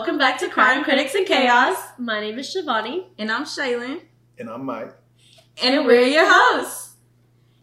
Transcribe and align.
y'all. 0.00 0.06
Welcome 0.06 0.18
back 0.18 0.38
to 0.38 0.48
Crime 0.48 0.82
Critics 0.82 1.14
and 1.14 1.26
Chaos. 1.26 1.76
My 1.98 2.20
name 2.20 2.38
is 2.38 2.54
Shivani. 2.54 3.04
And 3.18 3.30
I'm 3.30 3.44
Shaylin. 3.44 4.00
And 4.38 4.48
I'm 4.48 4.64
Mike. 4.64 4.94
And 5.62 5.84
we're 5.84 6.06
your 6.06 6.24
hosts. 6.26 6.94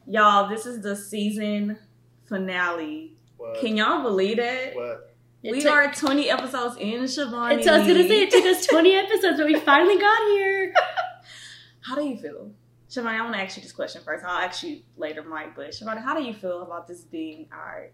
Y'all, 0.05 0.47
this 0.47 0.65
is 0.65 0.81
the 0.81 0.95
season 0.95 1.77
finale. 2.25 3.17
What? 3.37 3.59
Can 3.59 3.75
y'all 3.77 4.03
believe 4.03 4.37
that? 4.37 4.75
What? 4.75 5.15
It 5.43 5.51
we 5.51 5.61
took- 5.61 5.71
are 5.71 5.91
20 5.91 6.29
episodes 6.29 6.77
in, 6.77 7.03
Shivani. 7.03 7.57
It's, 7.57 7.67
I 7.67 7.79
was 7.79 7.87
gonna 7.87 8.07
say 8.07 8.23
it 8.23 8.31
took 8.31 8.45
us 8.45 8.67
20 8.67 8.95
episodes, 8.95 9.37
but 9.37 9.45
we 9.47 9.59
finally 9.59 9.97
got 9.97 10.27
here. 10.29 10.73
How 11.81 11.95
do 11.95 12.03
you 12.03 12.17
feel? 12.17 12.51
Shivani, 12.89 13.19
I 13.19 13.21
want 13.21 13.33
to 13.33 13.41
ask 13.41 13.57
you 13.57 13.63
this 13.63 13.71
question 13.71 14.01
first. 14.03 14.23
I'll 14.23 14.41
ask 14.41 14.63
you 14.63 14.81
later, 14.95 15.23
Mike. 15.23 15.55
But 15.55 15.71
Shivani, 15.71 16.03
how 16.03 16.15
do 16.15 16.23
you 16.23 16.33
feel 16.33 16.61
about 16.61 16.87
this 16.87 17.01
being 17.01 17.47
our 17.51 17.89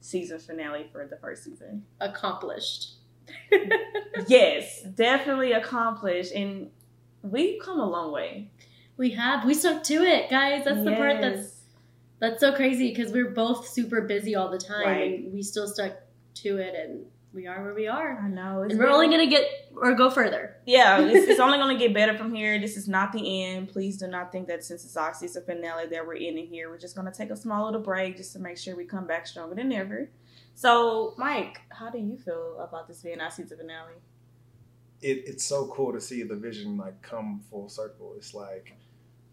season 0.00 0.38
finale 0.38 0.88
for 0.92 1.06
the 1.06 1.16
first 1.16 1.44
season? 1.44 1.84
Accomplished. 2.00 2.96
yes, 4.28 4.82
definitely 4.94 5.52
accomplished. 5.52 6.32
And 6.32 6.70
we've 7.22 7.60
come 7.60 7.80
a 7.80 7.88
long 7.88 8.12
way. 8.12 8.50
We 8.96 9.10
have 9.10 9.44
we 9.44 9.54
stuck 9.54 9.82
to 9.84 9.94
it, 10.02 10.30
guys. 10.30 10.64
That's 10.64 10.84
the 10.84 10.92
part 10.92 11.20
that's 11.20 11.54
that's 12.18 12.40
so 12.40 12.54
crazy 12.54 12.88
because 12.88 13.12
we're 13.12 13.30
both 13.30 13.68
super 13.68 14.02
busy 14.02 14.34
all 14.34 14.50
the 14.50 14.58
time, 14.58 14.86
Right. 14.86 15.20
and 15.20 15.32
we 15.32 15.42
still 15.42 15.68
stuck 15.68 15.92
to 16.36 16.56
it, 16.56 16.74
and 16.74 17.04
we 17.34 17.46
are 17.46 17.62
where 17.62 17.74
we 17.74 17.88
are. 17.88 18.18
I 18.18 18.28
know. 18.28 18.62
And 18.62 18.78
we're 18.78 18.88
only 18.88 19.08
gonna 19.08 19.26
get 19.26 19.44
or 19.76 19.94
go 19.94 20.10
further. 20.10 20.56
Yeah, 20.66 21.00
it's, 21.00 21.28
it's 21.30 21.40
only 21.40 21.58
going 21.58 21.76
to 21.76 21.82
get 21.82 21.94
better 21.94 22.16
from 22.16 22.34
here. 22.34 22.58
This 22.58 22.76
is 22.76 22.88
not 22.88 23.12
the 23.12 23.44
end. 23.44 23.68
Please 23.68 23.98
do 23.98 24.06
not 24.06 24.32
think 24.32 24.48
that 24.48 24.64
since 24.64 24.84
it's 24.84 24.96
our 24.96 25.10
a 25.10 25.40
finale 25.40 25.86
that 25.88 26.06
we're 26.06 26.14
ending 26.16 26.46
here. 26.46 26.70
We're 26.70 26.78
just 26.78 26.96
going 26.96 27.10
to 27.10 27.16
take 27.16 27.30
a 27.30 27.36
small 27.36 27.66
little 27.66 27.80
break 27.80 28.16
just 28.16 28.32
to 28.34 28.38
make 28.38 28.56
sure 28.58 28.76
we 28.76 28.84
come 28.84 29.06
back 29.06 29.26
stronger 29.26 29.54
than 29.54 29.72
ever. 29.72 30.10
So, 30.56 31.12
Mike, 31.18 31.60
how 31.68 31.90
do 31.90 31.98
you 31.98 32.16
feel 32.16 32.58
about 32.58 32.88
this 32.88 33.02
being 33.02 33.20
our 33.20 33.30
season 33.30 33.58
finale? 33.58 33.92
It, 35.02 35.24
it's 35.26 35.44
so 35.44 35.66
cool 35.66 35.92
to 35.92 36.00
see 36.00 36.22
the 36.22 36.34
vision 36.34 36.78
like 36.78 37.00
come 37.02 37.42
full 37.50 37.68
circle. 37.68 38.14
It's 38.16 38.32
like 38.32 38.72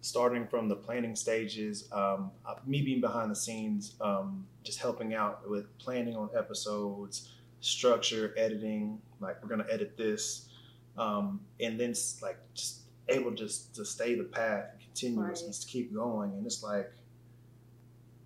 starting 0.01 0.45
from 0.45 0.67
the 0.67 0.75
planning 0.75 1.15
stages, 1.15 1.87
um, 1.93 2.29
me 2.67 2.81
being 2.81 2.99
behind 2.99 3.31
the 3.31 3.37
scenes, 3.37 3.95
um, 4.01 4.45
just 4.63 4.79
helping 4.79 5.13
out 5.13 5.49
with 5.49 5.65
planning 5.77 6.17
on 6.17 6.29
episodes, 6.37 7.31
structure, 7.61 8.33
editing. 8.37 8.99
Like 9.21 9.41
we're 9.41 9.47
gonna 9.47 9.65
edit 9.71 9.95
this, 9.95 10.49
um, 10.97 11.39
and 11.61 11.79
then 11.79 11.93
like 12.21 12.37
just 12.53 12.81
able 13.07 13.31
just 13.31 13.73
to 13.75 13.85
stay 13.85 14.15
the 14.15 14.25
path 14.25 14.65
and 14.73 14.81
continuous 14.81 15.39
Right. 15.39 15.43
and 15.45 15.53
just 15.53 15.69
keep 15.69 15.93
going. 15.93 16.31
And 16.33 16.45
it's 16.45 16.61
like, 16.61 16.91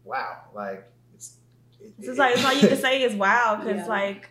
wow, 0.04 0.46
like 0.56 0.90
it's. 1.80 2.06
Just 2.08 2.20
like, 2.20 2.36
it's 2.36 2.46
all 2.46 2.54
you 2.54 2.68
can 2.68 2.78
say 2.78 3.02
is 3.04 3.14
wow, 3.16 3.58
because, 3.60 3.78
Yeah. 3.82 3.88
like, 3.88 4.30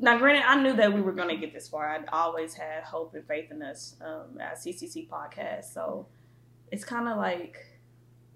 now, 0.00 0.16
granted, 0.18 0.44
I 0.48 0.62
knew 0.62 0.74
that 0.74 0.92
we 0.92 1.00
were 1.00 1.12
going 1.12 1.28
to 1.28 1.36
get 1.36 1.52
this 1.52 1.68
far. 1.68 1.88
I'd 1.88 2.06
always 2.12 2.54
had 2.54 2.84
hope 2.84 3.14
and 3.14 3.26
faith 3.26 3.50
in 3.50 3.62
us 3.62 3.96
um, 4.00 4.40
at 4.40 4.56
CCC 4.58 5.08
podcast. 5.08 5.72
So 5.74 6.06
it's 6.70 6.84
kind 6.84 7.08
of 7.08 7.16
like, 7.16 7.56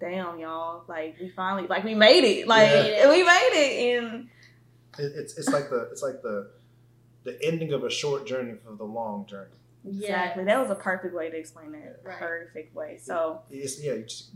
damn, 0.01 0.41
y'all. 0.41 0.83
Like, 0.89 1.17
we 1.21 1.29
finally, 1.31 1.69
like, 1.69 1.85
we 1.85 1.95
made 1.95 2.25
it. 2.25 2.49
Like, 2.49 2.69
Yeah. 2.69 3.09
we 3.11 3.23
made 3.23 3.51
it. 3.53 4.03
And 4.03 4.29
It, 4.99 5.13
it's 5.15 5.39
it's 5.39 5.49
like 5.51 5.71
the 5.71 5.89
it's 5.93 6.03
like 6.03 6.21
the 6.23 6.51
the 7.25 7.39
ending 7.45 7.73
of 7.73 7.85
a 7.85 7.91
short 7.91 8.27
journey 8.27 8.55
for 8.65 8.75
the 8.75 8.83
long 8.85 9.25
journey. 9.27 9.55
exactly. 9.87 10.43
That 10.43 10.59
was 10.61 10.71
a 10.71 10.75
perfect 10.75 11.15
way 11.15 11.31
to 11.31 11.37
explain 11.37 11.71
that. 11.73 12.01
Right. 12.03 12.19
Perfect 12.19 12.75
way. 12.75 12.99
So, 13.01 13.43
It's 13.49 13.81
yeah. 13.81 13.93
You 13.95 14.03
just, 14.03 14.31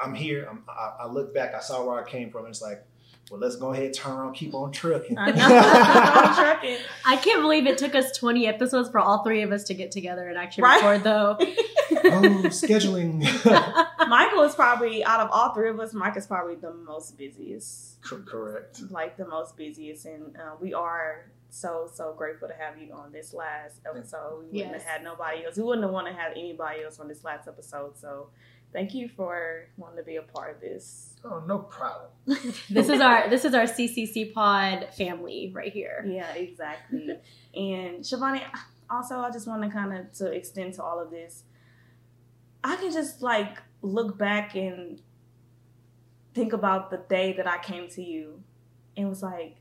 I'm 0.00 0.14
here. 0.14 0.46
I'm, 0.50 0.64
I, 0.66 1.02
I 1.04 1.06
look 1.08 1.34
back. 1.34 1.54
I 1.54 1.60
saw 1.60 1.84
where 1.84 2.02
I 2.02 2.08
came 2.08 2.30
from. 2.30 2.46
It's 2.46 2.62
like, 2.62 2.82
well, 3.32 3.40
let's 3.40 3.56
go 3.56 3.72
ahead, 3.72 3.86
and 3.86 3.94
turn 3.94 4.12
around, 4.12 4.34
keep 4.34 4.52
on 4.54 4.70
trucking. 4.72 5.16
I 5.16 5.30
know. 5.30 5.42
I'm 5.48 6.34
trucking. 6.44 6.76
I 7.06 7.16
can't 7.16 7.40
believe 7.40 7.66
it 7.66 7.78
took 7.78 7.94
us 7.94 8.14
20 8.18 8.46
episodes 8.46 8.90
for 8.90 8.98
all 9.00 9.24
three 9.24 9.40
of 9.40 9.50
us 9.52 9.64
to 9.64 9.74
get 9.74 9.90
together 9.90 10.28
and 10.28 10.36
actually 10.36 10.64
Right? 10.64 10.82
record, 10.82 11.02
though. 11.02 11.36
oh, 11.40 12.42
scheduling. 12.50 13.22
Michael 14.08 14.42
is 14.42 14.54
probably, 14.54 15.02
out 15.02 15.20
of 15.20 15.30
all 15.32 15.54
three 15.54 15.70
of 15.70 15.80
us, 15.80 15.94
Mike 15.94 16.16
is 16.18 16.26
probably 16.26 16.56
the 16.56 16.74
most 16.74 17.16
busiest. 17.16 18.02
Cor- 18.02 18.18
Correct. 18.20 18.82
like 18.90 19.16
the 19.16 19.26
most 19.26 19.56
busiest 19.56 20.04
and 20.06 20.36
uh, 20.36 20.56
we 20.60 20.74
are 20.74 21.30
so 21.50 21.88
so 21.92 22.12
grateful 22.16 22.48
to 22.48 22.54
have 22.54 22.76
you 22.78 22.92
on 22.94 23.12
this 23.12 23.32
last 23.32 23.76
episode 23.86 24.38
we 24.40 24.46
wouldn't 24.46 24.72
Yes. 24.72 24.82
have 24.82 24.90
had 24.90 25.04
nobody 25.04 25.44
else 25.44 25.56
we 25.56 25.62
wouldn't 25.62 25.84
have 25.84 25.92
wanted 25.92 26.12
to 26.12 26.16
have 26.16 26.32
anybody 26.32 26.82
else 26.82 26.98
on 26.98 27.06
this 27.08 27.22
last 27.22 27.46
episode 27.46 27.96
so 27.96 28.28
thank 28.72 28.94
you 28.94 29.08
for 29.08 29.66
wanting 29.76 29.98
to 29.98 30.02
be 30.02 30.16
a 30.16 30.22
part 30.22 30.54
of 30.54 30.60
this 30.60 31.08
Oh, 31.24 31.40
no 31.46 31.58
problem. 31.60 32.10
this 32.68 32.88
is 32.88 33.00
our 33.00 33.30
this 33.30 33.44
is 33.44 33.54
our 33.54 33.62
CCC 33.64 34.32
pod 34.34 34.88
family 34.96 35.52
right 35.54 35.72
here. 35.72 36.04
yeah 36.08 36.32
exactly 36.34 37.08
and 37.54 37.98
Shivani 38.02 38.42
also 38.90 39.18
I 39.18 39.30
just 39.30 39.46
want 39.46 39.62
to 39.62 39.68
kind 39.70 39.96
of 39.96 40.12
to 40.18 40.26
extend 40.32 40.74
to 40.74 40.82
all 40.82 41.00
of 41.00 41.10
this 41.10 41.44
I 42.64 42.76
can 42.76 42.92
just 42.92 43.22
like 43.22 43.58
look 43.82 44.18
back 44.18 44.54
and 44.54 45.00
think 46.34 46.52
about 46.52 46.90
the 46.90 46.98
day 46.98 47.32
that 47.34 47.46
I 47.46 47.58
came 47.58 47.88
to 47.90 48.02
you 48.02 48.42
and 48.96 49.08
was 49.08 49.22
like 49.22 49.56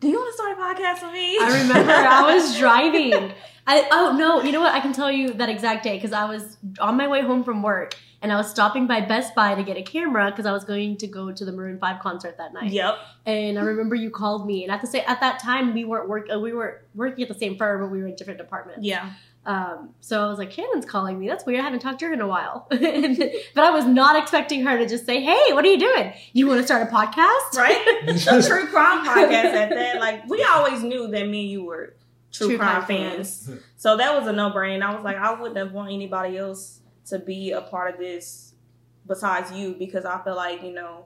do 0.00 0.08
you 0.08 0.16
want 0.16 0.30
to 0.30 0.34
start 0.34 0.58
a 0.58 0.60
podcast 0.60 1.02
with 1.02 1.12
me 1.12 1.38
I 1.40 1.62
remember 1.62 1.92
I 1.92 2.34
was 2.34 2.58
driving. 2.58 3.32
I 3.66 3.88
oh 3.90 4.14
no, 4.16 4.42
you 4.42 4.52
know 4.52 4.60
what? 4.60 4.74
I 4.74 4.80
can 4.80 4.92
tell 4.92 5.10
you 5.10 5.32
that 5.34 5.48
exact 5.48 5.82
day 5.82 5.96
because 5.96 6.12
I 6.12 6.26
was 6.26 6.56
on 6.80 6.96
my 6.96 7.08
way 7.08 7.22
home 7.22 7.42
from 7.42 7.62
work 7.62 7.96
and 8.22 8.32
I 8.32 8.36
was 8.36 8.48
stopping 8.48 8.86
by 8.86 9.00
Best 9.00 9.34
Buy 9.34 9.54
to 9.54 9.62
get 9.62 9.76
a 9.76 9.82
camera 9.82 10.30
because 10.30 10.46
I 10.46 10.52
was 10.52 10.64
going 10.64 10.96
to 10.98 11.06
go 11.06 11.32
to 11.32 11.44
the 11.44 11.52
Maroon 11.52 11.78
Five 11.78 12.00
concert 12.00 12.38
that 12.38 12.54
night. 12.54 12.70
Yep. 12.70 12.96
And 13.24 13.58
I 13.58 13.62
remember 13.62 13.94
you 13.94 14.10
called 14.10 14.46
me, 14.46 14.62
and 14.62 14.72
at 14.72 14.80
the 14.80 14.86
same 14.86 15.04
at 15.06 15.20
that 15.20 15.38
time 15.38 15.74
we 15.74 15.84
weren't 15.84 16.08
work 16.08 16.28
uh, 16.32 16.38
we 16.38 16.52
were 16.52 16.82
working 16.94 17.22
at 17.22 17.28
the 17.28 17.38
same 17.38 17.56
firm, 17.56 17.80
but 17.80 17.88
we 17.88 18.00
were 18.00 18.06
in 18.06 18.14
different 18.14 18.38
departments. 18.38 18.84
Yeah. 18.84 19.12
Um, 19.46 19.90
so 20.00 20.24
I 20.24 20.28
was 20.28 20.38
like, 20.38 20.50
Shannon's 20.50 20.84
calling 20.84 21.20
me. 21.20 21.28
That's 21.28 21.46
weird. 21.46 21.60
I 21.60 21.62
haven't 21.62 21.78
talked 21.78 22.00
to 22.00 22.06
her 22.06 22.12
in 22.12 22.20
a 22.20 22.26
while. 22.26 22.66
but 22.70 22.80
I 23.64 23.70
was 23.70 23.84
not 23.84 24.20
expecting 24.20 24.64
her 24.64 24.76
to 24.76 24.88
just 24.88 25.06
say, 25.06 25.22
Hey, 25.22 25.52
what 25.52 25.64
are 25.64 25.68
you 25.68 25.78
doing? 25.78 26.12
You 26.32 26.48
want 26.48 26.60
to 26.60 26.66
start 26.66 26.82
a 26.82 26.92
podcast? 26.92 27.56
Right? 27.56 28.08
a 28.08 28.42
true 28.42 28.66
crime 28.66 29.06
podcast 29.06 29.54
at 29.54 29.70
that. 29.70 30.00
Like 30.00 30.28
we 30.28 30.42
always 30.42 30.82
knew 30.82 31.06
that 31.08 31.28
me 31.28 31.42
and 31.42 31.50
you 31.50 31.64
were 31.64 31.94
true, 32.32 32.48
True 32.48 32.58
crime, 32.58 32.82
crime 32.82 33.12
fans. 33.12 33.48
so 33.76 33.96
that 33.96 34.18
was 34.18 34.26
a 34.26 34.32
no 34.32 34.50
brainer. 34.50 34.82
I 34.82 34.94
was 34.96 35.04
like, 35.04 35.16
I 35.16 35.32
wouldn't 35.32 35.56
have 35.56 35.72
want 35.72 35.92
anybody 35.92 36.36
else 36.36 36.80
to 37.06 37.20
be 37.20 37.52
a 37.52 37.60
part 37.60 37.94
of 37.94 38.00
this 38.00 38.52
besides 39.06 39.52
you 39.52 39.76
because 39.78 40.04
I 40.04 40.20
feel 40.24 40.34
like, 40.34 40.64
you 40.64 40.72
know, 40.72 41.04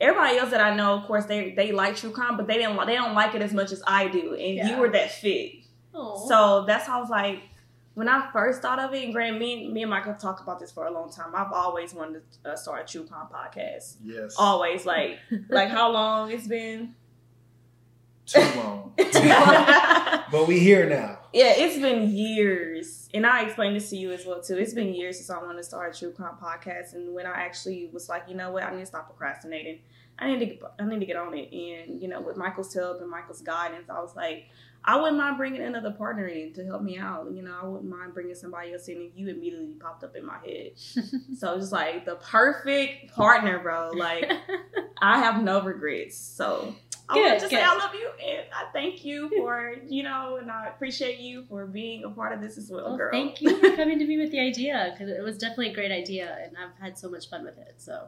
everybody 0.00 0.38
else 0.38 0.52
that 0.52 0.62
I 0.62 0.74
know, 0.74 0.94
of 0.94 1.04
course, 1.04 1.26
they 1.26 1.50
they 1.50 1.72
like 1.72 1.96
true 1.96 2.12
crime, 2.12 2.38
but 2.38 2.46
they 2.46 2.56
didn't 2.56 2.86
they 2.86 2.94
don't 2.94 3.14
like 3.14 3.34
it 3.34 3.42
as 3.42 3.52
much 3.52 3.72
as 3.72 3.82
I 3.86 4.08
do. 4.08 4.34
And 4.34 4.70
you 4.70 4.78
were 4.78 4.88
that 4.88 5.10
fit. 5.10 5.52
So 5.92 6.64
that's 6.66 6.86
how 6.86 6.98
I 6.98 7.00
was 7.00 7.10
like, 7.10 7.40
when 7.98 8.08
I 8.08 8.30
first 8.32 8.62
thought 8.62 8.78
of 8.78 8.94
it, 8.94 9.02
and 9.02 9.12
Grant, 9.12 9.40
me, 9.40 9.68
me 9.72 9.82
and 9.82 9.90
Michael 9.90 10.14
talked 10.14 10.40
about 10.40 10.60
this 10.60 10.70
for 10.70 10.86
a 10.86 10.90
long 10.92 11.10
time. 11.10 11.34
I've 11.34 11.50
always 11.50 11.92
wanted 11.92 12.22
to 12.44 12.52
uh, 12.52 12.56
start 12.56 12.88
a 12.88 12.92
true 12.92 13.04
crime 13.04 13.26
podcast. 13.26 13.96
Yes. 14.04 14.36
Always, 14.38 14.86
like, 14.86 15.18
like 15.48 15.68
how 15.68 15.90
long 15.90 16.30
it's 16.30 16.46
been? 16.46 16.94
Too 18.24 18.38
long. 18.54 18.94
yeah, 18.98 20.22
but 20.30 20.46
we 20.46 20.60
here 20.60 20.88
now. 20.88 21.18
Yeah, 21.32 21.54
it's 21.56 21.76
been 21.76 22.08
years, 22.08 23.08
and 23.12 23.26
I 23.26 23.42
explained 23.42 23.74
this 23.74 23.90
to 23.90 23.96
you 23.96 24.12
as 24.12 24.24
well 24.24 24.40
too. 24.40 24.58
It's 24.58 24.74
been 24.74 24.94
years 24.94 25.16
since 25.16 25.28
I 25.28 25.38
wanted 25.38 25.56
to 25.56 25.64
start 25.64 25.92
a 25.92 25.98
true 25.98 26.12
crime 26.12 26.36
podcast, 26.40 26.92
and 26.92 27.12
when 27.12 27.26
I 27.26 27.32
actually 27.32 27.90
was 27.92 28.08
like, 28.08 28.26
you 28.28 28.36
know 28.36 28.52
what, 28.52 28.62
I 28.62 28.70
need 28.70 28.80
to 28.80 28.86
stop 28.86 29.08
procrastinating. 29.08 29.80
I 30.20 30.36
need 30.36 30.60
to, 30.60 30.68
I 30.78 30.86
need 30.86 31.00
to 31.00 31.06
get 31.06 31.16
on 31.16 31.34
it, 31.36 31.52
and 31.52 32.00
you 32.00 32.06
know, 32.06 32.20
with 32.20 32.36
Michael's 32.36 32.72
help 32.72 33.00
and 33.00 33.10
Michael's 33.10 33.42
guidance, 33.42 33.90
I 33.90 34.00
was 34.00 34.14
like, 34.14 34.44
I 34.84 34.96
wouldn't 34.96 35.18
mind 35.18 35.36
bringing 35.36 35.60
another 35.60 35.90
partner 35.90 36.26
in 36.26 36.52
to 36.54 36.64
help 36.64 36.82
me 36.82 36.96
out. 36.98 37.30
You 37.32 37.42
know, 37.42 37.56
I 37.62 37.66
wouldn't 37.66 37.90
mind 37.90 38.14
bringing 38.14 38.34
somebody 38.34 38.72
else 38.72 38.88
in, 38.88 38.96
and 38.96 39.10
you 39.14 39.28
immediately 39.28 39.74
popped 39.78 40.02
up 40.04 40.16
in 40.16 40.24
my 40.24 40.38
head. 40.38 40.72
so 41.38 41.56
it's 41.56 41.72
like 41.72 42.04
the 42.06 42.14
perfect 42.16 43.14
partner, 43.14 43.58
bro. 43.58 43.90
Like 43.94 44.30
I 45.02 45.18
have 45.18 45.42
no 45.42 45.60
regrets. 45.62 46.16
So 46.16 46.74
I 47.08 47.16
want 47.16 47.34
to 47.34 47.40
just 47.40 47.50
say. 47.50 47.62
I 47.62 47.74
love 47.74 47.94
you 47.94 48.10
and 48.26 48.46
I 48.54 48.70
thank 48.72 49.04
you 49.04 49.28
for 49.36 49.74
you 49.88 50.02
know, 50.02 50.36
and 50.40 50.50
I 50.50 50.66
appreciate 50.68 51.18
you 51.18 51.44
for 51.48 51.66
being 51.66 52.04
a 52.04 52.10
part 52.10 52.32
of 52.32 52.40
this 52.40 52.56
as 52.58 52.70
well, 52.70 52.84
Well, 52.88 52.96
girl. 52.96 53.10
thank 53.12 53.40
you 53.42 53.58
for 53.58 53.76
coming 53.76 53.98
to 53.98 54.06
me 54.06 54.16
with 54.18 54.30
the 54.30 54.40
idea 54.40 54.90
because 54.92 55.10
it 55.10 55.22
was 55.22 55.36
definitely 55.38 55.70
a 55.70 55.74
great 55.74 55.92
idea, 55.92 56.38
and 56.42 56.56
I've 56.56 56.78
had 56.82 56.96
so 56.98 57.08
much 57.10 57.28
fun 57.28 57.44
with 57.44 57.58
it. 57.58 57.74
So 57.78 58.04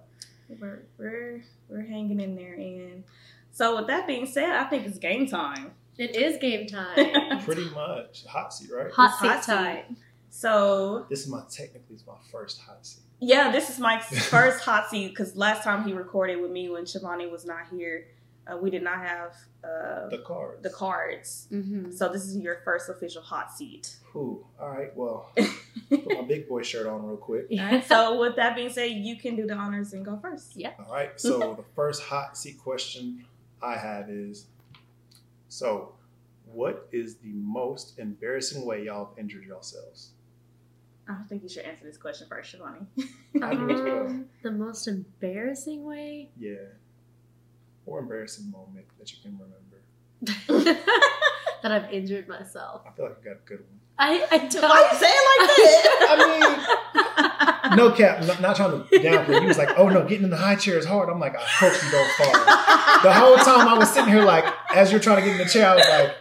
We're 0.61 0.83
we're 0.99 1.43
we're 1.69 1.85
hanging 1.85 2.21
in 2.21 2.37
there, 2.37 2.55
and 2.55 3.05
so 3.53 3.77
with 3.77 3.87
that 3.89 4.07
being 4.07 4.27
said, 4.27 4.51
I 4.51 4.65
think 4.65 4.87
it's 4.87 4.99
game 4.99 5.27
time. 5.27 5.73
It 5.99 6.17
is 6.17 6.39
game 6.39 6.67
time. 6.67 7.41
Pretty 7.45 7.69
much. 7.71 8.25
Hot 8.27 8.53
seat, 8.53 8.71
right? 8.75 8.91
Hot 8.93 9.19
seat 9.21 9.27
hot 9.29 9.45
seat. 9.45 9.53
time. 9.53 9.97
So 10.31 11.07
This 11.11 11.21
is 11.21 11.29
my 11.29 11.43
technically 11.51 11.97
is 11.97 12.05
my 12.07 12.15
first 12.31 12.61
hot 12.61 12.87
seat. 12.87 13.03
yeah, 13.21 13.51
this 13.51 13.69
is 13.69 13.79
Mike's 13.79 14.27
first 14.29 14.63
hot 14.65 14.89
seat 14.89 15.09
because 15.09 15.35
last 15.37 15.65
time 15.65 15.85
he 15.87 15.93
recorded 15.93 16.41
with 16.41 16.51
me 16.51 16.69
when 16.69 16.85
Shivani 16.85 17.31
was 17.31 17.45
not 17.45 17.67
here, 17.71 18.07
uh, 18.47 18.57
we 18.57 18.71
did 18.71 18.83
not 18.83 18.99
have 19.05 19.35
uh, 19.65 20.09
The 20.09 20.23
cards. 20.25 20.63
the 20.63 20.71
cards. 20.71 21.49
Mm-hmm. 21.53 21.91
So 21.91 22.09
this 22.09 22.23
is 22.25 22.37
your 22.39 22.61
first 22.65 22.89
official 22.89 23.23
hot 23.23 23.53
seat. 23.53 23.97
Whew. 24.13 24.47
All 24.61 24.71
right. 24.71 24.97
Well, 24.97 25.31
put 25.89 26.07
my 26.09 26.23
big 26.23 26.49
boy 26.49 26.63
shirt 26.63 26.87
on 26.87 27.05
real 27.05 27.17
quick. 27.17 27.47
Alright, 27.53 27.87
so 27.87 28.19
with 28.21 28.37
that 28.37 28.55
being 28.57 28.71
said, 28.71 28.87
you 28.93 29.17
can 29.17 29.37
do 29.37 29.47
the 29.47 29.55
honors 29.55 29.93
and 29.93 30.05
go 30.05 30.17
first. 30.23 30.53
Yeah. 30.57 30.71
All 30.79 30.93
right. 30.95 31.21
So 31.21 31.55
the 31.55 31.65
first 31.75 32.03
hot 32.05 32.39
seat 32.39 32.59
question 32.59 33.25
I 33.63 33.77
have 33.77 34.09
is: 34.09 34.47
So, 35.51 35.93
What 36.47 36.89
is 36.91 37.17
the 37.17 37.33
most 37.33 37.99
embarrassing 37.99 38.65
way 38.65 38.85
y'all 38.87 39.07
have 39.07 39.19
injured 39.19 39.45
yourselves? 39.45 40.11
I 41.09 41.13
don't 41.15 41.29
think 41.29 41.43
you 41.43 41.49
should 41.49 41.65
answer 41.65 41.85
this 41.85 41.97
question 41.97 42.27
first, 42.29 42.57
Shivani. 42.57 42.87
I 43.43 43.55
do 43.55 43.71
as 43.71 43.81
well. 43.81 44.07
Um, 44.07 44.27
the 44.43 44.51
most 44.51 44.87
embarrassing 44.89 45.85
way 45.85 46.31
Yeah. 46.39 46.55
Or 47.87 47.99
embarrassing 48.01 48.51
moment 48.51 48.87
that 48.99 49.13
you 49.13 49.19
can 49.23 49.39
remember. 49.39 49.81
that 51.63 51.73
I've 51.73 51.93
injured 51.93 52.29
myself. 52.29 52.83
I 52.87 52.93
feel 52.93 53.07
like 53.07 53.21
I 53.21 53.25
got 53.25 53.37
a 53.37 53.45
good 53.45 53.61
one. 53.61 53.81
I, 53.99 54.27
I 54.31 54.39
don't. 54.39 54.63
Why 54.63 54.89
you 54.93 54.99
say 54.99 55.11
it 55.11 55.25
like 55.31 55.49
that! 55.57 56.07
I 56.11 56.17
that? 56.17 57.50
No 57.77 57.91
cap, 57.93 58.23
not, 58.25 58.41
not 58.41 58.57
trying 58.57 58.71
to 58.71 58.99
downplay. 58.99 59.41
He 59.41 59.47
was 59.47 59.59
like, 59.59 59.71
"Oh 59.77 59.89
no, 59.89 60.03
getting 60.03 60.25
in 60.25 60.31
the 60.31 60.37
high 60.37 60.57
chair 60.57 60.79
is 60.79 60.85
hard." 60.87 61.09
I'm 61.09 61.21
like, 61.21 61.37
"I 61.37 61.43
hope 61.43 61.73
you 61.83 61.91
don't 61.91 62.11
fall." 62.13 63.03
The 63.03 63.13
whole 63.13 63.37
time 63.37 63.69
I 63.69 63.79
was 63.79 63.91
sitting 63.93 64.11
here, 64.13 64.25
like, 64.25 64.45
as 64.75 64.91
you're 64.91 65.01
trying 65.01 65.17
to 65.17 65.23
get 65.23 65.33
in 65.33 65.39
the 65.39 65.51
chair, 65.53 65.69
I 65.71 65.75
was 65.77 65.89
like, 65.89 66.15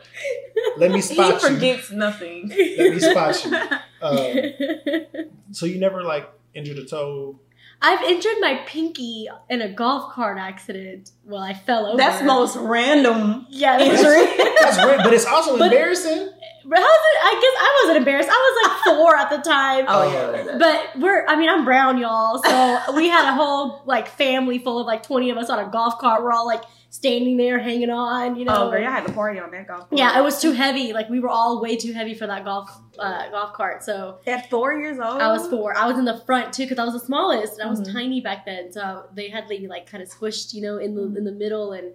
"Let 0.78 0.92
me 0.92 1.01
spot 1.01 1.42
you." 1.44 1.50
He 1.50 1.56
forgets 1.56 1.92
nothing. 1.92 2.50
Let 2.50 2.94
me 2.94 3.00
spot 3.00 3.46
you. 3.46 3.56
Um, 4.01 5.30
so 5.51 5.66
you 5.66 5.80
never 5.80 6.04
like 6.04 6.30
injured 6.54 6.78
a 6.78 6.86
toe? 6.86 7.40
I've 7.81 8.02
injured 8.04 8.36
my 8.42 8.62
pinky 8.66 9.30
in 9.50 9.62
a 9.62 9.69
golf 9.69 10.13
cart 10.13 10.38
accident. 10.38 11.12
Well, 11.24 11.42
I 11.42 11.54
fell 11.54 11.86
over. 11.86 11.98
That's 11.98 12.22
most 12.24 12.57
random 12.57 13.45
yeah. 13.50 13.80
injury. 13.80 14.25
That's 14.60 14.78
right, 14.78 15.00
but 15.02 15.13
it's 15.13 15.25
also 15.25 15.57
But- 15.57 15.72
embarrassing. 15.72 16.30
I 16.66 17.34
guess 17.42 17.62
I 17.62 17.80
wasn't 17.84 17.98
embarrassed. 18.00 18.30
I 18.30 18.34
was 18.34 18.70
like 18.70 18.84
four 18.98 19.16
at 19.16 19.30
the 19.30 19.38
time. 19.50 19.86
oh 19.88 20.12
yeah. 20.12 20.58
But 20.58 21.00
we're, 21.02 21.26
I 21.28 21.36
mean, 21.36 21.50
I'm 21.50 21.66
brown, 21.66 21.98
y'all. 21.98 22.42
So 22.44 22.94
we 22.96 23.08
had 23.08 23.30
a 23.32 23.34
whole 23.36 23.82
like 23.86 24.08
family 24.08 24.60
full 24.60 24.80
of 24.80 24.88
like 24.88 25.04
20 25.04 25.30
of 25.32 25.38
us 25.38 25.50
on 25.50 25.60
a 25.60 25.70
golf 25.70 25.98
cart. 26.00 26.24
We're 26.24 26.32
all 26.34 26.46
like 26.46 26.64
standing 26.92 27.38
there 27.38 27.60
hanging 27.60 27.92
on, 27.92 28.36
you 28.36 28.46
know. 28.46 28.68
Oh, 28.68 28.72
girl, 28.72 28.80
I 28.86 28.90
had 28.90 29.06
to 29.06 29.14
party 29.14 29.40
on 29.40 29.52
that 29.52 29.68
golf 29.68 29.90
course. 29.90 30.00
yeah, 30.00 30.18
it 30.20 30.24
was 30.24 30.42
too 30.42 30.52
heavy. 30.54 30.92
Like 30.92 31.08
we 31.10 31.20
were 31.20 31.30
all 31.30 31.62
way 31.62 31.76
too 31.76 31.94
heavy 31.94 32.14
for 32.16 32.26
that 32.28 32.44
golf 32.44 32.70
uh, 32.98 33.30
golf 33.30 33.54
cart. 33.54 33.84
So 33.84 34.20
At 34.26 34.50
four 34.50 34.74
years 34.74 34.98
old, 35.00 35.22
I 35.22 35.32
was 35.32 35.48
four. 35.48 35.78
I 35.78 35.86
was 35.88 35.98
in 35.98 36.06
the 36.06 36.20
front 36.26 36.52
too 36.54 36.64
because 36.64 36.80
I 36.80 36.86
was 36.86 36.94
the 36.94 37.00
smallest. 37.06 37.54
And 37.60 37.68
I 37.68 37.70
was 37.70 37.80
Mhm. 37.82 37.94
tiny 37.94 38.22
back 38.22 38.46
then, 38.46 38.72
so 38.72 39.06
they 39.14 39.30
had 39.30 39.48
me 39.48 39.68
like 39.68 39.90
kind 39.90 40.02
of 40.04 40.10
squished, 40.10 40.54
you 40.54 40.62
know, 40.62 40.78
in 40.78 40.96
the 40.96 41.04
in 41.18 41.24
the 41.26 41.32
middle. 41.32 41.74
And 41.74 41.94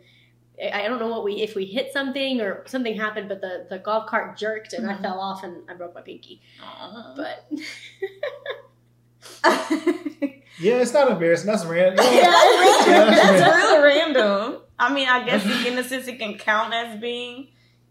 I 0.63 0.85
I 0.85 0.89
don't 0.89 0.99
know 1.01 1.09
what 1.09 1.25
we 1.25 1.35
if 1.43 1.55
we 1.55 1.65
hit 1.67 1.93
something 1.93 2.41
or 2.41 2.65
something 2.67 2.97
happened, 2.97 3.29
but 3.29 3.41
the 3.41 3.67
the 3.69 3.79
golf 3.79 4.07
cart 4.07 4.37
jerked 4.37 4.73
and 4.73 4.89
I 4.89 4.95
Mhm. 4.95 5.03
fell 5.03 5.21
off 5.21 5.43
and 5.45 5.69
I 5.69 5.75
broke 5.75 5.95
my 5.95 6.01
pinky. 6.03 6.41
But 7.17 7.47
Yeah, 10.61 10.75
it's 10.75 10.93
not 10.93 11.11
embarrassing. 11.11 11.47
That's 11.49 11.65
random. 11.75 12.05
Yeah. 12.05 12.21
that's 12.31 12.87
That's 12.87 13.41
random. 13.41 13.57
really 13.57 13.83
random. 13.85 14.61
I 14.79 14.93
mean, 14.95 15.09
I 15.09 15.25
guess 15.25 15.45
in 15.67 15.77
a 15.79 15.83
sense 15.85 16.07
it 16.07 16.19
can 16.19 16.39
count 16.39 16.73
as 16.73 17.01
being 17.01 17.49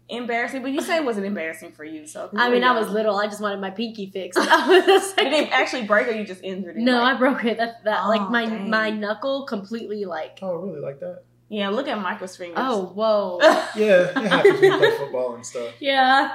embarrassing, 0.08 0.62
but 0.62 0.70
you 0.70 0.80
say 0.80 0.96
it 0.96 1.04
wasn't 1.04 1.26
embarrassing 1.26 1.72
for 1.72 1.84
you. 1.84 2.06
So 2.06 2.30
I 2.34 2.50
mean, 2.50 2.64
I 2.64 2.72
was 2.78 2.88
little. 2.90 3.16
I 3.16 3.26
just 3.26 3.40
wanted 3.42 3.60
my 3.60 3.70
pinky 3.70 4.10
fixed. 4.10 4.38
I 4.40 5.14
didn't 5.16 5.52
actually 5.52 5.84
break, 5.86 6.08
or 6.08 6.12
you 6.12 6.24
just 6.24 6.42
injured 6.42 6.76
it. 6.76 6.80
no, 6.82 6.98
like- 7.02 7.16
I 7.16 7.18
broke 7.18 7.44
it. 7.44 7.58
That 7.58 7.84
that 7.84 8.00
Oh, 8.04 8.08
like 8.08 8.30
my 8.30 8.46
dang. 8.46 8.70
my 8.70 8.90
knuckle 8.90 9.44
completely 9.46 10.04
like. 10.06 10.38
Oh, 10.42 10.54
really? 10.54 10.80
Like 10.80 11.00
that? 11.00 11.22
Yeah. 11.48 11.68
Look 11.70 11.88
at 11.88 11.98
Michael's 12.00 12.36
fingers. 12.36 12.58
Oh 12.60 12.86
whoa. 12.94 13.38
Yeah, 13.76 14.10
it 14.10 14.16
happens 14.28 14.60
when 14.60 14.72
you 14.72 14.78
play 14.78 14.90
football 14.98 15.34
and 15.34 15.44
stuff. 15.46 15.74
Yeah. 15.80 16.32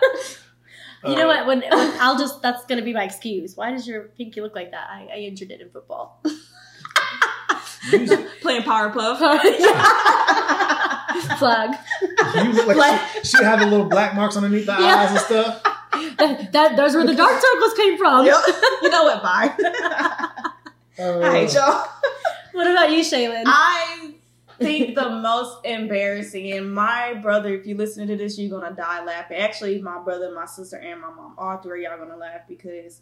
You 1.05 1.15
know 1.15 1.29
Uh, 1.29 1.45
what? 1.45 1.47
When, 1.47 1.59
when 1.61 1.99
I'll 2.01 2.17
just 2.17 2.41
that's 2.41 2.65
gonna 2.65 2.81
be 2.81 2.93
my 2.93 3.03
excuse. 3.03 3.55
Why 3.55 3.71
does 3.71 3.87
your 3.87 4.03
pinky 4.17 4.41
look 4.41 4.55
like 4.55 4.71
that? 4.71 4.87
I, 4.89 5.07
I 5.13 5.17
injured 5.19 5.51
it 5.51 5.61
in 5.61 5.69
football. 5.69 6.21
Use 7.91 8.11
it. 8.11 8.27
Playing 8.41 8.63
Powerpuff. 8.63 9.17
Flag. 11.37 11.77
You 12.35 12.51
look 12.53 12.75
like 12.77 12.99
she, 13.23 13.37
she 13.37 13.43
had 13.43 13.59
the 13.61 13.65
little 13.65 13.85
black 13.85 14.13
marks 14.15 14.35
underneath 14.37 14.65
the 14.65 14.73
Yeah. 14.73 14.95
eyes 14.95 15.11
and 15.11 15.19
stuff. 15.19 15.63
That, 16.17 16.51
that 16.51 16.75
those 16.75 16.93
were 16.95 17.05
the 17.05 17.15
dark 17.15 17.41
circles 17.41 17.73
came 17.75 17.97
from. 17.97 18.25
Yep. 18.25 18.35
you 18.83 18.89
know 18.89 19.03
what? 19.05 19.23
Bye. 19.23 19.53
Uh, 20.99 21.19
I 21.21 21.31
hate 21.31 21.53
y'all. 21.53 21.87
What 22.51 22.67
about 22.69 22.91
you, 22.91 22.99
Shaylin? 23.03 23.43
I 23.45 24.13
think 24.59 24.95
the 24.95 25.09
most 25.09 25.65
embarrassing, 25.65 26.51
and 26.53 26.73
my 26.73 27.15
brother, 27.15 27.53
if 27.53 27.65
you 27.65 27.75
listen 27.75 28.07
to 28.07 28.15
this, 28.15 28.37
you're 28.37 28.59
gonna 28.59 28.75
die 28.75 29.03
laughing. 29.03 29.37
Actually, 29.37 29.81
my 29.81 29.99
brother, 29.99 30.31
my 30.33 30.45
sister, 30.45 30.77
and 30.77 31.01
my 31.01 31.09
mom, 31.09 31.35
all 31.37 31.57
three 31.57 31.85
y'all 31.85 31.97
gonna 31.97 32.17
laugh 32.17 32.41
because 32.47 33.01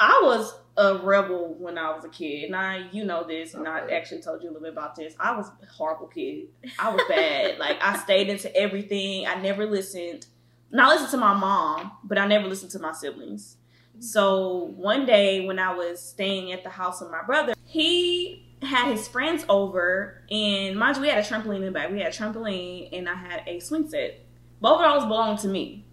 I 0.00 0.20
was 0.24 0.54
a 0.76 0.98
rebel 0.98 1.54
when 1.58 1.78
I 1.78 1.94
was 1.94 2.04
a 2.04 2.08
kid. 2.08 2.44
And 2.44 2.56
I, 2.56 2.88
you 2.90 3.04
know 3.04 3.24
this, 3.24 3.54
and 3.54 3.68
I 3.68 3.88
actually 3.90 4.22
told 4.22 4.42
you 4.42 4.48
a 4.48 4.50
little 4.50 4.62
bit 4.62 4.72
about 4.72 4.96
this. 4.96 5.14
I 5.20 5.36
was 5.36 5.50
a 5.62 5.66
horrible 5.66 6.08
kid. 6.08 6.48
I 6.78 6.92
was 6.92 7.02
bad. 7.08 7.58
like 7.58 7.78
I 7.80 7.96
stayed 7.98 8.28
into 8.28 8.54
everything. 8.56 9.26
I 9.26 9.36
never 9.36 9.66
listened. 9.66 10.26
And 10.72 10.80
I 10.80 10.88
listened 10.88 11.10
to 11.10 11.16
my 11.16 11.34
mom, 11.34 11.92
but 12.02 12.18
I 12.18 12.26
never 12.26 12.48
listened 12.48 12.72
to 12.72 12.80
my 12.80 12.92
siblings. 12.92 13.56
So 14.00 14.72
one 14.74 15.06
day 15.06 15.46
when 15.46 15.60
I 15.60 15.72
was 15.72 16.02
staying 16.02 16.52
at 16.52 16.64
the 16.64 16.70
house 16.70 17.00
of 17.00 17.10
my 17.10 17.22
brother, 17.22 17.54
he 17.64 18.43
had 18.64 18.90
his 18.90 19.06
friends 19.08 19.44
over, 19.48 20.22
and 20.30 20.76
mind 20.78 20.96
you, 20.96 21.02
we 21.02 21.08
had 21.08 21.18
a 21.18 21.22
trampoline 21.22 21.56
in 21.56 21.66
the 21.66 21.70
back. 21.70 21.90
We 21.90 22.00
had 22.00 22.12
a 22.12 22.16
trampoline, 22.16 22.96
and 22.96 23.08
I 23.08 23.14
had 23.14 23.42
a 23.46 23.60
swing 23.60 23.88
set. 23.88 24.20
Both 24.60 24.80
of 24.82 24.92
those 24.92 25.08
belonged 25.08 25.40
to 25.40 25.48
me. 25.48 25.84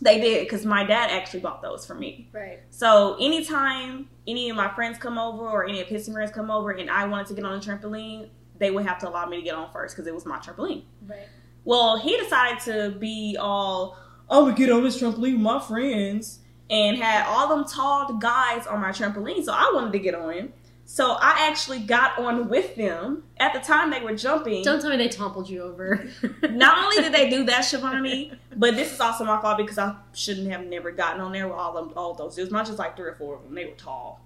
They 0.00 0.20
did 0.20 0.44
because 0.44 0.66
my 0.66 0.84
dad 0.84 1.10
actually 1.10 1.40
bought 1.40 1.62
those 1.62 1.86
for 1.86 1.94
me. 1.94 2.28
right. 2.32 2.60
So 2.70 3.16
anytime 3.20 4.08
any 4.26 4.50
of 4.50 4.56
my 4.56 4.74
friends 4.74 4.98
come 4.98 5.18
over 5.18 5.48
or 5.48 5.66
any 5.66 5.80
of 5.80 5.86
his 5.86 6.08
friends 6.08 6.30
come 6.30 6.50
over, 6.50 6.70
and 6.70 6.90
I 6.90 7.06
wanted 7.06 7.28
to 7.28 7.34
get 7.34 7.44
on 7.44 7.58
the 7.58 7.64
trampoline, 7.64 8.28
they 8.58 8.70
would 8.70 8.84
have 8.86 8.98
to 8.98 9.08
allow 9.08 9.26
me 9.26 9.36
to 9.38 9.42
get 9.42 9.54
on 9.54 9.70
first 9.72 9.94
because 9.94 10.06
it 10.06 10.14
was 10.14 10.26
my 10.26 10.38
trampoline. 10.38 10.84
Right. 11.06 11.28
Well, 11.64 11.98
he 11.98 12.16
decided 12.18 12.60
to 12.64 12.98
be 12.98 13.36
all, 13.40 13.96
I'm 14.28 14.44
gonna 14.44 14.56
get 14.56 14.70
on 14.70 14.82
this 14.82 15.00
trampoline 15.00 15.32
with 15.34 15.40
my 15.40 15.60
friends, 15.60 16.40
and 16.70 16.96
had 16.96 17.26
all 17.26 17.48
them 17.48 17.64
tall 17.64 18.14
guys 18.14 18.66
on 18.66 18.80
my 18.80 18.90
trampoline. 18.90 19.44
So 19.44 19.52
I 19.52 19.70
wanted 19.74 19.92
to 19.92 19.98
get 19.98 20.14
on. 20.14 20.52
So 20.86 21.12
I 21.12 21.48
actually 21.48 21.80
got 21.80 22.18
on 22.18 22.48
with 22.48 22.76
them. 22.76 23.24
At 23.38 23.52
the 23.54 23.60
time, 23.60 23.90
they 23.90 24.00
were 24.00 24.14
jumping. 24.14 24.62
Don't 24.62 24.80
tell 24.80 24.90
me 24.90 24.96
they 24.96 25.08
toppled 25.08 25.48
you 25.48 25.62
over. 25.62 26.08
Not 26.42 26.84
only 26.84 27.02
did 27.02 27.12
they 27.12 27.30
do 27.30 27.44
that, 27.44 27.64
Shivani, 27.64 28.36
but 28.54 28.74
this 28.76 28.92
is 28.92 29.00
also 29.00 29.24
my 29.24 29.40
fault 29.40 29.56
because 29.56 29.78
I 29.78 29.96
shouldn't 30.12 30.50
have 30.50 30.66
never 30.66 30.90
gotten 30.90 31.20
on 31.20 31.32
there 31.32 31.48
with 31.48 31.56
all 31.56 31.72
them, 31.72 31.92
all 31.96 32.14
those 32.14 32.36
dudes. 32.36 32.50
Not 32.50 32.66
just 32.66 32.78
like 32.78 32.96
three 32.96 33.06
or 33.06 33.14
four 33.14 33.36
of 33.36 33.44
them. 33.44 33.54
They 33.54 33.64
were 33.64 33.72
tall. 33.72 34.20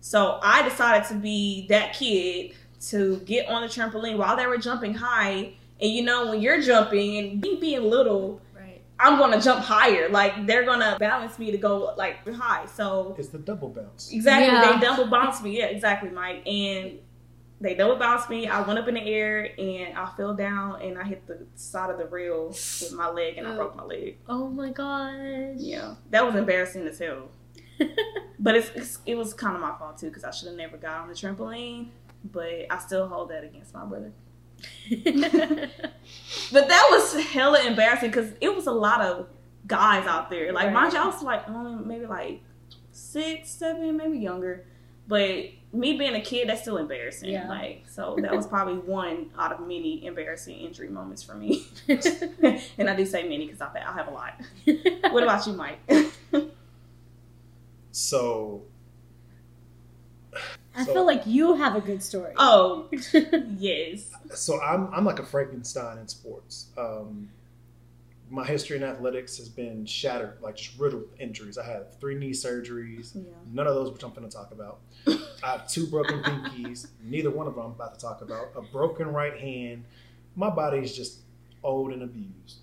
So 0.00 0.38
I 0.42 0.62
decided 0.68 1.08
to 1.08 1.14
be 1.14 1.66
that 1.68 1.94
kid 1.94 2.54
to 2.88 3.18
get 3.20 3.48
on 3.48 3.62
the 3.62 3.68
trampoline 3.68 4.18
while 4.18 4.36
they 4.36 4.46
were 4.46 4.58
jumping 4.58 4.94
high. 4.94 5.54
And 5.80 5.90
you 5.90 6.02
know, 6.02 6.30
when 6.30 6.42
you're 6.42 6.60
jumping 6.60 7.16
and 7.16 7.40
me 7.40 7.56
being 7.60 7.82
little. 7.88 8.40
I'm 9.02 9.18
gonna 9.18 9.40
jump 9.40 9.64
higher. 9.64 10.08
Like 10.08 10.46
they're 10.46 10.64
gonna 10.64 10.96
balance 10.98 11.38
me 11.38 11.50
to 11.50 11.58
go 11.58 11.94
like 11.96 12.26
high. 12.34 12.66
So 12.66 13.14
It's 13.18 13.28
the 13.28 13.38
double 13.38 13.68
bounce. 13.68 14.10
exactly, 14.12 14.46
Yeah. 14.46 14.72
they 14.72 14.80
double 14.86 15.06
bounce 15.08 15.42
me. 15.42 15.58
Yeah, 15.58 15.66
exactly, 15.66 16.10
Mike. 16.10 16.46
And 16.46 16.98
they 17.60 17.74
double 17.74 17.96
bounced 17.96 18.28
me. 18.30 18.48
I 18.48 18.60
went 18.62 18.78
up 18.78 18.88
in 18.88 18.94
the 18.94 19.02
air 19.02 19.48
and 19.58 19.96
I 19.96 20.10
fell 20.16 20.34
down 20.34 20.80
and 20.82 20.98
I 20.98 21.04
hit 21.04 21.26
the 21.26 21.46
side 21.54 21.90
of 21.90 21.98
the 21.98 22.06
rail 22.06 22.48
with 22.48 22.92
my 22.96 23.08
leg 23.10 23.38
and 23.38 23.46
I 23.46 23.52
Oh. 23.52 23.56
broke 23.56 23.76
my 23.76 23.84
leg. 23.84 24.18
Oh, 24.28 24.44
oh 24.44 24.48
my 24.48 24.70
gosh. 24.70 25.56
Yeah, 25.58 25.94
that 26.10 26.24
was 26.26 26.34
embarrassing 26.34 26.86
as 26.86 26.98
hell. 26.98 27.28
But 28.38 28.56
it's, 28.56 28.70
it's 28.74 28.98
it 29.06 29.14
was 29.16 29.32
kind 29.34 29.54
of 29.54 29.60
my 29.60 29.72
fault 29.78 29.98
too 29.98 30.08
because 30.08 30.24
I 30.24 30.32
should 30.32 30.48
have 30.48 30.56
never 30.56 30.76
got 30.76 31.02
on 31.02 31.08
the 31.08 31.14
trampoline. 31.14 31.90
But 32.24 32.66
I 32.70 32.78
still 32.78 33.06
hold 33.06 33.30
that 33.30 33.44
against 33.44 33.72
my 33.72 33.84
brother. 33.84 34.10
But 36.52 36.68
that 36.68 36.88
was 36.90 37.14
hella 37.26 37.62
embarrassing 37.64 38.10
because 38.10 38.32
it 38.40 38.54
was 38.54 38.66
a 38.66 38.72
lot 38.72 39.00
of 39.00 39.26
guys 39.66 40.06
out 40.06 40.30
there. 40.30 40.52
Like, 40.52 40.66
Right. 40.66 40.72
mind 40.74 40.92
you, 40.92 40.98
I 41.00 41.06
was 41.06 41.22
like 41.22 41.48
only 41.48 41.84
maybe 41.84 42.06
like 42.06 42.42
six, 42.90 43.50
seven, 43.50 43.96
maybe 43.96 44.18
younger. 44.18 44.66
But 45.08 45.46
me 45.72 45.96
being 45.98 46.14
a 46.14 46.20
kid, 46.20 46.48
that's 46.48 46.62
still 46.62 46.76
embarrassing. 46.76 47.30
Yeah. 47.30 47.48
Like, 47.48 47.84
so 47.88 48.16
that 48.20 48.34
was 48.34 48.46
probably 48.46 48.74
one 48.92 49.30
out 49.38 49.52
of 49.52 49.60
many 49.60 50.04
embarrassing 50.04 50.56
injury 50.58 50.88
moments 50.88 51.22
for 51.22 51.34
me. 51.34 51.66
and 52.78 52.88
I 52.88 52.94
do 52.96 53.04
say 53.06 53.22
many 53.22 53.46
because 53.46 53.60
I, 53.60 53.70
I 53.86 53.92
have 53.92 54.08
a 54.08 54.10
lot. 54.10 54.40
What 55.12 55.22
about 55.22 55.46
you, 55.46 55.54
Mike? 55.54 55.80
So 57.90 58.62
I 60.74 60.84
So- 60.84 60.92
feel 60.94 61.06
like 61.06 61.26
you 61.26 61.54
have 61.54 61.76
a 61.76 61.80
good 61.80 62.02
story. 62.02 62.32
oh, 62.36 62.88
yes. 63.58 64.10
so 64.34 64.60
I'm 64.60 64.92
I'm 64.92 65.04
like 65.04 65.18
a 65.18 65.26
Frankenstein 65.26 65.98
in 65.98 66.08
sports. 66.08 66.68
Um, 66.78 67.28
my 68.30 68.46
history 68.46 68.78
in 68.78 68.82
athletics 68.82 69.36
has 69.36 69.50
been 69.50 69.84
shattered, 69.84 70.38
like 70.40 70.56
just 70.56 70.78
riddled 70.78 71.02
with 71.10 71.20
injuries. 71.20 71.58
I 71.58 71.66
had 71.66 71.92
three 72.00 72.14
knee 72.14 72.30
surgeries. 72.30 73.14
Yeah. 73.14 73.22
None 73.52 73.66
of 73.66 73.74
those 73.74 73.92
which 73.92 74.02
I'm 74.02 74.10
going 74.14 74.26
to 74.26 74.34
talk 74.34 74.52
about. 74.52 74.78
I 75.06 75.50
have 75.50 75.68
two 75.68 75.86
broken 75.86 76.22
pinkies. 76.22 76.86
Neither 77.02 77.30
one 77.30 77.46
of 77.46 77.54
them 77.56 77.64
I'm 77.66 77.70
about 77.72 77.92
to 77.94 78.00
talk 78.00 78.22
about. 78.22 78.52
A 78.56 78.62
broken 78.62 79.08
right 79.08 79.38
hand. 79.38 79.84
My 80.34 80.48
body 80.48 80.78
is 80.78 80.96
just 80.96 81.18
old 81.62 81.92
and 81.92 82.02
abused. 82.02 82.60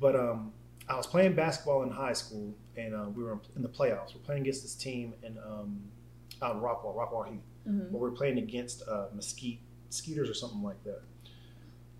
But 0.00 0.16
um, 0.16 0.52
I 0.88 0.96
was 0.96 1.06
playing 1.06 1.34
basketball 1.34 1.82
in 1.82 1.90
high 1.90 2.14
school, 2.14 2.54
and 2.78 2.94
uh, 2.94 3.04
we 3.14 3.22
were 3.22 3.38
in 3.56 3.60
the 3.62 3.68
playoffs. 3.68 4.14
We're 4.14 4.22
playing 4.24 4.40
against 4.42 4.62
this 4.62 4.74
team 4.74 5.12
in 5.22 5.36
um, 5.38 5.82
out 6.40 6.54
in 6.54 6.62
Rockwall, 6.62 6.96
Rockwall 6.96 7.28
Heath. 7.28 7.40
Mhm. 7.68 7.92
But 7.92 7.98
we're 8.00 8.10
playing 8.10 8.38
against 8.38 8.82
uh, 8.88 9.06
Mesquite 9.14 9.60
Skeeters 9.90 10.28
or 10.30 10.34
something 10.34 10.62
like 10.62 10.82
that. 10.84 11.00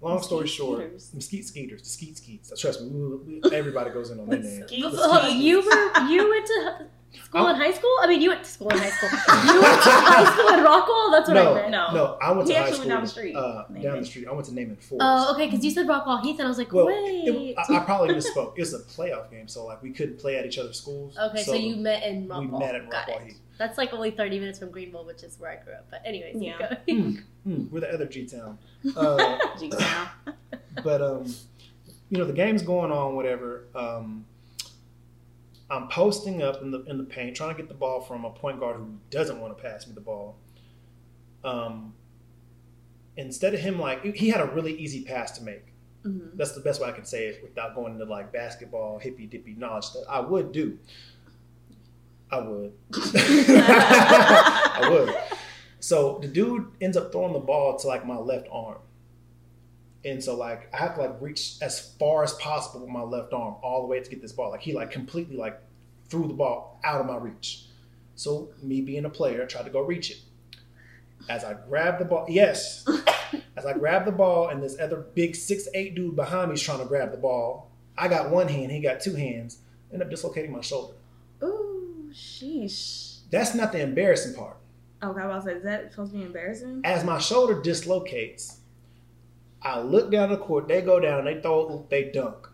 Long 0.03 0.23
story 0.23 0.49
Skeet 0.49 0.57
short, 0.57 0.79
Skeeters. 0.81 1.15
Mesquite 1.15 1.45
Skeeters, 1.47 1.83
the 1.83 1.89
Skeet 1.89 2.17
Skeets. 2.17 2.53
Trust 2.61 2.81
me, 2.83 2.89
we, 2.89 3.39
we, 3.41 3.53
everybody 3.53 3.91
goes 3.91 4.11
in 4.11 4.19
on 4.21 4.29
their 4.29 4.39
name. 4.39 4.67
Skeet 4.67 4.85
Oh, 4.87 5.29
you 5.29 5.57
were 5.61 6.09
you 6.09 6.29
went 6.31 6.47
to 6.47 6.87
school 7.25 7.43
Oh. 7.45 7.51
in 7.51 7.57
high 7.57 7.73
school? 7.73 7.95
I 8.01 8.07
mean, 8.07 8.23
you 8.23 8.31
went 8.31 8.43
to 8.45 8.49
school 8.51 8.69
in 8.71 8.79
high 8.79 8.89
school. 8.89 9.11
You 9.53 9.61
went 9.61 9.83
to 9.83 9.91
high 9.91 10.33
school 10.33 10.49
in 10.49 10.61
Rockwall. 10.65 11.11
That's 11.13 11.29
what 11.29 11.37
I 11.37 11.43
No, 11.45 11.55
meant. 11.55 11.71
No. 11.71 11.93
no, 11.93 12.19
I 12.23 12.33
went 12.33 12.49
to 12.49 12.55
high 12.55 12.71
school 12.71 12.87
down 12.89 13.03
the 13.03 13.09
street. 13.09 13.37
Uh, 13.37 13.65
down 13.83 14.01
the 14.01 14.07
street. 14.07 14.27
I 14.27 14.33
went 14.33 14.47
to 14.47 14.55
Naaman 14.55 14.77
Forest. 14.77 15.03
Oh, 15.03 15.35
okay, 15.35 15.47
because 15.51 15.63
you 15.63 15.71
said 15.71 15.87
Rockwall 15.87 16.23
Heath, 16.23 16.39
and 16.39 16.47
I 16.47 16.49
was 16.49 16.57
like, 16.59 16.73
Well, 16.73 16.87
wait. 16.87 17.29
it, 17.29 17.57
I, 17.59 17.77
I 17.77 17.81
probably 17.81 18.15
misspoke. 18.21 18.55
It 18.57 18.61
was 18.61 18.73
a 18.73 18.79
playoff 18.79 19.31
game, 19.31 19.49
so 19.49 19.67
like 19.67 19.83
we 19.83 19.91
couldn't 19.91 20.19
play 20.19 20.37
at 20.39 20.47
each 20.47 20.57
other's 20.59 20.79
schools. 20.79 21.19
okay, 21.19 21.43
so, 21.43 21.53
you 21.55 21.77
met 21.77 22.05
in 22.05 22.27
Rockwall. 22.27 22.41
we 22.41 22.47
Rockwall. 22.47 22.59
met 22.61 22.75
at 22.77 22.91
Got 22.91 23.07
Rockwall 23.09 23.17
it. 23.21 23.27
Heath. 23.27 23.41
That's 23.61 23.77
like 23.77 23.93
only 23.93 24.11
30 24.11 24.41
minutes 24.41 24.59
from 24.59 24.71
Greenville, 24.71 25.05
which 25.05 25.23
is 25.23 25.39
where 25.39 25.51
I 25.51 25.63
grew 25.63 25.75
up. 25.75 25.87
But 25.91 26.01
anyways, 26.07 26.37
Yeah. 26.41 26.77
going. 26.87 27.23
Hmm, 27.45 27.67
we're 27.71 27.81
the 27.81 27.93
other 27.93 28.07
G 28.07 28.25
town. 28.27 28.57
Uh, 28.97 29.39
G-Town. 29.59 30.09
but 30.83 31.03
um, 31.03 31.27
you 32.09 32.17
know 32.17 32.25
the 32.25 32.33
game's 32.33 32.63
going 32.63 32.91
on, 32.91 33.15
whatever. 33.17 33.67
Um, 33.75 34.25
I'm 35.69 35.89
posting 35.89 36.41
up 36.43 36.63
in 36.63 36.71
the 36.71 36.83
in 36.85 36.97
the 36.97 37.05
paint, 37.05 37.37
trying 37.37 37.55
to 37.55 37.61
get 37.61 37.69
the 37.69 37.75
ball 37.75 38.01
from 38.01 38.25
a 38.25 38.31
point 38.31 38.59
guard 38.61 38.77
who 38.77 38.95
doesn't 39.11 39.39
want 39.39 39.55
to 39.55 39.63
pass 39.63 39.87
me 39.87 39.93
the 39.93 40.01
ball. 40.01 40.37
Um, 41.45 41.93
instead 43.19 43.53
of 43.53 43.61
him 43.61 43.79
like 43.79 44.03
he 44.17 44.31
had 44.31 44.41
a 44.41 44.47
really 44.47 44.73
easy 44.73 45.05
pass 45.05 45.33
to 45.37 45.45
make. 45.45 45.67
Mhm. 46.07 46.31
That's 46.35 46.53
the 46.53 46.63
best 46.63 46.81
way 46.81 46.89
I 46.89 46.93
can 46.93 47.05
say 47.05 47.27
it 47.27 47.43
without 47.43 47.75
going 47.75 47.93
into 47.93 48.07
like 48.07 48.33
basketball 48.33 48.99
hippy 48.99 49.27
dippy 49.27 49.53
knowledge 49.55 49.93
that 49.93 50.07
I 50.09 50.21
would 50.21 50.51
do. 50.51 50.79
I 52.31 52.39
would. 52.41 52.73
I 52.95 54.89
would. 54.91 55.15
So 55.81 56.19
the 56.21 56.29
dude 56.29 56.67
ends 56.81 56.97
up 56.97 57.11
throwing 57.11 57.33
the 57.33 57.41
ball 57.41 57.79
to 57.79 57.87
like 57.87 58.07
my 58.07 58.17
left 58.17 58.47
arm. 58.53 58.79
And 60.05 60.23
so 60.23 60.37
like 60.37 60.73
I 60.75 60.79
have 60.79 60.95
to 60.95 61.03
like 61.03 61.21
reach 61.21 61.57
as 61.63 61.95
far 61.99 62.23
as 62.23 62.33
possible 62.35 62.81
with 62.81 62.91
my 62.91 63.03
left 63.03 63.33
arm 63.33 63.57
all 63.63 63.83
the 63.83 63.89
way 63.89 64.01
to 64.01 64.11
get 64.11 64.23
this 64.23 64.33
ball. 64.33 64.51
Like 64.51 64.61
he 64.61 64.73
like 64.73 64.91
completely 64.91 65.37
like 65.37 65.61
threw 66.09 66.27
the 66.27 66.35
ball 66.35 66.81
out 66.85 67.01
of 67.01 67.07
my 67.07 67.17
reach. 67.17 67.65
So 68.15 68.51
me 68.63 68.83
being 68.83 69.07
a 69.07 69.11
player, 69.11 69.43
I 69.43 69.47
tried 69.47 69.65
to 69.65 69.71
go 69.71 69.81
reach 69.81 70.11
it. 70.11 70.19
As 71.29 71.45
I 71.45 71.55
grab 71.55 71.99
the 71.99 72.05
ball, 72.05 72.27
yes. 72.29 72.87
As 73.57 73.65
I 73.65 73.73
grab 73.75 74.05
the 74.05 74.13
ball 74.13 74.49
and 74.49 74.63
this 74.63 74.79
other 74.79 75.07
big 75.15 75.35
six 75.35 75.69
eight 75.75 75.95
dude 75.95 76.17
behind 76.17 76.49
me 76.49 76.55
is 76.55 76.63
trying 76.63 76.81
to 76.81 76.87
grab 76.87 77.11
the 77.13 77.19
ball. 77.19 77.71
I 77.97 78.09
got 78.09 78.31
one 78.31 78.49
hand, 78.49 78.71
he 78.71 78.81
got 78.81 79.01
two 79.01 79.15
hands. 79.15 79.59
End 79.93 80.03
up 80.03 80.11
dislocating 80.11 80.53
my 80.53 80.61
shoulder. 80.61 80.95
Ooh, 81.43 81.80
sheesh. 82.13 83.21
That's 83.31 83.55
not 83.55 83.73
the 83.73 83.81
embarrassing 83.81 84.35
part. 84.35 84.57
Okay, 85.03 85.21
I 85.21 85.27
was 85.35 85.45
like, 85.47 85.57
is 85.57 85.63
that 85.65 85.91
supposed 85.93 86.13
to 86.13 86.19
be 86.19 86.25
embarrassing? 86.25 86.83
As 86.85 87.05
my 87.05 87.19
shoulder 87.19 87.61
dislocates, 87.63 88.59
I 89.63 89.81
look 89.81 90.11
down 90.11 90.31
the 90.31 90.37
court. 90.37 90.69
They 90.69 90.83
go 90.83 91.01
down. 91.01 91.25
They 91.25 91.41
throw. 91.41 91.87
They 91.91 92.11
dunk. 92.11 92.47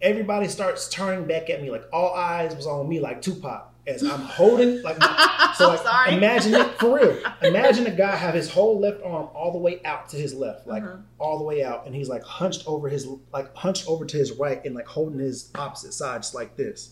Everybody 0.00 0.46
starts 0.48 0.88
turning 0.88 1.26
back 1.26 1.50
at 1.50 1.60
me. 1.60 1.70
Like 1.70 1.84
all 1.92 2.14
eyes 2.14 2.54
was 2.54 2.66
on 2.66 2.88
me, 2.88 3.00
like 3.00 3.20
Tupac. 3.20 3.74
As 3.86 4.02
I'm 4.02 4.20
holding, 4.20 4.82
like 4.82 4.96
so, 5.56 5.68
like 5.68 5.80
sorry. 5.80 6.14
imagine 6.14 6.54
it 6.54 6.66
for 6.78 6.96
real. 6.98 7.16
Imagine 7.42 7.86
a 7.86 7.90
guy 7.90 8.14
have 8.16 8.34
his 8.34 8.50
whole 8.50 8.78
left 8.78 9.02
arm 9.02 9.28
all 9.34 9.50
the 9.50 9.58
way 9.58 9.80
out 9.82 10.10
to 10.10 10.16
his 10.18 10.34
left, 10.34 10.66
like 10.66 10.82
Uh-huh. 10.82 10.96
all 11.18 11.38
the 11.38 11.44
way 11.44 11.64
out, 11.64 11.86
and 11.86 11.94
he's 11.94 12.08
like 12.08 12.22
hunched 12.22 12.64
over 12.66 12.90
his, 12.90 13.08
like 13.32 13.54
hunched 13.56 13.88
over 13.88 14.04
to 14.04 14.16
his 14.18 14.32
right, 14.32 14.62
and 14.66 14.74
like 14.74 14.86
holding 14.86 15.18
his 15.18 15.50
opposite 15.54 15.94
side 15.94 16.20
just 16.22 16.34
like 16.34 16.54
this, 16.54 16.90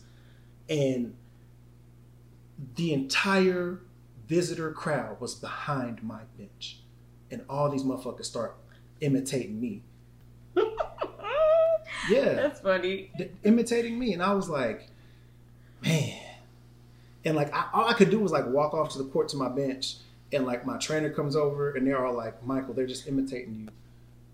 and 0.68 1.14
the 2.76 2.92
entire 2.92 3.80
visitor 4.26 4.72
crowd 4.72 5.20
was 5.20 5.34
behind 5.34 6.02
my 6.02 6.20
bench, 6.38 6.80
and 7.30 7.42
all 7.48 7.68
these 7.70 7.82
motherfuckers 7.82 8.24
start 8.24 8.56
imitating 9.00 9.60
me. 9.60 9.82
Yeah, 12.08 12.34
That's 12.34 12.60
funny. 12.60 13.10
th- 13.16 13.32
imitating 13.42 13.98
me, 13.98 14.12
and 14.12 14.22
I 14.22 14.32
was 14.32 14.48
like, 14.48 14.88
man. 15.82 16.20
And 17.24 17.34
like 17.34 17.52
I, 17.52 17.68
all 17.72 17.88
I 17.88 17.94
could 17.94 18.10
do 18.10 18.20
was 18.20 18.30
like 18.30 18.46
walk 18.46 18.74
off 18.74 18.90
to 18.90 18.98
the 18.98 19.04
court 19.04 19.28
to 19.30 19.36
my 19.36 19.48
bench, 19.48 19.96
and 20.32 20.46
like 20.46 20.64
my 20.64 20.76
trainer 20.78 21.10
comes 21.10 21.34
over, 21.34 21.72
and 21.74 21.84
they're 21.86 22.04
all 22.04 22.14
like, 22.14 22.44
Michael, 22.46 22.74
they're 22.74 22.86
just 22.86 23.08
imitating 23.08 23.68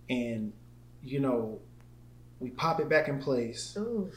you, 0.09 0.15
and 0.17 0.53
you 1.03 1.21
know, 1.21 1.61
we 2.41 2.51
pop 2.51 2.79
it 2.81 2.89
back 2.91 3.09
in 3.09 3.19
place. 3.23 3.75
Ooh. 3.79 4.11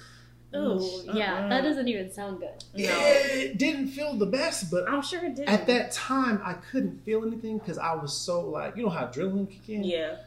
Ooh, 0.55 1.03
yeah, 1.13 1.41
Uh-uh. 1.41 1.50
that 1.50 1.62
doesn't 1.62 1.88
even 1.88 2.12
sound 2.12 2.39
good. 2.39 2.63
No. 2.75 2.89
It 2.89 3.57
didn't 3.57 3.88
feel 3.89 4.15
the 4.15 4.25
best, 4.25 4.71
but 4.71 4.89
I'm 4.89 5.01
sure 5.01 5.24
it 5.25 5.35
did. 5.35 5.47
at 5.47 5.67
that 5.67 5.91
time 5.91 6.41
I 6.43 6.53
couldn't 6.53 7.03
feel 7.05 7.25
anything 7.25 7.57
because 7.59 7.77
I 7.77 7.93
was 7.95 8.13
so 8.15 8.41
like, 8.50 8.75
you 8.75 8.83
know 8.83 8.89
how 8.89 9.07
adrenaline 9.07 9.50
kick 9.50 9.69
in. 9.69 9.83
Yeah. 9.83 10.17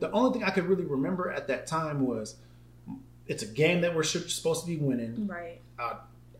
The 0.00 0.10
only 0.10 0.32
thing 0.38 0.44
I 0.44 0.50
could 0.50 0.64
really 0.66 0.84
remember 0.84 1.30
at 1.30 1.46
that 1.48 1.66
time 1.66 2.06
was 2.06 2.36
it's 3.26 3.42
a 3.42 3.46
game 3.46 3.82
that 3.82 3.94
we're 3.94 4.02
supposed 4.02 4.62
to 4.62 4.66
be 4.66 4.76
winning. 4.76 5.26
Right. 5.26 5.60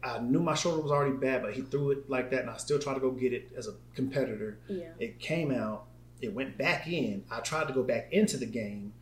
I 0.01 0.21
knew 0.21 0.41
my 0.41 0.55
shoulder 0.55 0.81
was 0.81 0.93
already 0.93 1.17
bad, 1.17 1.43
but 1.43 1.55
he 1.55 1.63
threw 1.63 1.91
it 1.91 2.09
like 2.09 2.31
that, 2.31 2.43
and 2.43 2.51
I 2.51 2.57
still 2.57 2.79
tried 2.79 2.95
to 2.95 3.01
go 3.01 3.11
get 3.11 3.33
it 3.33 3.51
as 3.57 3.67
a 3.67 3.73
competitor. 3.97 4.59
Yeah. 4.69 4.91
It 5.01 5.19
came 5.19 5.51
out, 5.53 5.87
it 6.21 6.33
went 6.33 6.57
back 6.57 6.87
in. 6.87 7.25
I 7.31 7.41
tried 7.41 7.67
to 7.69 7.75
go 7.75 7.83
back 7.83 8.13
into 8.13 8.37
the 8.37 8.47
game, 8.47 8.93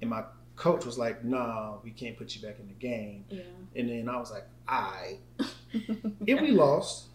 and 0.00 0.10
my 0.10 0.24
coach 0.56 0.84
was 0.84 0.98
like, 0.98 1.24
"Nah, 1.24 1.76
we 1.84 1.90
can't 1.90 2.16
put 2.16 2.34
you 2.34 2.42
back 2.42 2.58
in 2.58 2.66
the 2.66 2.74
game." 2.74 3.24
Yeah. 3.28 3.42
And 3.76 3.88
then 3.88 4.08
I 4.08 4.18
was 4.18 4.30
like, 4.30 4.46
"I." 4.66 5.18
If 5.72 6.40
we 6.40 6.50
lost, 6.50 7.06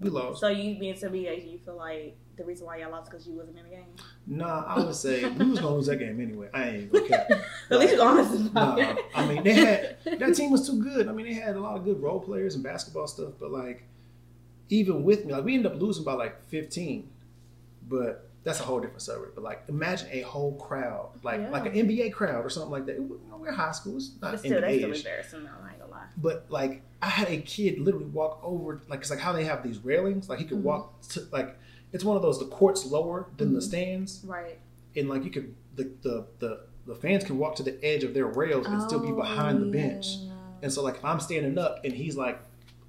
we 0.00 0.10
lost. 0.10 0.40
So 0.40 0.48
you 0.48 0.78
being 0.78 0.96
to 0.96 1.10
be 1.10 1.20
you 1.20 1.58
feel 1.64 1.76
like 1.76 2.16
the 2.36 2.44
reason 2.44 2.66
why 2.66 2.76
y'all 2.78 2.90
lost 2.90 3.10
because 3.10 3.26
you 3.26 3.34
wasn't 3.34 3.56
in 3.58 3.64
the 3.64 3.70
game? 3.70 3.86
Nah, 4.26 4.64
I 4.66 4.84
would 4.84 4.94
say 4.94 5.24
we 5.28 5.50
was 5.50 5.58
gonna 5.58 5.74
lose 5.74 5.86
that 5.86 5.96
game 5.96 6.20
anyway. 6.20 6.48
I 6.52 6.68
ain't 6.68 6.92
gonna 6.92 7.08
care. 7.08 7.26
At 7.70 7.78
least 7.78 7.94
you're 7.94 8.04
honest 8.04 8.46
about 8.46 8.78
Nah. 8.78 8.96
I 9.14 9.26
mean 9.26 9.42
they 9.42 9.54
had 9.54 9.96
that 10.18 10.34
team 10.34 10.50
was 10.50 10.66
too 10.68 10.82
good. 10.82 11.08
I 11.08 11.12
mean 11.12 11.26
they 11.26 11.34
had 11.34 11.56
a 11.56 11.60
lot 11.60 11.76
of 11.76 11.84
good 11.84 12.00
role 12.00 12.20
players 12.20 12.54
and 12.54 12.62
basketball 12.62 13.06
stuff, 13.06 13.32
but 13.40 13.50
like 13.50 13.84
even 14.68 15.02
with 15.04 15.24
me, 15.24 15.32
like 15.32 15.44
we 15.44 15.54
ended 15.54 15.72
up 15.72 15.80
losing 15.80 16.04
by 16.04 16.12
like 16.12 16.46
15. 16.48 17.08
But 17.88 18.25
that's 18.46 18.60
a 18.60 18.62
whole 18.62 18.80
different 18.80 19.02
subject. 19.02 19.34
But 19.34 19.44
like 19.44 19.62
imagine 19.68 20.08
a 20.12 20.20
whole 20.22 20.54
crowd, 20.56 21.10
like 21.22 21.40
Yeah. 21.40 21.50
like 21.50 21.66
an 21.66 21.72
NBA 21.74 22.12
crowd 22.12 22.44
or 22.44 22.48
something 22.48 22.70
like 22.70 22.86
that. 22.86 22.92
It- 22.96 23.00
you 23.00 23.20
know, 23.28 23.36
we're 23.38 23.50
high 23.52 23.72
school, 23.72 23.96
it's 23.96 24.12
not 24.22 24.30
But 24.32 24.38
still, 24.40 24.60
that's 24.60 24.74
still 24.76 24.92
embarrassing. 24.94 25.42
though, 25.44 25.50
I 25.64 25.70
ain't 25.70 25.80
gonna 25.80 25.90
lie. 25.90 26.06
But 26.16 26.46
like 26.48 26.82
I 27.02 27.08
had 27.08 27.28
a 27.28 27.38
kid 27.38 27.78
literally 27.80 28.06
walk 28.06 28.40
over, 28.42 28.80
like 28.88 29.00
it's 29.00 29.10
like 29.10 29.18
how 29.18 29.32
they 29.32 29.44
have 29.44 29.62
these 29.62 29.78
railings. 29.84 30.28
Like 30.30 30.38
he 30.38 30.44
could 30.46 30.58
Mhm. 30.58 30.62
walk 30.62 31.00
to 31.10 31.26
like 31.32 31.58
it's 31.92 32.04
one 32.04 32.16
of 32.16 32.22
those. 32.22 32.38
The 32.38 32.46
court's 32.46 32.86
lower 32.86 33.26
than 33.36 33.52
the 33.52 33.60
Mhm. 33.60 33.62
stands, 33.62 34.24
Right. 34.24 34.58
and 34.96 35.08
like 35.08 35.24
you 35.24 35.30
could 35.30 35.54
the 35.74 35.90
the 36.02 36.26
the, 36.38 36.60
the 36.86 36.94
fans 36.94 37.24
can 37.24 37.36
walk 37.38 37.56
to 37.56 37.62
the 37.64 37.76
edge 37.84 38.04
of 38.04 38.14
their 38.14 38.26
rails 38.26 38.66
and 38.66 38.80
still 38.82 39.00
be 39.00 39.10
behind 39.12 39.60
the 39.60 39.66
bench. 39.66 40.06
Oh, 40.20 40.24
yeah. 40.26 40.32
And 40.62 40.72
so 40.72 40.82
like 40.84 40.96
if 40.96 41.04
I'm 41.04 41.18
standing 41.20 41.58
up 41.58 41.80
and 41.84 41.92
he's 41.92 42.16
like 42.16 42.38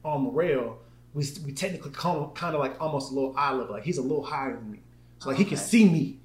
on 0.06 0.24
the 0.24 0.30
rail, 0.30 0.78
we 1.16 1.26
we 1.46 1.52
technically 1.52 1.92
come 1.92 2.30
kind 2.32 2.54
of 2.56 2.60
like 2.62 2.80
almost 2.80 3.12
a 3.12 3.16
little 3.16 3.34
eye 3.36 3.52
level. 3.54 3.74
Like 3.74 3.84
he's 3.84 3.98
a 3.98 4.02
little 4.04 4.24
higher 4.24 4.56
than 4.56 4.72
me, 4.72 4.80
so 5.20 5.28
oh, 5.28 5.30
like 5.30 5.38
he 5.38 5.46
can 5.46 5.58
see 5.58 5.88
me. 5.90 6.20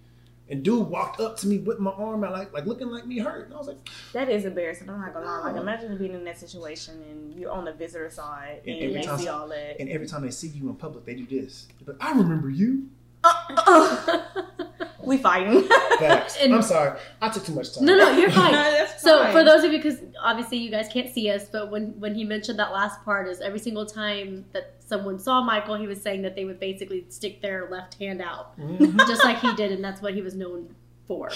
And 0.48 0.62
dude 0.62 0.86
walked 0.88 1.18
up 1.18 1.38
to 1.38 1.46
me 1.46 1.58
with 1.58 1.78
my 1.78 1.92
arm 1.92 2.24
out, 2.24 2.32
like 2.32 2.52
like 2.52 2.66
looking 2.66 2.88
like 2.88 3.06
me 3.06 3.18
hurt. 3.18 3.46
And 3.46 3.54
I 3.54 3.58
was 3.58 3.68
like, 3.68 3.88
That 4.12 4.28
is 4.28 4.44
embarrassing. 4.44 4.90
I'm 4.90 5.00
not 5.00 5.14
gonna 5.14 5.24
lie. 5.24 5.50
Like, 5.52 5.60
imagine 5.60 5.96
being 5.96 6.12
in 6.12 6.24
that 6.24 6.38
situation 6.38 7.02
and 7.10 7.32
you're 7.34 7.50
on 7.50 7.64
the 7.64 7.72
visitor 7.72 8.10
side 8.10 8.60
And 8.66 8.74
and, 8.76 8.82
every 8.84 9.00
they 9.00 9.06
time- 9.06 9.18
see 9.18 9.28
all 9.28 9.48
that. 9.48 9.80
and 9.80 9.88
every 9.88 10.06
time 10.06 10.22
they 10.22 10.30
see 10.30 10.48
you 10.48 10.68
in 10.68 10.74
public, 10.74 11.06
they 11.06 11.14
do 11.14 11.26
this. 11.26 11.68
They're 11.84 11.94
like, 11.94 12.04
I 12.04 12.12
remember 12.18 12.50
you. 12.50 12.88
Uh, 13.24 13.32
uh, 13.48 13.96
uh. 14.08 14.84
we 15.04 15.18
fighting. 15.18 15.62
Facts. 15.98 16.36
And- 16.40 16.54
I'm 16.54 16.62
sorry, 16.62 16.98
I 17.20 17.28
took 17.28 17.44
too 17.44 17.54
much 17.54 17.74
time. 17.74 17.84
No, 17.84 17.96
no, 17.96 18.10
you're 18.16 18.30
fine. 18.42 18.52
That's 18.52 19.02
So 19.02 19.22
fine. 19.22 19.32
for 19.32 19.44
those 19.44 19.64
of 19.64 19.72
you, 19.72 19.78
because 19.78 19.98
obviously 20.20 20.58
you 20.58 20.70
guys 20.70 20.88
can't 20.92 21.12
see 21.12 21.30
us, 21.30 21.44
but 21.50 21.70
when 21.70 21.98
when 22.00 22.14
he 22.14 22.24
mentioned 22.24 22.58
that 22.58 22.72
last 22.72 23.02
part, 23.04 23.28
is 23.28 23.40
every 23.40 23.58
single 23.58 23.86
time 23.86 24.44
that 24.52 24.74
someone 24.84 25.18
saw 25.18 25.42
Michael, 25.42 25.76
he 25.76 25.86
was 25.86 26.00
saying 26.02 26.22
that 26.22 26.34
they 26.36 26.44
would 26.44 26.60
basically 26.60 27.04
stick 27.08 27.40
their 27.42 27.68
left 27.70 27.94
hand 27.98 28.20
out, 28.20 28.58
Mhm. 28.58 28.96
just 29.06 29.24
like 29.24 29.38
he 29.40 29.54
did, 29.54 29.72
and 29.72 29.82
that's 29.84 30.02
what 30.02 30.14
he 30.14 30.22
was 30.22 30.34
known 30.34 30.74
for. 31.08 31.30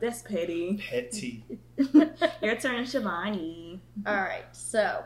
that's 0.00 0.22
petty. 0.22 0.82
Petty. 0.90 1.44
Your 2.42 2.56
turn, 2.56 2.84
Shivani. 2.84 3.80
All 4.06 4.14
right, 4.14 4.44
so 4.52 5.04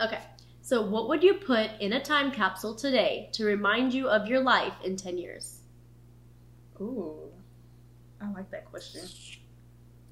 okay, 0.00 0.18
so 0.60 0.82
what 0.82 1.08
would 1.08 1.22
you 1.22 1.34
put 1.34 1.70
in 1.80 1.92
a 1.92 2.00
time 2.02 2.30
capsule 2.32 2.74
today 2.74 3.28
to 3.32 3.44
remind 3.44 3.92
you 3.94 4.08
of 4.08 4.26
your 4.26 4.40
life 4.40 4.74
in 4.84 4.96
ten 4.96 5.18
years? 5.18 5.58
Ooh, 6.82 7.30
I 8.20 8.30
like 8.32 8.50
that 8.50 8.64
question. 8.64 9.02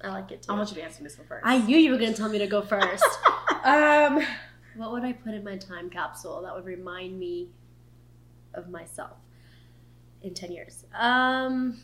I 0.03 0.09
like 0.09 0.31
it 0.31 0.43
too. 0.43 0.51
I 0.51 0.55
want 0.55 0.69
you 0.69 0.75
to 0.75 0.83
answer 0.83 1.03
this 1.03 1.17
one 1.17 1.27
first. 1.27 1.45
I 1.45 1.59
knew 1.59 1.77
you 1.77 1.91
were 1.91 1.97
going 1.97 2.11
to 2.11 2.17
tell 2.17 2.29
me 2.29 2.39
to 2.39 2.47
go 2.47 2.61
first. 2.61 3.03
um, 3.63 4.25
what 4.75 4.91
would 4.91 5.03
I 5.03 5.13
put 5.13 5.33
in 5.33 5.43
my 5.43 5.57
time 5.57 5.89
capsule 5.89 6.41
that 6.41 6.55
would 6.55 6.65
remind 6.65 7.19
me 7.19 7.49
of 8.53 8.69
myself 8.69 9.17
in 10.21 10.33
10 10.33 10.51
years? 10.51 10.85
Um, 10.97 11.79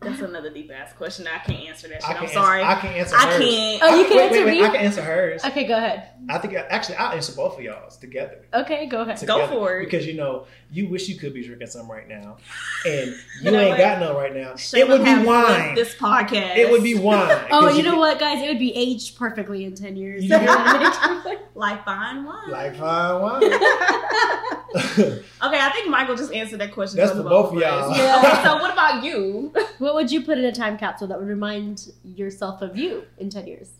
That's 0.00 0.20
another 0.20 0.50
deep 0.50 0.70
ass 0.72 0.92
question. 0.92 1.26
I 1.26 1.38
can't 1.38 1.68
answer 1.68 1.88
that 1.88 2.02
shit. 2.02 2.10
I 2.10 2.14
I'm 2.14 2.24
can 2.24 2.28
sorry. 2.32 2.62
Answer, 2.62 2.76
I 2.76 2.80
can't 2.80 2.96
answer 2.96 3.16
I 3.16 3.26
hers. 3.26 3.38
can't. 3.38 3.82
Oh, 3.82 3.96
you 4.00 4.04
can 4.06 4.16
wait, 4.16 4.22
answer 4.26 4.38
wait, 4.38 4.44
wait, 4.46 4.60
me? 4.60 4.64
I 4.64 4.68
can 4.68 4.76
answer 4.76 5.02
hers. 5.02 5.44
Okay, 5.44 5.64
go 5.66 5.76
ahead. 5.76 6.10
I 6.28 6.38
think 6.38 6.54
actually 6.54 6.94
I'll 6.96 7.12
answer 7.12 7.32
both 7.32 7.58
of 7.58 7.64
y'all's 7.64 7.96
together. 7.96 8.44
Okay, 8.54 8.86
go 8.86 9.00
ahead. 9.00 9.20
Go 9.26 9.48
for 9.48 9.80
it. 9.80 9.86
Because 9.86 10.06
you 10.06 10.14
know, 10.14 10.46
you 10.70 10.88
wish 10.88 11.08
you 11.08 11.16
could 11.18 11.34
be 11.34 11.44
drinking 11.44 11.66
some 11.66 11.90
right 11.90 12.06
now, 12.08 12.36
and 12.86 13.08
you, 13.10 13.16
You 13.42 13.50
know 13.50 13.58
ain't 13.60 13.70
what? 13.70 13.78
got 13.78 13.98
none 14.00 14.14
right 14.14 14.34
now. 14.36 14.52
Shayla 14.52 14.78
it 14.78 14.88
would 14.88 15.04
be 15.04 15.24
wine. 15.24 15.74
This 15.74 15.94
podcast. 15.96 16.56
It 16.56 16.70
would 16.70 16.84
be 16.84 16.94
wine. 16.98 17.46
oh, 17.50 17.68
you 17.76 17.82
know 17.82 17.92
get- 17.92 17.98
what, 17.98 18.18
guys? 18.20 18.40
It 18.42 18.46
would 18.48 18.58
be 18.60 18.72
aged 18.76 19.18
perfectly 19.18 19.64
in 19.64 19.74
ten 19.74 19.96
years. 19.96 20.22
You 20.24 20.38
hear 20.38 20.46
like 21.56 21.84
fine 21.84 22.24
wine. 22.24 22.50
Like 22.50 22.76
fine 22.76 23.20
wine. 23.20 23.42
okay, 25.42 25.58
I 25.60 25.70
think 25.72 25.88
Michael 25.88 26.14
just 26.14 26.32
answered 26.32 26.60
that 26.60 26.72
question. 26.72 26.98
That's 26.98 27.12
for 27.12 27.22
for 27.22 27.28
both 27.28 27.46
of 27.50 27.56
of 27.56 27.62
y'all. 27.62 27.96
Yeah. 27.96 28.18
Okay, 28.18 28.42
so 28.44 28.56
what 28.58 28.72
about 28.72 29.02
you? 29.02 29.52
What 29.88 30.02
would 30.02 30.10
you 30.12 30.22
put 30.22 30.38
in 30.38 30.44
a 30.44 30.52
time 30.52 30.76
capsule 30.78 31.08
that 31.08 31.18
would 31.18 31.28
remind 31.28 31.90
yourself 32.04 32.60
of 32.62 32.76
you 32.76 33.04
in 33.18 33.30
ten 33.30 33.46
years? 33.46 33.70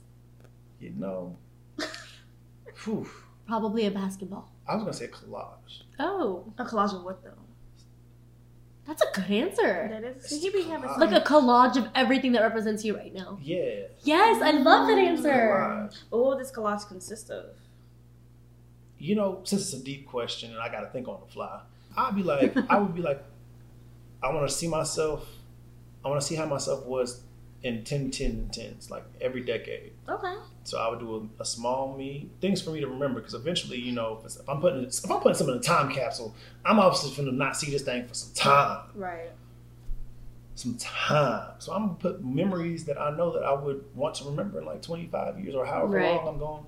you 0.80 0.90
know. 0.96 1.36
Whew. 2.84 3.08
Probably 3.46 3.86
a 3.86 3.90
basketball. 3.90 4.50
I 4.68 4.74
was 4.74 4.84
gonna 4.84 4.92
say 4.94 5.08
collage. 5.08 5.82
Oh, 5.98 6.44
A 6.58 6.64
collage 6.64 6.94
of 6.94 7.02
what 7.04 7.22
though? 7.24 7.30
that's 8.86 9.02
a 9.02 9.06
good 9.20 9.30
answer. 9.30 9.88
That 9.90 10.02
is. 10.04 10.30
He 10.42 10.48
be 10.48 10.62
having 10.62 10.88
Collage. 10.88 10.98
Like 10.98 11.12
a 11.12 11.24
collage 11.24 11.76
of 11.76 11.88
everything 11.94 12.32
that 12.32 12.40
represents 12.42 12.84
you 12.86 12.96
right 12.96 13.12
now. 13.12 13.38
Yeah. 13.42 13.82
Yes, 14.02 14.40
I 14.40 14.52
love 14.52 14.88
that 14.88 14.96
answer. 14.98 15.28
Collage. 15.28 15.98
But 16.10 16.18
what 16.18 16.28
would 16.28 16.38
this 16.38 16.50
collage 16.50 16.88
consist 16.88 17.28
of? 17.30 17.50
You 18.98 19.14
know, 19.14 19.40
since 19.44 19.62
it's 19.72 19.82
a 19.82 19.84
deep 19.84 20.06
question 20.06 20.52
and 20.52 20.58
I 20.60 20.70
got 20.70 20.80
to 20.80 20.88
think 20.88 21.06
on 21.06 21.20
the 21.20 21.30
fly, 21.30 21.60
I'd 21.98 22.16
be 22.16 22.22
like, 22.22 22.56
I 22.70 22.78
would 22.78 22.94
be 22.94 23.02
like, 23.02 23.22
I 24.22 24.32
want 24.32 24.48
to 24.48 24.54
see 24.54 24.68
myself. 24.68 25.28
I 26.08 26.10
want 26.10 26.22
to 26.22 26.26
see 26.26 26.34
how 26.36 26.46
myself 26.46 26.86
was 26.86 27.20
in 27.62 27.84
10, 27.84 28.10
10, 28.10 28.50
10s, 28.52 28.88
like 28.90 29.04
every 29.20 29.42
decade. 29.42 29.92
Okay. 30.08 30.34
So 30.64 30.78
I 30.78 30.88
would 30.88 31.00
do 31.00 31.28
a, 31.38 31.42
a 31.42 31.44
small 31.44 31.96
me, 31.96 32.30
things 32.40 32.62
for 32.62 32.70
me 32.70 32.80
to 32.80 32.86
remember, 32.86 33.20
because 33.20 33.34
eventually, 33.34 33.78
you 33.78 33.92
know, 33.92 34.12
if, 34.14 34.18
it's- 34.20 34.36
if 34.36 34.48
I'm 34.48 34.60
putting 34.60 34.84
if 34.84 35.10
I'm 35.10 35.20
putting 35.20 35.34
something 35.36 35.56
in 35.56 35.60
a 35.60 35.62
time 35.64 35.90
capsule, 35.92 36.34
I'm 36.64 36.78
obviously 36.78 37.14
going 37.14 37.28
to 37.30 37.36
not 37.36 37.56
see 37.56 37.70
this 37.70 37.82
thing 37.82 38.06
for 38.06 38.14
some 38.14 38.32
time, 38.34 38.86
Right. 38.94 39.30
some 40.54 40.76
time. 40.78 41.50
So 41.58 41.72
I'm 41.72 41.82
gonna 41.88 41.94
put 41.98 42.24
memories 42.24 42.84
that 42.86 42.98
I 43.00 43.14
know 43.16 43.32
that 43.32 43.42
I 43.42 43.52
would 43.52 43.84
want 43.94 44.14
to 44.16 44.24
remember 44.24 44.58
in 44.60 44.64
like 44.64 44.80
25 44.82 45.38
years 45.40 45.54
or 45.54 45.66
however 45.66 45.96
Right. 45.96 46.14
long 46.16 46.26
I'm 46.28 46.38
going. 46.38 46.64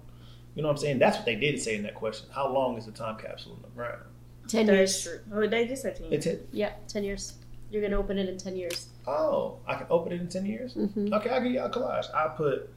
You 0.55 0.63
know 0.63 0.69
what 0.69 0.75
I'm 0.75 0.79
saying? 0.79 0.99
That's 0.99 1.17
what 1.17 1.25
they 1.27 1.37
did 1.37 1.61
say 1.61 1.77
in 1.77 1.83
that 1.85 1.95
question. 1.95 2.29
How 2.33 2.53
long 2.53 2.77
is 2.77 2.85
the 2.87 2.93
time 2.93 3.17
capsule 3.17 3.55
in 3.57 3.63
the 3.63 3.69
ground? 3.69 4.03
Ten 4.49 4.67
years. 4.67 4.97
is 4.97 5.03
true. 5.05 5.21
Oh, 5.33 5.47
they 5.47 5.67
did 5.67 5.79
say 5.79 5.95
ten. 5.95 6.07
It's 6.13 6.27
it. 6.27 6.49
Yeah, 6.53 6.73
ten 6.89 7.05
years. 7.05 7.35
You're 7.71 7.83
gonna 7.83 7.97
open 7.99 8.19
it 8.19 8.29
in 8.29 8.37
ten 8.37 8.57
years. 8.57 8.89
Oh, 9.11 9.59
I 9.67 9.75
can 9.75 9.87
open 9.91 10.13
it 10.13 10.21
in 10.21 10.29
10 10.29 10.47
years. 10.47 10.75
Mm-hmm. 10.75 11.13
Okay, 11.15 11.31
I'll 11.31 11.41
give 11.43 11.53
you 11.53 11.61
a 11.61 11.69
collage. 11.71 12.07
I 12.15 12.29
put 12.29 12.71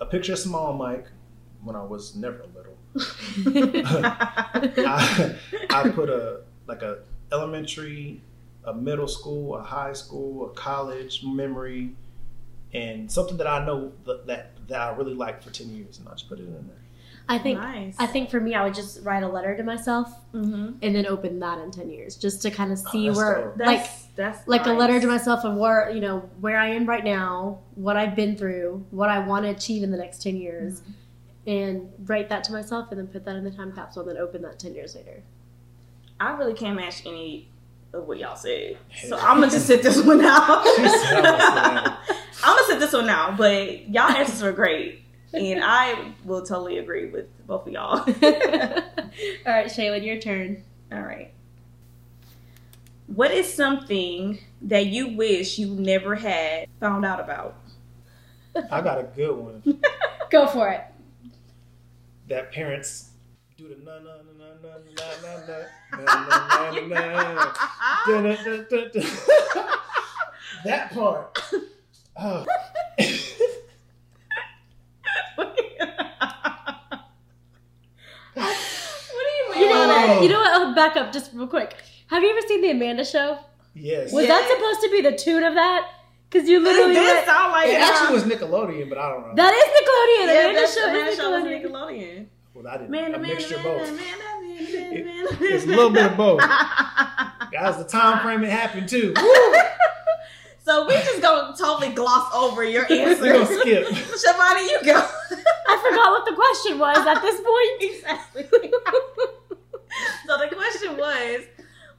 a 0.00 0.06
picture 0.06 0.32
of 0.34 0.38
small 0.38 0.72
Mike 0.74 1.06
when 1.62 1.76
I 1.76 1.82
was 1.82 2.14
never 2.16 2.44
little. 2.54 2.76
I, 4.06 5.34
I 5.70 5.88
put 5.90 6.08
a 6.08 6.40
like 6.66 6.82
a 6.82 6.98
elementary, 7.32 8.20
a 8.64 8.74
middle 8.74 9.08
school, 9.08 9.56
a 9.56 9.62
high 9.62 9.92
school, 9.92 10.50
a 10.50 10.54
college 10.54 11.22
memory, 11.24 11.94
and 12.72 13.10
something 13.10 13.36
that 13.38 13.46
I 13.46 13.64
know 13.64 13.92
that 14.06 14.26
that, 14.26 14.50
that 14.68 14.80
I 14.80 14.94
really 14.96 15.14
like 15.14 15.42
for 15.42 15.50
ten 15.50 15.74
years, 15.74 15.98
and 15.98 16.08
I 16.08 16.12
just 16.12 16.28
put 16.28 16.38
it 16.38 16.42
in 16.46 16.52
there. 16.52 16.76
I 17.28 17.38
think. 17.38 17.60
nice. 17.60 17.94
I 17.98 18.06
think 18.06 18.30
for 18.30 18.40
me, 18.40 18.54
I 18.54 18.64
would 18.64 18.74
just 18.74 19.02
write 19.04 19.22
a 19.22 19.28
letter 19.28 19.56
to 19.56 19.62
myself 19.62 20.12
Mm-hmm. 20.34 20.78
and 20.82 20.94
then 20.96 21.06
open 21.06 21.38
that 21.40 21.58
in 21.58 21.70
ten 21.70 21.88
years, 21.90 22.16
just 22.16 22.42
to 22.42 22.50
kind 22.50 22.72
of 22.72 22.78
Oh, 22.86 22.90
see 22.90 23.06
that's 23.08 23.16
where, 23.16 23.34
dope. 23.56 23.58
Like, 23.66 23.78
that's 23.84 24.01
like 24.46 24.66
a 24.66 24.72
letter 24.72 25.00
to 25.00 25.06
myself 25.06 25.44
of 25.44 25.54
where 25.56 25.90
you 25.90 26.00
know 26.00 26.28
where 26.40 26.56
I 26.58 26.68
am 26.68 26.86
right 26.86 27.04
now, 27.04 27.60
what 27.74 27.96
I've 27.96 28.14
been 28.14 28.36
through, 28.36 28.84
what 28.90 29.08
I 29.08 29.18
want 29.20 29.44
to 29.46 29.50
achieve 29.50 29.82
in 29.82 29.90
the 29.90 29.96
next 29.98 30.22
ten 30.22 30.36
years, 30.36 30.80
Mm-hmm. 30.80 31.50
and 31.50 31.92
write 32.08 32.28
that 32.28 32.44
to 32.44 32.52
myself, 32.52 32.88
and 32.90 32.98
then 33.00 33.06
put 33.08 33.24
that 33.24 33.36
in 33.36 33.44
the 33.44 33.50
time 33.50 33.72
capsule, 33.72 34.02
and 34.02 34.10
then 34.10 34.18
open 34.18 34.42
that 34.42 34.58
ten 34.58 34.74
years 34.74 34.94
later. 34.94 35.22
I 36.20 36.32
really 36.32 36.54
can't 36.54 36.76
match 36.76 37.04
any 37.06 37.48
of 37.92 38.06
what 38.06 38.18
y'all 38.18 38.36
said, 38.36 38.78
so 39.06 39.18
I'm 39.18 39.40
gonna 39.40 39.50
just 39.50 39.66
sit 39.66 39.82
this 39.82 40.02
one 40.02 40.20
out. 40.24 40.62
I'm 40.66 41.22
gonna 41.22 41.98
I'm 42.44 42.56
gonna 42.56 42.66
sit 42.68 42.80
this 42.80 42.92
one 42.92 43.08
out, 43.08 43.36
but 43.36 43.88
y'all 43.88 44.10
answers 44.10 44.42
were 44.42 44.52
great, 44.52 45.02
and 45.32 45.60
I 45.64 46.12
will 46.24 46.42
totally 46.42 46.78
agree 46.78 47.06
with 47.06 47.26
both 47.46 47.66
of 47.66 47.72
y'all. 47.72 47.98
All 48.00 48.04
right, 49.52 49.66
Shaylin, 49.66 50.04
your 50.04 50.18
turn. 50.18 50.62
All 50.92 51.00
right. 51.02 51.32
What 53.14 53.30
is 53.30 53.52
something 53.52 54.38
that 54.62 54.86
you 54.86 55.08
wish 55.08 55.58
you 55.58 55.66
never 55.66 56.14
had 56.14 56.68
found 56.80 57.04
out 57.04 57.20
about? 57.20 57.56
I 58.70 58.80
got 58.80 58.98
a 58.98 59.02
good 59.02 59.36
one. 59.36 59.62
Go 60.30 60.46
for 60.46 60.70
it. 60.70 60.82
That 62.28 62.52
parents 62.52 63.10
do 63.58 63.68
the 63.68 63.76
na 63.84 63.98
na 63.98 64.16
na 64.24 64.32
na 64.40 64.48
na 64.62 65.04
na 65.20 65.32
na 65.44 65.60
na 66.00 66.08
na 66.88 66.88
na 66.88 67.34
na. 67.34 67.52
Dun, 68.06 68.90
dun. 68.92 69.04
That 70.64 70.92
part. 70.92 71.38
Oh. 72.16 72.46
what 75.34 75.56
do 75.56 75.62
you 79.38 79.50
mean? 79.50 79.60
You 79.60 79.68
know 79.68 79.86
what? 79.86 80.22
You 80.22 80.28
know 80.28 80.40
what? 80.40 80.52
I'll 80.52 80.74
back 80.74 80.96
up 80.96 81.12
just 81.12 81.32
real 81.34 81.46
quick. 81.46 81.74
Have 82.12 82.22
you 82.22 82.28
ever 82.30 82.46
seen 82.46 82.60
the 82.60 82.70
Amanda 82.70 83.04
Show? 83.06 83.38
yes. 83.74 84.12
Was 84.12 84.24
Yeah. 84.26 84.32
that 84.38 84.50
supposed 84.50 84.80
to 84.82 84.90
be 84.90 85.00
the 85.00 85.16
tune 85.16 85.44
of 85.44 85.54
that? 85.54 85.88
Because 86.28 86.46
you 86.48 86.58
It 86.58 86.62
literally 86.62 86.94
did 86.94 87.04
went, 87.06 87.24
sound 87.26 87.52
like 87.52 87.68
It 87.68 87.72
that. 87.72 87.90
actually 87.90 88.08
um, 88.08 88.12
was 88.14 88.24
Nickelodeon, 88.24 88.88
but 88.90 88.98
I 88.98 89.08
don't 89.08 89.28
know. 89.28 89.34
that 89.34 89.52
is 89.54 89.64
Nickelodeon. 89.76 90.26
Yeah, 90.26 90.40
Amanda 90.40 90.60
that's 90.60 90.74
Show 90.74 90.84
Amanda 90.90 91.10
is 91.10 91.16
Show 91.16 91.30
was 91.30 91.42
Nickelodeon. 91.44 91.62
Nickelodeon. 91.72 92.26
well, 92.54 92.68
I 92.68 92.76
did 92.76 92.90
Man, 92.90 93.14
a 93.14 93.18
man, 93.18 93.22
mixture 93.30 93.56
of 93.56 93.64
man, 93.64 93.78
both. 93.78 93.88
man, 93.88 93.96
man, 93.96 95.04
man. 95.06 95.26
It's 95.40 95.64
a 95.64 95.68
little 95.68 95.90
bit 95.90 96.04
of 96.12 96.16
both. 96.18 96.40
Guys, 96.40 97.76
the 97.78 97.84
time 97.88 98.20
frame 98.22 98.44
it 98.44 98.50
happened 98.50 98.88
too. 98.90 99.14
so 100.64 100.86
we 100.86 100.92
just 100.94 101.22
gonna 101.22 101.56
totally 101.56 101.94
gloss 101.94 102.30
over 102.34 102.62
your 102.64 102.84
answer. 102.92 103.22
We're 103.22 103.32
gonna 103.32 103.46
skip. 103.60 103.86
Shivani, 104.20 104.68
you 104.70 104.78
go. 104.84 104.96
I 105.68 105.76
forgot 105.88 106.10
what 106.12 106.24
the 106.26 106.34
question 106.34 106.78
was 106.78 106.98
at 106.98 107.20
this 107.22 107.40
point. 107.40 107.82
exactly. 107.94 108.70
so 110.26 110.38
the 110.38 110.54
question 110.54 110.96
was, 110.98 111.40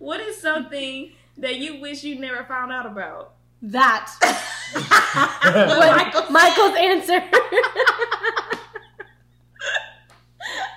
what 0.04 0.20
is 0.20 0.38
something 0.38 1.12
that 1.38 1.56
you 1.58 1.80
wish 1.80 2.04
you 2.04 2.20
never 2.20 2.44
found 2.44 2.72
out 2.72 2.86
about? 2.86 3.34
That. 3.62 4.12
Michael 4.76 6.22
What- 6.22 6.32
Michael's 6.32 6.76
answer. 6.78 7.24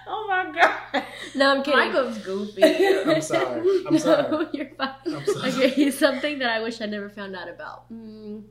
Oh 0.09 0.27
my 0.29 0.53
god. 0.53 1.05
no, 1.35 1.51
I'm 1.57 1.62
kidding. 1.65 1.81
Michael's 1.81 2.19
goofy. 2.19 2.62
I'm 2.65 3.21
sorry. 3.21 3.69
I'm 3.87 3.99
sorry. 3.99 4.47
You're 4.53 4.69
fine. 4.79 4.91
I'm 5.07 5.25
sorry. 5.27 5.51
Okay, 5.53 5.91
something 5.91 6.39
that 6.39 6.49
I 6.51 6.61
wish 6.62 6.81
I 6.81 6.87
never 6.87 7.09
found 7.11 7.35
out 7.35 7.49
about. 7.49 7.93
Mm. 7.93 8.45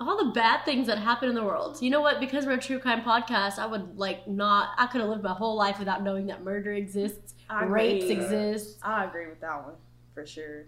All 0.00 0.24
the 0.24 0.32
bad 0.32 0.64
things 0.64 0.86
that 0.86 0.98
happen 0.98 1.28
in 1.28 1.34
the 1.34 1.44
world. 1.44 1.78
You 1.82 1.90
know 1.90 2.00
what? 2.00 2.18
Because 2.20 2.46
we're 2.46 2.52
a 2.52 2.58
true 2.58 2.78
crime 2.78 3.02
podcast, 3.02 3.58
I 3.58 3.66
would 3.66 3.98
like 3.98 4.26
not. 4.26 4.70
I 4.78 4.86
could 4.86 5.00
have 5.02 5.10
lived 5.10 5.22
my 5.22 5.34
whole 5.34 5.56
life 5.56 5.78
without 5.78 6.02
knowing 6.02 6.26
that 6.26 6.42
murder 6.42 6.72
exists, 6.72 7.34
I 7.48 7.64
rapes 7.64 8.04
agree. 8.04 8.16
exist, 8.16 8.78
I 8.82 9.04
agree 9.04 9.26
with 9.28 9.40
that 9.40 9.64
one 9.64 9.74
for 10.14 10.26
sure. 10.26 10.64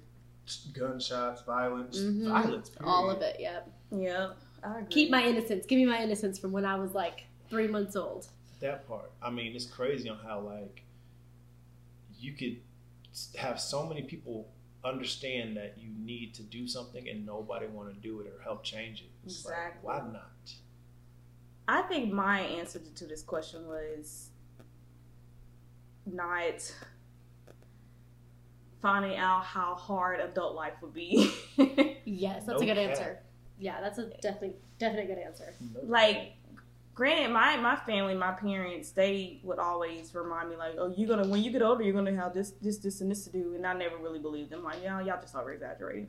Gunshots, 0.72 1.42
violence, 1.42 1.98
Mhm. 1.98 2.28
violence. 2.28 2.70
all 2.82 3.10
of 3.10 3.20
it. 3.22 3.36
Yep. 3.38 3.70
Yeah, 3.90 4.32
I 4.62 4.78
agree. 4.80 4.86
Keep 4.90 5.10
my 5.10 5.22
innocence. 5.24 5.66
Give 5.66 5.78
me 5.78 5.84
my 5.86 6.02
innocence 6.02 6.38
from 6.38 6.52
when 6.52 6.64
I 6.64 6.76
was 6.76 6.94
like 6.94 7.24
three 7.50 7.68
months 7.68 7.96
old. 7.96 8.26
That 8.60 8.86
part. 8.88 9.10
I 9.22 9.30
mean, 9.30 9.54
it's 9.54 9.66
crazy 9.66 10.08
on 10.08 10.18
how 10.18 10.40
like 10.40 10.82
you 12.18 12.32
could 12.32 12.60
have 13.36 13.60
so 13.60 13.86
many 13.86 14.02
people 14.02 14.48
understand 14.84 15.56
that 15.56 15.76
you 15.78 15.88
need 15.90 16.34
to 16.34 16.42
do 16.42 16.66
something 16.68 17.08
and 17.08 17.26
nobody 17.26 17.66
want 17.66 17.92
to 17.94 18.00
do 18.00 18.20
it 18.20 18.26
or 18.26 18.40
help 18.42 18.62
change 18.64 19.00
it. 19.02 19.10
It's 19.24 19.44
like, 19.44 19.54
Exactly. 19.54 19.86
why 19.86 19.98
not? 20.12 20.54
I 21.66 21.82
think 21.82 22.12
my 22.12 22.40
answer 22.40 22.78
to 22.78 23.06
this 23.06 23.22
question 23.22 23.66
was 23.68 24.30
not 26.12 26.72
finding 28.82 29.16
out 29.16 29.44
how 29.44 29.74
hard 29.74 30.20
adult 30.20 30.54
life 30.54 30.74
would 30.82 30.94
be. 30.94 31.32
Yes, 32.04 32.44
that's 32.46 32.60
No 32.60 32.64
a 32.64 32.66
good 32.66 32.76
cap. 32.76 32.90
answer. 32.90 33.18
Yeah, 33.58 33.80
that's 33.80 33.98
a 33.98 34.06
definitely 34.22 34.54
definite 34.78 35.08
good 35.08 35.18
answer. 35.18 35.52
No 35.60 35.80
like 35.84 36.34
granted 36.94 37.30
my 37.32 37.56
my 37.56 37.76
family 37.76 38.14
my 38.14 38.32
parents 38.32 38.90
they 38.90 39.40
would 39.44 39.58
always 39.60 40.12
remind 40.14 40.48
me 40.50 40.56
like 40.56 40.74
oh 40.78 40.92
you're 40.96 41.06
gonna 41.08 41.28
when 41.28 41.42
you 41.44 41.50
get 41.52 41.62
older 41.62 41.84
you're 41.84 41.92
gonna 41.94 42.12
have 42.14 42.34
this 42.34 42.50
this 42.60 42.78
this 42.78 43.00
and 43.00 43.08
this 43.08 43.22
to 43.24 43.30
do 43.30 43.54
and 43.54 43.64
i 43.64 43.72
never 43.72 43.96
really 43.98 44.18
believed 44.18 44.50
them 44.50 44.64
like 44.64 44.78
yeah 44.82 45.00
y'all 45.00 45.20
just 45.20 45.36
over 45.36 45.52
exaggerating 45.52 46.08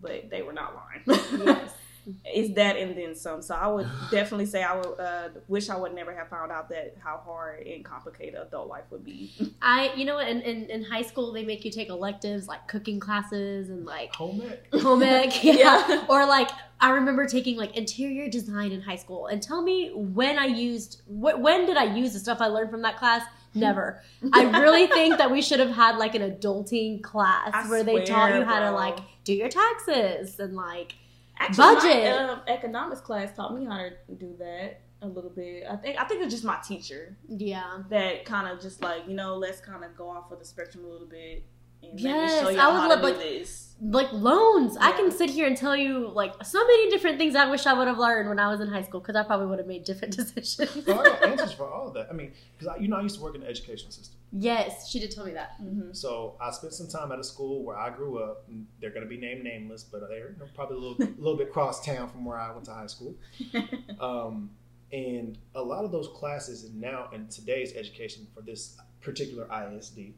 but 0.00 0.30
they 0.30 0.40
were 0.40 0.54
not 0.54 0.74
lying 0.74 1.20
Yes. 1.44 1.74
it's 2.24 2.54
that 2.54 2.76
and 2.76 2.96
then 2.96 3.14
some. 3.14 3.42
So 3.42 3.54
I 3.54 3.66
would 3.66 3.86
definitely 4.10 4.46
say 4.46 4.62
I 4.62 4.76
would 4.76 5.00
uh, 5.00 5.28
wish 5.48 5.68
I 5.68 5.76
would 5.76 5.94
never 5.94 6.14
have 6.14 6.28
found 6.28 6.52
out 6.52 6.68
that 6.70 6.96
how 7.02 7.20
hard 7.24 7.66
and 7.66 7.84
complicated 7.84 8.34
adult 8.40 8.68
life 8.68 8.84
would 8.90 9.04
be. 9.04 9.32
I, 9.62 9.92
you 9.94 10.04
know? 10.04 10.18
In, 10.18 10.40
in, 10.42 10.70
in 10.70 10.84
high 10.84 11.02
school, 11.02 11.32
they 11.32 11.44
make 11.44 11.64
you 11.64 11.70
take 11.70 11.88
electives 11.88 12.48
like 12.48 12.66
cooking 12.68 13.00
classes 13.00 13.70
and 13.70 13.84
like 13.84 14.14
Home 14.14 14.42
ec. 14.42 14.74
home 14.80 15.02
ec, 15.02 15.44
yeah. 15.44 15.54
Yeah. 15.54 16.04
Or 16.08 16.26
like 16.26 16.50
I 16.80 16.90
remember 16.90 17.26
taking 17.26 17.56
like 17.56 17.76
interior 17.76 18.28
design 18.28 18.72
in 18.72 18.80
high 18.80 18.96
school. 18.96 19.26
And 19.26 19.42
tell 19.42 19.62
me 19.62 19.92
when 19.94 20.38
I 20.38 20.46
used 20.46 21.02
wh- 21.06 21.38
when 21.38 21.66
did 21.66 21.76
I 21.76 21.84
use 21.84 22.12
the 22.12 22.18
stuff 22.18 22.40
I 22.40 22.46
learned 22.46 22.70
from 22.70 22.82
that 22.82 22.96
class? 22.96 23.22
Never. 23.54 24.00
I 24.32 24.60
really 24.60 24.86
think 24.86 25.18
that 25.18 25.30
we 25.30 25.42
should 25.42 25.58
have 25.58 25.70
had 25.70 25.96
like 25.96 26.14
an 26.14 26.22
adulting 26.22 27.02
class 27.02 27.50
I 27.52 27.68
where 27.68 27.82
they 27.82 28.04
taught 28.04 28.34
you 28.34 28.44
how 28.44 28.60
to 28.60 28.70
like 28.70 28.98
do 29.24 29.34
your 29.34 29.48
taxes 29.48 30.38
and 30.38 30.54
like 30.54 30.94
Actually, 31.40 31.56
Budget. 31.56 32.04
My, 32.04 32.32
um, 32.32 32.42
economics 32.46 33.00
class 33.00 33.34
taught 33.34 33.54
me 33.54 33.64
how 33.64 33.78
to 33.78 34.14
do 34.14 34.36
that 34.38 34.82
a 35.02 35.08
little 35.08 35.30
bit. 35.30 35.64
I 35.68 35.76
think 35.76 35.98
I 35.98 36.04
think 36.04 36.22
it's 36.22 36.32
just 36.32 36.44
my 36.44 36.58
teacher 36.62 37.16
yeah. 37.28 37.78
that 37.88 38.26
kind 38.26 38.46
of 38.46 38.60
just 38.60 38.82
like 38.82 39.08
you 39.08 39.14
know 39.14 39.36
let's 39.36 39.60
kind 39.60 39.82
of 39.82 39.96
go 39.96 40.10
off 40.10 40.30
of 40.30 40.38
the 40.38 40.44
spectrum 40.44 40.84
a 40.84 40.88
little 40.88 41.06
bit. 41.06 41.44
And 41.82 41.98
Yes, 42.00 42.42
you 42.52 42.58
I 42.60 42.72
would 42.72 42.88
love, 42.88 43.00
like- 43.02 43.18
this. 43.18 43.66
Like 43.82 44.12
loans. 44.12 44.76
I 44.78 44.92
can 44.92 45.10
sit 45.10 45.30
here 45.30 45.46
and 45.46 45.56
tell 45.56 45.74
you 45.74 46.08
like 46.08 46.34
so 46.44 46.62
many 46.66 46.90
different 46.90 47.16
things 47.16 47.34
I 47.34 47.50
wish 47.50 47.64
I 47.64 47.72
would 47.72 47.88
have 47.88 47.96
learned 47.96 48.28
when 48.28 48.38
I 48.38 48.48
was 48.50 48.60
in 48.60 48.68
high 48.68 48.82
school 48.82 49.00
because 49.00 49.16
I 49.16 49.22
probably 49.22 49.46
would 49.46 49.58
have 49.58 49.66
made 49.66 49.84
different 49.84 50.14
decisions. 50.18 50.84
Oh, 50.86 51.00
I 51.00 51.04
got 51.04 51.22
answers 51.24 51.52
for 51.54 51.64
all 51.66 51.88
of 51.88 51.94
that. 51.94 52.08
I 52.10 52.12
mean, 52.12 52.32
because 52.58 52.78
you 52.78 52.88
know, 52.88 52.96
I 52.98 53.00
used 53.00 53.16
to 53.16 53.22
work 53.22 53.34
in 53.36 53.40
the 53.40 53.46
education 53.48 53.90
system. 53.90 54.18
yes, 54.32 54.90
she 54.90 55.00
did 55.00 55.10
tell 55.12 55.24
me 55.24 55.32
that. 55.32 55.52
hmm 55.58 55.92
So 55.92 56.36
I 56.42 56.50
spent 56.50 56.74
some 56.74 56.88
time 56.88 57.10
at 57.10 57.18
a 57.18 57.24
school 57.24 57.62
where 57.64 57.78
I 57.78 57.88
grew 57.88 58.18
up. 58.22 58.44
They're 58.82 58.90
going 58.90 59.04
to 59.04 59.08
be 59.08 59.16
named 59.16 59.44
nameless, 59.44 59.82
but 59.82 60.06
they're 60.10 60.32
you 60.32 60.36
know, 60.38 60.44
probably 60.54 60.76
a 60.76 60.80
little, 60.80 61.14
little 61.18 61.38
bit 61.38 61.50
cross 61.50 61.82
town 61.82 62.10
from 62.10 62.26
where 62.26 62.38
I 62.38 62.52
went 62.52 62.66
to 62.66 62.74
high 62.74 62.86
school. 62.86 63.14
Um, 63.98 64.50
and 64.92 65.38
a 65.54 65.62
lot 65.62 65.84
of 65.86 65.92
those 65.92 66.08
classes, 66.08 66.68
now 66.74 67.08
in 67.14 67.28
today's 67.28 67.74
education 67.74 68.26
for 68.34 68.42
this 68.42 68.76
particular 69.00 69.46
ISD, 69.50 70.12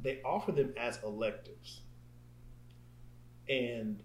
they 0.00 0.20
offer 0.24 0.52
them 0.52 0.74
as 0.78 0.98
electives. 1.02 1.80
And 3.48 4.02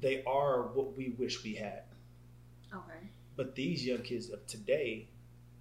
they 0.00 0.22
are 0.24 0.62
what 0.74 0.96
we 0.96 1.10
wish 1.18 1.42
we 1.42 1.54
had. 1.54 1.82
Okay. 2.72 3.08
But 3.36 3.54
these 3.54 3.86
young 3.86 4.02
kids 4.02 4.30
of 4.30 4.46
today, 4.46 5.08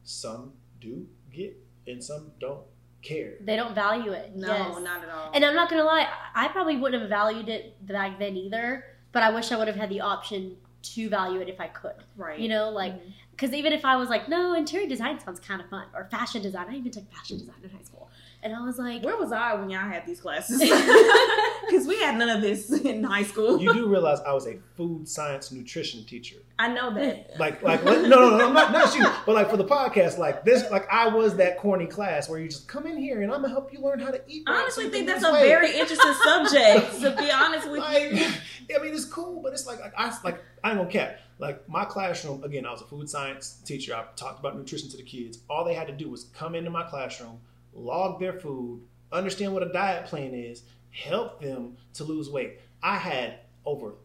some 0.03 0.53
do 0.81 1.07
get 1.31 1.57
and 1.87 2.03
some 2.03 2.31
don't 2.39 2.63
care. 3.01 3.35
They 3.41 3.55
don't 3.55 3.73
value 3.73 4.11
it. 4.11 4.35
No, 4.35 4.47
Yes. 4.47 4.79
not 4.81 5.03
at 5.03 5.09
all. 5.09 5.31
And 5.33 5.45
I'm 5.45 5.55
not 5.55 5.69
gonna 5.69 5.83
lie, 5.83 6.07
I 6.35 6.47
probably 6.49 6.77
wouldn't 6.77 7.01
have 7.01 7.09
valued 7.09 7.49
it 7.49 7.85
back 7.85 8.19
then 8.19 8.35
either. 8.35 8.83
But 9.11 9.23
I 9.23 9.31
wish 9.31 9.51
I 9.51 9.57
would 9.57 9.67
have 9.67 9.77
had 9.77 9.89
the 9.89 10.01
option 10.01 10.57
to 10.81 11.09
value 11.09 11.39
it 11.39 11.49
if 11.49 11.59
I 11.59 11.67
could. 11.67 11.95
right. 12.15 12.39
You 12.39 12.49
know, 12.49 12.69
like 12.69 12.93
mm-hmm. 12.93 13.09
because 13.31 13.53
even 13.53 13.73
if 13.73 13.85
I 13.85 13.95
was 13.95 14.09
like, 14.09 14.27
no, 14.29 14.53
interior 14.53 14.87
design 14.87 15.19
sounds 15.19 15.39
kind 15.39 15.61
of 15.61 15.69
fun, 15.69 15.85
or 15.93 16.05
fashion 16.05 16.41
design. 16.41 16.67
I 16.69 16.75
even 16.75 16.91
took 16.91 17.11
fashion 17.11 17.37
design 17.37 17.55
in 17.63 17.69
high 17.69 17.81
school, 17.83 18.09
and 18.47 18.55
I 18.55 18.65
was 18.65 18.79
like, 18.79 19.03
Where 19.03 19.17
was 19.17 19.31
I 19.33 19.53
when 19.55 19.69
y'all 19.69 19.81
had 19.81 20.05
these 20.05 20.21
classes? 20.21 20.61
Because 21.67 21.85
we 21.85 21.99
had 21.99 22.15
none 22.17 22.29
of 22.29 22.41
this 22.41 22.71
in 22.71 23.03
high 23.03 23.23
school. 23.23 23.59
You 23.61 23.73
do 23.73 23.87
realize 23.87 24.21
I 24.21 24.31
was 24.31 24.47
a 24.47 24.57
food 24.77 25.05
science 25.05 25.51
nutrition 25.51 26.05
teacher. 26.05 26.37
I 26.57 26.69
know 26.69 26.93
that. 26.93 27.37
Like, 27.37 27.61
like, 27.61 27.83
no, 27.83 28.01
no, 28.03 28.37
no, 28.37 28.53
not, 28.53 28.71
not 28.71 28.95
you, 28.95 29.05
but 29.25 29.35
like 29.35 29.49
for 29.49 29.57
the 29.57 29.65
podcast, 29.65 30.17
like 30.17 30.45
this, 30.45 30.71
like 30.71 30.87
I 30.89 31.09
was 31.09 31.35
that 31.35 31.57
corny 31.57 31.85
class 31.85 32.29
where 32.29 32.39
you 32.39 32.47
just 32.47 32.69
come 32.69 32.87
in 32.87 32.95
here 32.97 33.21
and 33.21 33.33
I'm 33.33 33.41
gonna 33.41 33.49
help 33.53 33.73
you 33.73 33.81
learn 33.81 33.99
how 33.99 34.11
to 34.11 34.21
eat. 34.29 34.43
I 34.47 34.61
honestly 34.61 34.89
think 34.89 35.07
that's 35.07 35.25
a 35.25 35.33
weight. 35.33 35.41
very 35.41 35.77
interesting 35.77 36.13
subject. 36.23 37.01
To 37.01 37.13
be 37.17 37.29
honest 37.29 37.69
with 37.69 37.81
Like, 37.81 38.13
you. 38.13 38.29
I 38.73 38.81
mean, 38.81 38.93
it's 38.93 39.03
cool, 39.03 39.41
but 39.41 39.51
it's 39.51 39.67
like, 39.67 39.81
like 39.81 39.93
I 39.97 40.05
like 40.23 40.41
I 40.63 40.69
ain't 40.69 40.77
gonna 40.79 40.89
cap. 40.89 41.19
Like 41.37 41.67
my 41.67 41.83
classroom, 41.83 42.45
again, 42.45 42.65
I 42.65 42.71
was 42.71 42.81
a 42.81 42.85
food 42.85 43.09
science 43.09 43.59
teacher. 43.65 43.93
I 43.93 44.05
talked 44.15 44.39
about 44.39 44.57
nutrition 44.57 44.89
to 44.91 44.97
the 44.97 45.03
kids. 45.03 45.39
All 45.49 45.65
they 45.65 45.73
had 45.73 45.87
to 45.87 45.93
do 45.93 46.09
was 46.09 46.23
come 46.33 46.55
into 46.55 46.69
my 46.69 46.83
classroom, 46.83 47.39
log 47.77 48.19
their 48.19 48.33
food, 48.33 48.81
understand 49.11 49.53
what 49.53 49.63
a 49.63 49.71
diet 49.71 50.05
plan 50.05 50.33
is, 50.33 50.63
help 50.91 51.41
them 51.41 51.77
to 51.93 52.03
lose 52.03 52.29
weight. 52.29 52.59
I 52.83 52.97
had 52.97 53.39
over 53.65 53.95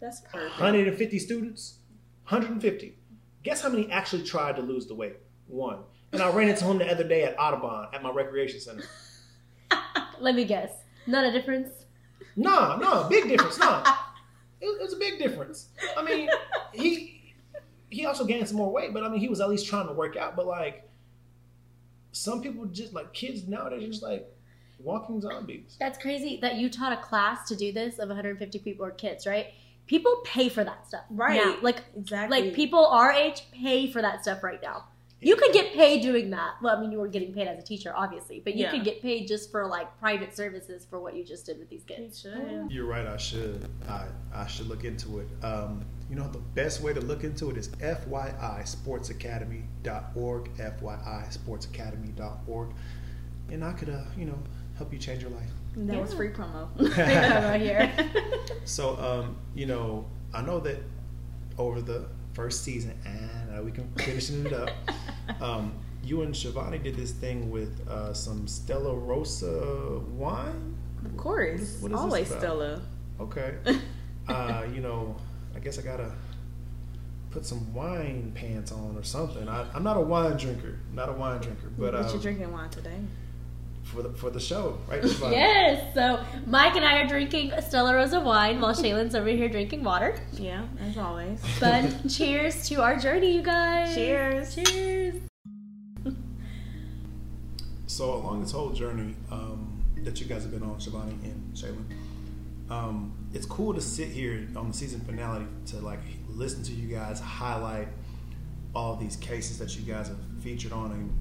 That's 0.00 0.20
perfect. 0.20 0.60
150 0.60 1.18
students, 1.18 1.78
150. 2.28 2.96
Guess 3.42 3.62
how 3.62 3.68
many 3.68 3.90
actually 3.90 4.24
tried 4.24 4.56
to 4.56 4.62
lose 4.62 4.86
the 4.86 4.94
weight? 4.94 5.16
One. 5.46 5.80
And 6.12 6.22
I 6.22 6.30
ran 6.30 6.48
into 6.48 6.64
him 6.64 6.78
the 6.78 6.90
other 6.90 7.04
day 7.04 7.24
at 7.24 7.38
Audubon 7.38 7.88
at 7.94 8.02
my 8.02 8.10
recreation 8.10 8.60
center. 8.60 8.84
let 10.20 10.34
me 10.34 10.44
guess, 10.44 10.70
not 11.06 11.24
a 11.24 11.32
difference. 11.32 11.70
No, 12.36 12.76
no, 12.76 13.08
big 13.08 13.28
difference. 13.28 13.58
No, 13.58 13.82
it, 14.60 14.66
it 14.66 14.80
was 14.80 14.92
a 14.92 14.96
big 14.96 15.18
difference. 15.18 15.68
I 15.96 16.02
mean, 16.02 16.28
he 16.72 17.34
he 17.88 18.06
also 18.06 18.24
gained 18.24 18.46
some 18.48 18.56
more 18.56 18.70
weight, 18.70 18.92
but 18.94 19.02
I 19.02 19.08
mean, 19.08 19.20
he 19.20 19.28
was 19.28 19.40
at 19.40 19.48
least 19.48 19.66
trying 19.66 19.86
to 19.86 19.92
work 19.92 20.16
out. 20.16 20.36
But 20.36 20.46
like, 20.46 20.88
some 22.12 22.42
people 22.42 22.66
just 22.66 22.92
like 22.92 23.12
kids 23.12 23.46
nowadays, 23.46 23.86
just 23.88 24.02
like 24.02 24.26
walking 24.78 25.20
zombies. 25.20 25.76
That's 25.78 25.98
crazy 25.98 26.38
that 26.42 26.56
you 26.56 26.68
taught 26.70 26.92
a 26.92 26.96
class 27.02 27.46
to 27.48 27.56
do 27.56 27.72
this 27.72 27.98
of 27.98 28.08
150 28.08 28.58
people 28.60 28.84
or 28.86 28.90
kids, 28.90 29.26
right? 29.26 29.48
People 29.86 30.20
pay 30.24 30.48
for 30.48 30.62
that 30.64 30.86
stuff, 30.86 31.04
Right. 31.10 31.36
Now. 31.44 31.56
Like, 31.62 31.82
Exactly. 31.96 32.42
like 32.42 32.54
people 32.54 32.86
our 32.86 33.10
age 33.12 33.42
pay 33.52 33.90
for 33.90 34.00
that 34.02 34.22
stuff 34.22 34.42
right 34.42 34.62
now. 34.62 34.84
You 35.22 35.36
could 35.36 35.52
get 35.52 35.74
paid 35.74 36.00
doing 36.02 36.30
that. 36.30 36.54
Well, 36.62 36.74
I 36.76 36.80
mean, 36.80 36.90
you 36.92 36.98
were 36.98 37.06
getting 37.08 37.32
paid 37.34 37.46
as 37.46 37.58
a 37.58 37.62
teacher, 37.62 37.92
obviously, 37.94 38.40
but 38.40 38.54
you 38.54 38.62
Yeah. 38.64 38.70
could 38.70 38.84
get 38.84 39.02
paid 39.02 39.26
just 39.28 39.50
for 39.50 39.66
like 39.66 39.98
private 40.00 40.34
services 40.34 40.86
for 40.88 40.98
what 41.00 41.14
you 41.14 41.22
just 41.24 41.44
did 41.44 41.58
with 41.58 41.68
these 41.68 41.84
You 41.88 41.94
kids. 41.96 42.20
should. 42.20 42.70
You're 42.70 42.86
right. 42.86 43.06
I 43.06 43.18
should. 43.18 43.68
I 43.88 44.06
I 44.32 44.46
should 44.46 44.66
look 44.68 44.84
into 44.84 45.18
it. 45.18 45.28
Um, 45.44 45.84
you 46.08 46.16
know, 46.16 46.26
the 46.28 46.38
best 46.38 46.80
way 46.80 46.94
to 46.94 47.00
look 47.00 47.22
into 47.22 47.50
it 47.50 47.58
is 47.58 47.68
FYISportsacademy.org. 47.68 50.50
FYISportsacademy.org, 50.56 52.68
and 53.50 53.64
I 53.64 53.72
could, 53.72 53.90
uh, 53.90 54.02
you 54.16 54.24
know, 54.26 54.38
help 54.76 54.92
you 54.92 54.98
change 54.98 55.22
your 55.22 55.30
life. 55.30 55.50
That 55.76 56.00
was 56.00 56.12
free 56.20 56.30
promo. 56.30 56.68
right 56.96 57.60
here. 57.60 57.92
So, 58.64 58.96
um, 58.98 59.36
you 59.54 59.66
know, 59.66 60.06
I 60.34 60.42
know 60.42 60.58
that 60.60 60.78
over 61.58 61.80
the 61.80 62.06
first 62.40 62.64
season, 62.64 62.94
and 63.04 63.58
uh, 63.58 63.62
we 63.62 63.70
can 63.70 63.86
finishing 63.98 64.46
it 64.46 64.52
up. 64.52 64.70
Um, 65.40 65.72
you 66.02 66.22
and 66.22 66.34
Shivani 66.34 66.82
did 66.82 66.96
this 66.96 67.12
thing 67.12 67.50
with 67.50 67.86
uh, 67.88 68.12
some 68.12 68.48
Stella 68.48 68.92
Rosa 68.92 70.00
wine. 70.16 70.74
Of 71.04 71.16
course. 71.16 71.78
What 71.80 71.92
is 71.92 71.96
this 71.96 72.00
Always 72.00 72.30
about? 72.30 72.40
Stella. 72.40 72.82
Okay. 73.20 73.54
Uh, 74.28 74.64
you 74.72 74.80
know, 74.80 75.16
I 75.56 75.58
guess 75.58 75.78
I 75.78 75.82
gotta 75.82 76.12
put 77.30 77.44
some 77.44 77.72
wine 77.74 78.30
pants 78.34 78.70
on 78.70 78.96
or 78.96 79.02
something. 79.02 79.48
I, 79.48 79.66
I'm 79.74 79.82
not 79.82 79.96
a 79.96 80.00
wine 80.00 80.36
drinker, 80.36 80.78
not 80.92 81.08
a 81.08 81.12
wine 81.12 81.40
drinker, 81.40 81.68
but 81.76 81.92
But 81.92 82.04
um, 82.04 82.14
you 82.14 82.20
drinking 82.20 82.52
wine 82.52 82.70
today? 82.70 82.98
For 83.90 84.02
the 84.02 84.10
for 84.10 84.30
the 84.30 84.40
show, 84.40 84.78
right? 84.88 85.02
Shivani? 85.02 85.32
yes. 85.32 85.94
So 85.94 86.22
Mike 86.46 86.76
and 86.76 86.84
I 86.84 87.00
are 87.00 87.06
drinking 87.06 87.52
Stella 87.60 87.94
Rosa 87.94 88.20
wine 88.20 88.60
while 88.60 88.74
Shaylin's 88.82 89.14
over 89.14 89.28
here 89.28 89.48
drinking 89.48 89.82
water. 89.84 90.18
Yeah, 90.34 90.64
as 90.80 90.96
always. 90.96 91.42
But 91.58 92.08
cheers 92.08 92.68
to 92.68 92.76
our 92.82 92.96
journey, 92.96 93.32
you 93.36 93.42
guys. 93.42 93.94
Cheers. 93.94 94.54
Cheers. 94.54 95.14
So 97.86 98.14
along 98.14 98.42
this 98.42 98.52
whole 98.52 98.70
journey 98.70 99.14
um, 99.30 99.82
that 100.04 100.20
you 100.20 100.26
guys 100.26 100.42
have 100.42 100.52
been 100.52 100.62
on, 100.62 100.76
Shivani 100.76 101.22
and 101.24 101.54
Shaylin, 101.54 101.84
um, 102.70 103.12
it's 103.34 103.46
cool 103.46 103.74
to 103.74 103.80
sit 103.80 104.08
here 104.08 104.46
on 104.56 104.68
the 104.68 104.74
season 104.74 105.00
finale 105.00 105.44
to 105.66 105.80
like 105.80 105.98
listen 106.28 106.62
to 106.62 106.72
you 106.72 106.88
guys 106.88 107.20
highlight 107.20 107.88
all 108.74 108.94
these 108.94 109.16
cases 109.16 109.58
that 109.58 109.76
you 109.76 109.82
guys 109.82 110.08
have 110.08 110.18
featured 110.40 110.72
on, 110.72 110.92
and, 110.92 111.18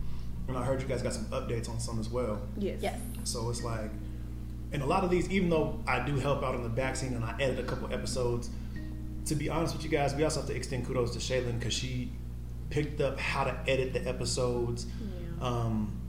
and 0.49 0.57
I 0.57 0.65
heard 0.65 0.81
you 0.81 0.87
guys 0.87 1.01
got 1.01 1.13
some 1.13 1.25
updates 1.25 1.69
on 1.69 1.79
some 1.79 1.99
as 1.99 2.09
well. 2.09 2.41
Yes. 2.57 2.79
Yes. 2.81 2.99
So 3.23 3.49
it's 3.49 3.63
like, 3.63 3.91
and 4.71 4.81
a 4.81 4.85
lot 4.85 5.03
of 5.03 5.09
these, 5.09 5.29
even 5.29 5.49
though 5.49 5.79
I 5.87 6.05
do 6.05 6.17
help 6.17 6.43
out 6.43 6.55
in 6.55 6.63
the 6.63 6.69
back 6.69 6.95
scene 6.95 7.13
and 7.13 7.23
I 7.23 7.35
edit 7.39 7.59
a 7.59 7.63
couple 7.63 7.91
episodes, 7.93 8.49
to 9.25 9.35
be 9.35 9.49
honest 9.49 9.75
with 9.75 9.83
you 9.83 9.89
guys, 9.89 10.15
we 10.15 10.23
also 10.23 10.41
have 10.41 10.49
to 10.49 10.55
extend 10.55 10.85
kudos 10.85 11.11
to 11.13 11.19
Shaylin 11.19 11.59
because 11.59 11.73
she 11.73 12.11
picked 12.69 13.01
up 13.01 13.19
how 13.19 13.43
to 13.43 13.57
edit 13.67 13.93
the 13.93 14.07
episodes. 14.07 14.85
Yeah. 14.85 15.47
Um, 15.47 15.99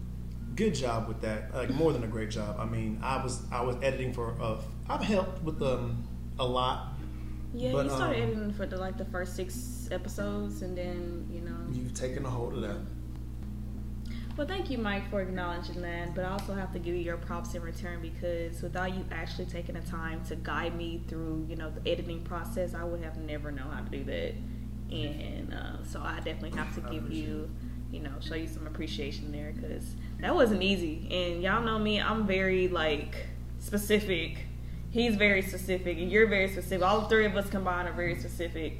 good 0.57 0.75
job 0.75 1.09
with 1.09 1.21
that. 1.23 1.55
Like 1.55 1.71
more 1.71 1.93
than 1.93 2.05
a 2.05 2.09
great 2.09 2.31
job. 2.31 2.57
I 2.59 2.65
mean, 2.65 2.99
I 3.03 3.23
was 3.23 3.43
I 3.51 3.63
was 3.63 3.77
editing 3.83 4.13
for 4.13 4.37
uh, 4.41 4.57
I've 4.89 5.03
helped 5.03 5.43
with 5.43 5.61
um 5.63 6.05
a 6.39 6.45
lot. 6.45 6.95
Yeah, 7.53 7.73
But, 7.73 7.87
you 7.87 7.91
started 7.91 8.23
um, 8.23 8.31
editing 8.31 8.53
for 8.53 8.67
the 8.67 8.77
like 8.77 8.97
the 8.97 9.05
first 9.07 9.37
six 9.37 9.89
episodes, 9.91 10.63
and 10.63 10.77
then 10.77 11.27
you 11.31 11.41
know. 11.41 11.57
You've 11.73 11.95
taken 11.95 12.25
a 12.25 12.31
hold 12.31 12.55
of 12.55 12.63
that. 12.63 12.79
Well, 14.37 14.47
thank 14.47 14.71
you, 14.71 14.79
Mike, 14.79 15.11
for 15.11 15.21
acknowledging 15.21 15.83
that. 15.83 16.15
But 16.15 16.25
I 16.25 16.31
also 16.31 16.55
have 16.55 16.73
to 16.73 16.79
give 16.79 16.95
you 16.95 17.03
your 17.03 17.19
props 17.19 17.55
in 17.55 17.63
return 17.63 18.01
because 18.01 18.63
without 18.63 18.95
you 18.95 19.05
actually 19.11 19.47
taking 19.47 19.75
the 19.75 19.83
time 19.83 20.25
to 20.27 20.37
guide 20.37 20.77
me 20.77 21.03
through, 21.09 21.47
you 21.49 21.57
know, 21.57 21.71
the 21.71 21.91
editing 21.91 22.23
process, 22.23 22.75
I 22.75 22.85
would 22.85 23.03
have 23.03 23.17
never 23.19 23.51
known 23.51 23.71
how 23.71 23.81
to 23.81 23.91
do 23.91 24.05
that. 24.05 24.35
And 24.91 25.53
uh, 25.53 25.85
so 25.85 26.01
I 26.01 26.17
definitely 26.17 26.57
have 26.59 26.75
to 26.75 26.81
give 26.91 27.13
you, 27.13 27.51
you 27.93 28.01
know, 28.01 28.13
show 28.21 28.35
you 28.35 28.49
some 28.49 28.67
appreciation 28.67 29.31
there 29.31 29.53
because 29.53 29.95
that 30.21 30.35
wasn't 30.35 30.63
easy. 30.63 31.07
And 31.11 31.43
y'all 31.43 31.63
know 31.63 31.79
me, 31.79 32.01
I'm 32.01 32.27
very 32.27 32.69
like 32.69 33.27
specific 33.59 34.47
he's 34.91 35.17
very 35.17 35.43
specific, 35.43 35.99
and 35.99 36.11
you're 36.11 36.27
very 36.27 36.49
specific. 36.49 36.83
All 36.87 37.03
three 37.09 37.25
of 37.27 37.37
us 37.37 37.49
combined 37.49 37.89
are 37.89 37.93
very 37.93 38.17
specific. 38.19 38.79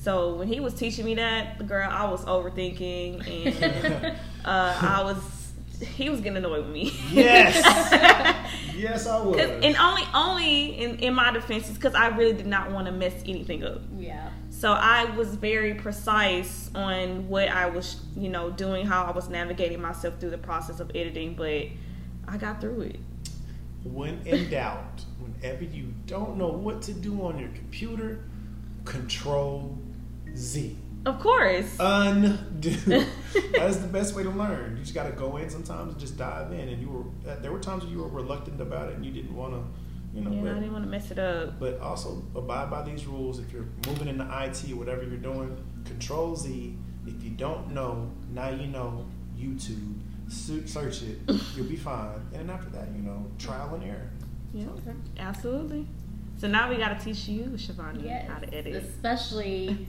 So 0.00 0.34
when 0.34 0.48
he 0.48 0.60
was 0.60 0.74
teaching 0.74 1.04
me 1.04 1.14
that, 1.14 1.66
girl, 1.66 1.88
I 1.90 2.10
was 2.10 2.24
overthinking, 2.24 3.26
and 3.28 4.16
uh, 4.44 4.78
I 4.80 5.02
was 5.04 5.52
he 5.80 6.08
was 6.08 6.20
getting 6.20 6.36
annoyed 6.36 6.64
with 6.64 6.72
me. 6.72 6.92
Yes. 7.10 7.56
yes, 8.76 9.06
I 9.08 9.20
was. 9.20 9.36
'Cause- 9.36 9.50
and 9.64 9.76
only 9.76 10.02
only 10.14 10.78
in, 10.78 10.98
in 11.00 11.14
my 11.14 11.32
defense 11.32 11.68
is 11.68 11.74
because 11.76 11.94
I 11.94 12.08
really 12.08 12.34
did 12.34 12.46
not 12.46 12.70
want 12.70 12.86
to 12.86 12.92
mess 12.92 13.14
anything 13.26 13.64
up. 13.64 13.80
Yeah. 13.98 14.28
So 14.50 14.70
I 14.72 15.06
was 15.16 15.34
very 15.34 15.74
precise 15.74 16.70
on 16.74 17.28
what 17.28 17.48
I 17.48 17.66
was, 17.66 18.00
you 18.16 18.28
know, 18.28 18.50
doing, 18.50 18.86
how 18.86 19.02
I 19.04 19.10
was 19.10 19.28
navigating 19.28 19.80
myself 19.80 20.20
through 20.20 20.30
the 20.30 20.38
process 20.38 20.78
of 20.78 20.90
editing, 20.94 21.34
but 21.34 21.64
I 22.28 22.36
got 22.36 22.60
through 22.60 22.82
it. 22.82 23.00
When 23.82 24.20
in 24.24 24.48
doubt, 24.50 25.04
whenever 25.18 25.64
you 25.64 25.92
don't 26.06 26.36
know 26.36 26.46
what 26.46 26.80
to 26.82 26.92
do 26.94 27.22
on 27.24 27.40
your 27.40 27.48
computer, 27.48 28.20
Control 28.84 29.76
Z. 30.36 30.76
Of 31.04 31.18
course. 31.20 31.76
Undo. 31.80 32.70
that 32.86 33.68
is 33.68 33.80
the 33.80 33.88
best 33.88 34.14
way 34.14 34.22
to 34.22 34.30
learn. 34.30 34.76
You 34.76 34.82
just 34.82 34.94
got 34.94 35.04
to 35.04 35.12
go 35.12 35.36
in 35.36 35.50
sometimes 35.50 35.92
and 35.92 36.00
just 36.00 36.16
dive 36.16 36.52
in. 36.52 36.68
And 36.68 36.80
you 36.80 36.88
were 36.88 37.30
uh, 37.30 37.36
there 37.40 37.50
were 37.52 37.58
times 37.58 37.82
when 37.84 37.92
you 37.92 37.98
were 38.00 38.08
reluctant 38.08 38.60
about 38.60 38.88
it 38.90 38.94
and 38.96 39.04
you 39.04 39.10
didn't 39.12 39.34
want 39.34 39.54
to, 39.54 39.62
you 40.18 40.24
know. 40.24 40.30
yeah, 40.30 40.52
I 40.52 40.54
didn't 40.60 40.72
want 40.72 40.84
to 40.84 40.90
mess 40.90 41.10
it 41.10 41.18
up. 41.18 41.58
but 41.58 41.80
also 41.80 42.22
abide 42.36 42.70
by 42.70 42.82
these 42.82 43.06
rules. 43.06 43.38
If 43.40 43.52
you're 43.52 43.66
moving 43.86 44.08
into 44.08 44.24
IT, 44.24 44.70
or 44.72 44.76
whatever 44.76 45.02
you're 45.02 45.16
doing, 45.16 45.56
Control 45.84 46.36
Z. 46.36 46.76
If 47.06 47.22
you 47.24 47.30
don't 47.30 47.72
know, 47.72 48.10
now 48.32 48.50
you 48.50 48.66
know. 48.68 49.06
YouTube, 49.36 49.98
Su- 50.28 50.64
search 50.68 51.02
it. 51.02 51.18
You'll 51.56 51.66
be 51.66 51.74
fine. 51.74 52.20
And 52.32 52.48
after 52.48 52.70
that, 52.70 52.86
you 52.94 53.02
know, 53.02 53.26
trial 53.40 53.74
and 53.74 53.82
error. 53.82 54.08
Yeah, 54.54 54.66
absolutely. 55.18 55.88
So 56.38 56.46
now 56.46 56.70
we 56.70 56.76
got 56.76 56.96
to 56.96 57.04
teach 57.04 57.26
you, 57.26 57.46
Shivani, 57.56 58.04
Yes. 58.04 58.28
how 58.30 58.38
to 58.38 58.54
edit. 58.54 58.74
Especially 58.76 59.84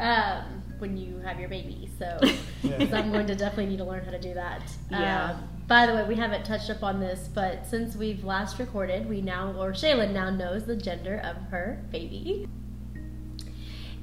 um, 0.00 0.62
when 0.78 0.96
you 0.96 1.18
have 1.18 1.38
your 1.40 1.48
baby. 1.48 1.88
So, 1.98 2.18
Yeah. 2.62 2.78
'cause 2.78 2.92
I'm 2.92 3.12
going 3.12 3.26
to 3.28 3.34
definitely 3.36 3.66
need 3.66 3.78
to 3.78 3.84
learn 3.84 4.04
how 4.04 4.10
to 4.10 4.20
do 4.20 4.34
that. 4.34 4.62
Yeah. 4.90 5.32
Um, 5.32 5.48
by 5.68 5.86
the 5.86 5.94
way, 5.94 6.04
we 6.04 6.14
haven't 6.16 6.44
touched 6.44 6.70
up 6.70 6.82
on 6.82 6.98
this, 6.98 7.28
but 7.32 7.66
since 7.66 7.94
we've 7.94 8.24
last 8.24 8.58
recorded, 8.58 9.08
we 9.08 9.20
now, 9.20 9.52
or 9.52 9.72
Shaylin 9.72 10.12
now 10.12 10.30
knows 10.30 10.64
the 10.64 10.74
gender 10.76 11.20
of 11.22 11.36
her 11.50 11.82
baby. 11.92 12.48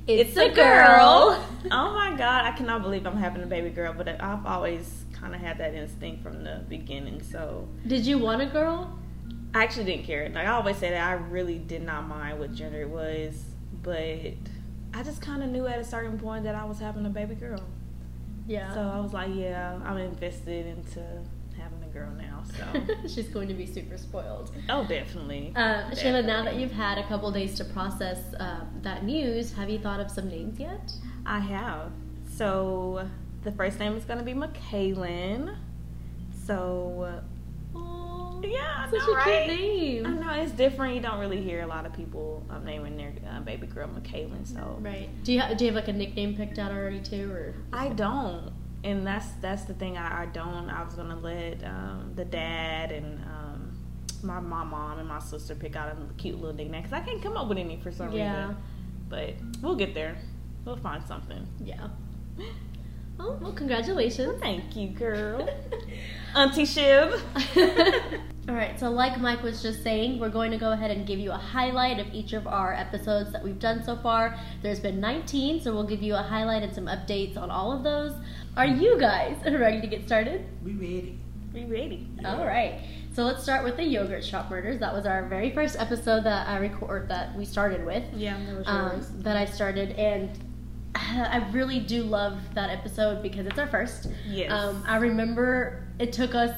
It's, 0.07 0.37
a 0.37 0.49
girl. 0.49 1.43
Oh 1.71 1.93
my 1.93 2.15
god, 2.15 2.45
I 2.45 2.51
cannot 2.51 2.83
believe 2.83 3.07
I'm 3.07 3.17
having 3.17 3.41
a 3.41 3.47
baby 3.47 3.71
girl, 3.71 3.91
but 3.91 4.07
I've 4.07 4.45
always 4.45 5.05
kind 5.11 5.33
of 5.33 5.41
had 5.41 5.57
that 5.57 5.73
instinct 5.73 6.21
from 6.21 6.43
the 6.43 6.63
beginning. 6.69 7.23
So 7.23 7.67
Did 7.87 8.05
you 8.05 8.19
want 8.19 8.43
a 8.43 8.45
girl? 8.45 8.99
I 9.55 9.63
actually 9.63 9.85
didn't 9.85 10.05
care. 10.05 10.29
Like 10.29 10.45
I 10.45 10.51
always 10.51 10.77
say 10.77 10.91
that 10.91 11.01
I 11.03 11.13
really 11.13 11.57
did 11.57 11.81
not 11.81 12.07
mind 12.07 12.37
what 12.39 12.53
gender 12.53 12.81
it 12.81 12.89
was, 12.89 13.43
but 13.81 14.33
I 14.95 15.03
just 15.03 15.21
kind 15.21 15.43
of 15.43 15.49
knew 15.49 15.67
at 15.67 15.77
a 15.77 15.83
certain 15.83 16.17
point 16.17 16.45
that 16.45 16.55
I 16.55 16.63
was 16.63 16.79
having 16.79 17.05
a 17.05 17.09
baby 17.09 17.35
girl. 17.35 17.61
Yeah. 18.47 18.73
So 18.73 18.79
I 18.79 18.99
was 18.99 19.11
like, 19.13 19.29
yeah, 19.33 19.77
I'm 19.83 19.97
invested 19.97 20.65
into 20.67 21.01
having 21.59 21.83
a 21.83 21.87
girl 21.87 22.11
now. 22.11 22.43
So 22.57 22.81
She's 23.07 23.27
going 23.27 23.49
to 23.49 23.53
be 23.53 23.65
super 23.65 23.97
spoiled. 23.97 24.51
oh, 24.69 24.85
definitely. 24.87 25.51
Uh, 25.55 25.89
Shayla, 25.91 26.23
now 26.25 26.43
that 26.45 26.55
you've 26.55 26.71
had 26.71 26.97
a 26.97 27.03
couple 27.07 27.29
days 27.31 27.55
to 27.55 27.65
process 27.65 28.19
uh, 28.39 28.61
that 28.83 29.03
news, 29.03 29.51
have 29.53 29.69
you 29.69 29.79
thought 29.79 29.99
of 29.99 30.09
some 30.09 30.29
names 30.29 30.59
yet? 30.59 30.93
I 31.25 31.39
have. 31.39 31.91
So 32.29 33.09
the 33.43 33.51
first 33.51 33.79
name 33.79 33.97
is 33.97 34.05
gonna 34.05 34.23
be 34.23 34.33
McKaylin. 34.33 35.57
So 36.45 37.21
yeah, 38.49 38.85
I 38.85 38.89
such 38.89 38.99
know, 38.99 39.13
a 39.13 39.15
right? 39.15 39.45
cute 39.49 39.59
name. 39.59 40.05
I 40.05 40.09
know 40.11 40.41
it's 40.43 40.51
different. 40.51 40.95
You 40.95 41.01
don't 41.01 41.19
really 41.19 41.41
hear 41.41 41.61
a 41.61 41.67
lot 41.67 41.85
of 41.85 41.93
people 41.93 42.43
um, 42.49 42.63
naming 42.65 42.97
their 42.97 43.13
uh, 43.29 43.39
baby 43.41 43.67
girl 43.67 43.87
McKaylin. 43.87 44.45
So 44.47 44.77
Right. 44.79 45.09
Do 45.23 45.33
you 45.33 45.39
have, 45.41 45.57
do 45.57 45.65
you 45.65 45.71
have 45.71 45.75
like 45.75 45.87
a 45.93 45.97
nickname 45.97 46.35
picked 46.35 46.59
out 46.59 46.71
already 46.71 46.99
too, 46.99 47.31
or 47.31 47.53
I 47.73 47.89
don't, 47.89 48.51
and 48.83 49.05
that's 49.05 49.27
that's 49.41 49.63
the 49.63 49.73
thing. 49.73 49.97
I, 49.97 50.23
I 50.23 50.25
don't. 50.27 50.69
I 50.69 50.83
was 50.83 50.93
gonna 50.95 51.19
let 51.19 51.63
um, 51.63 52.11
the 52.15 52.25
dad 52.25 52.91
and 52.91 53.19
um, 53.25 53.77
my 54.23 54.39
my 54.39 54.63
mom 54.63 54.99
and 54.99 55.07
my 55.07 55.19
sister 55.19 55.55
pick 55.55 55.75
out 55.75 55.89
a 55.89 56.13
cute 56.15 56.35
little 56.39 56.55
nickname 56.55 56.81
because 56.83 56.93
I 56.93 57.01
can't 57.05 57.21
come 57.21 57.37
up 57.37 57.47
with 57.47 57.57
any 57.57 57.77
for 57.77 57.91
some 57.91 58.11
Yeah. 58.11 58.37
reason. 58.47 58.57
But 59.09 59.33
we'll 59.61 59.75
get 59.75 59.93
there. 59.93 60.15
We'll 60.65 60.77
find 60.77 61.03
something. 61.03 61.45
yeah? 61.63 61.89
Oh 63.19 63.37
well, 63.41 63.53
congratulations. 63.53 64.39
Thank 64.41 64.75
you, 64.75 64.89
girl. 64.89 65.47
Auntie 66.35 66.65
Shiv. 66.65 67.23
All 68.47 68.53
right, 68.53 68.79
so 68.79 68.91
like 68.91 69.19
Mike 69.19 69.41
was 69.41 69.61
just 69.63 69.81
saying, 69.81 70.19
we're 70.19 70.29
going 70.29 70.51
to 70.51 70.57
go 70.57 70.71
ahead 70.71 70.91
and 70.91 71.07
give 71.07 71.17
you 71.17 71.31
a 71.31 71.37
highlight 71.37 71.99
of 71.99 72.13
each 72.13 72.33
of 72.33 72.45
our 72.45 72.73
episodes 72.73 73.31
that 73.31 73.43
we've 73.43 73.57
done 73.57 73.83
so 73.83 73.95
far. 73.95 74.37
There's 74.61 74.79
been 74.79 74.99
19, 74.99 75.61
so 75.61 75.73
we'll 75.73 75.87
give 75.87 76.03
you 76.03 76.13
a 76.13 76.21
highlight 76.21 76.61
and 76.61 76.73
some 76.73 76.85
updates 76.85 77.37
on 77.37 77.49
all 77.49 77.71
of 77.71 77.83
those. 77.83 78.13
Are 78.55 78.67
you 78.67 78.99
guys 78.99 79.37
ready 79.45 79.81
to 79.81 79.87
get 79.87 80.05
started? 80.05 80.45
We 80.63 80.73
ready. 80.73 81.17
We 81.53 81.63
ready? 81.65 82.07
All 82.23 82.45
right. 82.45 82.81
So 83.13 83.23
let's 83.23 83.41
start 83.41 83.63
with 83.63 83.77
the 83.77 83.83
yogurt 83.83 84.23
shop 84.23 84.49
murders. 84.51 84.79
That 84.79 84.93
was 84.93 85.05
our 85.05 85.25
very 85.27 85.49
first 85.51 85.79
episode 85.79 86.25
that 86.25 86.47
I 86.47 86.57
record 86.57 87.07
that 87.09 87.35
we 87.35 87.45
started 87.45 87.83
with. 87.85 88.03
Yeah, 88.13 88.37
that 88.45 88.57
was 88.57 88.67
Um, 88.67 89.23
that 89.23 89.37
I 89.37 89.45
started, 89.45 89.91
and 89.91 90.29
I 90.97 91.47
really 91.51 91.79
do 91.79 92.03
love 92.03 92.39
that 92.55 92.69
episode 92.69 93.21
because 93.21 93.45
it's 93.45 93.59
our 93.59 93.67
first. 93.67 94.07
Yes. 94.27 94.51
Um, 94.51 94.83
I 94.87 94.97
remember 94.97 95.85
it 95.99 96.13
took 96.13 96.35
us 96.35 96.57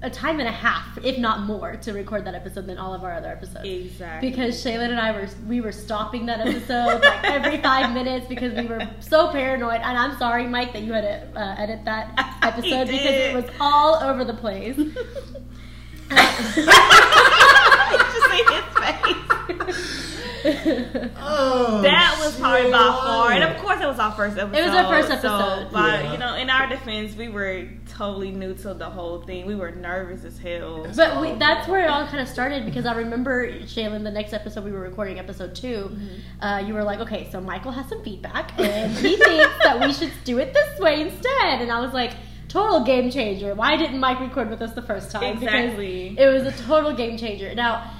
a 0.00 0.08
time 0.08 0.38
and 0.38 0.48
a 0.48 0.52
half, 0.52 0.96
if 1.04 1.18
not 1.18 1.40
more, 1.40 1.74
to 1.76 1.92
record 1.92 2.24
that 2.24 2.34
episode 2.34 2.66
than 2.66 2.78
all 2.78 2.94
of 2.94 3.02
our 3.02 3.12
other 3.12 3.28
episodes. 3.28 3.68
exactly. 3.68 4.30
Because 4.30 4.62
Shaylin 4.64 4.90
and 4.90 5.00
I 5.00 5.10
were 5.12 5.28
we 5.46 5.60
were 5.60 5.72
stopping 5.72 6.26
that 6.26 6.40
episode 6.40 7.02
like 7.02 7.24
every 7.24 7.60
five 7.60 7.92
minutes 7.92 8.26
because 8.28 8.54
we 8.54 8.66
were 8.66 8.88
so 9.00 9.32
paranoid. 9.32 9.80
And 9.82 9.98
I'm 9.98 10.16
sorry, 10.16 10.46
Mike, 10.46 10.72
that 10.72 10.82
you 10.82 10.92
had 10.92 11.02
to 11.02 11.40
uh, 11.40 11.56
edit 11.58 11.84
that 11.84 12.12
episode 12.42 12.86
because 12.86 13.14
it 13.14 13.34
was 13.34 13.44
all 13.60 13.96
over 13.96 14.24
the 14.24 14.34
place. 14.34 14.76
Just 16.10 16.54
see 18.30 18.44
his 18.48 18.64
face. 18.78 19.94
Oh, 20.44 21.80
That 21.82 22.16
was 22.22 22.38
probably 22.38 22.70
by 22.70 22.78
shit. 22.78 22.86
far, 22.86 23.32
and 23.32 23.44
of 23.44 23.56
course, 23.62 23.80
it 23.80 23.86
was 23.86 23.98
our 23.98 24.12
first 24.12 24.38
episode. 24.38 24.58
It 24.58 24.64
was 24.66 24.74
our 24.74 24.86
first 24.88 25.08
So, 25.08 25.14
episode. 25.14 25.68
but 25.72 26.04
Yeah. 26.04 26.12
you 26.12 26.18
know, 26.18 26.34
in 26.34 26.50
our 26.50 26.68
defense, 26.68 27.16
we 27.16 27.28
were 27.28 27.66
totally 27.88 28.30
new 28.30 28.54
to 28.54 28.74
the 28.74 28.86
whole 28.88 29.22
thing. 29.22 29.46
We 29.46 29.54
were 29.54 29.70
nervous 29.70 30.24
as 30.24 30.38
hell. 30.38 30.86
But 30.94 31.20
we, 31.20 31.32
that's 31.34 31.68
where 31.68 31.84
it 31.84 31.90
all 31.90 32.06
kind 32.06 32.20
of 32.20 32.28
started 32.28 32.64
because 32.64 32.86
I 32.86 32.94
remember 32.94 33.50
Shaylin, 33.62 34.04
the 34.04 34.10
next 34.10 34.32
episode 34.32 34.64
we 34.64 34.72
were 34.72 34.80
recording, 34.80 35.18
episode 35.18 35.54
2 35.54 35.68
Mm-hmm. 35.68 36.44
uh, 36.44 36.58
you 36.60 36.74
were 36.74 36.84
like, 36.84 37.00
okay, 37.00 37.28
so 37.30 37.40
Michael 37.40 37.72
has 37.72 37.88
some 37.88 38.02
feedback 38.04 38.58
and 38.58 38.92
he 38.92 39.16
thinks 39.16 39.64
that 39.64 39.80
we 39.80 39.92
should 39.92 40.12
do 40.24 40.38
it 40.38 40.52
this 40.54 40.78
way 40.78 41.00
instead. 41.02 41.60
And 41.62 41.70
I 41.72 41.80
was 41.80 41.92
like, 41.92 42.12
total 42.48 42.84
game 42.84 43.10
changer. 43.10 43.54
Why 43.54 43.76
didn't 43.76 43.98
Mike 44.00 44.20
record 44.20 44.48
with 44.50 44.62
us 44.62 44.72
the 44.74 44.82
first 44.82 45.10
time? 45.10 45.36
Exactly. 45.36 46.10
Because 46.10 46.24
it 46.44 46.44
was 46.44 46.54
a 46.60 46.62
total 46.64 46.94
game 46.94 47.18
changer. 47.18 47.54
Now, 47.54 47.90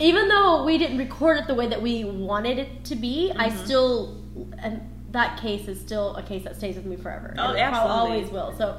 even 0.00 0.28
though 0.28 0.64
we 0.64 0.78
didn't 0.78 0.98
record 0.98 1.38
it 1.38 1.46
the 1.46 1.54
way 1.54 1.68
that 1.68 1.80
we 1.80 2.04
wanted 2.04 2.58
it 2.58 2.84
to 2.84 2.96
be, 2.96 3.32
I 3.36 3.48
Mm-hmm. 3.48 3.64
still, 3.64 4.22
and 4.58 4.80
that 5.12 5.40
case 5.40 5.68
is 5.68 5.80
still 5.80 6.14
a 6.16 6.22
case 6.22 6.44
that 6.44 6.56
stays 6.56 6.76
with 6.76 6.84
me 6.86 6.96
forever. 6.96 7.34
Oh, 7.38 7.48
And 7.48 7.56
it 7.58 7.60
absolutely. 7.60 7.92
Always 8.16 8.30
will. 8.30 8.54
So, 8.56 8.78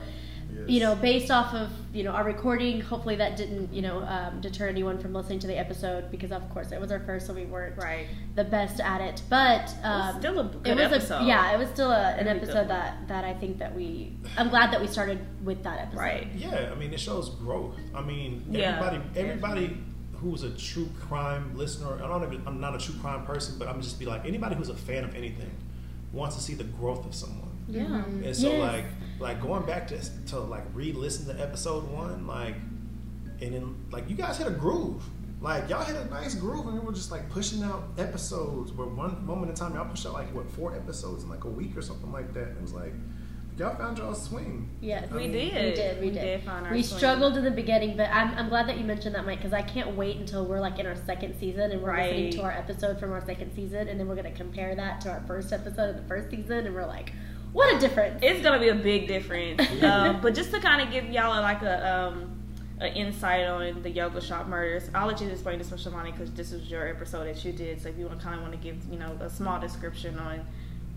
Yes. 0.50 0.70
you 0.70 0.80
know, 0.80 0.96
based 0.96 1.30
off 1.30 1.54
of 1.54 1.70
you 1.94 2.04
know 2.04 2.12
our 2.12 2.24
recording, 2.24 2.80
hopefully 2.82 3.16
that 3.18 3.36
didn't 3.38 3.72
you 3.74 3.82
know 3.82 4.00
um, 4.04 4.40
deter 4.42 4.68
anyone 4.70 4.98
from 4.98 5.14
listening 5.14 5.40
to 5.40 5.48
the 5.48 5.58
episode 5.58 6.10
because 6.10 6.32
of 6.32 6.50
course 6.50 6.72
it 6.72 6.80
was 6.80 6.90
our 6.92 7.02
first, 7.02 7.28
so 7.28 7.34
we 7.34 7.46
weren't 7.46 7.78
right. 7.78 8.08
the 8.36 8.44
best 8.46 8.80
at 8.80 9.02
it. 9.02 9.22
But 9.30 9.70
It 9.70 9.86
um, 9.86 10.08
was 10.08 10.16
still 10.20 10.40
a 10.40 10.44
good 10.46 10.68
it 10.68 10.76
was 10.76 10.94
episode. 10.94 11.24
a 11.24 11.26
yeah, 11.26 11.52
it 11.54 11.60
was 11.60 11.70
still 11.70 11.92
a, 11.92 12.12
an 12.16 12.26
Really 12.26 12.38
episode 12.40 12.70
that 12.70 13.08
that 13.10 13.24
I 13.26 13.34
think 13.34 13.58
that 13.60 13.76
we. 13.76 14.14
I'm 14.38 14.50
glad 14.50 14.72
that 14.72 14.80
we 14.82 14.88
started 14.88 15.20
with 15.44 15.64
that 15.64 15.80
episode. 15.80 16.00
Right. 16.00 16.28
Yeah, 16.36 16.70
I 16.72 16.76
mean, 16.76 16.94
it 16.94 17.00
shows 17.00 17.30
growth. 17.30 17.76
I 17.94 18.02
mean, 18.02 18.46
Yeah. 18.50 18.78
everybody, 18.80 19.20
everybody 19.20 19.78
who's 20.22 20.44
a 20.44 20.50
true 20.52 20.90
crime 21.00 21.56
listener. 21.58 21.96
I 22.04 22.08
don't 22.08 22.24
even. 22.24 22.46
I'm 22.48 22.60
not 22.60 22.76
a 22.76 22.78
true 22.78 22.96
crime 23.02 23.26
person, 23.26 23.56
but 23.60 23.68
I'm 23.68 23.82
just 23.82 24.00
be 24.00 24.06
like 24.06 24.26
anybody 24.26 24.56
who's 24.56 24.70
a 24.70 24.76
fan 24.76 25.04
of 25.04 25.16
anything 25.16 25.52
wants 26.14 26.36
to 26.36 26.42
see 26.42 26.54
the 26.54 26.64
growth 26.64 27.06
of 27.06 27.14
someone. 27.14 27.50
Yeah. 27.68 27.84
Mm-hmm. 27.84 28.24
And 28.24 28.36
so 28.36 28.50
Yes. 28.52 28.60
like 28.60 28.86
like 29.20 29.42
going 29.42 29.66
back 29.66 29.88
to 29.90 30.00
to 30.28 30.40
like 30.40 30.64
re-listen 30.74 31.26
to 31.36 31.42
episode 31.42 31.90
one, 31.92 32.26
like 32.28 32.56
and 33.42 33.54
then 33.54 33.76
like 33.92 34.10
you 34.10 34.16
guys 34.16 34.38
hit 34.38 34.48
a 34.48 34.52
groove. 34.52 35.04
Like 35.40 35.70
y'all 35.70 35.84
hit 35.84 35.96
a 35.96 36.06
nice 36.06 36.34
groove 36.34 36.66
and 36.66 36.74
we 36.74 36.80
were 36.80 36.92
just 36.94 37.12
like 37.12 37.30
pushing 37.30 37.62
out 37.62 37.84
episodes 38.00 38.72
where 38.72 38.88
one 38.88 39.24
moment 39.26 39.52
in 39.52 39.56
time 39.56 39.76
y'all 39.76 39.86
pushed 39.88 40.06
out 40.08 40.14
like 40.14 40.34
what 40.34 40.50
four 40.50 40.76
episodes 40.76 41.24
in 41.24 41.30
like 41.30 41.44
a 41.44 41.50
week 41.50 41.78
or 41.78 41.82
something 41.84 42.12
like 42.12 42.34
that. 42.34 42.48
And 42.48 42.58
It 42.58 42.62
was 42.62 42.74
like 42.74 42.94
y'all 43.58 43.76
found 43.76 43.98
y'all 43.98 44.14
swing. 44.14 44.70
Yes. 44.82 45.10
We 45.12 45.26
I 45.26 45.28
mean, 45.28 45.32
did. 45.32 45.54
We 45.54 45.76
did, 45.76 46.00
we, 46.00 46.06
We 46.08 46.14
did. 46.14 46.22
did 46.22 46.44
find 46.44 46.66
our 46.68 46.72
we 46.74 46.84
swing. 46.84 46.98
struggled 47.00 47.38
in 47.38 47.44
the 47.44 47.52
beginning, 47.52 47.98
but 47.98 48.10
I'm, 48.12 48.34
I'm 48.38 48.50
glad 48.50 48.68
that 48.68 48.78
you 48.78 48.84
mentioned 48.86 49.16
that, 49.16 49.26
Mike, 49.26 49.40
because 49.40 49.54
I 49.54 49.62
can't 49.62 49.96
wait 49.96 50.18
until 50.18 50.46
we're 50.46 50.60
like 50.60 50.80
in 50.80 50.86
our 50.86 50.96
second 50.96 51.36
season 51.40 51.72
and 51.72 51.82
we're 51.82 51.96
listening 51.96 52.24
Right. 52.26 52.32
to 52.34 52.42
our 52.44 52.52
episode 52.52 53.00
from 53.00 53.12
our 53.12 53.26
second 53.26 53.54
season, 53.56 53.88
and 53.88 54.00
then 54.00 54.08
we're 54.08 54.16
gonna 54.16 54.32
compare 54.32 54.76
that 54.76 55.02
to 55.02 55.10
our 55.12 55.24
first 55.28 55.52
episode 55.54 55.90
of 55.90 55.96
the 55.98 56.08
first 56.08 56.30
season, 56.30 56.66
and 56.66 56.76
we're 56.76 56.86
like, 56.86 57.12
what 57.54 57.76
a 57.76 57.80
difference! 57.80 58.20
It's 58.22 58.44
gonna 58.44 58.60
be 58.60 58.70
a 58.70 58.76
big 58.76 59.08
difference. 59.08 59.62
um, 59.84 60.22
but 60.22 60.36
just 60.36 60.52
to 60.52 60.60
kind 60.60 60.82
of 60.82 60.92
give 60.92 61.06
y'all 61.06 61.42
like 61.42 61.62
a 61.64 62.08
um, 62.14 62.34
an 62.80 62.94
insight 62.94 63.48
on 63.48 63.82
the 63.82 63.90
yogurt 63.90 64.22
shop 64.22 64.46
murders. 64.48 64.88
I'll 64.94 65.08
let 65.08 65.20
you 65.20 65.28
explain 65.30 65.58
this 65.58 65.72
one, 65.72 65.80
Shivani, 65.80 66.12
because 66.12 66.32
this 66.34 66.52
was 66.52 66.70
your 66.70 66.88
episode 66.88 67.26
that 67.26 67.44
you 67.44 67.52
did. 67.52 67.82
So 67.82 67.90
if 67.90 67.98
you 67.98 68.06
want 68.06 68.22
kind 68.22 68.36
of 68.36 68.42
want 68.42 68.54
to 68.54 68.60
give 68.60 68.78
you 68.92 69.00
know 69.00 69.18
a 69.20 69.30
small 69.30 69.60
description 69.60 70.20
on 70.20 70.46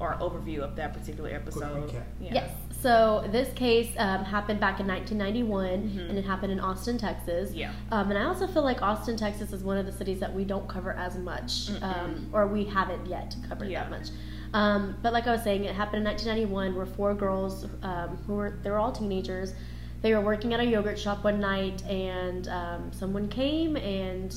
or 0.01 0.15
overview 0.21 0.61
of 0.61 0.75
that 0.77 0.95
particular 0.95 1.31
episode. 1.31 1.93
Yeah. 2.21 2.31
Yes. 2.35 2.51
So 2.81 3.29
this 3.31 3.53
case 3.53 3.93
um, 3.99 4.25
happened 4.25 4.59
back 4.59 4.81
in 4.81 4.87
1991, 4.87 5.69
Mhm. 5.91 6.09
and 6.09 6.19
it 6.19 6.25
happened 6.25 6.51
in 6.53 6.59
Austin, 6.61 6.97
Texas. 6.97 7.53
Yeah. 7.53 7.73
Um, 7.93 8.09
and 8.11 8.19
I 8.19 8.25
also 8.25 8.47
feel 8.47 8.63
like 8.63 8.81
Austin, 8.81 9.17
Texas, 9.19 9.53
is 9.53 9.63
one 9.63 9.77
of 9.77 9.85
the 9.85 9.93
cities 9.93 10.19
that 10.21 10.35
we 10.35 10.45
don't 10.45 10.67
cover 10.67 10.93
as 10.95 11.19
much, 11.19 11.71
um, 11.83 12.29
or 12.33 12.47
we 12.47 12.65
haven't 12.65 13.07
yet 13.07 13.37
covered 13.49 13.69
Yeah. 13.69 13.83
that 13.83 13.91
much. 13.91 14.09
Um, 14.55 14.97
but 15.03 15.13
like 15.13 15.27
I 15.27 15.33
was 15.33 15.43
saying, 15.43 15.65
it 15.65 15.75
happened 15.75 15.99
in 15.99 16.05
1991, 16.05 16.75
where 16.75 16.87
four 16.87 17.15
girls 17.15 17.67
um, 17.83 18.17
who 18.27 18.35
were 18.35 18.59
they 18.63 18.71
were 18.71 18.79
all 18.79 18.93
teenagers. 18.93 19.55
They 20.03 20.15
were 20.15 20.23
working 20.23 20.55
at 20.55 20.61
a 20.61 20.65
yogurt 20.65 20.99
shop 20.99 21.23
one 21.23 21.39
night, 21.41 21.85
and 21.87 22.49
um, 22.49 22.91
someone 22.93 23.29
came 23.29 23.77
and 23.77 24.35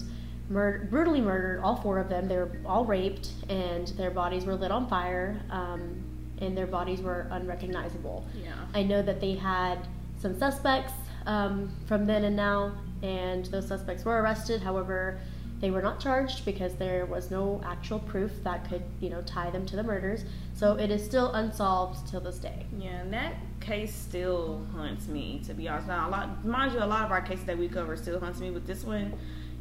mur- 0.50 0.88
brutally 0.90 1.22
murdered 1.22 1.62
all 1.62 1.76
four 1.76 2.00
of 2.00 2.10
them. 2.10 2.28
They 2.28 2.38
were 2.38 2.52
all 2.66 2.86
raped, 2.86 3.30
and 3.50 3.88
their 3.90 4.12
bodies 4.12 4.46
were 4.46 4.56
lit 4.56 4.72
on 4.72 4.88
fire, 4.88 5.42
um, 5.50 6.04
and 6.40 6.58
their 6.58 6.68
bodies 6.68 7.02
were 7.02 7.28
unrecognizable. 7.32 8.26
Yeah. 8.42 8.54
I 8.74 8.84
know 8.84 9.02
that 9.02 9.22
they 9.22 9.36
had 9.36 9.88
some 10.20 10.38
suspects 10.38 10.94
um, 11.26 11.72
from 11.86 12.06
then 12.06 12.26
and 12.26 12.36
now, 12.36 12.74
and 13.02 13.46
those 13.46 13.68
suspects 13.68 14.06
were 14.06 14.22
arrested. 14.22 14.62
However, 14.62 15.20
they 15.60 15.72
were 15.72 15.82
not 15.82 16.00
charged 16.02 16.44
because 16.44 16.76
there 16.76 17.06
was 17.06 17.32
no 17.32 17.62
actual 17.66 18.00
proof 18.00 18.32
that 18.44 18.68
could, 18.68 18.84
you 19.00 19.10
know, 19.10 19.22
tie 19.22 19.50
them 19.50 19.66
to 19.68 19.78
the 19.78 19.84
murders. 19.84 20.26
So 20.54 20.76
it 20.78 20.92
is 20.92 21.04
still 21.04 21.32
unsolved 21.34 22.06
till 22.10 22.20
this 22.20 22.38
day. 22.38 22.66
Yeah, 22.78 23.00
and 23.00 23.14
that 23.14 23.36
case 23.62 23.96
still 23.96 24.66
haunts 24.74 25.08
me, 25.08 25.42
to 25.46 25.54
be 25.54 25.70
honest. 25.70 25.88
Now, 25.88 26.10
a 26.10 26.12
lot, 26.12 26.46
mind 26.46 26.74
you, 26.74 26.80
a 26.80 26.86
lot 26.86 27.06
of 27.06 27.12
our 27.12 27.22
cases 27.22 27.46
that 27.46 27.58
we 27.58 27.70
cover 27.70 27.96
still 27.96 28.20
haunts 28.20 28.42
me, 28.42 28.50
but 28.50 28.68
this 28.68 28.84
one 28.84 29.14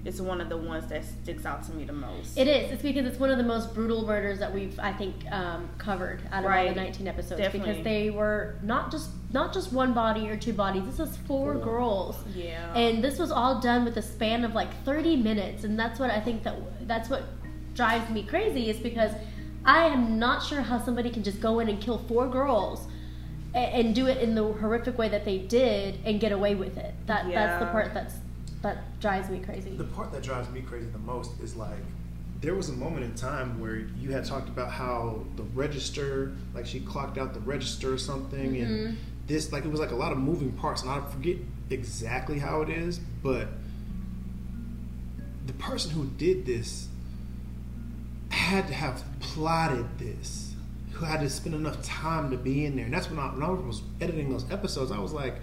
is 0.05 0.21
one 0.21 0.41
of 0.41 0.49
the 0.49 0.57
ones 0.57 0.89
that 0.89 1.05
sticks 1.05 1.47
out 1.47 1.63
to 1.65 1.73
me 1.73 1.85
the 1.85 1.93
most. 1.93 2.37
It 2.37 2.49
is. 2.49 2.73
It's 2.73 2.83
because 2.83 3.07
it's 3.07 3.21
one 3.21 3.31
of 3.31 3.39
the 3.39 3.45
most 3.45 3.73
brutal 3.73 4.05
murders 4.05 4.41
that 4.41 4.53
we've, 4.53 4.77
I 4.81 4.93
think, 4.93 5.15
um, 5.31 5.69
covered 5.79 6.23
out 6.33 6.45
of 6.45 6.51
all 6.51 6.69
the 6.69 6.75
19 6.75 7.07
episodes 7.07 7.41
Definitely. 7.41 7.71
because 7.71 7.85
they 7.85 8.11
were 8.11 8.57
not 8.63 8.91
just 8.91 9.11
not 9.33 9.55
just 9.55 9.73
one 9.73 9.95
body 9.95 10.29
or 10.29 10.37
two 10.37 10.53
bodies. 10.53 10.83
This 10.85 11.09
is 11.09 11.17
four 11.19 11.55
girls. 11.55 12.17
Yeah. 12.35 12.75
and 12.75 13.03
this 13.03 13.19
was 13.19 13.31
all 13.31 13.61
done 13.61 13.85
with 13.85 13.97
a 13.97 14.03
span 14.03 14.45
of 14.45 14.55
like 14.55 14.85
30 14.85 15.17
minutes 15.17 15.65
and 15.65 15.79
that's 15.79 15.99
what 15.99 16.11
i 16.11 16.21
think 16.21 16.43
that 16.43 16.57
that's 16.87 17.09
what 17.09 17.23
drives 17.75 18.09
me 18.11 18.23
crazy 18.23 18.69
is 18.71 18.79
because 18.79 19.13
i 19.65 19.85
am 19.87 20.19
not 20.19 20.43
sure 20.43 20.61
how 20.61 20.79
somebody 20.79 21.11
can 21.11 21.23
just 21.23 21.41
go 21.41 21.61
in 21.61 21.69
and 21.69 21.81
kill 21.81 21.99
four 22.09 22.27
girls 22.29 22.87
and, 23.55 23.87
and 23.87 23.95
do 23.95 24.07
it 24.07 24.19
in 24.19 24.35
the 24.35 24.43
horrific 24.43 24.97
way 24.99 25.09
that 25.09 25.25
they 25.25 25.39
did 25.39 25.99
and 26.05 26.21
get 26.21 26.33
away 26.33 26.55
with 26.55 26.77
it 26.77 26.95
that 27.07 27.31
that's 27.33 27.61
the 27.65 27.71
part 27.71 27.93
that's 27.95 28.15
that 28.63 29.01
drives 29.01 29.29
me 29.29 29.39
crazy 29.41 29.77
The 29.77 29.85
part 29.85 30.13
that 30.13 30.23
drives 30.23 30.49
me 30.51 30.61
crazy 30.63 30.87
the 30.87 30.99
most 30.99 31.33
is 31.41 31.57
like 31.57 31.79
there 32.41 32.55
was 32.55 32.69
a 32.69 32.73
moment 32.73 33.05
in 33.05 33.15
time 33.15 33.61
where 33.61 33.77
you 33.77 34.11
had 34.11 34.25
talked 34.25 34.49
about 34.49 34.71
how 34.73 35.25
the 35.37 35.45
register, 35.55 36.33
like 36.55 36.67
she 36.67 36.81
clocked 36.81 37.17
out 37.17 37.35
the 37.35 37.41
register 37.41 37.93
or 37.93 37.99
something, 37.99 38.55
Mhm. 38.55 38.63
and 38.65 38.97
this, 39.29 39.53
like, 39.53 39.65
it 39.65 39.71
was 39.71 39.79
like 39.79 39.93
a 39.93 39.97
lot 39.97 40.11
of 40.11 40.19
moving 40.19 40.51
parts, 40.51 40.83
and 40.83 40.91
I 40.91 41.01
forget 41.09 41.37
exactly 41.71 42.41
how 42.41 42.63
it 42.63 42.69
is, 42.69 42.99
but 43.23 43.47
the 45.47 45.53
person 45.53 45.93
who 45.93 46.07
did 46.19 46.45
this 46.45 46.89
had 48.31 48.67
to 48.67 48.75
have 48.75 49.05
plotted 49.21 49.87
this, 49.99 50.55
who 50.93 51.05
had 51.05 51.21
to 51.21 51.31
spend 51.31 51.55
enough 51.55 51.81
time 51.83 52.31
to 52.33 52.37
be 52.37 52.65
in 52.65 52.75
there, 52.75 52.87
and 52.87 52.95
that's 52.95 53.09
when 53.09 53.19
I, 53.21 53.27
when 53.33 53.43
I 53.45 53.51
was 53.51 53.83
editing 54.01 54.31
those 54.31 54.51
episodes, 54.51 54.91
I 54.91 54.99
was 54.99 55.13
like, 55.13 55.37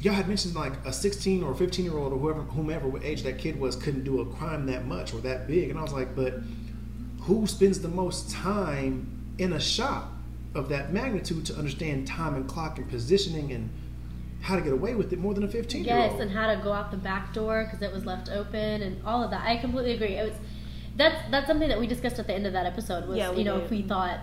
y'all 0.00 0.14
had 0.14 0.28
mentioned 0.28 0.54
like 0.54 0.72
a 0.84 0.92
16 0.92 1.42
or 1.42 1.54
15 1.54 1.84
year 1.84 1.96
old 1.96 2.12
or 2.12 2.18
whoever 2.18 2.42
whomever 2.42 2.88
what 2.88 3.02
age 3.04 3.22
that 3.22 3.38
kid 3.38 3.58
was 3.58 3.76
couldn't 3.76 4.04
do 4.04 4.20
a 4.20 4.26
crime 4.26 4.66
that 4.66 4.86
much 4.86 5.14
or 5.14 5.18
that 5.18 5.46
big. 5.46 5.70
And 5.70 5.78
i 5.78 5.82
was 5.82 5.92
like 5.92 6.14
but 6.14 6.34
who 7.22 7.46
spends 7.46 7.80
the 7.80 7.88
most 7.88 8.30
time 8.30 9.34
in 9.38 9.52
a 9.52 9.60
shop 9.60 10.12
of 10.54 10.68
that 10.68 10.92
magnitude 10.92 11.44
to 11.46 11.54
understand 11.56 12.06
time 12.06 12.34
and 12.34 12.48
clock 12.48 12.78
and 12.78 12.88
positioning 12.88 13.52
and 13.52 13.68
how 14.42 14.54
to 14.54 14.62
get 14.62 14.72
away 14.72 14.94
with 14.94 15.12
it 15.12 15.18
more 15.18 15.34
than 15.34 15.42
a 15.44 15.48
15 15.48 15.84
year 15.84 15.96
yes 15.96 16.20
and 16.20 16.30
how 16.30 16.46
to 16.54 16.60
go 16.62 16.72
out 16.72 16.90
the 16.90 16.96
back 16.96 17.32
door 17.34 17.64
because 17.64 17.82
it 17.82 17.92
was 17.92 18.04
left 18.06 18.28
open 18.30 18.82
and 18.82 19.00
all 19.04 19.22
of 19.22 19.30
that. 19.30 19.44
I 19.46 19.56
completely 19.56 19.92
agree. 19.92 20.14
It 20.14 20.28
was 20.30 20.38
that's 20.96 21.30
that's 21.30 21.46
something 21.46 21.68
that 21.68 21.78
we 21.78 21.86
discussed 21.86 22.18
at 22.18 22.26
the 22.26 22.34
end 22.34 22.46
of 22.46 22.52
that 22.54 22.64
episode 22.64 23.06
was 23.08 23.18
Yeah, 23.18 23.32
you 23.32 23.44
know 23.44 23.56
did. 23.56 23.64
if 23.64 23.70
we 23.70 23.82
thought 23.82 24.20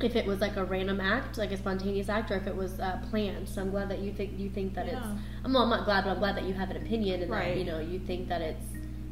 if 0.00 0.14
it 0.14 0.26
was 0.26 0.40
like 0.40 0.56
a 0.56 0.64
random 0.64 1.00
act 1.00 1.38
like 1.38 1.52
a 1.52 1.56
spontaneous 1.56 2.08
act 2.10 2.30
or 2.30 2.36
if 2.36 2.46
it 2.46 2.54
was 2.54 2.78
uh, 2.80 2.98
planned 3.10 3.48
so 3.48 3.62
i'm 3.62 3.70
glad 3.70 3.88
that 3.88 4.00
you 4.00 4.12
think 4.12 4.38
you 4.38 4.50
think 4.50 4.74
that 4.74 4.86
Yeah. 4.86 4.98
it's 4.98 5.06
I'm, 5.44 5.52
well, 5.54 5.62
I'm 5.62 5.70
not 5.70 5.84
glad 5.86 6.04
but 6.04 6.10
i'm 6.10 6.18
glad 6.18 6.36
that 6.36 6.44
you 6.44 6.52
have 6.54 6.70
an 6.70 6.76
opinion 6.76 7.22
and 7.22 7.32
that 7.32 7.56
you 7.56 7.64
know 7.64 7.78
you 7.80 7.98
think 8.00 8.28
that 8.28 8.42
it's 8.42 8.64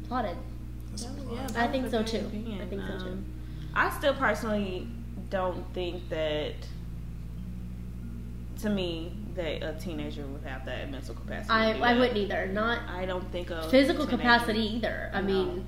plotted 0.07 0.37
That's 0.91 1.07
Yeah, 1.31 1.47
that 1.47 1.57
I 1.57 1.65
was 1.65 1.71
think 1.71 1.89
so 1.89 2.03
too. 2.03 2.25
opinion. 2.27 2.61
I 2.61 2.65
think 2.67 2.81
so 2.87 2.99
too. 2.99 3.17
I 3.73 3.89
still 3.97 4.13
personally 4.13 4.87
don't 5.29 5.65
think 5.73 6.07
that, 6.09 6.53
to 8.61 8.69
me, 8.69 9.11
that 9.35 9.63
a 9.63 9.73
teenager 9.79 10.25
would 10.27 10.43
have 10.43 10.65
that 10.65 10.89
mental 10.89 11.13
capacity. 11.15 11.49
i 11.51 11.71
i 11.91 11.97
wouldn't 11.97 12.15
either 12.17 12.47
not 12.47 12.79
I 12.87 13.05
don't 13.05 13.29
think 13.31 13.49
of 13.51 13.69
physical 13.69 14.05
teenager- 14.05 14.17
capacity 14.23 14.75
either. 14.77 15.09
I 15.13 15.21
No. 15.21 15.27
mean, 15.27 15.67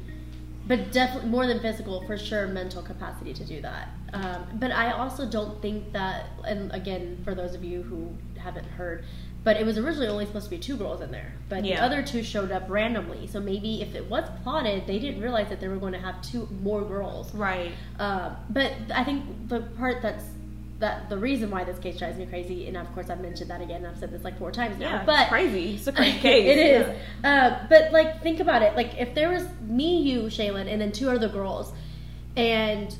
but 0.68 0.92
definitely 0.92 1.30
more 1.30 1.48
than 1.48 1.60
physical, 1.60 2.06
for 2.06 2.18
sure, 2.18 2.48
mental 2.48 2.82
capacity 2.82 3.34
to 3.34 3.46
do 3.46 3.62
that. 3.62 3.90
Um, 4.14 4.48
but 4.56 4.72
I 4.72 4.92
also 4.92 5.26
don't 5.26 5.62
think 5.62 5.94
that, 5.94 6.26
and 6.46 6.72
again, 6.74 7.20
for 7.24 7.34
those 7.34 7.56
of 7.56 7.64
you 7.64 7.84
who 7.84 8.14
haven't 8.40 8.66
heard, 8.66 9.06
but 9.44 9.56
it 9.56 9.66
was 9.66 9.78
originally 9.78 10.08
only 10.08 10.26
supposed 10.26 10.46
to 10.46 10.50
be 10.50 10.58
two 10.58 10.76
girls 10.76 11.00
in 11.00 11.10
there, 11.10 11.32
but 11.48 11.64
the 11.64 11.76
other 11.76 12.04
two 12.04 12.22
showed 12.22 12.52
up 12.52 12.66
randomly. 12.68 13.28
So 13.28 13.40
maybe 13.40 13.82
if 13.82 13.96
it 13.96 14.10
was 14.10 14.26
plotted, 14.44 14.86
they 14.88 15.00
didn't 15.00 15.22
realize 15.22 15.48
that 15.50 15.62
they 15.62 15.70
were 15.70 15.78
going 15.78 15.94
to 15.94 16.00
have 16.00 16.22
two 16.22 16.50
more 16.62 16.82
girls. 16.82 17.34
Right. 17.34 17.72
Uh, 17.98 18.36
but 18.50 18.74
I 18.94 19.06
think 19.06 19.48
the 19.48 19.62
part 19.78 20.02
that's 20.02 20.26
that 20.80 21.10
the 21.10 21.18
reason 21.18 21.50
why 21.50 21.64
this 21.64 21.80
case 21.80 21.98
drives 21.98 22.18
me 22.18 22.26
crazy, 22.26 22.68
and 22.68 22.78
of 22.78 22.92
course 22.94 23.10
I've 23.10 23.20
mentioned 23.22 23.50
that 23.50 23.62
again. 23.62 23.86
I've 23.86 23.98
said 23.98 24.12
this 24.12 24.24
like 24.24 24.38
four 24.38 24.52
times 24.52 24.78
now. 24.78 24.90
Yeah. 24.90 25.06
but 25.06 25.22
it's 25.22 25.30
crazy. 25.30 25.76
It's 25.76 25.88
a 25.88 25.92
crazy 25.94 26.20
case. 26.20 26.46
it 26.46 26.60
is. 26.60 26.98
Uh, 27.24 27.66
but 27.70 27.92
like, 27.92 28.22
think 28.22 28.40
about 28.40 28.62
it. 28.62 28.76
Like, 28.76 28.98
if 29.00 29.16
there 29.16 29.30
was 29.32 29.46
me, 29.62 30.02
you, 30.02 30.24
Shaylin, 30.24 30.72
and 30.72 30.80
then 30.80 30.92
two 30.92 31.10
other 31.10 31.30
girls, 31.30 31.74
and 32.36 32.96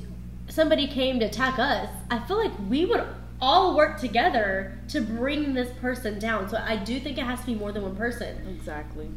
somebody 0.48 0.88
came 0.88 1.20
to 1.20 1.26
attack 1.26 1.58
us, 1.58 1.88
I 2.10 2.18
feel 2.20 2.38
like 2.38 2.52
we 2.68 2.84
would 2.84 3.06
all 3.40 3.76
work 3.76 4.00
together 4.00 4.76
to 4.88 5.00
bring 5.00 5.54
this 5.54 5.70
person 5.80 6.18
down. 6.18 6.48
So 6.48 6.56
I 6.56 6.76
do 6.76 6.98
think 6.98 7.18
it 7.18 7.24
has 7.24 7.40
to 7.40 7.46
be 7.46 7.54
more 7.54 7.70
than 7.70 7.82
one 7.82 7.94
person. 7.94 8.36
Exactly. 8.48 9.08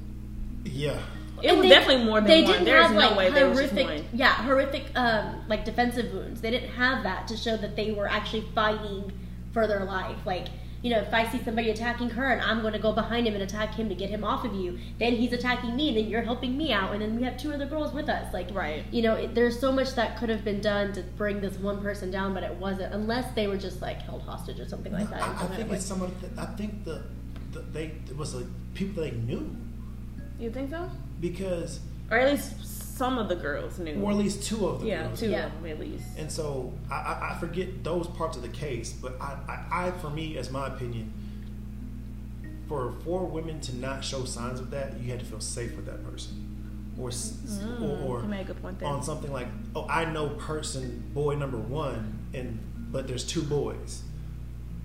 yeah 0.63 0.99
It 1.43 1.49
And 1.49 1.59
was 1.59 1.69
they- 1.69 1.75
definitely 1.75 2.05
more 2.05 2.19
than 2.21 2.27
they 2.29 2.43
one. 2.43 2.51
didn't 2.51 2.65
There's 2.65 2.85
have 2.85 2.93
no 2.95 2.99
like 2.99 3.17
way 3.17 3.29
there 3.31 3.49
was 3.49 3.59
just 3.59 3.73
horrific, 3.73 4.03
one. 4.03 4.09
yeah, 4.19 4.33
horrific, 4.43 4.83
um, 4.95 5.41
like 5.47 5.65
defensive 5.65 6.13
wounds. 6.13 6.41
They 6.41 6.51
didn't 6.51 6.69
have 6.71 7.03
that 7.03 7.27
to 7.29 7.37
show 7.37 7.57
that 7.57 7.75
they 7.75 7.91
were 7.91 8.07
actually 8.07 8.45
fighting 8.55 9.11
for 9.51 9.67
their 9.67 9.83
life. 9.85 10.17
Like, 10.25 10.47
you 10.83 10.89
know, 10.89 10.97
if 10.99 11.13
I 11.13 11.27
see 11.29 11.37
somebody 11.43 11.69
attacking 11.69 12.09
her 12.11 12.31
and 12.31 12.41
I'm 12.41 12.61
going 12.61 12.73
to 12.73 12.79
go 12.79 12.91
behind 12.91 13.27
him 13.27 13.35
and 13.35 13.43
attack 13.43 13.75
him 13.75 13.87
to 13.89 13.93
get 13.93 14.09
him 14.09 14.23
off 14.23 14.43
of 14.45 14.55
you, 14.55 14.79
then 14.97 15.13
he's 15.13 15.31
attacking 15.31 15.75
me, 15.75 15.89
and 15.89 15.97
then 15.97 16.05
you're 16.07 16.23
helping 16.23 16.57
me 16.57 16.73
out, 16.73 16.93
and 16.93 17.01
then 17.03 17.15
we 17.15 17.21
have 17.23 17.37
two 17.37 17.53
other 17.53 17.67
girls 17.67 17.93
with 17.93 18.09
us. 18.09 18.33
Like, 18.33 18.47
Right. 18.51 18.83
you 18.91 19.03
know, 19.03 19.13
it, 19.13 19.35
there's 19.35 19.59
so 19.59 19.71
much 19.71 19.93
that 19.93 20.17
could 20.17 20.29
have 20.29 20.43
been 20.43 20.59
done 20.59 20.91
to 20.93 21.03
bring 21.17 21.39
this 21.39 21.55
one 21.59 21.81
person 21.83 22.09
down, 22.09 22.33
but 22.33 22.41
it 22.41 22.55
wasn't, 22.55 22.93
unless 22.95 23.31
they 23.35 23.45
were 23.47 23.57
just 23.57 23.79
like 23.79 24.01
held 24.01 24.23
hostage 24.23 24.59
or 24.59 24.67
something 24.67 24.91
like 24.91 25.07
that. 25.11 25.21
I, 25.21 25.43
I 25.43 25.45
think 25.47 25.61
of 25.61 25.69
way. 25.69 25.75
it's 25.75 25.85
some 25.85 26.01
of 26.01 26.19
the, 26.19 26.41
i 26.41 26.45
think 26.55 26.83
the, 26.83 27.03
the 27.51 27.59
they 27.59 27.91
it 28.09 28.17
was 28.17 28.33
like 28.33 28.45
people 28.73 29.03
they 29.03 29.11
knew 29.11 29.55
You 30.39 30.49
think 30.49 30.71
so? 30.71 30.89
Because 31.21 31.79
Or 32.09 32.17
at 32.17 32.31
least 32.31 32.97
some 32.97 33.17
of 33.17 33.29
the 33.29 33.35
girls 33.35 33.79
knew. 33.79 34.01
or 34.01 34.11
at 34.11 34.17
least 34.17 34.43
two 34.43 34.67
of 34.67 34.79
them 34.79 34.87
yeah, 34.87 35.07
knew. 35.07 35.15
two 35.15 35.29
Yeah. 35.29 35.45
of 35.47 35.53
them 35.61 35.65
at 35.71 35.79
least. 35.79 36.03
And 36.17 36.29
so 36.31 36.73
I, 36.91 36.95
I, 36.95 37.31
I 37.31 37.37
forget 37.39 37.83
those 37.83 38.07
parts 38.07 38.35
of 38.35 38.43
the 38.43 38.49
case, 38.49 38.91
but 38.91 39.15
I, 39.21 39.37
I, 39.47 39.87
I, 39.87 39.91
for 39.91 40.09
me, 40.09 40.37
as 40.37 40.51
my 40.51 40.67
opinion, 40.67 41.13
for 42.67 42.93
four 43.03 43.25
women 43.25 43.59
to 43.61 43.75
not 43.77 44.03
show 44.03 44.23
signs 44.25 44.59
of 44.59 44.71
that, 44.71 44.99
you 44.99 45.09
had 45.11 45.19
to 45.19 45.25
feel 45.25 45.39
safe 45.41 45.75
with 45.75 45.85
that 45.85 46.03
person, 46.05 46.47
or 46.97 47.09
Mm, 47.09 47.81
or, 48.07 48.19
or 48.19 48.23
make 48.23 48.49
a 48.49 48.53
point 48.53 48.79
there. 48.79 48.87
on 48.87 49.01
something 49.03 49.31
like, 49.31 49.47
oh, 49.75 49.85
I 49.89 50.05
know 50.05 50.29
person 50.29 51.03
boy 51.13 51.35
number 51.35 51.57
one, 51.57 52.19
and 52.33 52.59
but 52.91 53.07
there's 53.07 53.25
two 53.25 53.41
boys, 53.41 54.03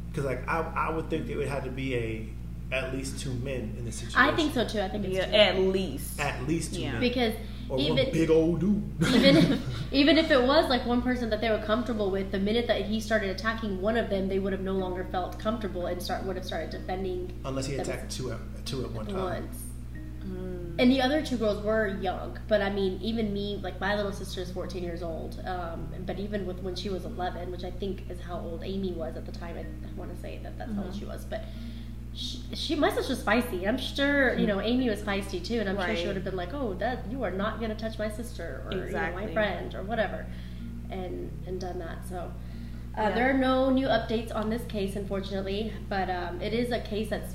because 0.08 0.24
like 0.24 0.48
I, 0.48 0.60
I 0.60 0.90
would 0.90 1.10
think 1.10 1.28
it 1.28 1.36
would 1.36 1.48
have 1.48 1.64
to 1.64 1.70
be 1.70 1.94
a 1.94 2.28
at 2.72 2.92
least 2.94 3.18
two 3.20 3.32
men 3.34 3.74
in 3.78 3.84
the 3.84 3.92
situation. 3.92 4.18
I 4.20 4.34
think 4.34 4.52
so 4.54 4.66
too. 4.66 4.80
I 4.80 4.88
think 4.88 5.04
it's 5.04 5.14
Yeah, 5.14 5.26
two. 5.26 5.34
at 5.36 5.58
least. 5.58 6.20
At 6.20 6.46
least 6.48 6.74
two 6.74 6.80
Yeah. 6.82 6.92
men, 6.92 7.00
because 7.00 7.34
or 7.68 7.78
even 7.78 7.96
one 7.96 8.12
big 8.12 8.30
old 8.30 8.60
dude. 8.60 8.82
even 9.14 9.36
if, 9.36 9.60
even 9.92 10.18
if 10.18 10.30
it 10.30 10.42
was 10.42 10.68
like 10.68 10.84
one 10.86 11.02
person 11.02 11.30
that 11.30 11.40
they 11.40 11.50
were 11.50 11.58
comfortable 11.64 12.10
with, 12.10 12.30
the 12.32 12.38
minute 12.38 12.66
that 12.68 12.86
he 12.86 13.00
started 13.00 13.30
attacking 13.30 13.80
one 13.80 13.96
of 13.96 14.08
them, 14.10 14.28
they 14.28 14.38
would 14.38 14.52
have 14.52 14.62
no 14.62 14.74
longer 14.74 15.06
felt 15.10 15.38
comfortable 15.38 15.86
and 15.86 16.02
start 16.02 16.24
would 16.24 16.36
have 16.36 16.44
started 16.44 16.70
defending 16.70 17.32
Unless 17.44 17.66
he 17.66 17.76
That 17.76 17.88
attacked 17.88 18.10
two 18.10 18.32
at 18.32 18.38
two 18.66 18.84
at 18.84 18.90
one 18.92 19.06
time. 19.06 19.16
once. 19.22 19.56
Mm. 20.24 20.74
And 20.78 20.90
the 20.90 21.00
other 21.00 21.22
two 21.24 21.36
girls 21.36 21.62
were 21.64 21.96
young, 22.00 22.36
but 22.48 22.60
I 22.60 22.68
mean, 22.70 23.00
even 23.00 23.32
me, 23.32 23.60
like 23.62 23.80
my 23.80 23.94
little 23.94 24.12
sister 24.12 24.40
is 24.42 24.50
14 24.50 24.82
years 24.82 25.02
old. 25.02 25.40
Um, 25.46 25.88
but 26.04 26.18
even 26.18 26.46
with 26.46 26.58
when 26.62 26.74
she 26.74 26.88
was 26.90 27.04
11, 27.04 27.50
which 27.52 27.62
I 27.64 27.70
think 27.70 28.10
is 28.10 28.20
how 28.20 28.40
old 28.40 28.62
Amy 28.64 28.92
was 28.92 29.16
at 29.16 29.24
the 29.24 29.32
time, 29.32 29.56
I, 29.56 29.60
I 29.60 29.92
want 29.96 30.14
to 30.14 30.20
say 30.20 30.40
that 30.42 30.58
that's 30.58 30.72
how 30.74 30.82
old 30.82 30.92
Mhm. 30.92 30.98
she 30.98 31.04
was, 31.04 31.24
but 31.24 31.44
She, 32.16 32.40
she 32.54 32.74
my 32.74 32.90
sister's 32.90 33.22
feisty. 33.22 33.68
I'm 33.68 33.76
sure 33.78 34.34
you 34.38 34.46
know 34.46 34.60
Amy 34.60 34.88
was 34.88 35.00
feisty 35.02 35.44
too, 35.44 35.60
and 35.60 35.68
I'm 35.68 35.76
sure 35.76 35.94
she 35.94 36.06
would 36.06 36.16
have 36.16 36.24
been 36.24 36.36
like, 36.36 36.54
"Oh, 36.54 36.74
that 36.74 37.04
you 37.10 37.22
are 37.22 37.30
not 37.30 37.60
gonna 37.60 37.74
touch 37.74 37.98
my 37.98 38.08
sister 38.08 38.62
or 38.64 38.72
you 38.74 38.90
know, 38.90 39.12
my 39.14 39.26
friend 39.32 39.74
or 39.74 39.82
whatever," 39.82 40.26
and 40.90 41.30
and 41.46 41.60
done 41.60 41.78
that. 41.78 41.98
So. 42.08 42.32
Uh, 42.98 43.02
Yeah. 43.02 43.14
There 43.14 43.28
are 43.28 43.38
no 43.38 43.68
new 43.68 43.88
updates 43.88 44.34
on 44.34 44.48
this 44.48 44.64
case, 44.64 44.96
unfortunately, 44.96 45.70
but 45.90 46.08
um, 46.08 46.40
it 46.40 46.54
is 46.54 46.72
a 46.72 46.80
case 46.80 47.10
that's 47.10 47.34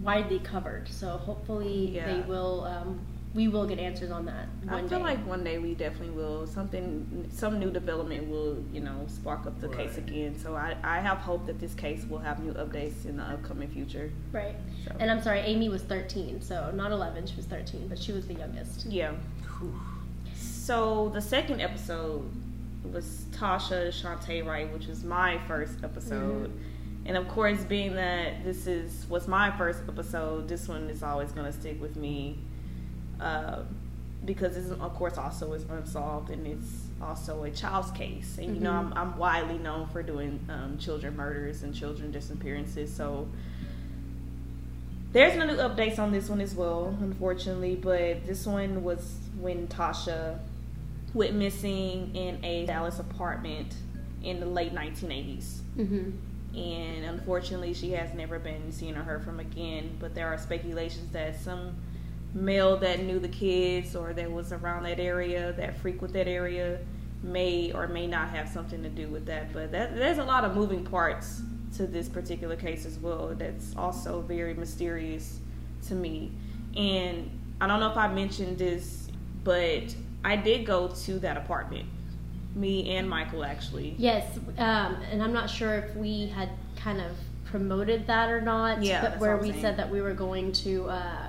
widely 0.00 0.38
covered. 0.38 0.86
So 0.88 1.16
hopefully 1.16 1.90
Yeah. 1.96 2.06
they 2.06 2.20
will. 2.20 2.62
Um, 2.64 3.00
we 3.34 3.48
will 3.48 3.66
get 3.66 3.78
answers 3.78 4.10
on 4.10 4.26
that 4.26 4.46
one 4.64 4.84
I 4.84 4.88
feel 4.88 4.98
day. 4.98 5.04
like 5.04 5.26
one 5.26 5.42
day 5.42 5.58
we 5.58 5.74
definitely 5.74 6.10
will. 6.10 6.46
Something, 6.46 7.28
some 7.32 7.58
new 7.58 7.70
development 7.70 8.28
will, 8.28 8.62
you 8.72 8.80
know, 8.80 9.06
spark 9.06 9.46
up 9.46 9.58
the 9.60 9.68
case 9.68 9.96
again. 9.96 10.38
So 10.38 10.54
I, 10.54 10.76
I 10.84 11.00
have 11.00 11.18
hope 11.18 11.46
that 11.46 11.58
this 11.58 11.72
case 11.74 12.04
will 12.04 12.18
have 12.18 12.44
new 12.44 12.52
updates 12.52 13.06
in 13.06 13.16
the 13.16 13.22
upcoming 13.22 13.68
future. 13.68 14.12
right. 14.32 14.54
So. 14.84 14.94
And 14.98 15.10
I'm 15.10 15.22
sorry, 15.22 15.40
Amy 15.40 15.70
was 15.70 15.82
13, 15.82 16.42
so 16.42 16.70
not 16.74 16.92
11. 16.92 17.26
She 17.26 17.36
was 17.36 17.46
13, 17.46 17.88
but 17.88 17.98
she 17.98 18.12
was 18.12 18.26
the 18.26 18.34
youngest. 18.34 18.86
Yeah. 18.86 19.12
So 20.34 21.10
the 21.14 21.20
second 21.22 21.60
episode 21.62 22.30
was 22.92 23.24
Tasha 23.30 23.88
Shantae 23.88 24.44
Wright, 24.44 24.70
which 24.72 24.88
was 24.88 25.04
my 25.04 25.38
first 25.48 25.82
episode. 25.82 26.48
Mm-hmm. 26.48 27.06
And 27.06 27.16
of 27.16 27.28
course, 27.28 27.64
being 27.64 27.94
that 27.94 28.44
this 28.44 28.66
is 28.66 29.06
was 29.08 29.26
my 29.26 29.50
first 29.56 29.80
episode, 29.88 30.48
this 30.48 30.68
one 30.68 30.88
is 30.90 31.02
always 31.02 31.32
going 31.32 31.50
to 31.50 31.58
stick 31.58 31.80
with 31.80 31.96
me 31.96 32.38
uh, 33.20 33.60
because 34.24 34.54
this, 34.54 34.70
of 34.70 34.94
course, 34.94 35.18
also 35.18 35.52
is 35.52 35.64
unsolved 35.64 36.30
and 36.30 36.46
it's 36.46 36.86
also 37.00 37.42
a 37.44 37.50
child's 37.50 37.90
case. 37.90 38.38
And 38.38 38.54
you 38.54 38.62
know, 38.62 38.72
I'm, 38.72 38.92
I'm 38.94 39.18
widely 39.18 39.58
known 39.58 39.88
for 39.88 40.02
doing 40.02 40.38
um, 40.48 40.78
children 40.78 41.16
murders 41.16 41.62
and 41.62 41.74
children 41.74 42.12
disappearances, 42.12 42.94
so 42.94 43.28
there's 45.12 45.36
no 45.36 45.44
new 45.44 45.56
updates 45.56 45.98
on 45.98 46.10
this 46.10 46.28
one 46.28 46.40
as 46.40 46.54
well, 46.54 46.96
unfortunately. 47.00 47.76
But 47.76 48.26
this 48.26 48.46
one 48.46 48.82
was 48.82 49.18
when 49.38 49.68
Tasha 49.68 50.38
went 51.12 51.34
missing 51.34 52.14
in 52.16 52.42
a 52.44 52.64
Dallas 52.66 52.98
apartment 52.98 53.74
in 54.22 54.40
the 54.40 54.46
late 54.46 54.74
1980s. 54.74 55.58
Mm-hmm. 55.76 56.58
And 56.58 57.04
unfortunately, 57.04 57.74
she 57.74 57.90
has 57.92 58.14
never 58.14 58.38
been 58.38 58.72
seen 58.72 58.96
or 58.96 59.02
heard 59.02 59.24
from 59.24 59.40
again. 59.40 59.96
But 59.98 60.14
there 60.14 60.28
are 60.28 60.38
speculations 60.38 61.12
that 61.12 61.38
some 61.38 61.76
male 62.34 62.76
that 62.78 63.02
knew 63.02 63.18
the 63.18 63.28
kids 63.28 63.94
or 63.94 64.12
that 64.12 64.30
was 64.30 64.52
around 64.52 64.84
that 64.84 64.98
area, 64.98 65.52
that 65.52 65.76
frequent 65.78 66.12
that 66.14 66.28
area, 66.28 66.78
may 67.22 67.72
or 67.72 67.86
may 67.86 68.06
not 68.06 68.30
have 68.30 68.48
something 68.48 68.82
to 68.82 68.88
do 68.88 69.08
with 69.08 69.26
that. 69.26 69.52
But 69.52 69.72
that, 69.72 69.94
there's 69.94 70.18
a 70.18 70.24
lot 70.24 70.44
of 70.44 70.54
moving 70.54 70.84
parts 70.84 71.42
to 71.76 71.86
this 71.86 72.08
particular 72.08 72.56
case 72.56 72.84
as 72.86 72.98
well. 72.98 73.34
That's 73.34 73.74
also 73.76 74.22
very 74.22 74.54
mysterious 74.54 75.38
to 75.88 75.94
me. 75.94 76.32
And 76.76 77.30
I 77.60 77.66
don't 77.66 77.80
know 77.80 77.90
if 77.90 77.96
I 77.96 78.12
mentioned 78.12 78.58
this, 78.58 79.08
but 79.44 79.94
I 80.24 80.36
did 80.36 80.66
go 80.66 80.88
to 80.88 81.18
that 81.20 81.36
apartment. 81.36 81.86
Me 82.54 82.96
and 82.96 83.08
Michael 83.08 83.44
actually. 83.44 83.94
Yes, 83.98 84.38
um, 84.58 84.96
and 85.10 85.22
I'm 85.22 85.32
not 85.32 85.48
sure 85.48 85.74
if 85.74 85.96
we 85.96 86.26
had 86.26 86.50
kind 86.76 87.00
of 87.00 87.12
promoted 87.44 88.06
that 88.06 88.30
or 88.30 88.40
not. 88.40 88.82
Yeah, 88.82 89.02
but 89.02 89.18
where 89.18 89.36
we 89.36 89.50
saying. 89.50 89.62
said 89.62 89.76
that 89.78 89.90
we 89.90 90.00
were 90.00 90.14
going 90.14 90.52
to, 90.52 90.88
uh, 90.88 91.28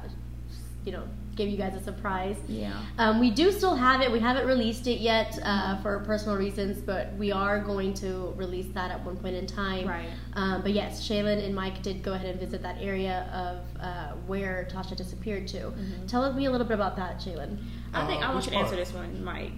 you 0.86 0.92
know, 0.92 1.04
give 1.36 1.50
you 1.50 1.58
guys 1.58 1.76
a 1.76 1.84
surprise. 1.84 2.38
Yeah. 2.48 2.74
Um, 2.98 3.20
we 3.20 3.32
do 3.32 3.52
still 3.52 3.76
have 3.76 4.02
it. 4.02 4.12
We 4.12 4.20
haven't 4.20 4.46
released 4.46 4.86
it 4.88 5.00
yet 5.00 5.40
uh, 5.44 5.82
for 5.82 6.00
personal 6.00 6.38
reasons, 6.38 6.80
but 6.82 7.14
we 7.14 7.32
are 7.32 7.60
going 7.60 7.94
to 7.96 8.34
release 8.36 8.68
that 8.74 8.92
at 8.92 9.04
one 9.04 9.18
point 9.18 9.36
in 9.36 9.48
time. 9.48 9.88
Right. 9.88 10.10
Um, 10.34 10.62
but 10.62 10.74
yes, 10.74 11.08
Shaylin 11.08 11.44
and 11.44 11.56
Mike 11.56 11.82
did 11.82 12.04
go 12.04 12.14
ahead 12.14 12.28
and 12.28 12.40
visit 12.40 12.62
that 12.62 12.78
area 12.80 13.28
of 13.34 13.82
uh, 13.82 14.12
where 14.28 14.68
Tasha 14.72 14.96
disappeared 14.96 15.48
to. 15.50 15.58
Mm-hmm. 15.58 16.06
Tell 16.06 16.32
me 16.34 16.46
a 16.46 16.52
little 16.52 16.68
bit 16.68 16.76
about 16.76 16.96
that, 16.98 17.18
Shaylin. 17.18 17.58
I 17.94 18.06
think 18.06 18.22
Uh, 18.22 18.28
I 18.28 18.34
want 18.34 18.46
you 18.46 18.52
to 18.52 18.58
answer 18.58 18.76
this 18.76 18.94
one, 18.94 19.24
Mike. 19.24 19.52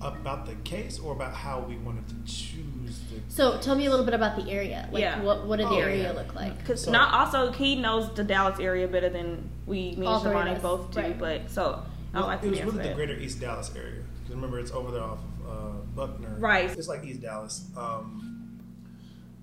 About 0.00 0.46
the 0.46 0.54
case 0.64 0.98
or 0.98 1.12
about 1.12 1.34
how 1.34 1.60
we 1.60 1.76
wanted 1.76 2.08
to 2.08 2.14
choose 2.24 2.54
the. 2.56 2.59
So 3.28 3.58
tell 3.58 3.74
me 3.74 3.86
a 3.86 3.90
little 3.90 4.04
bit 4.04 4.14
about 4.14 4.36
the 4.36 4.50
area. 4.50 4.88
Like, 4.92 5.00
Yeah. 5.02 5.22
what 5.22 5.46
what 5.46 5.56
did 5.58 5.66
the 5.68 5.72
Oh, 5.74 5.78
area 5.78 6.04
yeah. 6.04 6.12
look 6.12 6.34
like? 6.34 6.56
Because 6.58 6.84
So- 6.84 6.92
not 6.92 7.12
also 7.14 7.52
he 7.52 7.76
knows 7.76 8.12
the 8.14 8.24
Dallas 8.24 8.58
area 8.60 8.86
better 8.88 9.08
than 9.08 9.48
we, 9.66 9.94
me 9.96 10.06
All 10.06 10.14
and 10.14 10.22
three 10.22 10.32
Shivani 10.32 10.62
both 10.62 10.90
do. 10.92 11.00
right. 11.00 11.18
But 11.18 11.50
so 11.50 11.82
I 12.14 12.18
Well, 12.18 12.26
like 12.28 12.42
it 12.42 12.50
was 12.50 12.58
really 12.60 12.70
answer 12.78 12.88
the 12.88 12.94
greater 12.94 13.14
East 13.14 13.40
Dallas 13.40 13.70
area. 13.76 14.02
Because 14.22 14.34
remember, 14.34 14.58
it's 14.58 14.72
over 14.72 14.90
there 14.90 15.02
off 15.02 15.18
of 15.46 15.50
uh, 15.50 15.78
Buckner. 15.94 16.36
Right. 16.38 16.70
It's 16.70 16.88
like 16.88 17.04
East 17.04 17.20
Dallas. 17.22 17.66
Um, 17.76 18.60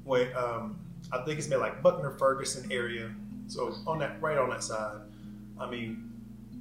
wait, 0.06 0.34
um, 0.36 0.78
I 1.12 1.24
think 1.24 1.40
it's 1.40 1.48
made 1.50 1.58
like 1.58 1.82
Buckner 1.82 2.12
Ferguson 2.12 2.72
area. 2.72 3.10
So 3.48 3.74
on 3.86 4.00
that, 4.00 4.22
right 4.22 4.38
on 4.38 4.50
that 4.50 4.64
side. 4.64 4.98
I 5.60 5.70
mean, 5.70 6.12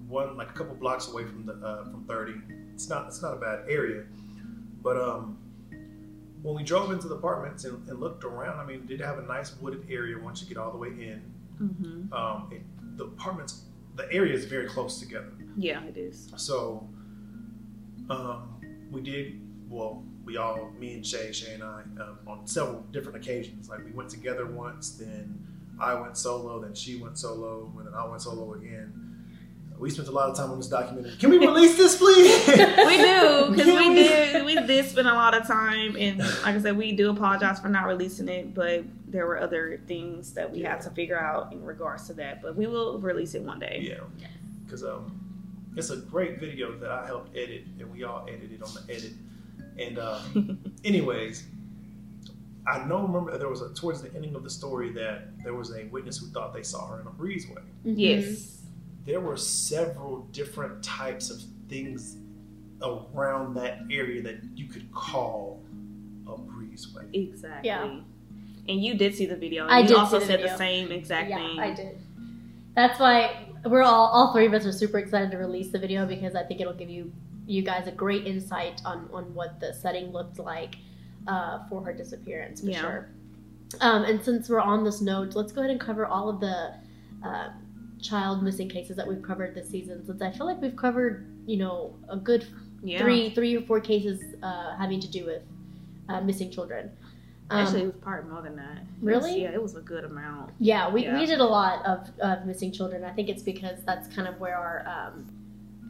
one 0.09 0.37
like 0.37 0.51
a 0.51 0.53
couple 0.53 0.75
blocks 0.77 1.09
away 1.09 1.25
from 1.25 1.47
the 1.47 1.55
uh, 1.55 1.85
from 1.85 2.05
thirty. 2.05 2.35
It's 2.75 2.89
not 2.89 3.09
it's 3.09 3.21
not 3.23 3.35
a 3.35 3.37
bad 3.41 3.65
area, 3.69 4.05
but 4.83 4.97
um, 4.97 5.37
when 6.43 6.55
we 6.55 6.63
drove 6.63 6.93
into 6.93 7.09
the 7.09 7.15
apartments 7.17 7.65
and, 7.65 7.89
and 7.89 7.99
looked 8.01 8.25
around, 8.25 8.61
I 8.61 8.65
mean, 8.67 8.77
it 8.77 8.87
did 8.87 9.01
have 9.01 9.19
a 9.19 9.23
nice 9.23 9.57
wooded 9.61 9.87
area 9.91 10.19
once 10.19 10.41
you 10.43 10.49
get 10.49 10.57
all 10.59 10.71
the 10.71 10.79
way 10.79 10.89
in. 10.89 11.23
hmm 11.59 12.13
Um, 12.13 12.49
it, 12.53 12.63
the 12.97 13.05
apartments, 13.05 13.63
the 13.97 14.11
area 14.13 14.35
is 14.35 14.45
very 14.45 14.69
close 14.69 15.01
together. 15.01 15.33
Yeah, 15.57 15.83
it 15.85 15.97
is. 15.97 16.31
So, 16.37 16.89
um, 18.11 18.55
we 18.91 19.01
did, 19.01 19.41
well, 19.69 20.05
we 20.25 20.37
all, 20.37 20.71
me 20.79 20.95
and 20.95 21.07
Shay, 21.07 21.33
Shay 21.33 21.55
and 21.55 21.63
I, 21.63 21.83
um, 22.01 22.19
on 22.27 22.47
several 22.47 22.81
different 22.93 23.17
occasions. 23.17 23.69
Like, 23.69 23.85
we 23.85 23.93
went 23.93 24.11
together 24.11 24.47
once, 24.47 24.91
then 24.91 25.39
I 25.81 25.95
went 25.95 26.17
solo, 26.17 26.61
then 26.61 26.75
she 26.75 26.97
went 26.97 27.19
solo, 27.19 27.73
and 27.79 27.87
then 27.87 27.95
I 27.95 28.07
went 28.07 28.23
solo 28.23 28.55
again. 28.55 29.06
We 29.79 29.91
spent 29.91 30.09
a 30.09 30.13
lot 30.13 30.31
of 30.31 30.37
time 30.37 30.51
on 30.51 30.59
this 30.59 30.69
documentary. 30.69 31.17
Can 31.17 31.31
we 31.31 31.39
release 31.39 31.77
this, 31.77 31.97
please? 31.97 32.47
We 32.87 32.97
do 32.97 33.51
because 33.51 33.67
Can 33.67 33.89
we 33.89 33.95
did 33.95 34.45
we 34.45 34.55
did 34.55 34.87
spend 34.87 35.09
a 35.09 35.15
lot 35.15 35.35
of 35.35 35.47
time, 35.47 35.97
and 35.99 36.19
like 36.19 36.55
I 36.55 36.61
said, 36.61 36.77
we 36.77 36.93
do 36.93 37.11
apologize 37.11 37.61
for 37.61 37.69
not 37.69 37.87
releasing 37.87 38.29
it, 38.29 38.55
but 38.55 38.85
there 39.07 39.27
were 39.27 39.39
other 39.39 39.81
things 39.87 40.33
that 40.35 40.51
we 40.51 40.63
had 40.63 40.81
to 40.83 40.91
figure 40.91 41.19
out 41.19 41.53
in 41.53 41.63
regards 41.63 42.07
to 42.07 42.15
that. 42.15 42.43
But 42.43 42.57
we 42.57 42.67
will 42.67 42.99
release 43.01 43.35
it 43.35 43.43
one 43.43 43.59
day. 43.59 43.81
Yeah, 43.83 44.29
because 44.65 44.83
um, 44.83 45.21
it's 45.77 45.91
a 45.91 45.97
great 45.97 46.41
video 46.41 46.77
that 46.79 46.91
I 46.91 47.07
helped 47.07 47.37
edit, 47.37 47.65
and 47.79 47.93
we 47.93 48.05
all 48.05 48.27
edited 48.29 48.63
on 48.63 48.71
the 48.75 48.95
edit. 48.95 49.13
And 49.79 49.99
uh, 49.99 50.21
anyways, 50.85 51.45
I 52.67 52.85
know 52.85 53.03
remember 53.03 53.37
there 53.37 53.49
was 53.49 53.61
a 53.61 53.73
towards 53.75 54.03
the 54.03 54.13
ending 54.15 54.35
of 54.35 54.43
the 54.43 54.51
story 54.51 54.91
that 54.93 55.43
there 55.45 55.55
was 55.55 55.71
a 55.77 55.85
witness 55.85 56.19
who 56.19 56.29
thought 56.29 56.55
they 56.55 56.63
saw 56.63 56.87
her 56.89 57.01
in 57.01 57.07
a 57.07 57.11
breezeway. 57.11 57.63
Yes. 57.85 58.63
There 59.07 59.21
were 59.21 59.37
several 59.37 60.23
different 60.33 60.83
types 60.83 61.31
of 61.31 61.41
things 61.69 62.17
around 62.83 63.55
that 63.55 63.79
area 63.91 64.23
that 64.23 64.37
you 64.55 64.67
could 64.67 64.93
call 64.93 65.63
a 66.27 66.33
breezeway. 66.33 67.09
Exactly. 67.15 67.69
Yeah. 67.69 68.01
And 68.69 68.85
you 68.85 68.95
did 68.99 69.15
see 69.15 69.27
the 69.27 69.37
video. 69.37 69.67
I 69.67 69.81
you 69.81 69.89
did 69.89 69.97
also 69.97 70.19
see 70.19 70.25
the 70.25 70.31
said 70.33 70.41
video. 70.41 70.53
the 70.53 70.59
same 70.59 70.93
exact 70.93 71.31
yeah, 71.31 71.37
thing. 71.37 71.59
I 71.61 71.73
did. 71.75 71.99
That's 72.75 72.99
why 72.99 73.47
we're 73.65 73.83
all 73.83 74.07
all 74.09 74.33
three 74.33 74.47
of 74.47 74.53
us 74.55 74.67
are 74.67 74.73
super 74.73 74.99
excited 74.99 75.31
to 75.31 75.39
release 75.39 75.71
the 75.71 75.79
video 75.79 76.05
because 76.05 76.35
I 76.35 76.43
think 76.43 76.61
it'll 76.61 76.75
give 76.75 76.91
you 76.91 77.13
you 77.47 77.63
guys 77.63 77.87
a 77.87 77.93
great 77.93 78.27
insight 78.27 78.83
on 78.85 79.09
on 79.13 79.33
what 79.35 79.61
the 79.61 79.73
setting 79.73 80.11
looked 80.11 80.39
like 80.41 80.75
uh, 81.29 81.61
for 81.69 81.83
her 81.85 81.93
disappearance 81.93 82.61
for 82.61 82.67
Yeah. 82.71 82.81
sure. 82.81 83.09
Um, 83.81 84.05
and 84.05 84.23
since 84.23 84.49
we're 84.49 84.61
on 84.61 84.85
this 84.85 85.01
note, 85.01 85.35
let's 85.35 85.53
go 85.53 85.61
ahead 85.61 85.71
and 85.71 85.81
cover 85.81 86.07
all 86.07 86.29
of 86.29 86.41
the 86.41 86.75
uh, 87.25 87.51
child 88.01 88.43
missing 88.43 88.69
cases 88.69 88.97
that 88.97 89.07
we've 89.07 89.23
covered 89.23 89.55
this 89.55 89.69
season. 89.69 90.05
Since 90.07 90.21
I 90.23 90.31
feel 90.31 90.47
like 90.47 90.61
we've 90.61 90.77
covered 90.77 91.27
you 91.47 91.57
know 91.57 91.95
a 92.09 92.17
good 92.17 92.47
Yeah. 92.83 92.99
three 92.99 93.31
three 93.31 93.57
or 93.57 93.63
four 93.63 93.81
cases 93.81 94.21
uh, 94.43 94.77
having 94.77 95.01
to 95.01 95.09
do 95.11 95.25
with 95.27 95.43
uh, 96.09 96.21
missing 96.21 96.51
children. 96.51 96.91
Um, 97.51 97.59
Actually, 97.61 97.83
it 97.83 97.87
was 97.87 97.95
probably 98.03 98.31
more 98.31 98.43
than 98.43 98.57
that. 98.57 98.79
It 98.79 98.83
was- 99.01 99.03
Really? 99.25 99.43
yeah, 99.43 99.51
it 99.53 99.63
was 99.63 99.77
a 99.77 99.81
good 99.81 100.05
amount. 100.05 100.51
Yeah, 100.59 100.93
we, 100.93 101.05
Yeah. 101.05 101.17
we 101.19 101.27
did 101.27 101.39
a 101.39 101.45
lot 101.45 101.85
of, 101.87 102.11
of 102.21 102.45
missing 102.45 102.73
children. 102.73 103.05
I 103.05 103.13
think 103.13 103.29
it's 103.29 103.43
because 103.43 103.79
that's 103.85 104.09
kind 104.15 104.27
of 104.27 104.41
where 104.41 104.57
our 104.57 104.85
um, 104.89 105.27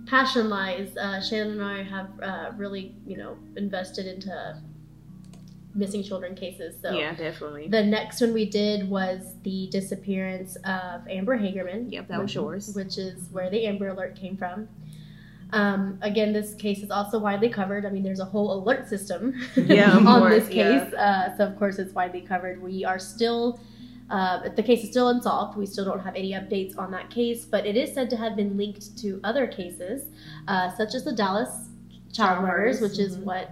passion 0.07 0.51
lies. 0.51 0.95
Uh, 0.99 1.21
Shannon 1.23 1.53
and 1.61 1.63
I 1.63 1.83
have 1.83 2.09
uh, 2.23 2.51
really, 2.59 2.95
you 3.07 3.17
know, 3.17 3.39
invested 3.57 4.07
into 4.07 4.61
missing 5.77 6.03
children 6.03 6.35
cases. 6.35 6.77
So 6.81 6.91
yeah, 6.93 7.15
definitely. 7.15 7.69
the 7.69 7.85
next 7.85 8.21
one 8.21 8.33
we 8.33 8.47
did 8.47 8.89
was 8.89 9.35
the 9.43 9.69
disappearance 9.71 10.57
of 10.65 11.07
Amber 11.09 11.39
Hagerman. 11.39 11.93
Yep, 11.93 12.09
that 12.09 12.21
was 12.21 12.35
yours. 12.35 12.75
Which 12.75 12.99
is 12.99 13.29
where 13.31 13.51
the 13.51 13.67
Amber 13.67 13.89
Alert 13.89 14.17
came 14.17 14.37
from. 14.37 14.69
Um, 15.53 15.99
again, 16.03 16.33
this 16.33 16.55
case 16.55 16.83
is 16.83 16.91
also 16.91 17.19
widely 17.19 17.49
covered. 17.49 17.87
I 17.87 17.91
mean, 17.91 18.03
there's 18.03 18.21
a 18.21 18.25
whole 18.25 18.53
alert 18.53 18.89
system 18.89 19.35
Yeah, 19.57 19.93
on 19.97 20.05
course, 20.05 20.35
this 20.35 20.49
case. 20.49 20.91
yeah. 20.93 21.29
Uh, 21.33 21.37
so, 21.37 21.47
of 21.47 21.59
course, 21.59 21.79
it's 21.79 21.95
widely 21.95 22.21
covered. 22.21 22.61
We 22.61 22.85
are 22.85 22.99
still, 22.99 23.61
uh, 24.11 24.49
the 24.49 24.63
case 24.63 24.83
is 24.83 24.91
still 24.91 25.09
unsolved. 25.09 25.57
We 25.57 25.67
still 25.67 25.85
don't 25.85 26.01
have 26.01 26.17
any 26.17 26.33
updates 26.33 26.77
on 26.77 26.91
that 26.93 27.11
case, 27.11 27.45
but 27.45 27.65
it 27.65 27.77
is 27.77 27.93
said 27.95 28.11
to 28.11 28.17
have 28.17 28.35
been 28.35 28.57
linked 28.57 28.99
to 28.99 29.21
other 29.23 29.47
cases, 29.47 30.07
uh, 30.49 30.71
such 30.75 30.95
as 30.95 31.05
the 31.05 31.13
Dallas 31.13 31.69
child 32.13 32.43
murders, 32.43 32.81
which 32.81 32.99
is 32.99 33.17
mhm. 33.17 33.25
what 33.25 33.51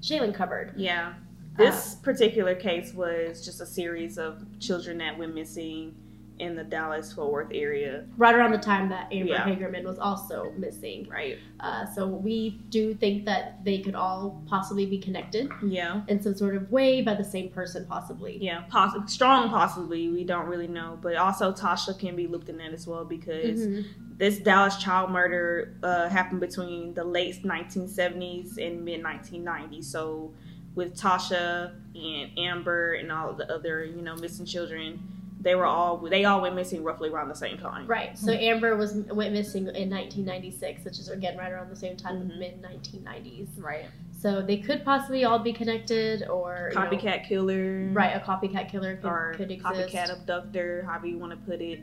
Shaylin 0.00 0.34
covered. 0.34 0.74
Yeah. 0.76 1.14
This 1.56 1.94
particular 1.96 2.54
case 2.54 2.92
was 2.94 3.44
just 3.44 3.60
a 3.60 3.66
series 3.66 4.18
of 4.18 4.44
children 4.60 4.98
that 4.98 5.18
went 5.18 5.34
missing 5.34 5.94
in 6.38 6.54
the 6.54 6.62
Dallas 6.64 7.14
Fort 7.14 7.32
Worth 7.32 7.50
area. 7.54 8.04
right 8.18 8.34
around 8.34 8.52
the 8.52 8.58
time 8.58 8.90
that 8.90 9.10
Amber 9.10 9.32
Yeah. 9.32 9.46
Hagerman 9.48 9.84
was 9.84 9.98
also 9.98 10.52
missing. 10.58 11.08
Right. 11.08 11.38
Uh, 11.60 11.86
so 11.86 12.06
we 12.06 12.60
do 12.68 12.92
think 12.92 13.24
that 13.24 13.64
they 13.64 13.78
could 13.78 13.94
all 13.94 14.42
possibly 14.46 14.84
be 14.84 14.98
connected 14.98 15.50
Yeah. 15.66 16.02
in 16.08 16.20
some 16.20 16.34
sort 16.34 16.54
of 16.54 16.70
way 16.70 17.00
by 17.00 17.14
the 17.14 17.24
same 17.24 17.48
person, 17.48 17.86
possibly. 17.88 18.36
Yeah, 18.38 18.64
poss- 18.68 19.10
strong 19.10 19.48
possibly. 19.48 20.10
We 20.10 20.24
don't 20.24 20.44
really 20.46 20.68
know, 20.68 20.98
but 21.00 21.16
also 21.16 21.52
Tasha 21.52 21.98
can 21.98 22.14
be 22.14 22.26
looped 22.26 22.50
in 22.50 22.58
that 22.58 22.74
as 22.74 22.86
well 22.86 23.06
because 23.06 23.66
Mhm. 23.66 23.84
this 24.18 24.38
Dallas 24.38 24.76
child 24.76 25.10
murder 25.10 25.72
uh, 25.82 26.10
happened 26.10 26.40
between 26.40 26.92
the 26.92 27.04
late 27.04 27.42
1970s 27.46 28.58
and 28.58 28.84
mid 28.84 29.02
1990s. 29.02 29.84
So 29.90 30.32
with 30.76 30.96
Tasha 30.96 31.72
and 31.96 32.38
Amber 32.38 32.94
and 32.94 33.10
all 33.10 33.32
the 33.32 33.52
other 33.52 33.84
you 33.84 34.02
know 34.02 34.14
missing 34.16 34.46
children, 34.46 35.00
they 35.40 35.54
were 35.56 35.66
all 35.66 35.96
they 35.98 36.24
all 36.24 36.40
went 36.40 36.54
missing 36.54 36.84
roughly 36.84 37.08
around 37.08 37.28
the 37.28 37.34
same 37.34 37.58
time. 37.58 37.86
Right. 37.88 38.16
So 38.16 38.30
Amber 38.32 38.76
was 38.76 38.94
went 38.94 39.32
missing 39.32 39.62
in 39.66 39.90
1996, 39.90 40.84
which 40.84 40.98
is 41.00 41.08
again 41.08 41.36
right 41.36 41.50
around 41.50 41.70
the 41.70 41.76
same 41.76 41.96
time, 41.96 42.16
Mhm. 42.30 42.38
mid 42.38 42.62
1990s. 42.62 43.48
Right. 43.58 43.86
So 44.18 44.40
they 44.42 44.56
could 44.58 44.84
possibly 44.84 45.24
all 45.24 45.38
be 45.38 45.52
connected, 45.52 46.26
or 46.28 46.70
you 46.72 46.78
know, 46.80 46.86
Copycat 46.86 47.28
killer. 47.28 47.88
right? 47.92 48.16
A 48.16 48.20
copycat 48.20 48.70
killer 48.70 48.96
could, 48.96 49.06
or 49.06 49.34
could 49.36 49.50
exist. 49.50 49.74
copycat 49.94 50.12
abductor, 50.12 50.84
however 50.84 51.06
you 51.06 51.18
want 51.18 51.32
to 51.32 51.38
put 51.38 51.60
it. 51.60 51.80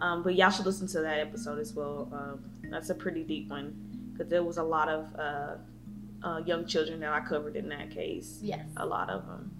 Um, 0.00 0.22
but 0.22 0.34
y'all 0.34 0.50
should 0.50 0.66
listen 0.66 0.86
to 0.88 1.00
that 1.02 1.18
episode 1.20 1.58
as 1.58 1.72
well. 1.74 2.08
Um, 2.12 2.44
that's 2.70 2.90
a 2.90 2.94
pretty 2.94 3.22
deep 3.22 3.48
one 3.48 3.74
because 4.12 4.28
there 4.28 4.42
was 4.42 4.56
a 4.56 4.62
lot 4.62 4.88
of 4.88 5.14
uh, 5.18 5.54
uh, 6.24 6.42
young 6.44 6.66
children 6.66 7.00
that 7.00 7.12
I 7.12 7.20
covered 7.20 7.56
in 7.56 7.68
that 7.68 7.90
case. 7.90 8.38
Yes. 8.42 8.66
A 8.76 8.86
lot 8.86 9.10
of 9.10 9.26
them. 9.26 9.50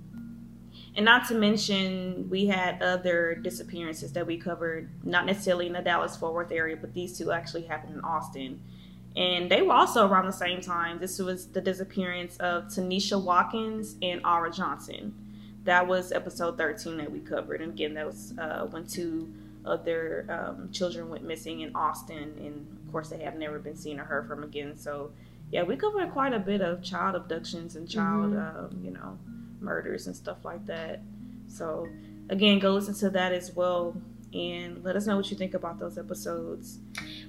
And 0.97 1.05
not 1.05 1.27
to 1.29 1.35
mention, 1.35 2.29
we 2.31 2.47
had 2.47 2.81
other 2.83 3.35
disappearances 3.35 4.13
that 4.13 4.27
we 4.27 4.37
covered, 4.37 4.91
not 5.05 5.27
necessarily 5.27 5.67
in 5.67 5.73
the 5.73 5.81
Dallas 5.81 6.17
Fort 6.17 6.35
Worth 6.35 6.53
area, 6.53 6.77
but 6.77 6.95
these 6.95 7.19
two 7.19 7.33
actually 7.33 7.63
happened 7.63 7.95
in 7.95 8.01
Austin. 8.01 8.61
And 9.17 9.51
they 9.51 9.63
were 9.63 9.75
also 9.75 10.07
around 10.07 10.27
the 10.27 10.33
same 10.33 10.61
time. 10.61 10.99
This 10.99 11.19
was 11.19 11.49
the 11.49 11.61
disappearance 11.61 12.37
of 12.39 12.65
Tanisha 12.65 13.21
Watkins 13.21 13.97
and 14.03 14.25
Aura 14.25 14.51
Johnson. 14.51 15.15
That 15.65 15.87
was 15.87 16.13
episode 16.13 16.59
13 16.59 16.97
that 16.99 17.11
we 17.11 17.21
covered. 17.21 17.61
And 17.61 17.73
again, 17.73 17.95
that 17.95 18.07
was 18.07 18.35
uh, 18.39 18.67
when 18.67 18.87
two 18.87 19.33
other 19.65 20.27
um, 20.29 20.71
children 20.73 21.09
went 21.09 21.25
missing 21.25 21.61
in 21.61 21.75
Austin. 21.75 22.35
And 22.39 22.67
of 22.85 22.93
course, 22.93 23.09
they 23.09 23.23
have 23.23 23.37
never 23.37 23.59
been 23.59 23.77
seen 23.77 23.99
or 23.99 24.05
heard 24.05 24.29
from 24.29 24.43
again. 24.45 24.77
So, 24.77 25.13
yeah, 25.55 25.63
we 25.63 25.77
covered 25.77 26.11
quite 26.11 26.33
a 26.35 26.41
bit 26.41 26.61
of 26.61 26.83
child 26.83 27.15
abductions 27.15 27.77
and 27.77 27.89
child, 27.89 28.35
um, 28.35 28.77
you 28.83 28.91
know, 28.91 29.17
murders 29.61 30.09
and 30.09 30.17
stuff 30.17 30.39
like 30.45 30.67
that. 30.67 31.01
So, 31.47 31.87
again, 32.29 32.59
go 32.59 32.73
listen 32.73 32.95
to 32.95 33.11
that 33.11 33.31
as 33.31 33.53
well. 33.53 33.97
And 34.33 34.83
let 34.83 34.97
us 34.97 35.07
know 35.07 35.17
what 35.17 35.31
you 35.31 35.37
think 35.37 35.55
about 35.55 35.79
those 35.79 35.97
episodes. 35.97 36.81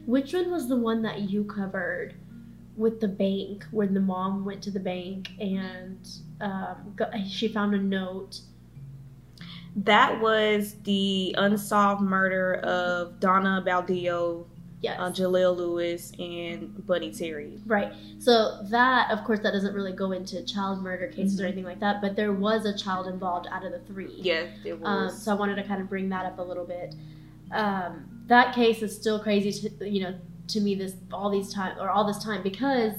Which 0.07 0.33
one 0.33 0.49
was 0.49 0.67
the 0.67 0.75
one 0.75 1.03
that 1.03 1.29
you 1.29 1.43
covered 1.43 2.15
with 2.75 2.99
the 2.99 3.07
bank, 3.07 3.63
when 3.69 3.93
the 3.93 3.99
mom 3.99 4.43
went 4.43 4.63
to 4.63 4.71
the 4.71 4.79
bank 4.79 5.29
and 5.39 5.99
um, 6.41 6.93
got, 6.95 7.11
she 7.29 7.47
found 7.47 7.75
a 7.75 7.77
note? 7.77 8.39
That 9.75 10.19
was 10.19 10.77
the 10.81 11.35
unsolved 11.37 12.01
murder 12.01 12.55
of 12.55 13.19
Donna 13.19 13.63
Baldillo, 13.63 14.47
Yes. 14.85 14.99
uh, 14.99 15.09
Jaleel 15.11 15.55
Lewis, 15.57 16.11
and 16.19 16.85
Buddy 16.85 17.11
Terry. 17.11 17.59
Right. 17.65 17.91
So 18.19 18.61
that, 18.69 19.09
of 19.11 19.23
course, 19.23 19.39
that 19.39 19.51
doesn't 19.51 19.73
really 19.73 19.91
go 19.93 20.11
into 20.11 20.43
child 20.43 20.81
murder 20.83 21.07
cases 21.07 21.39
or 21.39 21.43
Mhm. 21.43 21.47
anything 21.47 21.63
like 21.65 21.79
that. 21.79 22.01
But 22.01 22.15
there 22.15 22.31
was 22.33 22.65
a 22.65 22.77
child 22.77 23.07
involved 23.07 23.47
out 23.51 23.65
of 23.65 23.71
the 23.71 23.79
three. 23.79 24.13
Yeah, 24.17 24.45
it 24.63 24.73
Um, 24.83 25.05
was. 25.05 25.21
so 25.23 25.31
I 25.31 25.35
wanted 25.35 25.55
to 25.55 25.63
kind 25.63 25.81
of 25.81 25.89
bring 25.89 26.09
that 26.09 26.25
up 26.25 26.37
a 26.39 26.43
little 26.43 26.65
bit. 26.65 26.93
Um, 27.51 28.23
that 28.27 28.53
case 28.55 28.81
is 28.81 28.95
still 28.95 29.19
crazy 29.19 29.51
to 29.69 29.89
you 29.89 30.01
know 30.03 30.15
to 30.47 30.59
me 30.61 30.75
this 30.75 30.95
all 31.11 31.29
these 31.29 31.51
time 31.53 31.75
or 31.79 31.89
all 31.89 32.05
this 32.05 32.23
time 32.23 32.41
because 32.43 32.93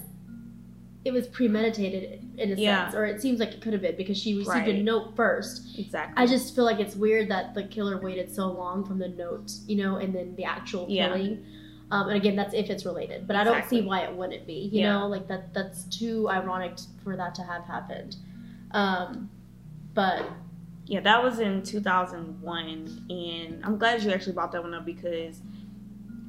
it 1.05 1.12
was 1.12 1.28
premeditated 1.28 2.20
in 2.37 2.51
a 2.53 2.55
Yeah. 2.57 2.87
sense, 2.87 2.97
or 2.97 3.07
it 3.07 3.20
seems 3.22 3.39
like 3.39 3.53
it 3.55 3.61
could 3.61 3.72
have 3.72 3.82
been 3.82 3.95
because 3.97 4.18
she 4.18 4.37
received 4.37 4.66
a 4.66 4.82
note 4.82 5.14
first. 5.14 5.78
exactly. 5.78 6.14
I 6.20 6.26
just 6.26 6.53
feel 6.57 6.64
like 6.64 6.80
it's 6.80 6.97
weird 6.97 7.28
that 7.30 7.55
the 7.55 7.62
killer 7.62 8.01
waited 8.01 8.34
so 8.34 8.51
long 8.51 8.84
from 8.84 8.99
the 8.99 9.07
note, 9.09 9.53
you 9.68 9.76
know, 9.76 9.97
and 9.99 10.12
then 10.12 10.34
the 10.34 10.45
actual 10.45 10.87
Yeah. 10.89 11.09
killing. 11.14 11.45
Um, 11.91 12.09
and 12.09 12.16
again, 12.16 12.34
that's 12.34 12.53
if 12.55 12.68
it's 12.68 12.84
related, 12.84 13.26
but 13.28 13.37
I 13.37 13.45
don't 13.45 13.55
Exactly. 13.59 13.80
see 13.82 13.87
why 13.87 14.01
it 14.01 14.14
wouldn't 14.16 14.47
be. 14.47 14.68
You 14.72 14.80
Yeah. 14.80 14.93
know, 14.99 15.07
like 15.07 15.28
that. 15.28 15.55
That's 15.55 15.84
too 15.84 16.28
ironic 16.28 16.78
for 17.05 17.16
that 17.16 17.34
to 17.37 17.43
have 17.43 17.64
happened. 17.64 18.16
Um, 18.72 19.30
but 19.95 20.24
Yeah, 20.87 21.01
that 21.01 21.22
was 21.22 21.39
in 21.41 21.62
2001, 21.62 23.07
and 23.11 23.64
I'm 23.64 23.76
glad 23.78 24.03
you 24.03 24.11
actually 24.12 24.32
brought 24.34 24.53
that 24.53 24.62
one 24.62 24.74
up 24.74 24.84
because 24.84 25.41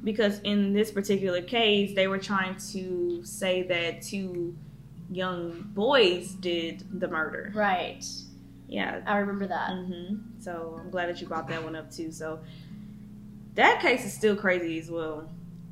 because 0.04 0.38
in 0.40 0.72
this 0.72 0.92
particular 0.92 1.42
case, 1.42 1.94
they 1.94 2.06
were 2.06 2.18
trying 2.18 2.56
to 2.72 3.20
say 3.24 3.62
that 3.64 4.00
two 4.00 4.56
young 5.10 5.62
boys 5.74 6.34
did 6.34 6.84
the 7.00 7.08
murder. 7.08 7.50
right, 7.54 8.04
Yeah. 8.68 9.00
I 9.06 9.18
remember 9.18 9.48
that. 9.48 9.70
Mm-hmm. 9.70 10.16
So 10.40 10.76
I'm 10.80 10.90
glad 10.90 11.08
that 11.08 11.20
you 11.20 11.26
brought 11.26 11.48
that 11.48 11.62
one 11.64 11.74
up 11.74 11.90
too. 11.90 12.12
So 12.12 12.38
that 13.54 13.80
case 13.80 14.04
is 14.04 14.12
still 14.12 14.36
crazy 14.36 14.78
as 14.78 14.88
well. 14.90 15.28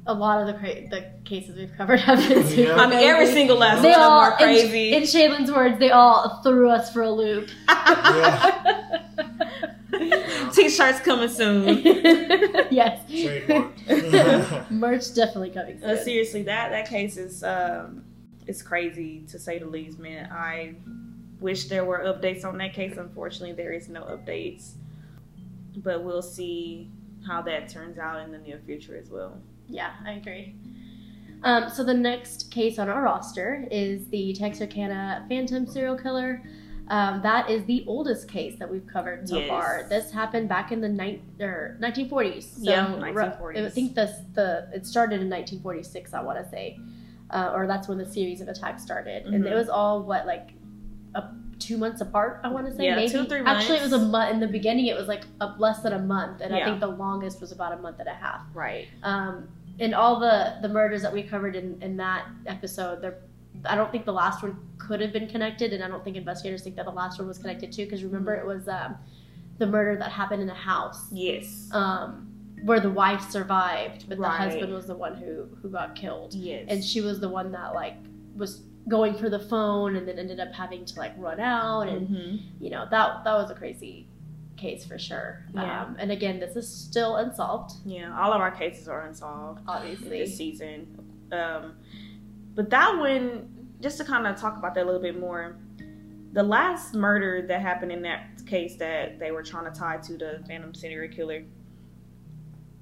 A 0.07 0.15
lot 0.15 0.41
of 0.41 0.47
the 0.47 0.55
cra- 0.55 0.89
the 0.89 1.05
cases 1.25 1.57
we've 1.57 1.73
covered 1.77 2.01
have 2.01 2.19
been 2.29 2.45
super 2.47 2.63
Yeah. 2.71 2.77
I 2.77 2.87
mean, 2.89 2.99
every 3.01 3.27
single 3.27 3.57
last 3.57 3.83
They 3.83 3.91
one 3.91 3.99
of 4.01 4.05
them 4.05 4.13
all, 4.13 4.21
are 4.21 4.37
crazy. 4.37 4.93
In, 4.93 5.03
in 5.03 5.09
Shaylin's 5.09 5.51
words, 5.51 5.79
they 5.79 5.91
all 5.91 6.41
threw 6.43 6.71
us 6.71 6.93
for 6.93 7.03
a 7.03 7.11
loop. 7.11 7.49
T-shirts 10.53 11.01
coming 11.01 11.29
soon. 11.29 11.81
yes. 12.71 13.01
Trademarked. 13.11 14.71
Merch 14.71 15.15
definitely 15.15 15.51
coming 15.51 15.81
soon. 15.81 15.91
Uh, 15.91 15.97
seriously, 15.97 16.43
that 16.45 16.71
that 16.71 16.89
case 16.89 17.17
is 17.17 17.43
um, 17.43 18.05
is 18.47 18.63
crazy 18.63 19.25
to 19.31 19.39
say 19.39 19.59
the 19.59 19.67
least, 19.67 19.99
man. 19.99 20.29
I 20.31 20.75
wish 21.41 21.65
there 21.67 21.85
were 21.85 21.99
updates 22.01 22.45
on 22.45 22.59
that 22.59 22.75
case. 22.75 22.97
Unfortunately, 22.97 23.53
there 23.53 23.73
is 23.73 23.89
no 23.89 24.03
updates, 24.03 24.73
but 25.77 26.03
we'll 26.05 26.23
see 26.23 26.91
how 27.27 27.43
that 27.43 27.69
turns 27.69 27.99
out 27.99 28.21
in 28.23 28.33
the 28.33 28.39
near 28.39 28.61
future 28.65 28.97
as 28.97 29.11
well. 29.11 29.37
Yeah, 29.69 29.93
I 30.05 30.13
agree. 30.13 30.55
Um, 31.43 31.69
so 31.71 31.85
the 31.85 31.95
next 31.95 32.51
case 32.51 32.79
on 32.79 32.89
our 32.89 33.03
roster 33.03 33.67
is 33.71 34.09
the 34.09 34.33
Texarkana 34.35 35.27
Phantom 35.29 35.67
serial 35.67 35.97
killer. 35.97 36.43
Um, 36.89 37.21
that 37.23 37.51
is 37.51 37.65
the 37.65 37.85
oldest 37.89 38.29
case 38.31 38.59
that 38.59 38.71
we've 38.71 38.87
covered 38.87 39.29
so 39.29 39.39
Yes. 39.41 39.49
far. 39.49 39.87
This 39.89 40.11
happened 40.13 40.49
back 40.49 40.71
in 40.71 40.81
the 40.81 40.89
ni- 40.89 41.21
er, 41.41 41.77
1940s. 41.81 42.65
So 42.65 42.71
Yeah, 42.71 42.87
1940s. 42.97 43.67
I 43.67 43.69
think 43.71 43.95
this 43.95 44.21
the 44.35 44.69
it 44.73 44.87
started 44.87 45.21
in 45.21 45.29
1946. 45.29 46.15
I 46.15 46.23
want 46.23 46.39
to 46.43 46.49
say, 46.49 46.79
uh, 47.31 47.51
or 47.55 47.67
that's 47.67 47.89
when 47.89 47.99
the 47.99 48.07
series 48.07 48.41
of 48.41 48.49
attacks 48.49 48.83
started, 48.85 49.27
and 49.27 49.45
Mhm. 49.45 49.51
it 49.51 49.55
was 49.55 49.69
all 49.69 50.05
what 50.05 50.27
like 50.27 50.51
a, 51.17 51.25
two 51.59 51.77
months 51.79 52.01
apart. 52.01 52.41
I 52.45 52.49
want 52.49 52.67
to 52.67 52.75
say 52.75 52.85
Yeah, 52.85 52.97
maybe 52.97 53.11
two, 53.13 53.25
three 53.25 53.41
actually 53.41 53.79
it 53.79 53.83
was 53.83 53.93
a 53.93 53.99
month 53.99 54.33
in 54.35 54.41
the 54.41 54.47
beginning. 54.49 54.87
It 54.87 54.97
was 54.97 55.09
like 55.09 55.25
a, 55.41 55.55
less 55.59 55.81
than 55.81 55.93
a 55.93 55.99
month, 55.99 56.41
and 56.41 56.55
I 56.55 56.65
think 56.65 56.81
the 56.81 56.87
longest 56.87 57.41
was 57.41 57.53
about 57.53 57.73
a 57.73 57.77
month 57.79 57.99
and 58.01 58.09
a 58.09 58.15
half 58.15 58.43
Right. 58.55 58.89
um, 59.03 59.49
and 59.79 59.95
all 59.95 60.19
the 60.21 60.57
the 60.63 60.69
murders 60.69 61.03
that 61.03 61.13
we 61.13 61.23
covered 61.23 61.55
in 61.57 61.81
in 61.83 61.97
that 61.99 62.27
episode 62.47 63.03
they're 63.03 63.19
I 63.65 63.75
don't 63.75 63.91
think 63.91 64.05
the 64.05 64.13
last 64.13 64.43
one 64.43 64.59
could 64.79 65.01
have 65.01 65.13
been 65.13 65.29
connected, 65.29 65.73
and 65.73 65.83
I 65.83 65.89
don't 65.89 66.05
think 66.05 66.17
investigators 66.17 66.63
think 66.63 66.77
that 66.77 66.85
the 66.85 66.91
last 66.93 67.19
one 67.19 67.27
was 67.27 67.39
connected 67.39 67.73
too. 67.73 67.85
Because 67.85 68.05
remember, 68.05 68.35
it 68.35 68.47
was 68.47 68.69
um, 68.69 68.97
the 69.59 69.67
murder 69.67 69.97
that 69.99 70.13
happened 70.13 70.43
in 70.43 70.51
a 70.51 70.55
house 70.55 71.07
Yes. 71.11 71.69
um, 71.73 72.29
where 72.65 72.81
the 72.81 72.91
wife 72.91 73.31
survived, 73.31 74.09
but 74.11 74.19
the 74.19 74.29
husband 74.29 74.73
was 74.75 74.87
the 74.87 74.95
one 74.95 75.15
who 75.17 75.49
who 75.63 75.71
got 75.71 75.95
killed, 75.97 76.35
Yes. 76.35 76.67
and 76.69 76.85
she 76.85 77.01
was 77.01 77.19
the 77.19 77.29
one 77.31 77.51
that 77.53 77.75
like 77.75 77.97
was 78.37 78.63
going 78.89 79.15
for 79.15 79.29
the 79.29 79.39
phone, 79.39 79.97
and 79.97 80.07
then 80.07 80.19
ended 80.19 80.39
up 80.41 80.53
having 80.53 80.85
to 80.85 80.99
like 80.99 81.13
run 81.19 81.41
out, 81.41 81.83
and 81.89 82.09
Mhm. 82.09 82.41
you 82.61 82.71
know 82.71 82.87
that 82.91 83.25
that 83.25 83.35
was 83.35 83.51
a 83.51 83.55
crazy 83.55 84.09
case 84.57 84.85
for 84.87 84.99
sure. 84.99 85.45
Yeah. 85.53 85.83
Um, 85.83 85.97
and 85.99 86.11
again, 86.11 86.41
this 86.41 86.57
is 86.57 86.67
still 86.67 87.17
unsolved, 87.17 87.73
Yeah, 87.85 88.19
all 88.19 88.33
of 88.33 88.41
our 88.41 88.51
cases 88.51 88.89
are 88.89 89.03
unsolved. 89.07 89.61
obviously. 89.69 90.21
this 90.21 90.37
season. 90.37 90.87
Um, 91.31 91.75
but 92.55 92.71
that 92.71 92.97
one, 92.97 93.51
just 93.83 93.99
to 93.99 94.05
kind 94.05 94.27
of 94.27 94.37
talk 94.37 94.57
about 94.57 94.75
that 94.75 94.85
a 94.85 94.87
little 94.87 95.03
bit 95.03 95.19
more, 95.21 95.59
the 96.33 96.43
last 96.43 96.95
murder 96.95 97.43
that 97.49 97.61
happened 97.61 97.93
in 97.93 98.01
that 98.03 98.29
case 98.47 98.77
that 98.77 99.19
they 99.19 99.31
were 99.31 99.43
trying 99.43 99.71
to 99.71 99.79
tie 99.79 99.99
to 99.99 100.17
the 100.17 100.43
Phantom 100.47 100.73
serial 100.75 101.13
killer, 101.15 101.43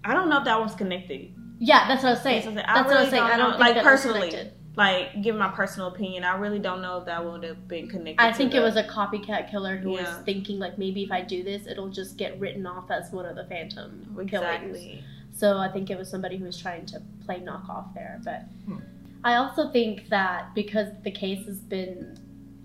I 0.05 0.13
don't 0.15 0.29
know 0.29 0.39
if 0.39 0.45
that 0.45 0.61
one's 0.61 0.75
connected. 0.75 1.33
Yeah, 1.59 1.89
that's 1.89 2.03
what 2.03 2.11
I 2.11 2.13
was 2.13 2.23
saying. 2.23 2.55
That's 2.55 2.57
what 2.57 2.69
I 2.69 2.83
what 2.83 2.87
I 2.87 2.89
really 2.91 3.01
was 3.03 3.11
saying. 3.11 3.23
don't 3.23 3.33
I 3.33 3.37
don't 3.37 3.59
Like, 3.59 3.75
was 3.77 3.85
personally, 3.85 4.31
connected. 4.31 4.53
Like, 4.77 5.23
give 5.23 5.37
my 5.37 5.49
personal 5.49 5.89
opinion, 5.89 6.25
I 6.25 6.37
really 6.37 6.59
don't 6.59 6.83
know 6.83 6.99
if 6.99 7.05
that 7.07 7.25
would 7.25 7.45
have 7.45 7.69
been 7.69 7.89
connected. 7.89 8.21
I 8.25 8.33
think 8.33 8.51
the- 8.51 8.59
it 8.59 8.61
was 8.61 8.77
a 8.77 8.83
copycat 8.83 9.49
killer 9.51 9.77
who 9.77 9.91
was 9.91 10.09
thinking 10.25 10.59
like 10.59 10.79
maybe 10.79 11.03
if 11.05 11.13
I 11.13 11.21
do 11.21 11.45
this, 11.45 11.67
it'll 11.67 11.91
just 11.91 12.17
get 12.17 12.39
written 12.41 12.67
off 12.67 12.91
as 12.91 13.13
one 13.13 13.25
of 13.27 13.37
the 13.37 13.45
phantom 13.45 14.05
killings. 14.29 14.33
exactly. 14.33 15.05
So 15.33 15.59
I 15.59 15.69
think 15.69 15.91
it 15.91 15.99
was 15.99 16.09
somebody 16.09 16.37
who 16.39 16.45
was 16.45 16.57
trying 16.59 16.87
to 16.87 17.01
play 17.25 17.41
knockoff 17.41 17.93
there. 17.95 18.21
But 18.25 18.43
Hmm. 18.67 18.79
I 19.23 19.37
also 19.37 19.71
think 19.71 20.09
that 20.09 20.55
because 20.55 20.89
the 21.03 21.11
case 21.11 21.47
has 21.47 21.61
been 21.61 22.19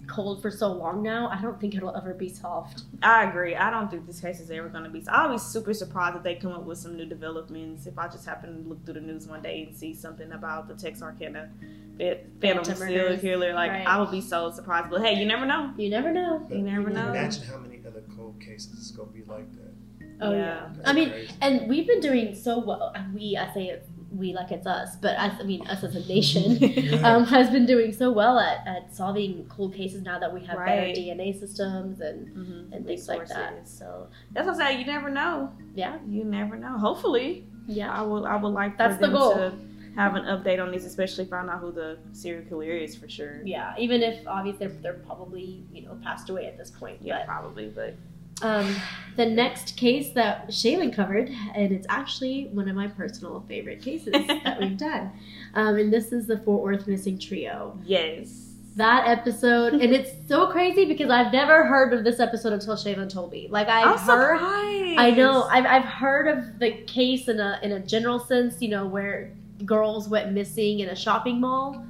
cold 0.10 0.41
for 0.41 0.51
so 0.51 0.72
long 0.72 1.01
now, 1.03 1.30
I 1.30 1.41
don't 1.41 1.60
think 1.62 1.76
it'll 1.76 1.95
ever 1.95 2.14
be 2.14 2.30
solved. 2.30 2.82
I 3.03 3.24
agree. 3.30 3.55
I 3.55 3.70
don't 3.70 3.89
think 3.89 4.07
this 4.07 4.20
case 4.20 4.39
is 4.39 4.49
ever 4.51 4.68
going 4.68 4.84
to 4.84 4.89
be. 4.89 5.03
Solved. 5.03 5.18
I'll 5.18 5.32
be 5.32 5.38
super 5.38 5.74
surprised 5.74 6.18
if 6.18 6.24
they 6.24 6.36
come 6.36 6.51
up 6.51 6.64
with 6.64 6.78
some 6.80 6.97
new 6.97 7.05
developments. 7.05 7.86
If 7.86 7.97
I 7.97 8.07
just 8.07 8.26
happen 8.26 8.64
to 8.64 8.70
look 8.70 8.84
through 8.86 8.95
the 8.95 9.01
news 9.01 9.28
one 9.28 9.41
day 9.41 9.64
and 9.68 9.76
see 9.76 9.93
something 9.93 10.32
about 10.32 10.68
the 10.68 10.74
Texarkana 10.76 11.49
Phantom 11.97 12.32
Phantom 12.41 12.64
serial 12.76 13.03
murders. 13.05 13.22
killer, 13.22 13.53
like 13.53 13.72
Right. 13.72 13.88
I 13.88 13.99
would 13.99 14.12
be 14.12 14.22
so 14.22 14.51
surprised. 14.51 14.89
But 14.89 15.01
hey, 15.01 15.14
you 15.20 15.26
never 15.26 15.45
know. 15.45 15.74
You 15.78 15.89
never 15.89 16.12
know. 16.12 16.45
You 16.49 16.60
never 16.60 16.89
know. 16.89 17.10
Imagine 17.10 17.43
how 17.43 17.57
many 17.57 17.80
other 17.86 18.03
cold 18.16 18.39
cases 18.39 18.74
is 18.80 18.91
gonna 18.91 19.12
be 19.12 19.24
like 19.24 19.45
that. 19.55 19.74
Oh 20.22 20.32
yeah. 20.32 20.70
Yeah. 20.76 20.82
I 20.86 20.93
mean, 20.93 21.10
crazy. 21.12 21.34
and 21.41 21.70
we've 21.70 21.88
been 21.88 21.99
doing 22.01 22.36
so 22.36 22.60
well. 22.60 22.93
We, 23.14 23.38
I 23.38 23.53
say 23.53 23.68
it, 23.68 23.88
we 24.16 24.34
like 24.34 24.51
it's 24.51 24.66
us, 24.68 24.95
but 24.95 25.18
I, 25.20 25.28
I 25.39 25.43
mean 25.43 25.66
us 25.68 25.84
as 25.84 25.95
a 25.95 25.99
nation. 26.07 27.03
um, 27.05 27.26
has 27.26 27.49
been 27.49 27.66
doing 27.66 27.91
so 27.93 28.12
well 28.12 28.39
at, 28.39 28.66
at 28.68 28.93
solving 28.95 29.45
cold 29.49 29.74
cases 29.74 30.01
now 30.01 30.18
that 30.20 30.34
we 30.34 30.43
have 30.45 30.57
Right. 30.57 30.93
better 30.95 30.99
DNA 30.99 31.39
systems 31.39 31.99
and 32.01 32.28
Mm-hmm. 32.36 32.74
And 32.74 32.86
things 32.86 33.07
like 33.07 33.28
that. 33.28 33.68
So 33.68 34.07
that's 34.32 34.45
what 34.45 34.53
I'm 34.53 34.60
saying. 34.60 34.80
You 34.80 34.86
never 34.86 35.10
know. 35.10 35.51
yeah, 35.76 35.97
You 36.07 36.24
never 36.24 36.55
know. 36.57 36.78
Hopefully, 36.78 37.45
yeah. 37.68 37.91
I 37.91 38.01
will. 38.01 38.26
I 38.26 38.36
would 38.36 38.49
like 38.49 38.74
for 38.74 38.78
That's 38.80 38.95
the 38.99 39.07
them 39.07 39.16
goal. 39.16 39.34
to 39.36 39.53
have 39.95 40.16
an 40.16 40.24
update 40.26 40.62
on 40.62 40.72
these, 40.72 40.86
especially 40.86 41.26
find 41.26 41.49
out 41.49 41.60
who 41.60 41.72
the 41.72 41.97
serial 42.14 42.45
killer 42.47 42.64
is 42.66 42.95
for 42.95 43.10
sure. 43.10 43.41
Yeah, 43.43 43.74
even 43.78 44.01
if 44.03 44.26
obviously 44.28 44.68
they're, 44.68 44.76
they're 44.82 44.93
probably 45.05 45.64
you 45.74 45.82
know 45.84 45.97
passed 46.03 46.30
away 46.30 46.45
at 46.45 46.57
this 46.57 46.72
point. 46.72 46.99
Yeah, 47.01 47.26
probably. 47.26 47.68
But 47.68 47.76
But 47.76 47.95
um, 48.41 48.75
the 49.15 49.25
next 49.25 49.75
case 49.77 50.11
that 50.11 50.47
Shaylin 50.49 50.93
covered, 50.93 51.29
and 51.55 51.71
it's 51.71 51.85
actually 51.89 52.45
one 52.53 52.69
of 52.69 52.75
my 52.75 52.87
personal 52.87 53.43
favorite 53.47 53.81
cases 53.81 54.13
that 54.13 54.57
we've 54.59 54.77
done, 54.89 55.11
um, 55.55 55.75
and 55.77 55.91
this 55.91 56.11
is 56.11 56.27
the 56.27 56.37
Fort 56.37 56.61
Worth 56.63 56.87
missing 56.87 57.19
trio. 57.19 57.77
yes, 57.85 58.53
That 58.75 59.07
episode, 59.07 59.73
and 59.73 59.93
it's 59.93 60.11
so 60.27 60.47
crazy 60.47 60.85
because 60.85 61.09
I've 61.09 61.33
never 61.33 61.65
heard 61.65 61.91
of 61.93 62.03
this 62.05 62.19
episode 62.19 62.53
until 62.53 62.75
Shaylin 62.75 63.09
told 63.11 63.31
me. 63.31 63.47
Like 63.49 63.67
I'm 63.67 63.89
I've 63.89 63.99
heard. 63.99 64.37
surprised. 64.37 64.99
I 64.99 65.11
know. 65.11 65.43
I've, 65.43 65.65
I've 65.65 65.85
heard 65.85 66.27
of 66.27 66.59
the 66.59 66.71
case 66.83 67.27
in 67.27 67.39
a 67.39 67.59
in 67.61 67.73
a 67.73 67.79
general 67.79 68.19
sense, 68.19 68.61
you 68.61 68.69
know, 68.69 68.85
where 68.85 69.31
girls 69.65 70.07
went 70.07 70.31
missing 70.31 70.79
in 70.79 70.87
a 70.89 70.95
shopping 70.95 71.41
mall 71.41 71.83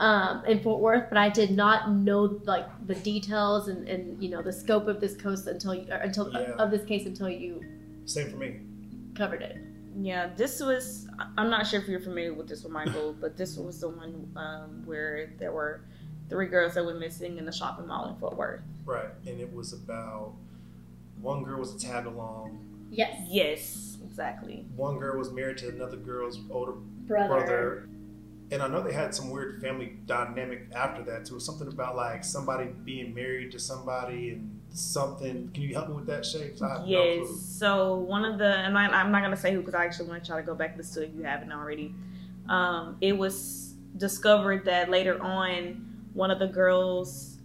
um, 0.00 0.44
in 0.46 0.60
Fort 0.60 0.80
Worth, 0.80 1.08
but 1.08 1.18
I 1.18 1.28
did 1.28 1.50
not 1.50 1.90
know 1.92 2.40
like 2.44 2.66
the 2.86 2.94
details 2.94 3.68
and, 3.68 3.86
and 3.88 4.20
you 4.22 4.30
know 4.30 4.42
the 4.42 4.52
scope 4.52 4.88
of 4.88 5.00
this 5.00 5.14
case 5.14 5.46
until 5.46 5.74
you, 5.74 5.86
or 5.92 5.96
until 5.98 6.32
Yeah. 6.32 6.52
of 6.58 6.70
this 6.70 6.84
case 6.84 7.06
until 7.06 7.28
you 7.28 7.62
Same 8.06 8.30
for 8.30 8.36
me. 8.36 8.60
covered 9.14 9.42
it. 9.42 9.58
Yeah, 10.00 10.30
this 10.36 10.60
was. 10.60 11.06
I'm 11.36 11.50
not 11.50 11.66
sure 11.66 11.80
if 11.80 11.88
you're 11.88 12.00
familiar 12.00 12.32
with 12.32 12.48
this 12.48 12.64
one, 12.64 12.72
Michael, 12.72 13.12
but 13.20 13.36
this 13.36 13.56
was 13.56 13.80
the 13.80 13.88
one 13.90 14.32
um, 14.36 14.82
where 14.86 15.32
there 15.38 15.52
were 15.52 15.82
three 16.28 16.46
girls 16.46 16.74
that 16.74 16.84
went 16.86 16.98
missing 16.98 17.38
in 17.38 17.44
the 17.44 17.52
shopping 17.52 17.86
mall 17.86 18.08
in 18.08 18.16
Fort 18.16 18.36
Worth. 18.36 18.62
Right. 18.86 19.08
And 19.26 19.40
it 19.40 19.52
was 19.52 19.72
about 19.72 20.32
one 21.20 21.42
girl 21.44 21.58
was 21.58 21.74
a 21.74 21.78
tag 21.78 22.06
along. 22.06 22.58
Yes, 22.90 23.16
Yes, 23.28 23.98
exactly. 24.04 24.64
One 24.76 24.98
girl 24.98 25.18
was 25.18 25.30
married 25.30 25.58
to 25.58 25.68
another 25.68 25.96
girl's 25.96 26.38
older 26.50 26.72
brother. 27.06 27.28
brother. 27.28 27.88
And 28.52 28.62
I 28.62 28.68
know 28.68 28.82
they 28.82 28.92
had 28.92 29.14
some 29.14 29.30
weird 29.30 29.60
family 29.60 29.96
dynamic 30.06 30.68
after 30.74 31.02
that 31.04 31.24
too. 31.24 31.38
Something 31.38 31.68
about 31.68 31.94
like 31.96 32.24
somebody 32.24 32.70
being 32.84 33.14
married 33.14 33.52
to 33.52 33.58
somebody 33.60 34.30
and 34.30 34.60
something. 34.72 35.50
Can 35.54 35.62
you 35.62 35.74
help 35.74 35.88
me 35.88 35.94
with 35.94 36.06
that, 36.06 36.24
Shay? 36.26 36.48
'Cause 36.50 36.62
I 36.62 36.68
have 36.68 36.80
no 36.82 36.86
Yes. 36.88 37.26
clue. 37.28 37.36
So 37.36 37.94
one 37.96 38.24
of 38.24 38.38
the, 38.38 38.46
and 38.56 38.76
I, 38.76 38.86
I'm 38.86 39.12
not 39.12 39.22
gonna 39.22 39.36
say 39.36 39.52
who 39.52 39.60
because 39.60 39.74
I 39.74 39.84
actually 39.84 40.08
want 40.08 40.24
to 40.24 40.28
try 40.30 40.40
to 40.40 40.46
go 40.46 40.54
back 40.54 40.70
and 40.70 40.78
listen 40.78 41.02
to 41.02 41.08
it 41.08 41.12
if 41.12 41.16
you 41.16 41.24
haven't 41.24 41.52
already. 41.52 41.94
Um, 42.48 42.96
it 43.00 43.16
was 43.16 43.74
discovered 43.96 44.64
that 44.64 44.90
later 44.90 45.20
on, 45.22 46.08
one 46.14 46.30
of 46.32 46.38
the 46.40 46.48
girls 46.48 47.38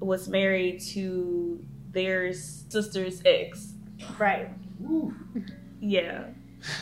was 0.00 0.28
married 0.28 0.80
to 0.80 1.62
their 1.92 2.32
sister's 2.32 3.20
ex. 3.26 3.74
Right. 4.18 4.48
Ooh. 4.82 5.14
Yeah, 5.78 6.28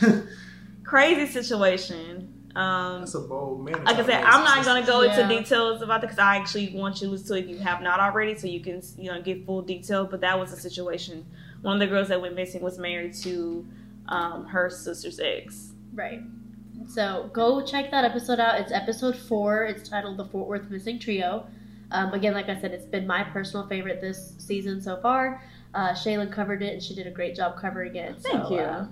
crazy 0.85 1.29
situation. 1.31 2.34
Um, 2.55 3.01
That's 3.01 3.15
a 3.15 3.19
bold 3.19 3.65
man. 3.65 3.83
like 3.83 3.97
I 3.97 4.05
said, 4.05 4.23
I'm 4.23 4.43
not 4.45 4.63
gonna 4.63 4.85
go 4.85 5.01
Yeah. 5.01 5.19
into 5.21 5.35
details 5.37 5.81
about 5.81 5.97
it 6.03 6.07
because 6.07 6.19
I 6.19 6.37
actually 6.37 6.73
want 6.73 7.01
you 7.01 7.07
to 7.07 7.11
listen 7.11 7.27
to 7.27 7.33
it 7.35 7.43
if 7.45 7.49
you 7.49 7.57
have 7.57 7.81
not 7.81 7.99
already, 7.99 8.35
so 8.35 8.47
you 8.47 8.61
can 8.61 8.81
you 8.97 9.11
know 9.11 9.21
get 9.21 9.45
full 9.45 9.61
detail. 9.61 10.05
But 10.05 10.21
that 10.21 10.39
was 10.39 10.53
a 10.53 10.57
situation. 10.57 11.25
One 11.61 11.73
of 11.75 11.79
the 11.81 11.87
girls 11.87 12.07
that 12.09 12.21
went 12.21 12.35
missing 12.35 12.61
was 12.61 12.77
married 12.77 13.13
to 13.23 13.65
um, 14.07 14.45
her 14.45 14.69
sister's 14.69 15.19
ex. 15.19 15.71
Right. 15.93 16.21
So 16.87 17.29
go 17.33 17.65
check 17.65 17.91
that 17.91 18.05
episode 18.05 18.39
out. 18.39 18.59
It's 18.61 18.71
episode 18.71 19.17
four. 19.17 19.65
It's 19.65 19.87
titled 19.89 20.17
"The 20.17 20.25
Fort 20.25 20.47
Worth 20.47 20.69
Missing 20.69 20.99
Trio." 20.99 21.47
Um, 21.91 22.13
again, 22.13 22.33
like 22.33 22.47
I 22.49 22.59
said, 22.59 22.71
it's 22.71 22.85
been 22.85 23.05
my 23.05 23.23
personal 23.23 23.67
favorite 23.67 23.99
this 24.01 24.33
season 24.37 24.81
so 24.81 24.97
far. 25.01 25.41
Uh, 25.73 25.89
Shaylin 25.89 26.31
covered 26.31 26.61
it, 26.63 26.73
and 26.73 26.81
she 26.81 26.95
did 26.95 27.05
a 27.05 27.11
great 27.11 27.35
job 27.35 27.57
covering 27.59 27.95
it. 27.95 28.17
Thank 28.21 28.43
so, 28.47 28.51
you. 28.53 28.59
uh, 28.59 28.87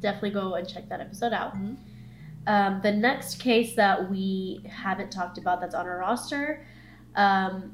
definitely 0.00 0.30
go 0.30 0.54
and 0.54 0.68
check 0.68 0.88
that 0.90 1.00
episode 1.00 1.32
out. 1.32 1.54
Mhm. 1.56 1.76
Um, 2.46 2.80
the 2.82 2.92
next 2.92 3.40
case 3.40 3.74
that 3.74 4.10
we 4.10 4.60
haven't 4.68 5.10
talked 5.10 5.38
about 5.38 5.60
that's 5.60 5.74
on 5.74 5.86
our 5.86 5.98
roster, 5.98 6.64
um, 7.16 7.72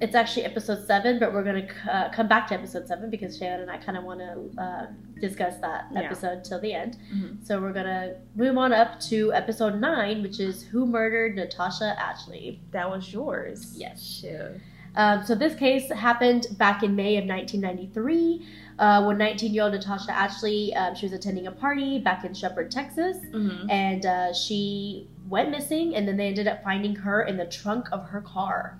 it's 0.00 0.14
actually 0.16 0.44
episode 0.44 0.84
seven, 0.86 1.18
but 1.20 1.32
we're 1.32 1.44
going 1.44 1.66
to 1.68 1.94
uh, 1.96 2.12
come 2.12 2.26
back 2.26 2.48
to 2.48 2.54
episode 2.54 2.88
seven 2.88 3.08
because 3.08 3.38
Shannon 3.38 3.60
and 3.60 3.70
I 3.70 3.76
kind 3.78 3.96
of 3.96 4.02
want 4.04 4.18
to 4.20 4.60
uh, 4.62 4.86
discuss 5.20 5.58
that 5.58 5.86
Yeah. 5.92 6.00
episode 6.00 6.42
till 6.44 6.60
the 6.60 6.72
end. 6.74 6.96
Mhm. 7.14 7.46
So 7.46 7.60
we're 7.60 7.72
going 7.72 7.86
to 7.86 8.16
move 8.34 8.58
on 8.58 8.72
up 8.72 8.98
to 9.02 9.32
episode 9.32 9.80
nine, 9.80 10.22
which 10.22 10.40
is 10.40 10.64
Who 10.64 10.86
Murdered 10.86 11.36
Natasha 11.36 11.94
Ashley? 11.98 12.60
That 12.72 12.90
was 12.90 13.12
yours. 13.12 13.74
Yes. 13.78 14.22
Yeah. 14.24 14.48
Um, 14.96 15.24
so 15.24 15.34
this 15.36 15.54
case 15.54 15.90
happened 15.90 16.48
back 16.58 16.82
in 16.82 16.96
May 16.96 17.16
of 17.16 17.24
1993 17.24 18.44
uh, 18.82 19.04
when 19.04 19.16
19 19.16 19.54
year 19.54 19.62
old 19.64 19.72
Natasha 19.72 20.10
Ashley, 20.12 20.74
um, 20.74 20.94
she 20.94 21.06
was 21.06 21.12
attending 21.12 21.46
a 21.46 21.52
party 21.52 21.98
back 21.98 22.24
in 22.24 22.34
Shepherd, 22.34 22.70
Texas. 22.70 23.16
Hmm 23.32 23.70
and 23.70 24.04
uh, 24.04 24.32
she 24.34 25.06
went 25.28 25.50
missing 25.50 25.94
and 25.96 26.06
then 26.06 26.16
they 26.16 26.26
ended 26.26 26.46
up 26.48 26.62
finding 26.64 26.94
her 26.96 27.22
in 27.22 27.36
the 27.36 27.46
trunk 27.46 27.86
of 27.92 28.00
her 28.12 28.20
car. 28.20 28.78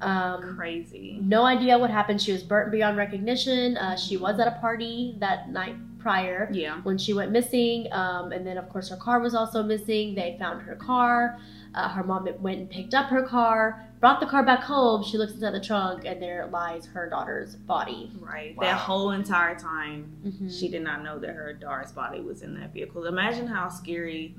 Um, 0.00 0.56
Crazy. 0.56 1.18
no 1.22 1.44
idea 1.44 1.78
what 1.78 1.90
happened. 1.90 2.20
She 2.20 2.32
was 2.32 2.42
burnt 2.42 2.70
beyond 2.70 2.96
recognition. 2.98 3.76
Uh, 3.78 3.96
she 3.96 4.16
was 4.16 4.38
at 4.40 4.48
a 4.48 4.58
party 4.60 5.14
that 5.20 5.50
night 5.50 5.76
prior 5.98 6.50
Yeah. 6.52 6.80
when 6.82 6.98
she 6.98 7.14
went 7.14 7.30
missing. 7.32 7.86
Um, 7.92 8.32
and 8.32 8.46
then 8.46 8.58
of 8.58 8.68
course 8.68 8.90
her 8.90 8.96
car 8.96 9.20
was 9.20 9.34
also 9.34 9.62
missing. 9.62 10.14
They 10.14 10.36
found 10.38 10.60
her 10.62 10.74
car 10.74 11.38
uh, 11.74 11.88
her 11.88 12.04
mom 12.04 12.28
went 12.40 12.58
and 12.58 12.70
picked 12.70 12.94
up 12.94 13.06
her 13.06 13.22
car 13.26 13.84
brought 14.00 14.20
the 14.20 14.26
car 14.26 14.44
back 14.44 14.60
home 14.60 15.02
she 15.02 15.16
looks 15.18 15.32
inside 15.32 15.50
the 15.52 15.60
trunk 15.60 16.04
and 16.04 16.20
there 16.22 16.46
lies 16.52 16.86
her 16.86 17.08
daughter's 17.08 17.56
body 17.56 18.10
Right. 18.20 18.56
Wow. 18.56 18.62
That 18.62 18.76
whole 18.78 19.10
entire 19.12 19.58
time, 19.58 20.16
Mhm. 20.26 20.58
she 20.60 20.68
did 20.68 20.82
not 20.82 21.02
know 21.02 21.18
that 21.18 21.30
her 21.30 21.52
daughter's 21.52 21.92
body 21.92 22.20
was 22.20 22.42
in 22.42 22.58
that 22.60 22.72
vehicle. 22.72 23.06
Imagine 23.06 23.46
how 23.46 23.68
scary 23.68 24.34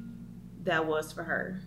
that 0.64 0.86
was 0.86 1.12
for 1.12 1.24
her. 1.24 1.62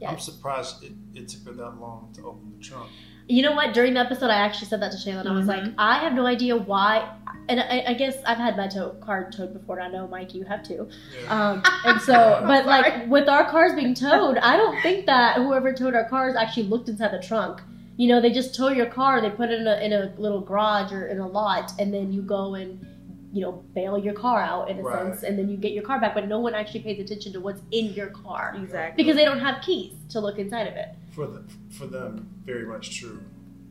Yes. 0.00 0.10
I'm 0.12 0.18
surprised 0.18 0.82
it, 0.84 0.92
it 1.14 1.28
took 1.28 1.46
her 1.46 1.52
that 1.52 1.80
long 1.80 2.10
to 2.14 2.26
open 2.26 2.52
the 2.56 2.62
trunk. 2.64 2.90
You 3.28 3.42
know 3.42 3.52
what? 3.52 3.72
During 3.72 3.94
the 3.94 4.00
episode, 4.00 4.28
I 4.30 4.34
actually 4.36 4.66
said 4.66 4.82
that 4.82 4.92
to 4.92 4.98
Shayla. 4.98 5.20
and 5.20 5.28
I 5.28 5.32
was 5.32 5.46
Mhm. 5.46 5.48
like, 5.48 5.72
I 5.78 5.98
have 6.00 6.12
no 6.12 6.26
idea 6.26 6.56
why. 6.56 7.10
And 7.48 7.60
I, 7.60 7.84
I 7.88 7.94
guess 7.94 8.16
I've 8.26 8.38
had 8.38 8.56
my 8.56 8.68
tow, 8.68 8.90
car 9.00 9.30
towed 9.30 9.52
before, 9.52 9.78
and 9.78 9.86
I 9.88 9.90
know, 9.98 10.06
Mike, 10.08 10.34
you 10.34 10.44
have 10.44 10.62
too. 10.62 10.88
Um, 11.28 11.62
and 11.84 12.00
so, 12.00 12.42
but 12.46 12.64
like 12.66 13.06
with 13.08 13.28
our 13.28 13.48
cars 13.50 13.72
being 13.74 13.94
towed, 14.06 14.38
I 14.38 14.56
don't 14.56 14.80
think 14.82 15.06
that 15.06 15.36
whoever 15.36 15.72
towed 15.72 15.94
our 15.94 16.08
cars 16.08 16.36
actually 16.36 16.64
looked 16.64 16.88
inside 16.88 17.12
the 17.12 17.18
trunk. 17.24 17.60
You 17.96 18.08
know, 18.08 18.20
they 18.20 18.32
just 18.32 18.54
tow 18.54 18.68
your 18.70 18.86
car, 18.86 19.20
they 19.20 19.30
put 19.30 19.50
it 19.50 19.60
in 19.60 19.66
a, 19.66 19.76
in 19.76 19.92
a 19.92 20.12
little 20.18 20.40
garage 20.40 20.90
or 20.92 21.06
in 21.08 21.18
a 21.18 21.26
lot, 21.28 21.72
and 21.78 21.92
then 21.94 22.12
you 22.12 22.22
go 22.22 22.54
and, 22.54 22.84
you 23.32 23.40
know, 23.42 23.52
bail 23.74 23.98
your 23.98 24.14
car 24.14 24.40
out 24.40 24.70
in 24.70 24.78
a 24.78 24.82
Right. 24.82 25.04
sense, 25.06 25.22
and 25.22 25.38
then 25.38 25.48
you 25.48 25.56
get 25.56 25.72
your 25.72 25.84
car 25.84 26.00
back. 26.00 26.14
But 26.14 26.26
no 26.26 26.40
one 26.40 26.54
actually 26.54 26.80
pays 26.80 26.98
attention 26.98 27.32
to 27.34 27.40
what's 27.40 27.60
in 27.72 27.92
your 27.92 28.08
car 28.08 28.54
Exactly. 28.56 29.02
because 29.02 29.16
they 29.16 29.24
don't 29.24 29.38
have 29.40 29.62
keys 29.62 29.92
to 30.10 30.18
look 30.20 30.38
inside 30.38 30.66
of 30.66 30.74
it. 30.74 30.88
for 31.12 31.26
the, 31.26 31.44
for 31.70 31.86
them, 31.86 32.28
very 32.44 32.66
much 32.66 32.98
true. 32.98 33.20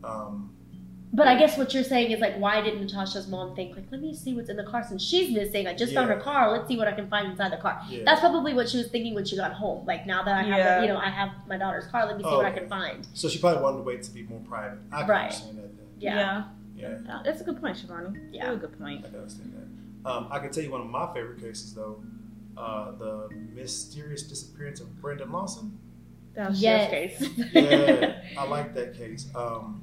Um, 0.06 0.56
But 1.16 1.28
I 1.28 1.38
guess 1.38 1.58
what 1.60 1.76
you're 1.76 1.84
saying 1.84 2.10
is 2.10 2.20
like, 2.20 2.36
why 2.38 2.60
didn't 2.62 2.82
Natasha's 2.82 3.28
mom 3.28 3.56
think 3.56 3.76
like, 3.76 3.86
let 3.92 4.02
me 4.02 4.16
see 4.16 4.34
what's 4.34 4.50
in 4.50 4.58
the 4.58 4.64
car 4.64 4.84
since 4.84 5.04
she's 5.04 5.30
missing? 5.32 5.68
I 5.68 5.76
just 5.76 5.94
found 5.94 6.10
her 6.10 6.20
car. 6.20 6.52
Let's 6.52 6.68
see 6.68 6.76
what 6.76 6.88
I 6.88 6.92
can 6.94 7.08
find 7.08 7.28
inside 7.32 7.52
the 7.52 7.58
car. 7.58 7.80
yeah. 7.88 8.02
That's 8.04 8.20
probably 8.20 8.56
what 8.56 8.68
she 8.68 8.78
was 8.78 8.88
thinking 8.88 9.14
when 9.14 9.24
she 9.24 9.36
got 9.36 9.54
home. 9.54 9.86
Like 9.86 10.08
now 10.08 10.24
that 10.24 10.36
I 10.36 10.42
have, 10.42 10.58
Yeah. 10.58 10.82
you 10.82 10.88
know, 10.88 10.98
I 10.98 11.10
have 11.10 11.30
my 11.48 11.58
daughter's 11.58 11.86
car. 11.86 12.08
Let 12.08 12.18
me 12.18 12.24
see 12.24 12.30
Oh, 12.30 12.38
what 12.38 12.48
I 12.48 12.52
can 12.52 12.68
find. 12.68 13.06
so 13.14 13.30
she 13.30 13.38
probably 13.38 13.62
wanted 13.62 13.78
to 13.78 13.84
wait 13.84 14.02
to 14.04 14.12
be 14.12 14.24
more 14.24 14.40
private. 14.40 14.80
I 14.92 15.02
can 15.02 15.10
Right. 15.10 15.24
understand 15.26 15.58
that. 15.60 15.70
Yeah. 16.00 16.16
Yeah. 16.16 16.44
Yeah, 16.76 16.98
Yeah, 17.06 17.22
That's 17.24 17.42
a 17.42 17.44
good 17.44 17.62
point, 17.62 17.78
Shivani. 17.78 18.30
Yeah. 18.34 18.48
Really 18.48 18.58
good 18.62 18.80
point. 18.80 19.06
I 19.06 19.10
can 19.10 19.20
understand 19.20 19.54
that. 19.54 20.10
Um, 20.10 20.28
I 20.32 20.40
can 20.40 20.52
tell 20.52 20.64
you 20.64 20.72
one 20.72 20.82
of 20.82 20.88
my 20.88 21.14
favorite 21.14 21.40
cases 21.40 21.76
though, 21.76 22.04
uh, 22.58 22.92
the 22.94 23.30
mysterious 23.54 24.24
disappearance 24.24 24.80
of 24.82 25.00
Brandon 25.00 25.32
Lawson. 25.32 25.78
That 26.34 26.50
was 26.50 26.60
Yes. 26.62 26.92
your 27.22 27.30
case. 27.30 27.54
Yeah, 27.54 28.22
I 28.40 28.48
like 28.48 28.74
that 28.74 28.96
case. 28.96 29.28
Um, 29.36 29.83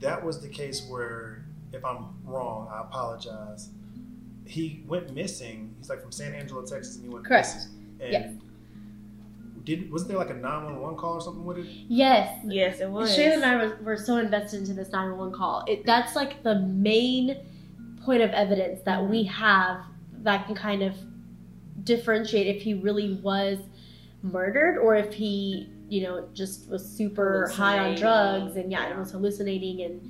that 0.00 0.24
was 0.24 0.40
the 0.40 0.48
case 0.48 0.86
where, 0.88 1.44
if 1.72 1.84
I'm 1.84 2.08
wrong, 2.24 2.68
I 2.72 2.80
apologize. 2.82 3.70
He 4.44 4.84
went 4.86 5.12
missing. 5.14 5.74
He's 5.78 5.88
like 5.90 6.00
from 6.02 6.12
San 6.12 6.34
Angelo, 6.34 6.62
Texas, 6.64 6.96
and 6.96 7.04
he 7.04 7.10
went 7.10 7.24
Correct. 7.26 7.54
missing. 7.54 7.72
And 8.00 8.12
Yes. 8.12 8.32
did 9.64 9.90
wasn't 9.90 10.10
there 10.10 10.18
like 10.18 10.30
a 10.30 10.34
nine 10.34 10.64
one 10.64 10.80
one 10.80 10.96
call 10.96 11.14
or 11.14 11.20
something 11.20 11.44
with 11.44 11.58
it? 11.58 11.66
Yes. 11.88 12.38
Yes, 12.44 12.80
it 12.80 12.88
was. 12.90 13.16
Shayla 13.16 13.34
and 13.34 13.44
I 13.44 13.56
were, 13.56 13.78
were 13.82 13.96
so 13.96 14.18
invested 14.18 14.60
into 14.60 14.74
this 14.74 14.90
911 14.92 15.34
call. 15.36 15.64
It, 15.66 15.84
that's 15.84 16.14
like 16.14 16.42
the 16.42 16.60
main 16.60 17.36
point 18.04 18.22
of 18.22 18.30
evidence 18.30 18.82
that 18.84 19.04
we 19.04 19.24
have 19.24 19.80
that 20.22 20.46
can 20.46 20.54
kind 20.54 20.82
of 20.82 20.94
differentiate 21.82 22.46
if 22.54 22.62
he 22.62 22.74
really 22.74 23.14
was 23.14 23.58
murdered 24.22 24.78
or 24.78 24.94
if 24.96 25.12
he, 25.12 25.68
you 25.88 26.02
know, 26.02 26.28
just 26.34 26.68
was 26.68 26.84
super 26.84 27.48
high 27.54 27.78
on 27.78 27.94
drugs 27.96 28.56
and 28.56 28.70
yeah, 28.70 28.84
and 28.84 28.90
Yeah. 28.94 28.98
was 29.00 29.10
hallucinating 29.12 29.82
and 29.82 30.00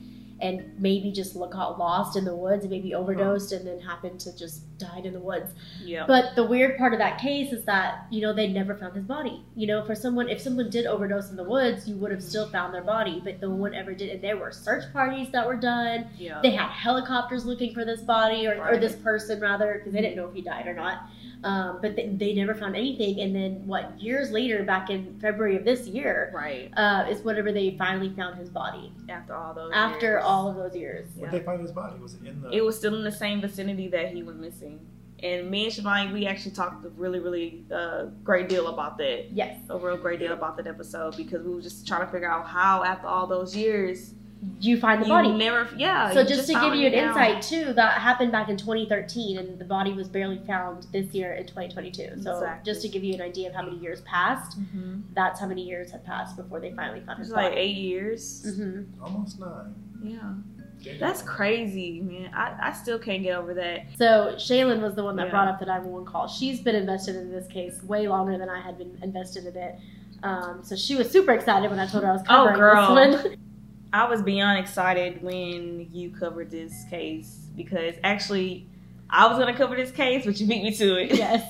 and 0.40 0.78
maybe 0.78 1.10
just 1.12 1.34
got 1.34 1.78
lost 1.78 2.16
in 2.16 2.24
the 2.24 2.34
woods 2.34 2.62
and 2.64 2.70
maybe 2.70 2.94
overdosed 2.94 3.52
and 3.52 3.66
then 3.66 3.80
happened 3.80 4.20
to 4.20 4.36
just 4.36 4.62
died 4.78 5.06
in 5.06 5.12
the 5.14 5.20
woods. 5.20 5.52
Yeah. 5.82 6.04
But 6.06 6.34
the 6.36 6.44
weird 6.44 6.76
part 6.76 6.92
of 6.92 6.98
that 6.98 7.18
case 7.18 7.52
is 7.52 7.64
that 7.64 8.06
you 8.10 8.20
know 8.20 8.32
they 8.34 8.48
never 8.48 8.76
found 8.76 8.94
his 8.94 9.04
body. 9.04 9.44
You 9.54 9.66
know, 9.66 9.84
for 9.84 9.94
someone 9.94 10.28
if 10.28 10.40
someone 10.40 10.68
did 10.70 10.86
overdose 10.86 11.30
in 11.30 11.36
the 11.36 11.44
woods, 11.44 11.88
you 11.88 11.96
would 11.96 12.10
have 12.10 12.22
still 12.22 12.48
found 12.50 12.74
their 12.74 12.82
body, 12.82 13.20
but 13.24 13.40
no 13.40 13.50
one 13.50 13.74
ever 13.74 13.94
did. 13.94 14.10
And 14.10 14.22
there 14.22 14.36
were 14.36 14.52
search 14.52 14.92
parties 14.92 15.28
that 15.32 15.46
were 15.46 15.56
done. 15.56 16.08
yeah. 16.18 16.40
They 16.42 16.50
had 16.50 16.68
helicopters 16.70 17.46
looking 17.46 17.72
for 17.72 17.84
this 17.84 18.02
body 18.02 18.46
or, 18.46 18.62
or 18.62 18.76
this 18.76 18.94
person 18.96 19.40
rather 19.40 19.74
because 19.78 19.92
they 19.92 20.02
didn't 20.02 20.16
know 20.16 20.28
if 20.28 20.34
he 20.34 20.42
died 20.42 20.66
or 20.66 20.74
not. 20.74 21.08
Um, 21.44 21.78
but 21.80 21.94
they, 21.94 22.08
they 22.08 22.32
never 22.32 22.54
found 22.54 22.74
anything. 22.74 23.20
And 23.20 23.34
then 23.34 23.66
what 23.66 24.00
years 24.00 24.30
later, 24.30 24.64
back 24.64 24.90
in 24.90 25.18
February 25.20 25.56
of 25.56 25.64
this 25.64 25.86
year, 25.86 26.32
right. 26.34 26.72
uh, 26.76 27.06
is 27.08 27.20
whenever 27.20 27.52
they 27.52 27.76
finally 27.78 28.12
found 28.16 28.38
his 28.38 28.48
body 28.48 28.92
After 29.08 29.34
all 29.34 29.54
those. 29.54 29.70
after 29.74 30.12
years. 30.12 30.24
All 30.26 30.48
of 30.48 30.56
those 30.56 30.74
years. 30.76 31.08
Where 31.16 31.26
Yeah. 31.26 31.32
did 31.32 31.40
they 31.40 31.44
find 31.44 31.60
his 31.60 31.72
body? 31.72 31.98
Was 32.00 32.14
it 32.14 32.24
in 32.26 32.40
the? 32.42 32.50
It 32.50 32.64
was 32.64 32.76
still 32.76 32.94
in 32.94 33.04
the 33.04 33.12
same 33.12 33.40
vicinity 33.40 33.88
that 33.88 34.12
he 34.12 34.22
went 34.22 34.40
missing. 34.40 34.80
And 35.22 35.50
me 35.50 35.64
and 35.64 35.72
Shivani, 35.72 36.12
we 36.12 36.26
actually 36.26 36.50
talked 36.52 36.84
a 36.84 36.90
really, 36.90 37.20
really 37.20 37.64
uh, 37.72 38.06
great 38.22 38.48
deal 38.50 38.66
about 38.68 38.98
that. 38.98 39.32
Yes. 39.32 39.56
A 39.70 39.78
real 39.78 39.96
great 39.96 40.18
deal 40.20 40.32
about 40.32 40.56
that 40.58 40.66
episode 40.66 41.16
because 41.16 41.42
we 41.42 41.54
were 41.54 41.62
just 41.62 41.86
trying 41.88 42.04
to 42.04 42.12
figure 42.12 42.30
out 42.30 42.46
how, 42.46 42.84
after 42.84 43.06
all 43.06 43.26
those 43.26 43.56
years, 43.56 44.12
You 44.60 44.78
find 44.78 45.00
the 45.00 45.06
you 45.06 45.12
body. 45.12 45.32
never, 45.32 45.66
yeah. 45.78 46.12
So 46.12 46.20
you 46.20 46.28
just, 46.28 46.46
to 46.48 46.52
give 46.52 46.74
you 46.74 46.86
an 46.88 46.92
insight 46.92 47.40
too, 47.40 47.72
that 47.72 47.92
happened 47.94 48.30
back 48.30 48.50
in 48.50 48.58
2013, 48.58 49.38
and 49.38 49.58
the 49.58 49.64
body 49.64 49.94
was 49.94 50.06
barely 50.06 50.38
found 50.46 50.86
this 50.92 51.06
year 51.14 51.32
in 51.32 51.46
2022. 51.46 52.20
So 52.22 52.34
Exactly. 52.34 52.70
just 52.70 52.82
to 52.82 52.88
give 52.90 53.02
you 53.02 53.14
an 53.14 53.22
idea 53.22 53.48
of 53.48 53.54
how 53.54 53.62
many 53.62 53.78
years 53.78 54.02
passed, 54.02 54.60
Mhm. 54.60 55.00
that's 55.14 55.40
how 55.40 55.46
many 55.46 55.62
years 55.62 55.90
had 55.90 56.04
passed 56.04 56.36
before 56.36 56.60
they 56.60 56.72
finally 56.72 57.00
found 57.00 57.18
his 57.20 57.28
It's 57.28 57.34
like 57.34 57.52
body. 57.52 57.60
eight 57.62 57.76
years. 57.78 58.54
hmm 58.54 58.82
almost 59.02 59.40
nine. 59.40 59.74
Yeah. 60.02 60.34
Damn. 60.82 60.98
That's 61.00 61.22
crazy, 61.22 62.00
man. 62.02 62.30
I, 62.34 62.68
I 62.68 62.72
still 62.72 62.98
can't 62.98 63.22
get 63.22 63.36
over 63.36 63.54
that. 63.54 63.86
So 63.96 64.34
Shaylin 64.36 64.80
was 64.82 64.94
the 64.94 65.02
one 65.02 65.16
that 65.16 65.26
Yeah. 65.26 65.30
brought 65.30 65.48
up 65.48 65.58
the 65.58 65.66
911 65.66 66.06
call. 66.06 66.28
She's 66.28 66.60
been 66.60 66.74
invested 66.76 67.16
in 67.16 67.30
this 67.32 67.46
case 67.48 67.82
way 67.82 68.06
longer 68.08 68.36
than 68.38 68.48
I 68.48 68.60
had 68.60 68.78
been 68.78 68.96
invested 69.02 69.46
in 69.46 69.56
it. 69.56 69.76
Um, 70.22 70.60
so 70.62 70.76
she 70.76 70.94
was 70.94 71.10
super 71.10 71.32
excited 71.32 71.70
when 71.70 71.78
I 71.80 71.86
told 71.86 72.04
her 72.04 72.10
I 72.10 72.12
was 72.12 72.22
Oh, 72.22 72.46
covering 72.46 72.56
girl. 72.58 72.94
this 72.94 73.24
one. 73.24 73.36
I 73.92 74.08
was 74.08 74.20
beyond 74.22 74.58
excited 74.58 75.22
when 75.22 75.88
you 75.92 76.10
covered 76.10 76.50
this 76.50 76.84
case 76.90 77.46
because 77.56 77.94
actually 78.04 78.68
I 79.08 79.28
was 79.28 79.38
gonna 79.38 79.56
cover 79.56 79.76
this 79.76 79.90
case, 79.90 80.24
but 80.24 80.38
you 80.40 80.46
beat 80.46 80.62
me 80.62 80.74
to 80.74 80.96
it. 80.96 81.14
yes. 81.14 81.48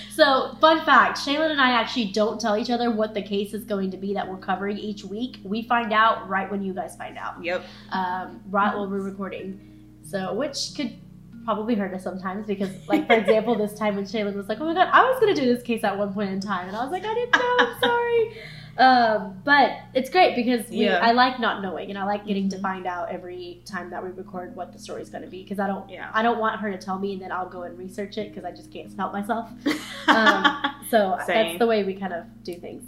so, 0.14 0.56
fun 0.60 0.84
fact 0.84 1.18
Shaylin 1.18 1.50
and 1.50 1.60
I 1.60 1.70
actually 1.70 2.06
don't 2.06 2.40
tell 2.40 2.56
each 2.56 2.70
other 2.70 2.90
what 2.90 3.14
the 3.14 3.22
case 3.22 3.54
is 3.54 3.64
going 3.64 3.90
to 3.92 3.96
be 3.96 4.14
that 4.14 4.28
we're 4.28 4.38
covering 4.38 4.76
each 4.78 5.04
week. 5.04 5.38
We 5.44 5.62
find 5.62 5.92
out 5.92 6.28
right 6.28 6.50
when 6.50 6.62
you 6.62 6.74
guys 6.74 6.96
find 6.96 7.16
out. 7.16 7.42
yep. 7.44 7.64
um, 7.92 8.40
right 8.50 8.74
while 8.74 8.88
we're 8.88 9.02
recording. 9.02 9.60
So, 10.02 10.34
which 10.34 10.72
could 10.76 10.98
probably 11.44 11.74
hurt 11.74 11.94
us 11.94 12.02
sometimes 12.02 12.46
because, 12.46 12.70
like, 12.88 13.06
for 13.06 13.14
example, 13.14 13.54
this 13.58 13.78
time 13.78 13.96
when 13.96 14.04
Shaylin 14.04 14.34
was 14.34 14.48
like, 14.48 14.60
"Oh 14.60 14.64
my 14.64 14.74
god, 14.74 14.88
I 14.92 15.08
was 15.08 15.20
gonna 15.20 15.34
do 15.34 15.46
this 15.46 15.62
case 15.62 15.84
at 15.84 15.96
one 15.96 16.12
point 16.12 16.30
in 16.30 16.40
time," 16.40 16.68
and 16.68 16.76
I 16.76 16.82
was 16.82 16.90
like, 16.90 17.04
"I 17.04 17.14
didn't 17.14 17.32
know. 17.32 17.56
I'm 17.60 17.80
sorry." 17.80 18.36
Um, 18.80 19.40
but 19.44 19.72
it's 19.94 20.08
great 20.08 20.34
because 20.34 20.68
we, 20.70 20.84
Yeah. 20.86 21.00
I 21.02 21.12
like 21.12 21.38
not 21.38 21.60
knowing, 21.62 21.90
and 21.90 21.98
I 21.98 22.04
like 22.04 22.24
getting 22.26 22.48
to 22.48 22.56
Mhm. 22.56 22.62
find 22.62 22.86
out 22.86 23.10
every 23.10 23.60
time 23.66 23.90
that 23.90 24.02
we 24.02 24.10
record 24.10 24.56
what 24.56 24.72
the 24.72 24.78
story's 24.78 25.10
going 25.10 25.22
to 25.22 25.28
be 25.30 25.42
because 25.42 25.58
I 25.58 25.66
don't, 25.66 25.88
Yeah. 25.90 26.08
I 26.14 26.22
don't 26.22 26.38
want 26.38 26.60
her 26.60 26.70
to 26.70 26.78
tell 26.78 26.98
me 26.98 27.12
and 27.12 27.20
then 27.20 27.30
I'll 27.30 27.48
go 27.48 27.62
and 27.64 27.76
research 27.78 28.16
it 28.16 28.30
because 28.30 28.44
I 28.44 28.52
just 28.52 28.72
can't 28.72 28.90
help 28.96 29.12
myself. 29.12 29.50
Um, 30.08 30.56
so 30.88 31.18
Same. 31.26 31.46
that's 31.48 31.58
the 31.58 31.66
way 31.66 31.84
we 31.84 31.94
kind 31.94 32.12
of 32.12 32.24
do 32.42 32.54
things. 32.54 32.82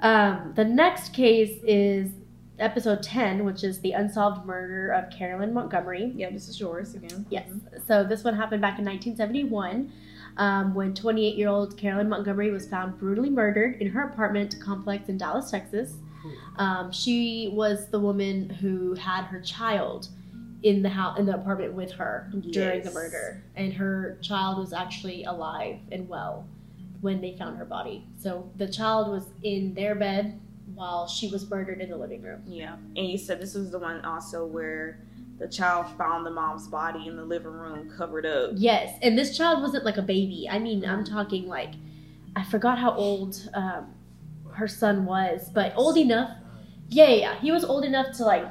Um, 0.00 0.52
the 0.56 0.64
next 0.64 1.12
case 1.12 1.60
is 1.62 2.10
episode 2.58 3.02
10, 3.02 3.44
which 3.44 3.62
is 3.62 3.80
the 3.80 3.92
unsolved 3.92 4.44
murder 4.46 4.90
of 4.92 5.10
Carolyn 5.10 5.52
Montgomery. 5.52 6.12
yeah, 6.16 6.30
this 6.30 6.48
is 6.48 6.58
yours 6.58 6.94
again. 6.94 7.26
Yes. 7.30 7.48
So 7.86 8.02
this 8.02 8.24
one 8.24 8.34
happened 8.34 8.62
back 8.62 8.78
in 8.78 8.84
1971 8.84 9.92
um, 10.36 10.74
when 10.74 10.94
28 10.94 11.36
year 11.36 11.48
old 11.48 11.76
Carolyn 11.76 12.08
Montgomery 12.08 12.50
was 12.50 12.66
found 12.66 12.98
brutally 12.98 13.30
murdered 13.30 13.80
in 13.80 13.88
her 13.88 14.02
apartment 14.02 14.56
complex 14.60 15.08
in 15.08 15.18
Dallas, 15.18 15.50
Texas. 15.50 15.94
Um, 16.56 16.92
she 16.92 17.50
was 17.52 17.88
the 17.88 17.98
woman 17.98 18.48
who 18.48 18.94
had 18.94 19.24
her 19.24 19.40
child 19.40 20.08
in 20.62 20.82
the 20.82 20.88
house 20.88 21.18
in 21.18 21.26
the 21.26 21.34
apartment 21.34 21.72
with 21.72 21.90
her 21.92 22.30
during 22.50 22.82
the 22.82 22.92
murder, 22.92 23.42
and 23.56 23.72
her 23.72 24.18
child 24.22 24.58
was 24.58 24.72
actually 24.72 25.24
alive 25.24 25.78
and 25.90 26.08
well 26.08 26.46
when 27.00 27.20
they 27.20 27.36
found 27.36 27.58
her 27.58 27.64
body. 27.64 28.06
So 28.18 28.48
the 28.56 28.68
child 28.68 29.08
was 29.10 29.24
in 29.42 29.74
their 29.74 29.96
bed 29.96 30.40
while 30.74 31.08
she 31.08 31.28
was 31.28 31.48
murdered 31.50 31.80
in 31.80 31.90
the 31.90 31.96
living 31.96 32.22
room. 32.22 32.42
Yeah. 32.46 32.76
And 32.96 33.08
you 33.08 33.18
said 33.18 33.40
this 33.40 33.54
was 33.54 33.70
the 33.70 33.78
one 33.78 34.04
also 34.04 34.46
where 34.46 35.00
the 35.42 35.48
child 35.48 35.86
found 35.98 36.24
the 36.24 36.30
mom's 36.30 36.68
body 36.68 37.08
in 37.08 37.16
the 37.16 37.24
living 37.24 37.50
room 37.50 37.90
covered 37.98 38.24
up. 38.24 38.52
Yes, 38.54 38.96
and 39.02 39.18
this 39.18 39.36
child 39.36 39.60
wasn't 39.60 39.84
like 39.84 39.96
a 39.96 40.02
baby. 40.02 40.46
I 40.48 40.60
mean, 40.60 40.84
I'm 40.84 41.04
talking 41.04 41.48
like 41.48 41.74
I 42.36 42.44
forgot 42.44 42.78
how 42.78 42.92
old 42.92 43.50
um, 43.52 43.92
her 44.52 44.68
son 44.68 45.04
was, 45.04 45.50
but 45.52 45.72
old 45.76 45.96
enough. 45.98 46.30
Yeah, 46.88 47.08
yeah. 47.08 47.34
He 47.40 47.50
was 47.50 47.64
old 47.64 47.84
enough 47.84 48.16
to 48.18 48.24
like 48.24 48.46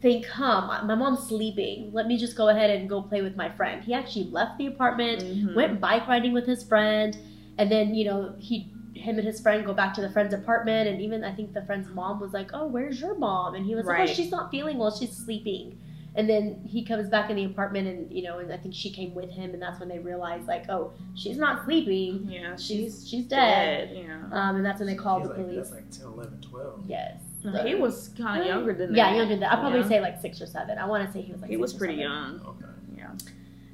think, 0.00 0.24
huh, 0.24 0.66
my, 0.66 0.82
my 0.82 0.94
mom's 0.94 1.28
sleeping. 1.28 1.90
Let 1.92 2.06
me 2.06 2.16
just 2.16 2.36
go 2.36 2.48
ahead 2.48 2.70
and 2.70 2.88
go 2.88 3.02
play 3.02 3.20
with 3.20 3.36
my 3.36 3.50
friend. 3.50 3.84
He 3.84 3.92
actually 3.92 4.30
left 4.30 4.56
the 4.56 4.64
apartment, 4.66 5.22
Mhm. 5.22 5.54
went 5.54 5.78
bike 5.78 6.08
riding 6.08 6.32
with 6.32 6.46
his 6.46 6.62
friend, 6.64 7.18
and 7.58 7.70
then 7.70 7.94
you 7.94 8.06
know 8.06 8.34
he 8.38 8.72
him 8.94 9.18
and 9.18 9.26
his 9.26 9.40
friend 9.42 9.64
go 9.66 9.74
back 9.74 9.92
to 9.94 10.00
the 10.00 10.08
friend's 10.10 10.32
apartment, 10.32 10.88
and 10.88 11.02
even 11.02 11.22
I 11.22 11.32
think 11.34 11.52
the 11.52 11.62
friend's 11.66 11.90
mom 11.90 12.18
was 12.18 12.32
like, 12.32 12.50
"Oh, 12.54 12.66
where's 12.66 12.98
your 12.98 13.18
mom?" 13.18 13.54
And 13.54 13.66
he 13.66 13.74
was 13.74 13.84
like, 13.84 13.96
"Oh, 14.00 14.06
she's 14.14 14.30
not 14.30 14.50
feeling 14.50 14.78
well. 14.78 14.90
She's 14.90 15.12
sleeping." 15.14 15.78
And 16.16 16.28
then 16.28 16.60
he 16.66 16.84
comes 16.84 17.08
back 17.08 17.30
in 17.30 17.36
the 17.36 17.44
apartment, 17.44 17.86
and 17.86 18.12
you 18.12 18.22
know, 18.24 18.38
and 18.38 18.52
I 18.52 18.56
think 18.56 18.74
she 18.74 18.90
came 18.90 19.14
with 19.14 19.30
him, 19.30 19.52
and 19.52 19.62
that's 19.62 19.78
when 19.78 19.88
they 19.88 20.00
realize, 20.00 20.46
like, 20.48 20.68
"Oh, 20.68 20.92
she's 21.14 21.36
not 21.36 21.64
sleeping. 21.64 22.26
Yeah, 22.28 22.56
She's 22.56 23.08
she's 23.08 23.26
dead." 23.26 23.90
dead. 23.94 24.04
Yeah. 24.06 24.24
Um, 24.32 24.56
and 24.56 24.66
that's 24.66 24.80
when 24.80 24.88
they 24.88 24.96
called 24.96 25.22
He's 25.22 25.30
the 25.30 25.36
like, 25.36 25.46
police. 25.46 25.70
That's 25.70 25.72
like 25.72 25.90
10, 25.90 26.06
11, 26.14 26.40
12. 26.40 26.80
Yes. 26.88 27.20
No, 27.44 27.52
he 27.64 27.74
was 27.76 28.10
kind 28.18 28.40
of 28.42 28.46
younger 28.48 28.74
than 28.74 28.88
that. 28.92 28.96
Yeah, 28.96 29.14
younger 29.14 29.30
than 29.34 29.40
that. 29.40 29.52
I'd 29.52 29.60
probably 29.60 29.80
Yeah. 29.80 29.88
say 29.88 30.00
like 30.00 30.20
six 30.20 30.42
or 30.42 30.46
seven. 30.46 30.78
I 30.78 30.84
want 30.86 31.06
to 31.06 31.12
say 31.12 31.22
he 31.22 31.32
was 31.32 31.40
like 31.40 31.48
He 31.50 31.56
six 31.56 31.62
was 31.62 31.74
or 31.74 31.78
pretty 31.78 31.94
seven. 31.94 32.10
young. 32.10 32.40
Okay. 32.46 32.69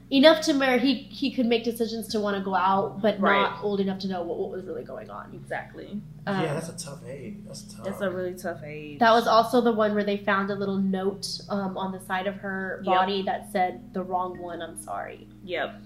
Yeah. 0.08 0.18
enough 0.18 0.44
to 0.46 0.52
where 0.58 0.78
he 0.78 0.94
he 0.94 1.32
could 1.32 1.46
make 1.46 1.64
decisions 1.64 2.08
to 2.08 2.20
want 2.20 2.36
to 2.36 2.42
go 2.42 2.54
out, 2.54 3.00
but 3.02 3.18
Right. 3.20 3.42
not 3.42 3.64
old 3.64 3.80
enough 3.80 3.98
to 4.00 4.08
know 4.08 4.22
what, 4.22 4.38
what 4.38 4.50
was 4.50 4.64
really 4.64 4.84
going 4.84 5.10
on. 5.10 5.32
Exactly. 5.34 6.00
Um, 6.26 6.42
yeah, 6.42 6.54
that's 6.54 6.68
a 6.68 6.76
tough 6.84 7.00
age. 7.06 7.36
That's 7.46 7.62
tough. 7.62 7.84
That's 7.84 8.00
a 8.00 8.10
really 8.10 8.34
tough 8.34 8.62
age. 8.64 8.98
that 9.00 9.12
was 9.12 9.26
also 9.26 9.60
the 9.60 9.72
one 9.72 9.94
where 9.94 10.04
they 10.04 10.16
found 10.18 10.50
a 10.50 10.54
little 10.54 10.76
note 10.78 11.26
um, 11.48 11.76
on 11.76 11.92
the 11.92 12.00
side 12.00 12.26
of 12.26 12.36
her 12.36 12.80
Yep. 12.84 12.94
body 12.94 13.22
that 13.22 13.50
said 13.52 13.92
"the 13.94 14.02
wrong 14.02 14.38
one." 14.38 14.62
I'm 14.62 14.80
sorry. 14.80 15.26
Yep. 15.44 15.80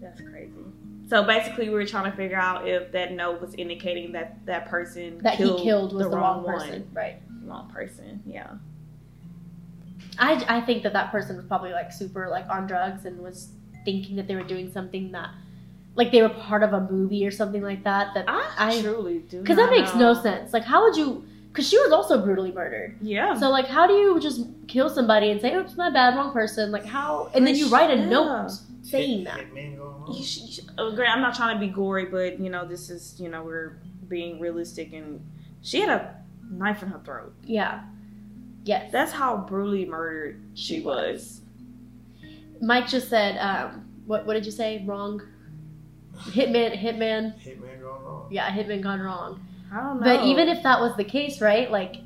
That's 0.00 0.20
crazy. 0.20 0.52
So 1.08 1.24
basically, 1.24 1.68
we 1.68 1.74
were 1.74 1.86
trying 1.86 2.10
to 2.10 2.16
figure 2.16 2.36
out 2.36 2.68
if 2.68 2.92
that 2.92 3.12
note 3.12 3.40
was 3.40 3.54
indicating 3.54 4.12
that 4.12 4.44
that 4.46 4.68
person 4.68 5.18
That 5.22 5.36
killed 5.38 5.60
he 5.60 5.64
killed 5.64 5.94
was 5.94 6.04
the, 6.04 6.10
the, 6.10 6.16
wrong, 6.16 6.44
wrong, 6.44 6.54
person. 6.58 6.70
one. 6.82 6.88
Right. 6.92 7.22
Wrong 7.44 7.70
person. 7.70 8.22
Yeah. 8.26 8.50
I 10.18 10.44
I 10.48 10.60
think 10.60 10.82
that 10.82 10.92
that 10.92 11.10
person 11.10 11.36
was 11.36 11.46
probably 11.46 11.72
like 11.72 11.92
super 11.92 12.28
like 12.28 12.48
on 12.48 12.66
drugs 12.66 13.04
and 13.04 13.18
was 13.20 13.50
thinking 13.84 14.16
that 14.16 14.26
they 14.28 14.34
were 14.34 14.42
doing 14.42 14.70
something 14.72 15.12
that 15.12 15.30
like 15.94 16.12
they 16.12 16.22
were 16.22 16.28
part 16.28 16.62
of 16.62 16.72
a 16.72 16.80
movie 16.90 17.26
or 17.26 17.30
something 17.30 17.62
like 17.62 17.84
that. 17.84 18.14
That 18.14 18.24
I, 18.28 18.52
I- 18.58 18.82
truly 18.82 19.18
do. 19.20 19.40
because 19.40 19.56
that 19.56 19.70
not 19.70 19.76
makes 19.78 19.94
no 19.94 20.14
sense. 20.14 20.52
Like, 20.52 20.64
how 20.64 20.82
would 20.84 20.96
you? 20.96 21.24
Because 21.48 21.68
she 21.68 21.78
was 21.78 21.90
also 21.92 22.22
brutally 22.22 22.52
murdered. 22.52 22.96
Yeah. 23.00 23.34
So 23.34 23.48
like, 23.50 23.66
how 23.66 23.86
do 23.86 23.94
you 23.94 24.20
just 24.20 24.42
kill 24.68 24.88
somebody 24.90 25.30
and 25.30 25.40
say, 25.40 25.54
"Oops, 25.54 25.76
my 25.76 25.90
bad, 25.90 26.14
wrong 26.14 26.32
person"? 26.32 26.70
Like 26.70 26.84
how? 26.84 27.30
And 27.34 27.46
then 27.46 27.56
you 27.56 27.68
write 27.68 27.90
a 27.90 28.06
note 28.06 28.50
saying 28.82 29.18
Hit- 29.20 29.24
that. 29.26 29.38
Hitman 29.40 29.76
going 29.76 29.78
wrong. 29.78 30.12
You 30.12 30.22
should, 30.24 30.42
you 30.44 30.52
should- 30.52 30.70
oh, 30.78 30.94
Grant, 30.94 31.16
I'm 31.16 31.22
not 31.22 31.34
trying 31.34 31.56
to 31.58 31.60
be 31.66 31.72
gory, 31.72 32.04
but 32.06 32.38
you 32.38 32.50
know, 32.50 32.64
this 32.66 32.90
is 32.90 33.16
you 33.18 33.28
know 33.28 33.42
we're 33.42 33.78
being 34.08 34.38
realistic, 34.40 34.92
and 34.92 35.24
she 35.62 35.80
had 35.80 35.88
a 35.88 36.14
knife 36.50 36.82
in 36.82 36.90
her 36.90 37.00
throat. 37.04 37.34
Yeah. 37.44 37.82
Yes. 38.68 38.92
That's 38.92 39.12
how 39.12 39.38
brutally 39.38 39.86
murdered 39.86 40.42
she 40.52 40.74
She 40.74 40.80
was. 40.82 41.40
Mike 42.60 42.86
just 42.86 43.08
said, 43.08 43.38
um, 43.38 43.88
what 44.04 44.26
what 44.26 44.34
did 44.34 44.44
you 44.44 44.52
say? 44.52 44.84
Wrong. 44.84 45.22
Hitman, 46.36 46.78
hitman. 46.78 47.40
Hitman 47.40 47.80
going 47.80 48.04
wrong. 48.04 48.28
Yeah, 48.30 48.50
hitman 48.50 48.82
gone 48.82 49.00
wrong. 49.00 49.40
I 49.72 49.76
don't 49.76 50.00
know. 50.00 50.04
But 50.04 50.26
even 50.26 50.50
if 50.50 50.62
that 50.64 50.80
was 50.80 50.94
the 50.98 51.04
case, 51.04 51.40
right? 51.40 51.70
Like, 51.70 51.96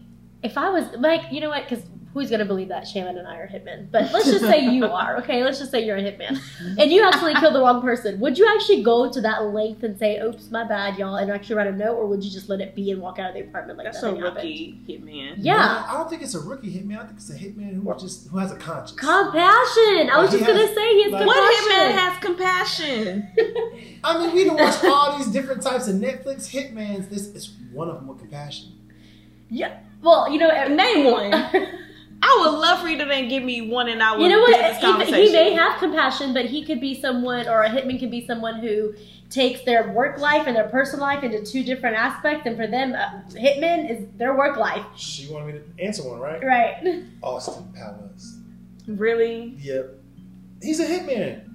if 0.44 0.56
I 0.56 0.70
was 0.70 0.84
Mike, 1.00 1.32
you 1.32 1.40
know 1.40 1.48
what? 1.48 1.68
Because 1.68 1.84
who's 2.14 2.30
gonna 2.30 2.44
believe 2.44 2.68
that 2.68 2.86
Shaman 2.86 3.16
and 3.18 3.26
I 3.26 3.36
are 3.36 3.48
hitmen? 3.48 3.90
But 3.90 4.12
let's 4.12 4.26
just 4.26 4.40
say 4.44 4.66
you 4.68 4.84
are, 5.00 5.16
okay? 5.18 5.42
Let's 5.42 5.58
just 5.58 5.70
say 5.70 5.84
you're 5.84 5.96
a 5.96 6.02
hitman. 6.02 6.38
And 6.78 6.90
you 6.92 7.02
actually 7.06 7.34
killed 7.34 7.54
the 7.54 7.60
wrong 7.60 7.80
person. 7.80 8.20
Would 8.20 8.36
you 8.38 8.46
actually 8.54 8.82
go 8.82 9.10
to 9.10 9.20
that 9.22 9.44
length 9.46 9.82
and 9.82 9.98
say, 9.98 10.18
oops, 10.20 10.50
my 10.50 10.64
bad, 10.64 10.98
y'all, 10.98 11.16
and 11.16 11.30
actually 11.30 11.56
write 11.56 11.66
a 11.68 11.72
note, 11.72 11.94
or 11.96 12.06
would 12.06 12.22
you 12.22 12.30
just 12.30 12.48
let 12.48 12.60
it 12.60 12.74
be 12.74 12.90
and 12.90 13.00
walk 13.00 13.18
out 13.18 13.28
of 13.30 13.34
the 13.34 13.40
apartment 13.40 13.78
like 13.78 13.86
That's 13.86 14.02
a 14.02 14.06
nothing 14.12 14.20
happened? 14.22 14.36
rookie 14.36 14.80
hitman. 14.88 15.34
Yeah. 15.38 15.56
No, 15.56 15.84
I 15.88 15.92
don't 15.98 16.10
think 16.10 16.22
it's 16.22 16.34
a 16.34 16.40
rookie 16.40 16.72
hitman. 16.72 16.98
I 16.98 17.06
think 17.06 17.16
it's 17.18 17.30
a 17.30 17.34
hitman 17.38 17.82
who 17.82 17.94
just 17.98 18.28
who 18.28 18.38
has 18.38 18.52
a 18.52 18.56
conscience. 18.56 18.98
Compassion! 18.98 20.10
I 20.10 20.18
was 20.20 20.32
He 20.32 20.38
just 20.38 20.50
gonna 20.50 20.74
say 20.74 20.94
he 20.94 21.02
has 21.04 21.12
like- 21.12 21.26
What 21.26 21.58
compassion. 21.58 21.72
hitman 21.72 21.98
has 21.98 22.18
compassion? 22.22 23.28
I 24.04 24.18
mean, 24.26 24.34
we 24.34 24.44
done 24.44 24.56
watch 24.56 24.84
all 24.84 25.16
these 25.16 25.28
different 25.28 25.62
types 25.62 25.88
of 25.88 25.96
Netflix 25.96 26.50
hitmans. 26.50 27.08
This 27.08 27.26
is 27.28 27.52
one 27.72 27.88
of 27.88 27.94
them 27.96 28.06
with 28.08 28.18
compassion. 28.18 28.72
yeah. 29.50 29.78
Well, 30.02 30.28
you 30.32 30.38
know, 30.38 30.48
Name 30.68 31.04
one. 31.12 31.30
I 32.25 32.39
would 32.41 32.57
love 32.59 32.81
for 32.81 32.89
you 32.89 32.99
to 32.99 33.05
then 33.05 33.29
give 33.29 33.43
me 33.43 33.62
one, 33.68 33.89
and 33.89 34.03
I 34.03 34.12
would 34.16 34.23
You 34.23 34.29
know 34.29 34.41
what? 34.41 34.57
this 34.57 34.77
He, 34.77 34.83
conversation. 34.83 35.23
he 35.27 35.33
may 35.33 35.53
have 35.55 35.79
compassion, 35.81 36.33
but 36.33 36.45
he 36.47 36.64
could 36.64 36.81
be 36.81 37.01
someone, 37.01 37.49
or 37.49 37.62
a 37.62 37.68
hitman 37.68 37.99
could 37.99 38.11
be 38.12 38.25
someone 38.27 38.61
who 38.61 38.95
takes 39.29 39.62
their 39.62 39.91
work 39.93 40.18
life 40.18 40.47
and 40.47 40.55
their 40.55 40.68
personal 40.68 41.05
life 41.05 41.25
into 41.25 41.43
two 41.45 41.64
different 41.64 41.97
aspects. 41.97 42.47
And 42.47 42.57
for 42.57 42.66
them, 42.68 42.95
uh, 42.95 43.23
hitman 43.31 43.91
is 43.91 44.07
their 44.18 44.37
work 44.37 44.57
life. 44.57 44.85
She 44.97 45.27
wanted 45.33 45.47
me 45.55 45.61
to 45.79 45.85
answer 45.85 46.09
one, 46.09 46.20
right? 46.20 46.45
Right. 46.45 47.05
Austin 47.23 47.73
Powers. 47.75 48.39
really. 48.87 49.57
Yep. 49.59 49.95
He's 50.62 50.79
a 50.81 50.87
hitman. 50.87 51.49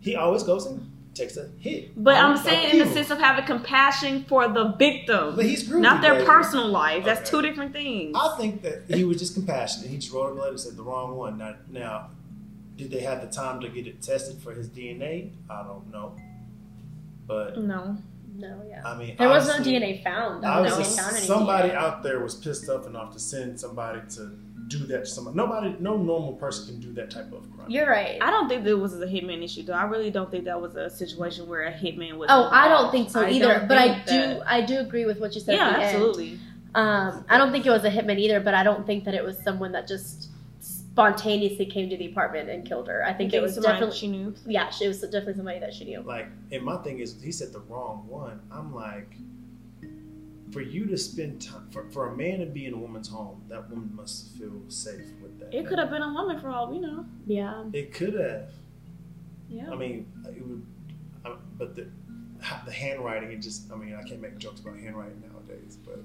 He 0.00 0.14
always 0.16 0.42
goes 0.44 0.66
and 0.66 0.90
takes 1.16 1.36
a 1.36 1.48
hit. 1.58 1.92
But 2.02 2.16
I'm 2.16 2.36
saying 2.36 2.78
in 2.78 2.86
the 2.86 2.92
sense 2.92 3.10
of 3.10 3.18
having 3.18 3.44
compassion 3.44 4.24
for 4.28 4.48
the 4.48 4.72
victim, 4.78 5.34
But 5.36 5.44
he's 5.46 5.68
groovy, 5.68 5.80
not 5.80 6.02
their 6.02 6.14
baby. 6.14 6.26
personal 6.26 6.68
life. 6.68 7.04
That's 7.04 7.28
two 7.28 7.42
different 7.42 7.72
things. 7.72 8.14
I 8.18 8.36
think 8.38 8.62
that 8.62 8.84
he 8.88 9.04
was 9.04 9.18
just 9.18 9.34
compassionate. 9.34 9.88
He 9.90 9.96
just 9.98 10.12
wrote 10.12 10.30
him 10.32 10.38
a 10.38 10.40
letter 10.40 10.50
and 10.52 10.60
said 10.60 10.76
the 10.76 10.82
wrong 10.82 11.16
one. 11.16 11.38
Now, 11.38 11.54
now, 11.70 12.10
did 12.76 12.90
they 12.90 13.00
have 13.00 13.20
the 13.22 13.28
time 13.34 13.60
to 13.60 13.68
get 13.68 13.86
it 13.86 14.02
tested 14.02 14.38
for 14.38 14.52
his 14.52 14.68
DNA? 14.68 15.30
I 15.48 15.62
don't 15.62 15.90
know. 15.92 16.14
But 17.26 17.58
no. 17.58 17.96
No, 18.38 18.60
yeah. 18.68 18.82
I 18.84 18.98
mean, 18.98 19.16
There 19.16 19.30
was 19.30 19.48
no 19.48 19.64
DNA 19.64 20.04
found. 20.04 20.44
I 20.44 20.58
don't 20.62 20.66
obviously 20.70 21.02
found 21.02 21.16
somebody 21.16 21.70
DNA. 21.70 21.74
out 21.74 22.02
there 22.02 22.20
was 22.20 22.34
pissed 22.34 22.68
off 22.68 22.86
enough 22.86 23.14
to 23.14 23.18
send 23.18 23.58
somebody 23.58 24.00
to 24.16 24.38
do 24.68 24.78
that 24.86 25.04
to 25.04 25.06
somebody. 25.06 25.36
Nobody, 25.36 25.76
no 25.80 25.96
normal 25.96 26.32
person 26.34 26.66
can 26.66 26.80
do 26.80 26.92
that 26.94 27.10
type 27.10 27.32
of 27.32 27.48
crime. 27.56 27.70
You're 27.70 27.88
right. 27.88 28.18
I 28.20 28.30
don't 28.30 28.48
think 28.48 28.64
there 28.64 28.76
was 28.76 28.94
a 29.00 29.06
hitman 29.06 29.42
issue 29.44 29.62
though. 29.62 29.72
I 29.74 29.84
really 29.84 30.10
don't 30.10 30.30
think 30.30 30.44
that 30.44 30.60
was 30.60 30.74
a 30.76 30.90
situation 30.90 31.46
where 31.48 31.62
a 31.66 31.72
hitman 31.72 32.16
was. 32.16 32.28
Oh, 32.30 32.48
I 32.52 32.68
don't 32.68 32.90
think 32.90 33.10
so 33.10 33.20
I 33.22 33.30
either. 33.30 33.46
don't 33.60 33.68
But 33.68 33.78
I 33.78 33.88
do, 34.00 34.04
that- 34.06 34.42
I 34.50 34.60
do 34.62 34.78
agree 34.80 35.04
with 35.06 35.20
what 35.20 35.34
you 35.34 35.40
said. 35.40 35.54
Yeah, 35.56 35.68
at 35.68 35.76
the 35.76 35.84
end. 35.84 35.96
absolutely. 35.96 36.38
Um, 36.74 37.24
I 37.28 37.38
don't 37.38 37.52
think 37.52 37.64
it 37.64 37.70
was 37.70 37.84
a 37.84 37.90
hitman 37.90 38.18
either, 38.18 38.40
but 38.40 38.54
I 38.54 38.62
don't 38.62 38.86
think 38.86 39.04
that 39.04 39.14
it 39.14 39.24
was 39.24 39.38
someone 39.38 39.72
that 39.72 39.86
just 39.88 40.30
spontaneously 40.60 41.66
came 41.66 41.88
to 41.90 41.96
the 41.96 42.06
apartment 42.06 42.48
and 42.48 42.66
killed 42.66 42.88
her. 42.88 43.04
I 43.04 43.12
think 43.12 43.34
it 43.34 43.40
was 43.42 43.56
definitely, 43.56 43.96
she 43.96 44.08
knew. 44.08 44.34
yeah, 44.46 44.70
she 44.70 44.88
was 44.88 45.00
definitely 45.00 45.34
somebody 45.34 45.58
that 45.60 45.74
she 45.74 45.84
knew. 45.84 46.00
Like, 46.02 46.26
and 46.52 46.62
my 46.64 46.76
thing 46.78 46.98
is, 47.00 47.22
he 47.22 47.32
said 47.32 47.52
the 47.52 47.60
wrong 47.60 48.06
one. 48.08 48.40
I'm 48.50 48.74
like, 48.74 49.14
for 50.52 50.60
you 50.60 50.86
to 50.86 50.96
spend 50.96 51.42
time, 51.42 51.68
for, 51.70 51.88
for 51.90 52.12
a 52.12 52.16
man 52.16 52.40
to 52.40 52.46
be 52.46 52.66
in 52.66 52.74
a 52.74 52.76
woman's 52.76 53.08
home, 53.08 53.42
that 53.48 53.68
woman 53.68 53.90
must 53.94 54.36
feel 54.36 54.62
safe 54.68 55.06
with 55.20 55.38
that. 55.40 55.52
It 55.54 55.66
could 55.66 55.78
have 55.78 55.90
been 55.90 56.02
a 56.02 56.12
woman 56.12 56.40
for 56.40 56.50
all 56.50 56.70
we 56.70 56.78
know. 56.78 57.04
Yeah. 57.26 57.64
It 57.72 57.92
could 57.92 58.14
have. 58.14 58.50
Yeah. 59.48 59.70
I 59.70 59.76
mean, 59.76 60.10
it 60.26 60.46
would. 60.46 60.66
I, 61.24 61.34
but 61.58 61.74
the 61.74 61.88
the 62.64 62.72
handwriting, 62.72 63.32
it 63.32 63.38
just. 63.38 63.72
I 63.72 63.76
mean, 63.76 63.94
I 63.94 64.02
can't 64.02 64.20
make 64.20 64.38
jokes 64.38 64.60
about 64.60 64.76
handwriting 64.78 65.22
nowadays, 65.32 65.78
but. 65.84 66.00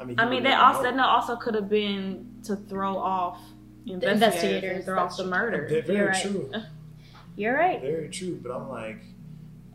I 0.00 0.04
mean, 0.04 0.18
I 0.18 0.24
mean, 0.24 0.42
would 0.42 0.46
that 0.46 0.60
also 0.60 0.90
know. 0.90 0.96
that 0.96 1.06
also 1.06 1.36
could 1.36 1.54
have 1.54 1.68
been 1.68 2.40
to 2.44 2.54
throw 2.54 2.96
off 2.96 3.40
investigators, 3.86 4.14
investigators, 4.14 4.76
and 4.76 4.84
throw 4.84 4.98
off 5.00 5.16
the 5.16 5.24
murder. 5.26 5.66
Very, 5.68 5.80
very 5.80 5.98
You're 5.98 6.08
right. 6.08 6.22
true. 6.22 6.52
You're 7.36 7.54
right. 7.54 7.80
Very 7.80 8.08
true. 8.08 8.38
But 8.42 8.52
I'm 8.52 8.68
like. 8.68 8.98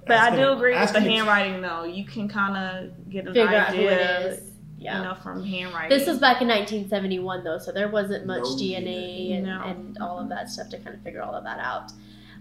But 0.08 0.18
I 0.18 0.36
do 0.36 0.52
agree 0.52 0.72
with 0.78 0.92
the 0.92 0.98
asking- 0.98 1.12
handwriting, 1.12 1.62
though. 1.62 1.84
You 1.84 2.06
can 2.06 2.28
kind 2.28 2.58
of 2.58 3.10
get 3.10 3.28
an 3.28 3.34
Figure 3.34 3.56
out 3.56 3.68
who 3.70 3.76
idea, 3.88 4.22
it 4.26 4.34
is. 4.34 4.50
Yeah. 4.78 4.98
you 4.98 5.04
know, 5.06 5.16
from 5.16 5.44
handwriting. 5.46 5.98
This 5.98 6.06
was 6.08 6.20
back 6.20 6.42
in 6.42 6.48
1971, 6.50 7.44
though, 7.46 7.58
so 7.58 7.72
there 7.72 7.88
wasn't 7.88 8.26
much 8.26 8.44
No 8.44 8.56
DNA 8.58 9.34
and, 9.38 9.46
No. 9.46 9.62
and 9.64 9.98
all 10.00 10.20
of 10.20 10.28
that 10.30 10.50
stuff 10.50 10.70
to 10.70 10.78
kind 10.80 10.96
of 10.96 11.02
figure 11.04 11.22
all 11.22 11.34
of 11.34 11.44
that 11.46 11.60
out. 11.60 11.94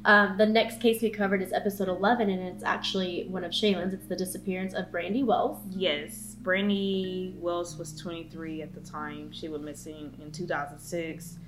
Um, 0.05 0.37
the 0.37 0.47
next 0.47 0.81
case 0.81 1.01
we 1.01 1.11
covered 1.11 1.41
is 1.41 1.53
episode 1.53 1.87
11, 1.89 2.29
and 2.29 2.43
it's 2.43 2.65
actually 2.65 3.29
one 3.29 3.45
of 3.45 3.53
Shaylin's. 3.53 3.95
It's 3.95 4.07
the 4.09 4.17
disappearance 4.17 4.75
of 4.75 4.91
Brandy 4.91 5.23
Wells. 5.23 5.61
Yes, 5.71 6.35
Brandy 6.41 7.37
Wells 7.39 7.77
was 7.79 7.97
23 8.01 8.63
at 8.63 8.75
the 8.75 8.81
time. 8.81 9.31
She 9.31 9.49
was 9.49 9.63
missing 9.63 10.13
in 10.21 10.33
2006. 10.33 11.39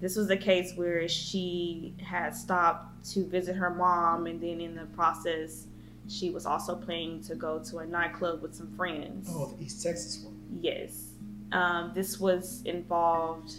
This 0.00 0.16
was 0.16 0.28
a 0.30 0.36
case 0.36 0.72
where 0.76 1.08
she 1.08 1.94
had 2.02 2.34
stopped 2.34 3.04
to 3.12 3.24
visit 3.26 3.56
her 3.56 3.70
mom, 3.70 4.26
and 4.26 4.40
then 4.40 4.60
in 4.60 4.74
the 4.74 4.84
process, 4.86 5.66
she 6.08 6.30
was 6.30 6.44
also 6.46 6.74
planning 6.76 7.22
to 7.24 7.34
go 7.34 7.58
to 7.64 7.78
a 7.78 7.86
nightclub 7.86 8.42
with 8.42 8.54
some 8.54 8.70
friends. 8.76 9.28
Oh, 9.32 9.54
the 9.58 9.64
East 9.64 9.82
Texas 9.82 10.22
one. 10.24 10.36
Yes. 10.60 11.08
Um, 11.52 11.92
this 11.94 12.20
was 12.20 12.62
involved 12.64 13.54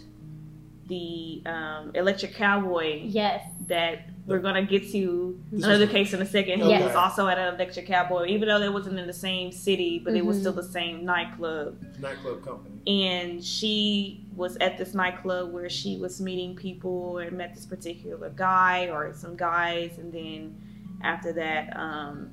the 0.86 1.42
um, 1.46 1.90
Electric 1.94 2.34
Cowboy 2.34 3.02
Yes. 3.04 3.44
that 3.66 4.08
we're 4.28 4.38
gonna 4.38 4.62
get 4.62 4.90
to 4.92 5.40
This 5.50 5.64
another 5.64 5.84
was- 5.86 5.90
case 5.92 6.12
in 6.12 6.20
a 6.22 6.26
second. 6.26 6.60
Yes. 6.60 6.80
He 6.80 6.86
was 6.86 6.94
also 6.94 7.26
at 7.28 7.38
an 7.38 7.54
Electric 7.54 7.86
Cowboy, 7.86 8.26
even 8.26 8.48
though 8.48 8.58
they 8.60 8.68
wasn't 8.68 8.98
in 8.98 9.06
the 9.06 9.12
same 9.12 9.50
city, 9.50 9.98
but 9.98 10.14
it 10.14 10.24
was 10.24 10.38
still 10.38 10.52
the 10.52 10.62
same 10.62 11.04
nightclub. 11.04 11.82
Nightclub 11.98 12.44
company. 12.44 12.74
And 12.86 13.42
she 13.42 14.24
was 14.36 14.56
at 14.58 14.78
this 14.78 14.94
nightclub 14.94 15.52
where 15.52 15.68
she 15.70 15.96
was 15.96 16.20
meeting 16.20 16.54
people 16.54 17.18
and 17.18 17.36
met 17.36 17.54
this 17.54 17.66
particular 17.66 18.30
guy 18.30 18.88
or 18.88 19.12
some 19.14 19.34
guys, 19.36 19.98
and 19.98 20.12
then 20.12 20.54
after 21.02 21.32
that, 21.32 21.74
um, 21.76 22.30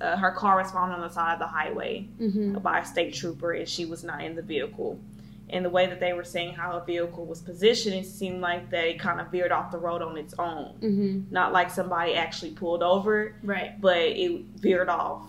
uh, 0.00 0.16
her 0.16 0.30
car 0.32 0.56
was 0.56 0.70
found 0.70 0.92
on 0.92 1.00
the 1.00 1.08
side 1.10 1.34
of 1.34 1.38
the 1.38 1.46
highway 1.46 2.06
Mm-hmm. 2.20 2.58
by 2.58 2.78
a 2.80 2.84
state 2.86 3.12
trooper, 3.14 3.52
and 3.52 3.68
she 3.68 3.84
was 3.84 4.02
not 4.04 4.22
in 4.22 4.34
the 4.34 4.42
vehicle. 4.42 4.98
And 5.52 5.64
the 5.64 5.70
way 5.70 5.86
that 5.86 6.00
they 6.00 6.12
were 6.12 6.24
saying 6.24 6.54
how 6.54 6.72
a 6.72 6.84
vehicle 6.84 7.26
was 7.26 7.40
positioned, 7.42 7.94
it 7.96 8.06
seemed 8.06 8.40
like 8.40 8.70
that 8.70 8.84
it 8.84 8.98
kind 9.00 9.20
of 9.20 9.28
veered 9.32 9.52
off 9.52 9.70
the 9.70 9.78
road 9.78 10.00
on 10.02 10.16
its 10.16 10.34
own 10.38 10.74
Mm-hmm. 10.80 11.32
not 11.32 11.52
like 11.52 11.70
somebody 11.70 12.14
actually 12.14 12.52
pulled 12.52 12.82
over, 12.82 13.34
Right. 13.42 13.80
but 13.80 13.98
it 13.98 14.42
veered 14.56 14.88
off 14.88 15.26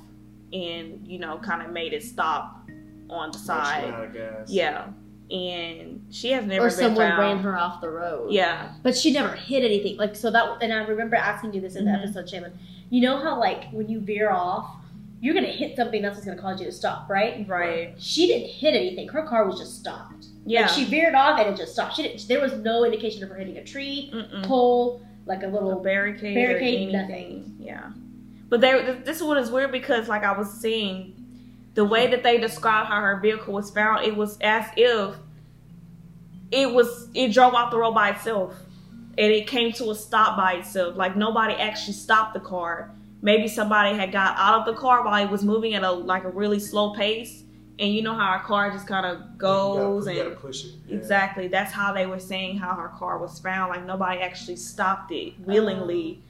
and 0.53 1.07
you 1.07 1.17
know 1.19 1.37
kind 1.37 1.61
of 1.65 1.71
made 1.71 1.93
it 1.93 2.03
stop 2.03 2.67
on 3.09 3.31
the 3.31 3.37
side. 3.37 3.83
ran 3.85 3.93
out 3.93 4.03
of 4.05 4.13
gas. 4.13 4.49
Yeah, 4.49 4.87
and 5.31 6.05
she 6.11 6.31
has 6.31 6.45
never 6.45 6.65
Or 6.65 6.69
been 6.69 6.77
someone 6.77 7.09
found. 7.09 7.19
ran 7.19 7.37
her 7.39 7.57
off 7.57 7.81
the 7.81 7.89
road. 7.89 8.31
Yeah, 8.31 8.73
But 8.83 8.95
she 8.97 9.11
never 9.13 9.33
hit 9.35 9.63
anything. 9.63 9.97
Like 9.97 10.15
so 10.15 10.29
that 10.31 10.61
and 10.61 10.73
I 10.73 10.79
remember 10.85 11.15
asking 11.15 11.53
you 11.53 11.61
this 11.61 11.75
in 11.75 11.85
the 11.85 11.91
Mhm. 11.91 12.03
episode, 12.03 12.29
Shaman. 12.29 12.57
You 12.89 13.01
know 13.01 13.17
how 13.17 13.39
like 13.39 13.69
when 13.71 13.87
you 13.89 13.99
veer 14.01 14.29
off, 14.29 14.75
you're 15.21 15.35
gonna 15.35 15.47
hit 15.47 15.75
something 15.77 16.03
else 16.03 16.15
that's 16.15 16.25
gonna 16.25 16.41
cause 16.41 16.59
you 16.59 16.65
to 16.65 16.71
stop, 16.71 17.07
right? 17.09 17.47
right. 17.47 17.93
She 18.01 18.27
didn't 18.27 18.49
hit 18.49 18.73
anything. 18.73 19.07
Her 19.07 19.23
car 19.25 19.45
was 19.47 19.59
just 19.59 19.79
stopped. 19.79 20.25
Yeah, 20.45 20.61
Like 20.61 20.71
she 20.71 20.85
veered 20.85 21.13
off 21.13 21.39
and 21.39 21.53
it 21.53 21.57
just 21.57 21.73
stopped. 21.73 21.95
She 21.95 22.01
didn't 22.03 22.27
there 22.27 22.41
was 22.41 22.53
no 22.53 22.83
indication 22.83 23.23
of 23.23 23.29
her 23.29 23.35
hitting 23.35 23.57
a 23.57 23.63
tree, 23.63 24.09
Mm-mm. 24.13 24.43
pole, 24.43 25.05
like 25.27 25.43
a 25.43 25.47
a 25.47 25.49
little 25.49 25.79
barricade, 25.79 26.33
barricade, 26.33 26.93
or 26.93 26.97
anything. 26.97 27.55
Yeah, 27.59 27.91
but 28.49 28.61
they, 28.61 28.99
this 29.05 29.21
one 29.21 29.37
is 29.37 29.51
weird 29.51 29.71
because, 29.71 30.09
like 30.09 30.23
I 30.23 30.35
was 30.35 30.51
seeing, 30.51 31.15
the 31.75 31.85
way 31.85 32.07
that 32.07 32.23
they 32.23 32.39
described 32.39 32.89
how 32.89 32.99
her 32.99 33.19
vehicle 33.19 33.53
was 33.53 33.69
found, 33.69 34.03
it 34.05 34.15
was 34.15 34.39
as 34.41 34.65
if 34.75 35.15
it 36.51 36.73
was 36.73 37.09
it 37.13 37.31
drove 37.31 37.53
off 37.53 37.69
the 37.71 37.77
road 37.77 37.93
by 37.93 38.09
itself, 38.09 38.55
and 39.17 39.31
it 39.31 39.45
came 39.45 39.71
to 39.73 39.91
a 39.91 39.95
stop 39.95 40.35
by 40.35 40.53
itself. 40.53 40.97
Like 40.97 41.15
nobody 41.15 41.53
actually 41.53 41.93
stopped 41.93 42.33
the 42.33 42.39
car. 42.39 42.91
Maybe 43.21 43.47
somebody 43.47 43.95
had 43.95 44.11
got 44.11 44.35
out 44.37 44.59
of 44.59 44.65
the 44.73 44.79
car 44.79 45.03
while 45.03 45.23
it 45.23 45.29
was 45.29 45.43
moving 45.43 45.73
at 45.75 45.83
a 45.83 45.91
like 45.91 46.23
a 46.23 46.29
really 46.29 46.59
slow 46.59 46.93
pace, 46.95 47.43
and 47.79 47.93
you 47.93 48.01
know 48.01 48.13
how 48.15 48.25
our 48.25 48.43
car 48.43 48.71
just 48.71 48.87
kind 48.87 49.05
of 49.05 49.37
goes 49.37 50.07
you 50.07 50.13
gotta, 50.13 50.15
you 50.15 50.21
and 50.23 50.29
gotta 50.35 50.41
push 50.41 50.65
it. 50.65 50.71
Yeah. 50.87 50.95
Exactly. 50.97 51.47
That's 51.47 51.71
how 51.71 51.93
they 51.93 52.05
were 52.07 52.19
saying 52.19 52.57
how 52.57 52.73
her 52.75 52.89
car 52.89 53.19
was 53.19 53.39
found. 53.39 53.69
Like 53.69 53.85
nobody 53.85 54.21
actually 54.21 54.55
stopped 54.57 55.11
it 55.11 55.39
willingly. 55.39 56.23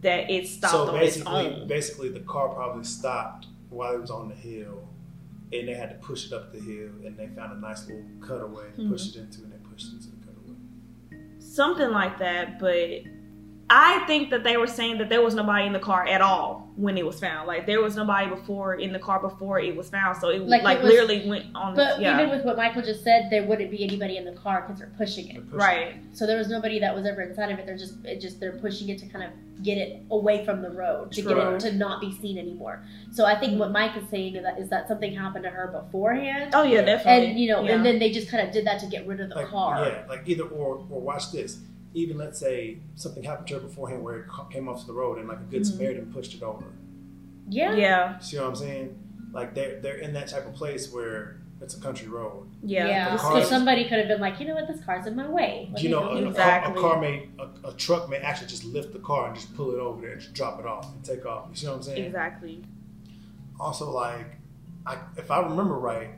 That 0.00 0.30
it 0.30 0.46
stopped 0.46 0.72
So 0.74 0.88
on 0.90 1.02
its 1.02 1.16
basically, 1.16 1.46
own. 1.62 1.66
basically, 1.66 2.08
the 2.10 2.20
car 2.20 2.50
probably 2.50 2.84
stopped 2.84 3.48
while 3.68 3.94
it 3.94 4.00
was 4.00 4.12
on 4.12 4.28
the 4.28 4.34
hill, 4.36 4.88
and 5.52 5.66
they 5.66 5.74
had 5.74 5.90
to 5.90 5.96
push 5.96 6.26
it 6.26 6.32
up 6.32 6.52
the 6.52 6.60
hill, 6.60 6.90
and 7.04 7.16
they 7.16 7.26
found 7.26 7.50
a 7.52 7.60
nice 7.60 7.84
little 7.88 8.04
cutaway 8.20 8.66
to 8.76 8.82
Mhm. 8.82 8.90
push 8.90 9.08
it 9.08 9.16
into, 9.16 9.42
and 9.42 9.52
they 9.52 9.56
pushed 9.68 9.88
it 9.88 9.94
into 9.96 10.10
the 10.10 10.16
cutaway. 10.24 11.40
Something 11.40 11.90
like 11.90 12.16
that. 12.20 12.60
But 12.60 12.78
I 13.70 13.98
think 14.06 14.30
that 14.30 14.44
they 14.44 14.56
were 14.56 14.66
saying 14.66 14.96
that 14.98 15.10
there 15.10 15.20
was 15.20 15.34
nobody 15.34 15.66
in 15.66 15.74
the 15.74 15.78
car 15.78 16.06
at 16.06 16.22
all 16.22 16.70
when 16.76 16.96
it 16.96 17.04
was 17.04 17.20
found. 17.20 17.46
Like 17.46 17.66
there 17.66 17.82
was 17.82 17.96
nobody 17.96 18.26
before 18.30 18.76
in 18.76 18.94
the 18.94 18.98
car 18.98 19.20
before 19.20 19.60
it 19.60 19.76
was 19.76 19.90
found. 19.90 20.16
So 20.16 20.30
it 20.30 20.40
Like, 20.46 20.62
like, 20.62 20.78
it 20.78 20.84
was- 20.84 20.92
literally 20.92 21.28
went 21.28 21.46
on. 21.54 21.74
But 21.74 22.00
yeah, 22.00 22.16
even 22.16 22.30
with 22.34 22.46
what 22.46 22.56
Michael 22.56 22.80
just 22.80 23.04
said, 23.04 23.28
there 23.30 23.44
wouldn't 23.44 23.70
be 23.70 23.84
anybody 23.84 24.16
in 24.16 24.24
the 24.24 24.32
car 24.32 24.62
because 24.62 24.78
they're 24.78 24.92
pushing 24.96 25.28
it. 25.28 25.42
right. 25.50 25.96
So 26.14 26.26
there 26.26 26.38
was 26.38 26.48
nobody 26.48 26.78
that 26.80 26.94
was 26.94 27.04
ever 27.04 27.20
inside 27.20 27.50
of 27.52 27.58
it. 27.58 27.66
They're 27.66 27.76
just 27.76 28.02
it 28.06 28.20
just 28.22 28.40
they're 28.40 28.52
pushing 28.58 28.88
it 28.88 28.98
to 29.00 29.06
kind 29.06 29.24
of 29.24 29.30
get 29.62 29.76
it 29.76 30.02
away 30.12 30.44
from 30.46 30.62
the 30.62 30.70
road 30.70 31.10
to 31.12 31.20
get 31.20 31.36
it 31.36 31.60
to 31.60 31.72
not 31.72 32.00
be 32.00 32.12
seen 32.22 32.38
anymore. 32.38 32.82
So 33.12 33.26
I 33.26 33.38
think 33.38 33.58
what 33.58 33.70
Mike 33.72 33.96
is 33.96 34.08
saying 34.08 34.36
is 34.36 34.44
that 34.44 34.58
is 34.58 34.70
that 34.70 34.88
something 34.88 35.12
happened 35.14 35.44
to 35.44 35.50
her 35.50 35.66
beforehand, 35.66 36.52
Oh 36.54 36.62
yeah, 36.62 36.80
definitely. 36.82 37.30
and 37.30 37.38
you 37.40 37.48
know, 37.48 37.62
Yeah. 37.64 37.72
and 37.74 37.84
then 37.84 37.98
they 37.98 38.10
just 38.12 38.30
kind 38.30 38.46
of 38.46 38.52
did 38.54 38.64
that 38.66 38.80
to 38.80 38.86
get 38.86 39.06
rid 39.06 39.20
of 39.20 39.28
the 39.28 39.34
like, 39.34 39.48
car. 39.48 39.84
Yeah, 39.84 40.04
like 40.08 40.22
either 40.26 40.44
or, 40.44 40.86
or 40.90 41.00
watch 41.00 41.32
this. 41.32 41.58
Even 41.94 42.18
let's 42.18 42.38
say 42.38 42.78
something 42.96 43.22
happened 43.24 43.48
to 43.48 43.54
her 43.54 43.60
beforehand 43.60 44.02
where 44.02 44.16
it 44.20 44.26
came 44.50 44.68
off 44.68 44.80
to 44.82 44.86
the 44.86 44.92
road 44.92 45.18
and 45.18 45.26
like 45.28 45.38
a 45.38 45.42
good 45.50 45.62
Mhm. 45.62 45.66
Samaritan 45.66 46.12
pushed 46.12 46.34
it 46.34 46.42
over. 46.42 46.66
Yeah. 47.48 47.74
yeah, 47.74 48.18
See 48.18 48.36
what 48.36 48.46
I'm 48.46 48.56
saying? 48.56 48.98
Like 49.32 49.54
they're 49.54 49.80
they're 49.80 49.96
in 49.96 50.12
that 50.12 50.28
type 50.28 50.46
of 50.46 50.54
place 50.54 50.92
where 50.92 51.36
it's 51.60 51.76
a 51.76 51.80
country 51.80 52.06
road. 52.06 52.46
yeah, 52.62 52.86
Yeah. 52.86 53.16
So 53.16 53.42
somebody 53.42 53.88
could 53.88 53.98
have 53.98 54.06
been 54.08 54.20
like, 54.20 54.38
you 54.38 54.46
know 54.46 54.54
what, 54.54 54.68
this 54.68 54.84
car's 54.84 55.06
in 55.06 55.16
my 55.16 55.28
way. 55.28 55.68
Let 55.72 55.82
you 55.82 55.88
know, 55.90 56.00
go 56.02 56.10
a, 56.10 56.20
get 56.20 56.30
a 56.30 56.34
car, 56.34 56.72
a 56.76 56.80
car 56.80 57.00
may 57.00 57.28
a, 57.38 57.68
a 57.68 57.72
truck 57.72 58.08
may 58.08 58.18
actually 58.18 58.46
just 58.48 58.64
lift 58.64 58.92
the 58.92 59.00
car 59.00 59.26
and 59.28 59.34
just 59.34 59.54
pull 59.56 59.72
it 59.72 59.78
over 59.80 60.00
there 60.00 60.12
and 60.12 60.20
just 60.20 60.34
drop 60.34 60.60
it 60.60 60.66
off 60.66 60.86
and 60.94 61.02
take 61.04 61.26
off. 61.26 61.46
You 61.50 61.56
see 61.56 61.66
what 61.66 61.76
I'm 61.76 61.82
saying? 61.82 62.04
exactly. 62.04 62.62
Also, 63.58 63.90
like, 63.90 64.36
I, 64.86 64.98
if 65.16 65.30
I 65.32 65.40
remember 65.40 65.74
right, 65.74 66.10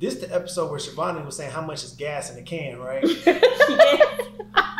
this 0.00 0.16
the 0.16 0.34
episode 0.34 0.70
where 0.70 0.80
Shivani 0.80 1.24
was 1.24 1.36
saying 1.36 1.52
how 1.52 1.60
much 1.62 1.84
is 1.84 1.92
gas 1.92 2.30
in 2.30 2.36
the 2.36 2.42
can, 2.42 2.78
right? 2.80 3.04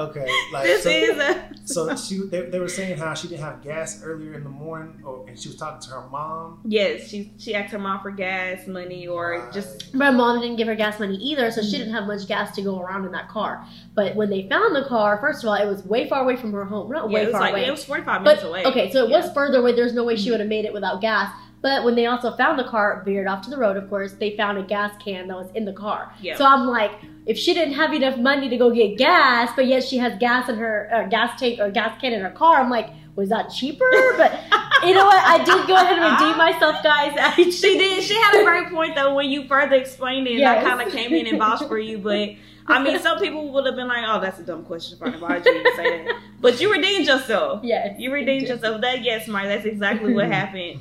Yes, 0.00 0.10
Okay, 0.10 0.28
like 0.52 0.64
this 0.64 0.82
so, 0.82 0.90
is 0.90 1.18
a 1.18 1.50
so 1.64 1.96
she 1.96 2.18
they, 2.26 2.42
they 2.42 2.58
were 2.58 2.68
saying 2.68 2.98
how 2.98 3.14
she 3.14 3.28
didn't 3.28 3.42
have 3.44 3.62
gas 3.62 4.02
earlier 4.02 4.34
in 4.34 4.44
the 4.44 4.50
morning, 4.50 5.00
or 5.04 5.26
and 5.28 5.38
she 5.38 5.48
was 5.48 5.56
talking 5.56 5.80
to 5.80 5.90
her 5.90 6.08
mom. 6.08 6.60
yes. 6.64 7.08
She 7.08 7.32
she 7.38 7.54
asked 7.54 7.72
her 7.72 7.78
mom 7.78 8.00
for 8.00 8.10
gas 8.10 8.66
money 8.66 9.06
or 9.06 9.30
Right. 9.30 9.52
just 9.52 9.94
My 9.94 10.10
mom 10.10 10.40
didn't 10.40 10.56
give 10.56 10.66
her 10.68 10.74
gas 10.74 10.98
money 10.98 11.16
either, 11.16 11.50
so 11.50 11.60
she 11.62 11.68
mm-hmm. 11.68 11.78
didn't 11.78 11.94
have 11.94 12.06
much 12.06 12.26
gas 12.26 12.54
to 12.56 12.62
go 12.62 12.80
around 12.80 13.04
in 13.04 13.12
that 13.12 13.28
car. 13.28 13.64
But 13.94 14.16
when 14.16 14.30
they 14.30 14.48
found 14.48 14.74
the 14.74 14.84
car, 14.84 15.18
first 15.20 15.42
of 15.42 15.48
all, 15.48 15.54
it 15.54 15.66
was 15.66 15.84
way 15.84 16.08
far 16.08 16.22
away 16.22 16.36
from 16.36 16.52
her 16.52 16.64
home. 16.64 16.90
Not 16.90 17.10
yeah, 17.10 17.14
way 17.14 17.22
it 17.22 17.26
was 17.26 17.32
far 17.32 17.40
like 17.42 17.52
away. 17.52 17.66
it 17.66 17.70
was 17.70 17.84
forty 17.84 18.02
five 18.02 18.24
But 18.24 18.36
minutes 18.36 18.44
away. 18.44 18.64
okay, 18.64 18.90
so 18.90 19.04
it 19.04 19.10
Yeah. 19.10 19.20
was 19.20 19.32
further 19.32 19.58
away. 19.58 19.72
There's 19.74 19.92
no 19.94 20.04
way 20.04 20.16
she 20.16 20.24
mm-hmm. 20.24 20.30
would 20.32 20.40
have 20.40 20.48
made 20.48 20.64
it 20.64 20.72
without 20.72 21.00
gas. 21.00 21.32
But 21.62 21.84
when 21.84 21.94
they 21.94 22.06
also 22.06 22.34
found 22.36 22.58
the 22.58 22.64
car, 22.64 23.02
veered 23.04 23.26
off 23.26 23.42
to 23.42 23.50
the 23.50 23.58
road, 23.58 23.76
of 23.76 23.88
course, 23.90 24.12
they 24.14 24.34
found 24.36 24.56
a 24.56 24.62
gas 24.62 24.94
can 25.02 25.28
that 25.28 25.36
was 25.36 25.50
in 25.54 25.66
the 25.66 25.74
car. 25.74 26.12
Yeah. 26.20 26.36
So 26.36 26.44
I'm 26.46 26.66
like, 26.66 26.92
if 27.26 27.36
she 27.36 27.52
didn't 27.52 27.74
have 27.74 27.92
enough 27.92 28.16
money 28.16 28.48
to 28.48 28.56
go 28.56 28.70
get 28.70 28.96
gas, 28.96 29.50
but 29.54 29.66
yet 29.66 29.84
she 29.84 29.98
has 29.98 30.18
gas 30.18 30.48
in 30.48 30.56
her 30.56 30.88
uh, 30.92 31.08
gas 31.08 31.38
tank 31.38 31.60
or 31.60 31.70
gas 31.70 32.00
can 32.00 32.12
in 32.14 32.22
her 32.22 32.30
car, 32.30 32.60
I'm 32.60 32.70
like, 32.70 32.88
was 33.14 33.28
that 33.28 33.50
cheaper? 33.50 33.84
But 34.16 34.32
you 34.86 34.94
know 34.94 35.04
what? 35.04 35.22
I 35.22 35.36
did 35.44 35.66
go 35.66 35.74
ahead 35.74 35.98
and 35.98 36.12
redeem 36.12 36.38
myself, 36.38 36.82
guys. 36.82 37.14
I 37.20 37.34
She 37.50 37.76
did. 37.76 38.02
She 38.04 38.14
had 38.14 38.40
a 38.40 38.44
great 38.44 38.70
point 38.70 38.94
though 38.94 39.14
when 39.14 39.28
you 39.30 39.46
further 39.46 39.74
explained 39.76 40.26
it. 40.28 40.30
and 40.32 40.40
Yes. 40.40 40.64
I 40.64 40.68
kind 40.68 40.86
of 40.86 40.92
came 40.94 41.12
in 41.12 41.26
and 41.26 41.38
vouched 41.38 41.64
for 41.64 41.78
you, 41.78 41.98
but 41.98 42.30
I 42.66 42.82
mean, 42.82 42.98
some 43.00 43.18
people 43.18 43.52
would 43.52 43.66
have 43.66 43.74
been 43.74 43.88
like, 43.88 44.04
"Oh, 44.06 44.20
that's 44.20 44.38
a 44.38 44.44
dumb 44.44 44.64
question. 44.64 44.96
Why 44.98 45.40
did 45.40 45.54
you 45.66 45.74
say 45.76 46.04
that?" 46.04 46.16
But 46.40 46.60
you 46.60 46.72
redeemed 46.72 47.06
yourself. 47.06 47.64
Yes. 47.64 47.98
You 47.98 48.12
redeemed 48.12 48.46
yourself. 48.48 48.80
That 48.80 49.02
yes, 49.02 49.26
Mark. 49.28 49.44
That's 49.46 49.66
exactly 49.66 50.14
what 50.14 50.26
happened. 50.40 50.80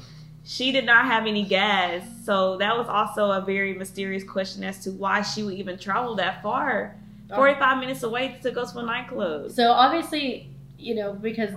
She 0.52 0.72
did 0.72 0.84
not 0.84 1.06
have 1.06 1.28
any 1.28 1.43
gas, 1.43 2.02
so 2.24 2.58
that 2.58 2.76
was 2.76 2.88
also 2.88 3.30
a 3.30 3.39
very 3.39 3.76
mysterious 3.76 4.24
question 4.24 4.64
as 4.64 4.80
to 4.84 4.89
why 4.89 5.22
she 5.22 5.43
would 5.43 5.54
even 5.54 5.78
travel 5.78 6.16
that 6.16 6.41
far, 6.41 6.95
oh. 7.30 7.36
forty-five 7.36 7.78
minutes 7.80 8.02
away 8.02 8.39
to 8.41 8.50
go 8.50 8.66
to 8.66 8.80
a 8.80 8.84
nightclub. 8.84 9.52
So 9.52 9.70
obviously, 9.70 10.50
you 10.80 10.95
know, 10.95 11.14
because 11.14 11.52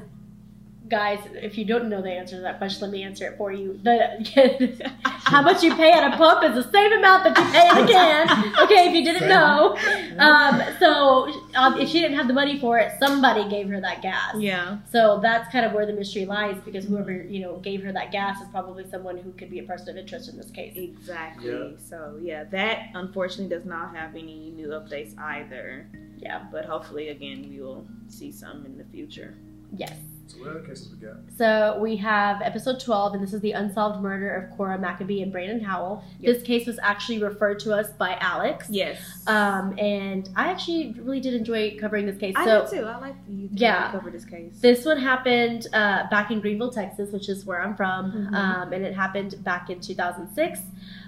guys, 0.93 1.21
if 1.33 1.57
you 1.57 1.65
don't 1.65 1.89
know 1.89 2.03
the 2.03 2.11
answer 2.11 2.37
to 2.37 2.43
that 2.43 2.59
question, 2.59 2.83
let 2.83 2.91
me 2.93 3.03
answer 3.03 3.27
it 3.27 3.39
for 3.39 3.51
you. 3.51 3.81
The, 3.83 4.93
how 5.05 5.41
much 5.41 5.63
you 5.63 5.75
pay 5.75 5.91
at 5.91 6.13
a 6.13 6.17
pump 6.19 6.45
is 6.45 6.55
the 6.63 6.71
same 6.71 6.93
amount 6.93 7.25
that 7.25 7.39
you 7.39 7.45
pay 7.51 7.67
at 7.67 7.83
a 7.83 7.87
can. 7.87 8.65
Okay, 8.65 8.89
if 8.89 8.95
you 8.95 9.03
didn't 9.03 9.27
know. 9.27 9.75
Um, 10.19 10.61
so 10.79 11.33
um, 11.55 11.81
if 11.81 11.89
she 11.89 11.99
didn't 12.01 12.19
have 12.19 12.29
the 12.29 12.35
money 12.35 12.61
for 12.61 12.79
it, 12.79 12.93
somebody 12.99 13.49
gave 13.49 13.71
her 13.71 13.81
that 13.81 14.03
gas. 14.03 14.35
Yeah, 14.37 14.81
So 14.93 15.19
that's 15.23 15.51
kind 15.51 15.65
of 15.65 15.73
where 15.73 15.87
the 15.87 15.95
mystery 15.95 16.27
lies 16.27 16.59
because 16.63 16.85
whoever 16.85 17.11
you 17.11 17.41
know 17.41 17.57
gave 17.61 17.83
her 17.85 17.93
that 17.93 18.13
gas 18.13 18.43
is 18.43 18.49
probably 18.49 18.85
someone 18.91 19.17
who 19.17 19.33
could 19.33 19.51
be 19.51 19.61
a 19.61 19.63
person 19.63 19.89
of 19.89 19.97
interest 19.97 20.29
in 20.29 20.37
this 20.37 20.51
case. 20.51 20.75
exactly. 20.77 21.51
Yeah. 21.51 21.71
So 21.79 22.19
yeah, 22.21 22.45
that 22.45 22.91
unfortunately 22.95 23.49
does 23.57 23.65
not 23.65 23.97
have 23.97 24.15
any 24.15 24.51
new 24.51 24.69
updates 24.69 25.19
either. 25.19 25.89
Yeah. 26.19 26.45
but 26.53 26.67
hopefully 26.67 27.09
again 27.09 27.49
we 27.51 27.61
will 27.61 27.85
see 28.09 28.31
some 28.31 28.65
in 28.67 28.77
the 28.79 28.85
future 28.85 29.35
Yes. 29.75 29.97
So 30.27 30.39
what 30.39 30.51
other 30.51 30.61
cases 30.61 30.89
we 30.91 30.97
got? 31.07 31.17
So 31.37 31.79
we 31.83 31.97
have 31.97 32.41
episode 32.41 32.81
12, 32.81 33.15
and 33.15 33.23
this 33.23 33.35
is 33.35 33.41
the 33.43 33.53
unsolved 33.53 34.01
murder 34.03 34.31
of 34.35 34.57
Cora 34.57 34.79
Maccabee 34.79 35.21
and 35.21 35.31
Brandon 35.31 35.61
Howell. 35.61 36.03
Yep. 36.21 36.35
This 36.35 36.43
case 36.43 36.67
was 36.67 36.79
actually 36.83 37.23
referred 37.23 37.59
to 37.61 37.75
us 37.75 37.91
by 37.99 38.17
Alex. 38.21 38.67
yes 38.71 38.99
Um, 39.27 39.77
and 39.79 40.31
I 40.35 40.49
actually 40.49 40.95
really 41.03 41.21
did 41.21 41.35
enjoy 41.35 41.77
covering 41.79 42.07
this 42.07 42.17
case. 42.17 42.35
i 42.37 42.45
so 42.47 42.67
do 42.71 42.79
too 42.79 42.85
i 42.87 42.97
like 42.99 43.15
you 43.29 43.49
to 43.49 43.55
Yeah. 43.55 43.91
cover 43.93 44.11
this 44.11 44.25
case 44.25 44.59
this 44.61 44.87
one 44.87 44.99
happened 44.99 45.67
uh, 45.75 46.09
back 46.09 46.31
in 46.31 46.41
Greenville, 46.41 46.71
Texas, 46.71 47.11
which 47.13 47.29
is 47.29 47.45
where 47.45 47.61
I'm 47.61 47.75
from. 47.77 48.13
Mhm. 48.13 48.35
Um, 48.35 48.73
and 48.73 48.85
it 48.85 48.95
happened 48.95 49.43
back 49.45 49.69
in 49.71 49.81
2006, 49.81 50.61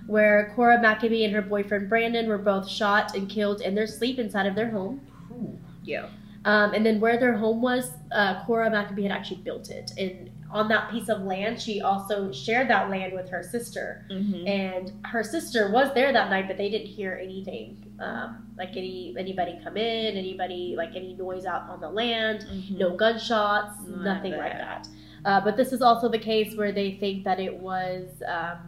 where 0.07 0.53
Cora 0.55 0.81
Maccabee 0.83 1.25
and 1.25 1.33
her 1.35 1.43
boyfriend 1.43 1.89
Brandon 1.89 2.29
were 2.29 2.39
both 2.39 2.69
shot 2.69 3.15
and 3.17 3.29
killed 3.29 3.61
in 3.63 3.75
their 3.75 3.87
sleep 3.87 4.19
inside 4.19 4.47
of 4.47 4.55
their 4.55 4.71
home. 4.71 5.01
Ooh. 5.33 5.59
yeah 5.83 6.07
Um, 6.45 6.75
and 6.75 6.85
then 6.85 7.01
where 7.01 7.19
their 7.19 7.37
home 7.37 7.63
was, 7.63 7.91
uh, 8.13 8.45
Cora 8.45 8.71
Maccabee 8.71 9.05
had 9.05 9.13
actually 9.13 9.39
built 9.39 9.71
it. 9.71 9.93
And 9.97 10.31
on 10.51 10.69
that 10.69 10.91
piece 10.91 11.09
of 11.09 11.23
land, 11.23 11.61
she 11.61 11.81
also 11.81 12.31
shared 12.31 12.69
that 12.69 12.91
land 12.91 13.13
with 13.13 13.29
her 13.31 13.43
sister. 13.43 14.07
mm-hmm. 14.11 14.47
And 14.47 14.93
her 15.07 15.25
sister 15.25 15.71
was 15.71 15.93
there 15.95 16.13
that 16.13 16.31
night, 16.31 16.47
but 16.47 16.57
they 16.57 16.71
didn't 16.71 16.87
hear 16.87 17.19
anything, 17.21 17.93
um, 17.99 18.47
like 18.57 18.77
any 18.77 19.15
anybody 19.19 19.59
come 19.65 19.77
in, 19.77 20.17
anybody 20.17 20.75
like 20.77 20.91
any 20.95 21.15
noise 21.15 21.45
out 21.45 21.69
on 21.69 21.81
the 21.81 21.91
land, 21.91 22.47
no 22.71 22.95
gunshots, 22.95 23.81
of 23.81 24.01
nothing 24.01 24.37
like 24.37 24.53
that. 24.53 24.87
Uh, 25.25 25.41
but 25.41 25.57
this 25.57 25.73
is 25.73 25.81
also 25.81 26.09
the 26.09 26.19
case 26.19 26.55
where 26.57 26.71
they 26.71 26.93
think 27.01 27.25
that 27.25 27.41
it 27.41 27.55
was, 27.55 28.23
um, 28.29 28.59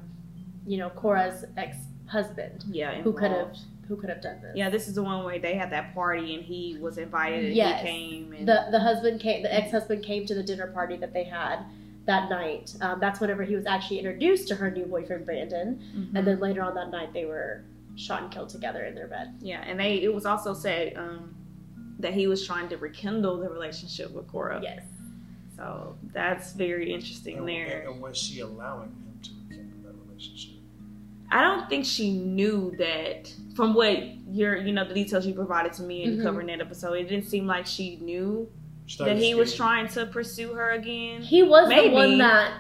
you 0.67 0.79
know, 0.79 0.91
Cora's 0.91 1.45
ex 1.57 1.77
husband 2.07 2.65
yeah 2.71 3.03
who 3.03 3.13
could 3.13 3.31
have. 3.31 3.57
Who 3.89 3.97
could 3.97 4.09
have 4.09 4.21
done 4.23 4.41
this. 4.43 4.53
yeah 4.55 4.69
this 4.71 4.89
is 4.89 4.95
the 4.95 5.03
one 5.03 5.25
where 5.25 5.39
they 5.39 5.55
had 5.55 5.71
that 5.71 5.95
party 5.95 6.35
and 6.35 6.45
he 6.45 6.77
was 6.81 6.99
invited 6.99 7.45
and 7.47 7.55
Yes. 7.55 7.81
he 7.81 7.87
came 7.87 8.33
and 8.33 8.47
the 8.49 8.67
the 8.71 8.81
husband 8.81 9.21
came 9.21 9.43
the 9.43 9.55
ex-husband 9.55 10.03
came 10.05 10.27
to 10.27 10.35
the 10.35 10.43
dinner 10.43 10.67
party 10.69 10.97
that 10.97 11.13
they 11.13 11.25
had 11.25 11.65
that 12.07 12.29
night 12.31 12.75
um, 12.81 13.01
that's 13.01 13.21
whenever 13.21 13.43
he 13.45 13.55
was 13.57 13.67
actually 13.67 13.99
introduced 13.99 14.49
to 14.49 14.55
her 14.57 14.71
new 14.71 14.85
boyfriend 14.87 15.25
brandon 15.25 15.81
Mhm. 15.97 16.17
and 16.19 16.27
then 16.27 16.39
later 16.41 16.63
on 16.63 16.75
that 16.75 16.91
night 16.91 17.13
they 17.13 17.25
were 17.25 17.65
shot 17.97 18.23
and 18.23 18.31
killed 18.31 18.49
together 18.51 18.85
in 18.85 18.95
their 18.95 19.07
bed 19.09 19.35
yeah 19.41 19.63
and 19.67 19.79
they 19.81 19.95
it 20.03 20.13
was 20.15 20.27
also 20.27 20.53
said 20.55 20.95
um 20.97 21.35
that 21.99 22.13
he 22.13 22.27
was 22.27 22.47
trying 22.47 22.69
to 22.69 22.77
rekindle 22.77 23.39
the 23.39 23.49
relationship 23.49 24.11
with 24.13 24.27
Cora. 24.29 24.61
yes 24.63 24.83
So 25.57 25.97
that's 26.13 26.53
very 26.53 26.93
interesting 26.93 27.39
And, 27.39 27.49
there. 27.49 27.89
and 27.89 28.03
was 28.03 28.19
she 28.19 28.41
allowing 28.41 28.91
him 28.91 29.19
to 29.23 29.31
rekindle 29.49 29.79
that 29.93 29.95
relationship? 30.07 30.56
I 31.31 31.43
don't 31.43 31.69
think 31.69 31.85
she 31.85 32.13
knew 32.17 32.75
that 32.79 33.33
from 33.55 33.75
what 33.75 33.99
your 34.33 34.57
you 34.57 34.73
know 34.73 34.87
the 34.87 34.95
details 34.95 35.27
you 35.27 35.35
provided 35.35 35.73
to 35.75 35.83
me 35.83 36.03
in 36.05 36.19
Mhm. 36.19 36.23
covering 36.23 36.47
that 36.49 36.61
episode. 36.61 36.93
It 36.95 37.09
didn't 37.09 37.27
seem 37.27 37.47
like 37.47 37.67
she 37.67 37.97
knew 37.97 38.49
She 38.87 39.03
that 39.05 39.17
he 39.17 39.35
was 39.35 39.55
trying 39.55 39.89
to 39.89 40.07
pursue 40.07 40.53
her 40.55 40.71
again. 40.71 41.23
he 41.23 41.43
was 41.43 41.69
Maybe. 41.69 41.89
the 41.89 41.95
one 41.95 42.19
that 42.19 42.53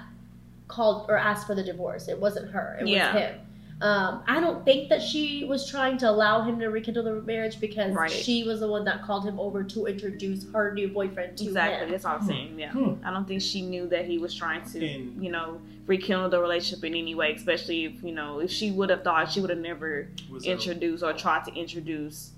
called 0.68 1.06
or 1.08 1.16
asked 1.16 1.46
for 1.46 1.54
the 1.54 1.62
divorce 1.62 2.08
it 2.08 2.18
wasn't 2.20 2.50
her 2.50 2.78
it 2.80 2.88
Yeah. 2.88 3.12
was 3.14 3.22
him 3.22 3.40
um, 3.82 4.22
I 4.26 4.40
don't 4.40 4.64
think 4.64 4.88
that 4.88 5.02
she 5.02 5.44
was 5.44 5.68
trying 5.68 5.98
to 5.98 6.08
allow 6.10 6.42
him 6.42 6.58
to 6.60 6.68
rekindle 6.68 7.02
the 7.04 7.20
marriage 7.22 7.60
because 7.60 7.94
Right. 7.94 8.10
she 8.10 8.42
was 8.44 8.60
the 8.60 8.68
one 8.68 8.84
that 8.86 9.02
called 9.02 9.24
him 9.24 9.38
over 9.38 9.62
to 9.64 9.86
introduce 9.86 10.50
her 10.52 10.72
new 10.72 10.88
boyfriend 10.88 11.36
to 11.38 11.44
Exactly, 11.44 11.84
him. 11.84 11.90
that's 11.90 12.04
all 12.06 12.16
I'm 12.16 12.22
saying. 12.26 12.58
Yeah, 12.58 12.70
Hmm. 12.72 12.94
I 13.04 13.10
don't 13.10 13.28
think 13.28 13.42
she 13.42 13.60
knew 13.60 13.86
that 13.88 14.06
he 14.06 14.16
was 14.18 14.34
trying 14.34 14.64
to, 14.70 14.86
And- 14.86 15.22
you 15.22 15.30
know, 15.30 15.60
rekindle 15.86 16.30
the 16.30 16.40
relationship 16.40 16.84
in 16.84 16.94
any 16.94 17.14
way. 17.14 17.34
Especially 17.34 17.84
if 17.84 18.02
you 18.02 18.12
know, 18.12 18.38
if 18.40 18.50
she 18.50 18.70
would 18.70 18.88
have 18.90 19.02
thought, 19.04 19.30
she 19.30 19.40
would 19.40 19.50
have 19.50 19.58
never 19.58 20.08
Was 20.30 20.44
there- 20.44 20.54
introduced 20.54 21.02
or 21.04 21.12
tried 21.12 21.44
to 21.44 21.54
introduce. 21.54 22.32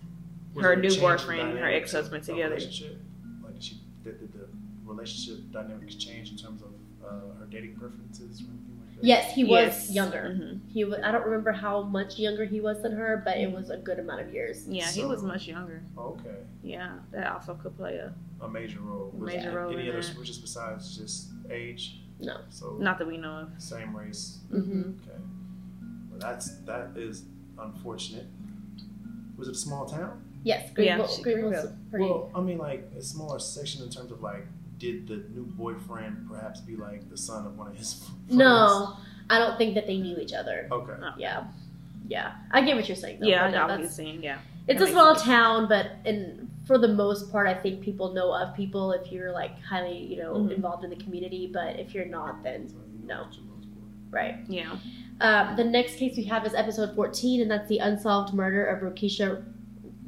her 0.60 0.74
new 0.74 0.90
boyfriend 0.98 1.50
and 1.50 1.58
her 1.60 1.68
ex-husband 1.70 2.20
of- 2.22 2.28
of 2.28 2.34
together? 2.34 2.54
relationship? 2.56 2.98
Like 3.44 3.54
did, 3.54 3.62
she, 3.62 3.76
did, 4.02 4.18
did 4.18 4.32
the 4.32 4.48
relationship 4.84 5.52
dynamics 5.52 5.94
change 5.94 6.32
in 6.32 6.36
terms 6.36 6.62
of 6.62 6.70
uh, 7.04 7.10
her 7.38 7.46
dating 7.48 7.76
preferences 7.76 8.40
or 8.40 8.46
anything 8.50 8.56
like 8.56 8.66
that? 8.66 8.67
Yes, 9.00 9.32
he 9.34 9.44
was 9.44 9.50
Yes. 9.60 9.90
younger. 9.92 10.34
Mhm. 10.36 10.60
He 10.68 10.84
was, 10.84 10.98
I 11.02 11.12
don't 11.12 11.24
remember 11.24 11.52
how 11.52 11.82
much 11.82 12.18
younger 12.18 12.44
he 12.44 12.60
was 12.60 12.82
than 12.82 12.92
her, 12.92 13.22
but 13.24 13.36
it 13.36 13.50
was 13.52 13.70
a 13.70 13.76
good 13.76 13.98
amount 13.98 14.20
of 14.22 14.32
years. 14.32 14.66
Yeah, 14.68 14.90
he 14.90 15.04
was 15.04 15.22
much 15.22 15.46
younger. 15.46 15.82
Okay. 15.96 16.36
Yeah, 16.62 16.98
that 17.12 17.30
also 17.32 17.54
could 17.54 17.76
play 17.76 17.96
a 17.96 18.12
A 18.40 18.48
major 18.48 18.80
role. 18.80 19.10
Was 19.16 19.34
Major 19.34 19.50
role 19.52 19.72
Any 19.72 19.82
in 19.84 19.88
other 19.90 19.98
that. 20.00 20.04
switches 20.14 20.38
besides 20.38 20.96
just 20.96 21.28
age? 21.50 22.00
No. 22.20 22.38
So 22.50 22.76
not 22.80 22.98
that 22.98 23.06
we 23.06 23.16
know 23.16 23.32
of. 23.32 23.50
same 23.62 23.96
race. 23.96 24.38
Mm-hmm. 24.52 24.80
Okay. 24.80 25.20
Well, 26.10 26.18
that's 26.20 26.56
that 26.66 26.96
is 26.96 27.24
unfortunate. 27.58 28.26
Was 29.36 29.48
it 29.48 29.52
a 29.52 29.54
small 29.58 29.86
town? 29.86 30.22
Yes, 30.44 30.68
Yeah, 30.68 30.74
Greenville. 30.74 31.08
she- 31.08 31.22
Greenville's 31.22 31.66
Greenville. 31.90 32.30
Well, 32.30 32.30
I 32.34 32.40
mean, 32.40 32.58
like 32.58 32.88
it's 32.96 33.14
more 33.14 33.36
a 33.36 33.40
section 33.40 33.82
in 33.82 33.90
terms 33.90 34.10
of 34.12 34.22
like, 34.22 34.46
did 34.78 35.08
the 35.08 35.16
new 35.34 35.44
boyfriend 35.44 36.28
perhaps 36.30 36.60
be 36.60 36.76
like 36.76 37.08
the 37.10 37.16
son 37.16 37.46
of 37.46 37.56
one 37.58 37.68
of 37.68 37.76
his 37.76 37.94
friends? 37.94 38.34
no, 38.34 38.96
I 39.30 39.38
don't 39.38 39.58
think 39.58 39.74
that 39.74 39.86
they 39.86 39.98
knew 39.98 40.16
each 40.18 40.32
other. 40.32 40.68
Okay. 40.70 40.92
Yeah, 41.18 41.44
yeah. 42.06 42.32
I 42.50 42.62
get 42.62 42.76
what 42.76 42.88
you're 42.88 42.96
saying. 42.96 43.20
Though, 43.20 43.26
Yeah, 43.26 43.44
I 43.44 43.50
but 43.50 43.54
got 43.58 43.70
what 43.70 43.80
you're 43.80 43.88
saying. 43.90 44.22
Yeah. 44.22 44.38
It's 44.66 44.80
That 44.80 44.88
a 44.88 44.92
small 44.92 45.14
sense. 45.14 45.24
town, 45.26 45.68
but 45.68 45.86
in 46.04 46.48
for 46.66 46.76
the 46.78 46.88
most 46.88 47.32
part, 47.32 47.46
I 47.48 47.54
think 47.54 47.80
people 47.80 48.12
know 48.12 48.30
of 48.32 48.54
people 48.54 48.92
if 48.92 49.10
you're 49.10 49.32
like 49.32 49.58
highly, 49.62 49.96
you 49.98 50.18
know, 50.22 50.34
Mhm. 50.34 50.52
involved 50.56 50.84
in 50.84 50.90
the 50.90 50.96
community. 50.96 51.50
But 51.52 51.80
if 51.80 51.94
you're 51.94 52.04
not, 52.04 52.42
then 52.42 52.68
So 52.68 52.76
you 52.76 53.06
know 53.08 53.14
No. 53.16 53.22
what 53.24 53.34
you 53.34 53.40
know 53.42 53.54
for. 54.10 54.16
right. 54.16 54.36
Yeah. 54.48 54.76
Um, 55.20 55.56
the 55.56 55.64
next 55.64 55.96
case 55.96 56.16
we 56.16 56.24
have 56.24 56.46
is 56.46 56.54
episode 56.54 56.94
14, 56.94 57.40
and 57.40 57.50
that's 57.50 57.68
the 57.68 57.78
unsolved 57.78 58.34
murder 58.34 58.64
of 58.66 58.82
Rokisha 58.82 59.42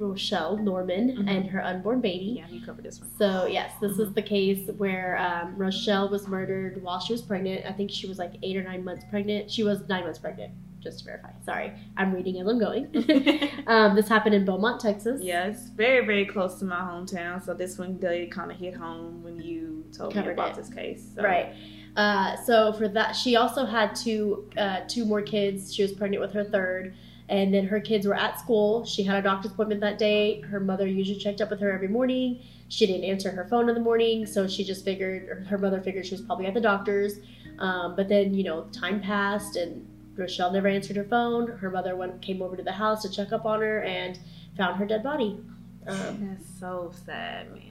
Rochelle 0.00 0.56
Norman 0.56 1.10
Mhm. 1.16 1.28
and 1.30 1.46
her 1.50 1.62
unborn 1.62 2.00
baby. 2.00 2.36
Yeah, 2.38 2.48
you 2.48 2.64
covered 2.64 2.84
this 2.84 2.98
one. 3.00 3.10
So 3.18 3.46
yes, 3.46 3.72
this 3.80 3.98
is 3.98 4.12
the 4.14 4.22
case 4.22 4.68
where 4.78 5.18
um, 5.18 5.54
Rochelle 5.56 6.08
was 6.08 6.26
murdered 6.26 6.82
while 6.82 6.98
she 7.00 7.12
was 7.12 7.20
pregnant. 7.22 7.66
I 7.66 7.72
think 7.72 7.90
she 7.90 8.06
was 8.06 8.18
like 8.18 8.32
eight 8.42 8.56
or 8.56 8.62
nine 8.62 8.82
months 8.84 9.04
pregnant. 9.10 9.50
She 9.50 9.62
was 9.62 9.86
nine 9.88 10.04
months 10.04 10.18
pregnant, 10.18 10.52
just 10.80 11.00
to 11.00 11.04
verify. 11.04 11.30
Sorry, 11.44 11.72
I'm 11.98 12.14
reading 12.14 12.40
as 12.40 12.46
I'm 12.48 12.58
going. 12.58 12.86
um, 13.66 13.94
this 13.94 14.08
happened 14.08 14.34
in 14.34 14.44
Beaumont, 14.46 14.80
Texas. 14.80 15.20
Yeah, 15.22 15.44
it's 15.46 15.68
very, 15.68 16.04
very 16.06 16.24
close 16.24 16.58
to 16.60 16.64
my 16.64 16.76
hometown. 16.80 17.44
So 17.44 17.52
this 17.52 17.78
one 17.78 17.98
did 17.98 18.30
kind 18.30 18.50
of 18.50 18.56
hit 18.56 18.74
home 18.74 19.22
when 19.22 19.38
you 19.40 19.84
told 19.96 20.14
me 20.16 20.26
about 20.30 20.50
it. 20.50 20.56
this 20.56 20.70
case. 20.70 21.12
So. 21.14 21.22
Right. 21.22 21.52
Uh, 21.96 22.36
so 22.36 22.72
for 22.72 22.88
that, 22.88 23.12
she 23.16 23.36
also 23.36 23.66
had 23.66 23.94
two 23.94 24.48
uh, 24.56 24.80
two 24.88 25.04
more 25.04 25.20
kids. 25.20 25.74
She 25.74 25.82
was 25.82 25.92
pregnant 25.92 26.22
with 26.22 26.32
her 26.32 26.44
third, 26.44 26.94
and 27.30 27.54
then 27.54 27.64
her 27.68 27.80
kids 27.80 28.06
were 28.06 28.14
at 28.14 28.40
school. 28.40 28.84
She 28.84 29.04
had 29.04 29.16
a 29.16 29.22
doctor's 29.22 29.52
appointment 29.52 29.80
that 29.82 29.98
day. 29.98 30.40
Her 30.40 30.58
mother 30.58 30.86
usually 30.86 31.18
checked 31.18 31.40
up 31.40 31.48
with 31.48 31.60
her 31.60 31.72
every 31.72 31.86
morning. 31.86 32.42
She 32.68 32.86
didn't 32.86 33.04
answer 33.04 33.30
her 33.30 33.46
phone 33.48 33.68
in 33.68 33.76
the 33.76 33.80
morning, 33.80 34.26
so 34.26 34.48
she 34.48 34.64
just 34.64 34.84
figured 34.84 35.46
her 35.46 35.56
mother 35.56 35.80
figured 35.80 36.06
she 36.06 36.14
was 36.14 36.22
probably 36.22 36.46
at 36.46 36.54
the 36.54 36.60
doctor's. 36.60 37.18
Um, 37.60 37.94
but 37.94 38.08
then 38.08 38.34
you 38.34 38.42
know 38.42 38.64
time 38.72 39.00
passed, 39.00 39.54
and 39.56 39.86
Rochelle 40.16 40.50
never 40.50 40.66
answered 40.66 40.96
her 40.96 41.04
phone. 41.04 41.46
Her 41.46 41.70
mother 41.70 41.94
went 41.94 42.20
came 42.20 42.42
over 42.42 42.56
to 42.56 42.62
the 42.64 42.72
house 42.72 43.02
to 43.02 43.08
check 43.08 43.32
up 43.32 43.46
on 43.46 43.60
her 43.60 43.82
and 43.84 44.18
found 44.56 44.76
her 44.76 44.84
dead 44.84 45.04
body. 45.04 45.38
Um, 45.86 46.36
That's 46.36 46.58
so 46.58 46.92
sad, 47.06 47.52
man. 47.52 47.69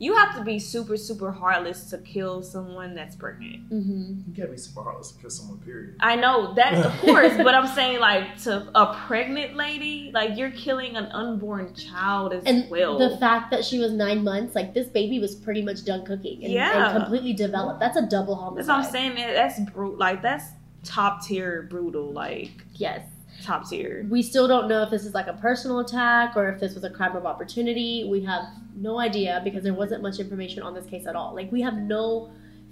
Wow. 0.00 0.06
You 0.06 0.16
have 0.16 0.34
to 0.36 0.42
be 0.44 0.58
super, 0.58 0.96
super 0.96 1.30
heartless 1.30 1.90
to 1.90 1.98
kill 1.98 2.42
someone 2.42 2.94
that's 2.94 3.16
pregnant. 3.16 3.68
mhm. 3.70 4.26
You 4.26 4.34
gotta 4.34 4.52
be 4.52 4.56
super 4.58 4.82
heartless 4.82 5.12
to 5.12 5.20
kill 5.20 5.30
someone. 5.30 5.58
Period. 5.58 5.96
I 6.00 6.16
know 6.16 6.54
that, 6.54 6.74
of 6.74 6.92
course, 7.00 7.36
but 7.36 7.54
I'm 7.54 7.66
saying 7.68 8.00
like 8.00 8.38
to 8.44 8.68
a 8.74 8.94
pregnant 9.06 9.56
lady, 9.56 10.10
like 10.14 10.38
you're 10.38 10.52
killing 10.52 10.96
an 10.96 11.06
unborn 11.06 11.74
child 11.74 12.32
as 12.32 12.44
And 12.44 12.68
well. 12.70 12.98
the 12.98 13.16
fact 13.18 13.50
that 13.50 13.64
she 13.64 13.78
was 13.78 13.92
nine 13.92 14.24
months, 14.24 14.54
like 14.54 14.72
this 14.74 14.88
baby 14.88 15.18
was 15.18 15.34
pretty 15.34 15.62
much 15.62 15.84
done 15.84 16.04
cooking 16.06 16.42
and, 16.44 16.52
Yeah. 16.52 16.90
and 16.94 16.98
completely 17.02 17.34
developed. 17.34 17.80
That's 17.80 17.96
a 17.98 18.06
double 18.06 18.34
homicide. 18.36 18.58
that's 18.58 18.68
what 18.68 18.86
I'm 18.86 18.90
saying. 18.92 19.14
Man, 19.14 19.34
that's 19.34 19.60
brutal. 19.70 19.98
Like 19.98 20.22
that's 20.22 20.46
top 20.82 21.22
tier 21.26 21.66
brutal. 21.70 22.10
Like 22.10 22.52
Yes. 22.74 23.04
Top 23.42 23.68
tier. 23.68 24.06
We 24.10 24.22
still 24.22 24.46
don't 24.48 24.68
know 24.68 24.82
if 24.82 24.90
this 24.90 25.04
is 25.04 25.14
like 25.14 25.26
a 25.26 25.34
personal 25.34 25.80
attack 25.80 26.36
or 26.36 26.48
if 26.48 26.60
this 26.60 26.74
was 26.74 26.84
a 26.84 26.90
crime 26.90 27.16
of 27.16 27.26
opportunity. 27.26 28.06
We 28.08 28.22
have 28.24 28.44
no 28.76 28.98
idea 28.98 29.40
because 29.44 29.62
there 29.64 29.74
wasn't 29.74 30.02
much 30.02 30.18
information 30.18 30.62
on 30.62 30.74
this 30.74 30.86
case 30.86 31.06
at 31.06 31.16
all. 31.16 31.34
Like 31.34 31.50
we 31.52 31.60
have 31.62 31.74
no 31.78 32.30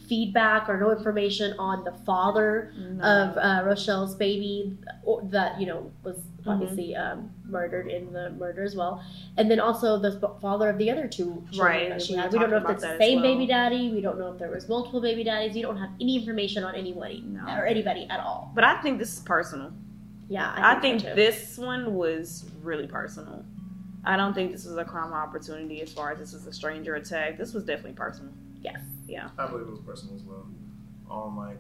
feedback 0.09 0.69
or 0.69 0.79
no 0.79 0.91
information 0.93 1.55
on 1.59 1.85
the 1.85 1.93
father 2.07 2.73
No. 2.79 3.03
of 3.05 3.37
uh, 3.37 3.67
Rochelle's 3.67 4.15
baby 4.15 4.77
or, 5.03 5.23
that 5.31 5.61
you 5.61 5.67
know 5.67 5.91
was 6.05 6.17
Mm-hmm. 6.39 6.51
obviously 6.63 6.95
um, 6.97 7.31
murdered 7.47 7.89
in 7.89 8.13
the 8.13 8.31
murder 8.31 8.63
as 8.63 8.77
well, 8.77 9.05
and 9.37 9.51
then 9.51 9.59
also 9.59 9.99
the 9.99 10.13
father 10.41 10.71
of 10.71 10.79
the 10.79 10.89
other 10.89 11.09
two 11.09 11.45
children 11.51 11.59
Right, 11.67 11.89
that 11.91 12.01
she 12.01 12.15
we 12.15 12.21
had. 12.21 12.33
We 12.33 12.39
don't 12.39 12.49
know 12.51 12.59
if 12.59 12.71
it's 12.71 12.81
the 12.83 12.91
about 12.91 12.99
that 12.99 13.03
as 13.03 13.09
same 13.09 13.21
well. 13.21 13.33
baby 13.35 13.47
daddy. 13.47 13.91
We 13.93 14.01
don't 14.01 14.19
know 14.21 14.31
if 14.33 14.39
there 14.39 14.49
was 14.49 14.69
multiple 14.69 15.01
baby 15.01 15.25
daddies. 15.25 15.57
You 15.57 15.63
don't 15.63 15.77
have 15.77 15.91
any 16.01 16.17
information 16.17 16.63
on 16.63 16.77
anybody 16.77 17.25
No. 17.27 17.41
or 17.49 17.67
anybody 17.67 18.07
at 18.09 18.21
all. 18.21 18.53
but 18.55 18.63
I 18.63 18.81
think 18.83 19.01
this 19.01 19.15
is 19.15 19.19
personal. 19.19 19.73
Yeah, 20.29 20.53
I 20.57 20.79
think, 20.81 21.01
so, 21.01 21.09
too. 21.09 21.15
this 21.15 21.57
one 21.57 21.95
was 21.95 22.45
really 22.63 22.87
personal. 22.87 23.45
I 24.05 24.17
don't 24.17 24.35
think 24.35 24.53
this 24.53 24.65
was 24.65 24.77
a 24.77 24.85
crime 24.85 25.13
opportunity 25.13 25.81
as 25.83 25.93
far 25.93 26.13
as 26.13 26.19
this 26.19 26.33
was 26.33 26.47
a 26.47 26.53
stranger 26.53 26.95
attack. 26.97 27.37
This 27.39 27.53
was 27.55 27.65
definitely 27.65 27.93
personal. 27.93 28.33
Yes. 28.63 28.81
Yeah. 29.07 29.29
I 29.39 29.47
believe 29.47 29.67
it 29.67 29.71
was 29.71 29.81
personal 29.81 30.15
as 30.17 30.23
well. 30.23 30.47
On 31.11 31.37
like 31.37 31.59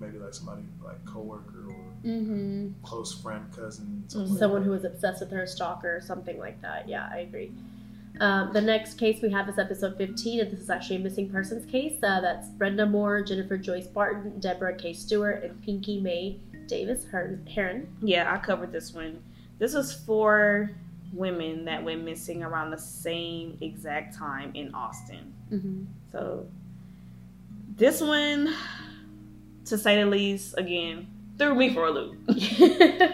maybe 0.00 0.18
like 0.18 0.32
somebody 0.32 0.62
like 0.84 1.04
coworker 1.04 1.66
or 1.68 1.74
hmm 2.02 2.68
close 2.82 3.12
friend, 3.20 3.44
cousin, 3.54 4.04
Mhm. 4.06 4.10
something 4.10 4.30
like 4.30 4.38
someone 4.38 4.62
who 4.62 4.70
was 4.70 4.84
obsessed 4.84 5.20
with 5.20 5.30
her, 5.32 5.46
stalker, 5.46 5.96
or 5.96 6.00
something 6.00 6.38
like 6.38 6.60
that. 6.62 6.88
Yeah, 6.88 7.08
I 7.12 7.18
agree. 7.18 7.52
Um, 8.20 8.52
the 8.52 8.60
next 8.60 8.94
case 8.94 9.20
we 9.22 9.30
have 9.30 9.48
is 9.48 9.58
episode 9.58 9.96
15, 9.96 10.40
and 10.40 10.50
this 10.50 10.60
is 10.60 10.70
actually 10.70 10.96
a 10.96 11.00
missing 11.00 11.28
persons 11.30 11.64
case. 11.66 11.98
Uh, 12.02 12.20
that's 12.20 12.48
Brenda 12.48 12.86
Moore, 12.86 13.22
Jennifer 13.22 13.56
Joyce 13.56 13.86
Barton, 13.86 14.40
Deborah 14.40 14.74
K. 14.74 14.92
Stewart, 14.92 15.44
and 15.44 15.60
Pinky 15.62 16.00
May 16.00 16.40
Davis 16.68 17.04
Heron. 17.10 17.88
Yeah, 18.00 18.32
I 18.32 18.38
covered 18.38 18.70
this 18.70 18.92
one. 18.94 19.22
This 19.58 19.74
was 19.74 19.92
four 19.92 20.70
women 21.12 21.64
that 21.64 21.82
went 21.82 22.04
missing 22.04 22.44
around 22.44 22.70
the 22.70 22.78
same 22.78 23.58
exact 23.60 24.16
time 24.16 24.52
in 24.54 24.72
Austin. 24.74 25.32
Mm-hmm. 25.50 25.84
So 26.12 26.46
this 27.76 28.00
one, 28.00 28.54
to 29.64 29.76
say 29.76 29.96
the 29.96 30.06
least, 30.06 30.54
again, 30.56 31.08
threw 31.38 31.54
me 31.54 31.74
for 31.74 31.86
a 31.86 31.90
loop. 31.90 32.18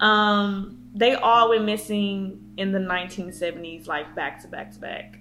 Um, 0.00 0.90
they 0.94 1.14
all 1.14 1.48
went 1.48 1.64
missing 1.64 2.52
in 2.56 2.70
the 2.70 2.78
1970s, 2.78 3.88
like 3.88 4.14
back 4.14 4.40
to 4.42 4.48
back 4.48 4.72
to 4.74 4.78
back. 4.78 5.18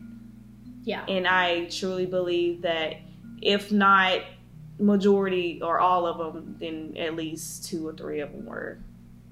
yeah. 0.83 1.03
And 1.07 1.27
I 1.27 1.65
truly 1.65 2.05
believe 2.05 2.61
that 2.61 2.97
if 3.41 3.71
not 3.71 4.19
majority 4.80 5.59
or 5.61 5.80
all 5.80 6.05
of 6.05 6.17
them, 6.34 6.55
then 6.59 6.95
at 6.97 7.15
least 7.15 7.65
two 7.67 7.88
or 7.88 7.93
three 7.93 8.19
of 8.19 8.32
them 8.32 8.45
were 8.45 8.80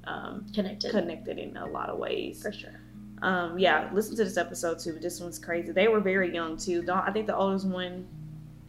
um, 0.06 0.46
Connected. 0.54 0.92
connected 0.92 1.38
in 1.38 1.58
a 1.58 1.66
lot 1.68 1.90
of 1.90 1.98
ways. 1.98 2.42
For 2.42 2.52
sure. 2.52 2.80
Um, 3.22 3.58
yeah, 3.58 3.90
listen 3.94 4.16
to 4.18 4.24
this 4.24 4.38
episode 4.38 4.80
too. 4.80 4.94
This 4.94 5.20
one's 5.20 5.40
crazy. 5.40 5.72
They 5.72 5.88
were 5.88 6.00
very 6.00 6.34
young 6.34 6.58
too. 6.58 6.82
Don't 6.84 6.98
I 7.00 7.12
think 7.12 7.28
the 7.28 7.36
oldest 7.36 7.66
one 7.66 8.08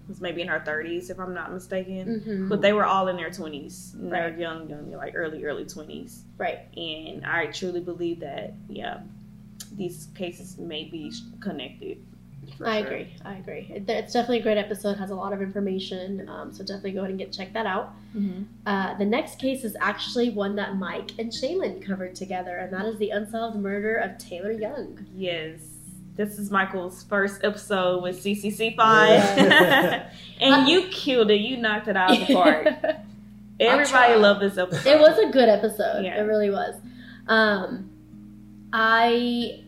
was 0.08 0.20
maybe 0.20 0.40
in 0.40 0.48
her 0.48 0.60
30s, 0.60 1.10
if 1.10 1.18
I'm 1.18 1.34
not 1.34 1.52
mistaken. 1.52 2.22
Mm-hmm. 2.24 2.48
But 2.48 2.62
they 2.62 2.72
were 2.72 2.84
all 2.86 3.08
in 3.08 3.16
their 3.16 3.30
20s. 3.30 3.90
They're 3.94 4.38
young, 4.38 4.70
young, 4.70 4.92
like 4.92 5.14
early, 5.16 5.44
early 5.44 5.64
20s. 5.64 6.20
Right. 6.38 6.60
And 6.76 7.26
I 7.26 7.46
truly 7.46 7.80
believe 7.80 8.20
that, 8.20 8.54
yeah, 8.68 9.00
these 9.72 10.08
cases 10.14 10.58
may 10.58 10.84
be 10.84 11.12
connected. 11.40 11.98
I 12.64 12.78
sure. 12.82 12.86
agree. 12.86 13.08
I 13.24 13.34
agree. 13.34 13.70
It- 13.74 13.88
It's 13.88 14.12
definitely 14.12 14.38
a 14.40 14.42
great 14.42 14.58
episode. 14.58 14.96
Has 14.98 15.10
a 15.10 15.14
lot 15.14 15.32
of 15.32 15.40
information. 15.42 16.28
Um, 16.28 16.52
so 16.52 16.62
definitely 16.64 16.92
go 16.92 17.00
ahead 17.00 17.10
and 17.10 17.18
get 17.18 17.32
check 17.32 17.52
that 17.54 17.66
out. 17.66 17.94
Mm-hmm. 18.16 18.42
Uh, 18.66 18.94
the 18.98 19.04
next 19.04 19.38
case 19.38 19.64
is 19.64 19.76
actually 19.80 20.30
one 20.30 20.56
that 20.56 20.76
Mike 20.76 21.12
and 21.18 21.30
Shaylin 21.32 21.84
covered 21.84 22.14
together, 22.14 22.56
and 22.56 22.72
that 22.72 22.86
is 22.86 22.98
the 22.98 23.10
unsolved 23.10 23.56
murder 23.58 23.96
of 23.96 24.18
Taylor 24.18 24.52
Young. 24.52 25.06
Yes. 25.14 25.60
This 26.16 26.38
is 26.38 26.50
Michael's 26.50 27.02
first 27.04 27.44
episode 27.44 28.02
with 28.02 28.22
CCC5. 28.24 28.76
Yeah. 28.78 30.10
and 30.40 30.66
you 30.66 30.88
killed 30.88 31.30
it. 31.30 31.40
You 31.40 31.58
knocked 31.58 31.88
it 31.88 31.96
out 31.96 32.10
of 32.18 32.26
the 32.26 32.34
park. 32.34 32.68
Everybody 33.60 34.14
loved 34.14 34.40
this 34.40 34.56
episode. 34.56 34.86
it 34.88 34.98
was 34.98 35.18
a 35.18 35.30
good 35.30 35.48
episode. 35.50 36.04
Yeah. 36.04 36.18
It 36.18 36.22
really 36.24 36.48
was. 36.50 36.74
Um, 37.26 37.90
I. 38.72 39.62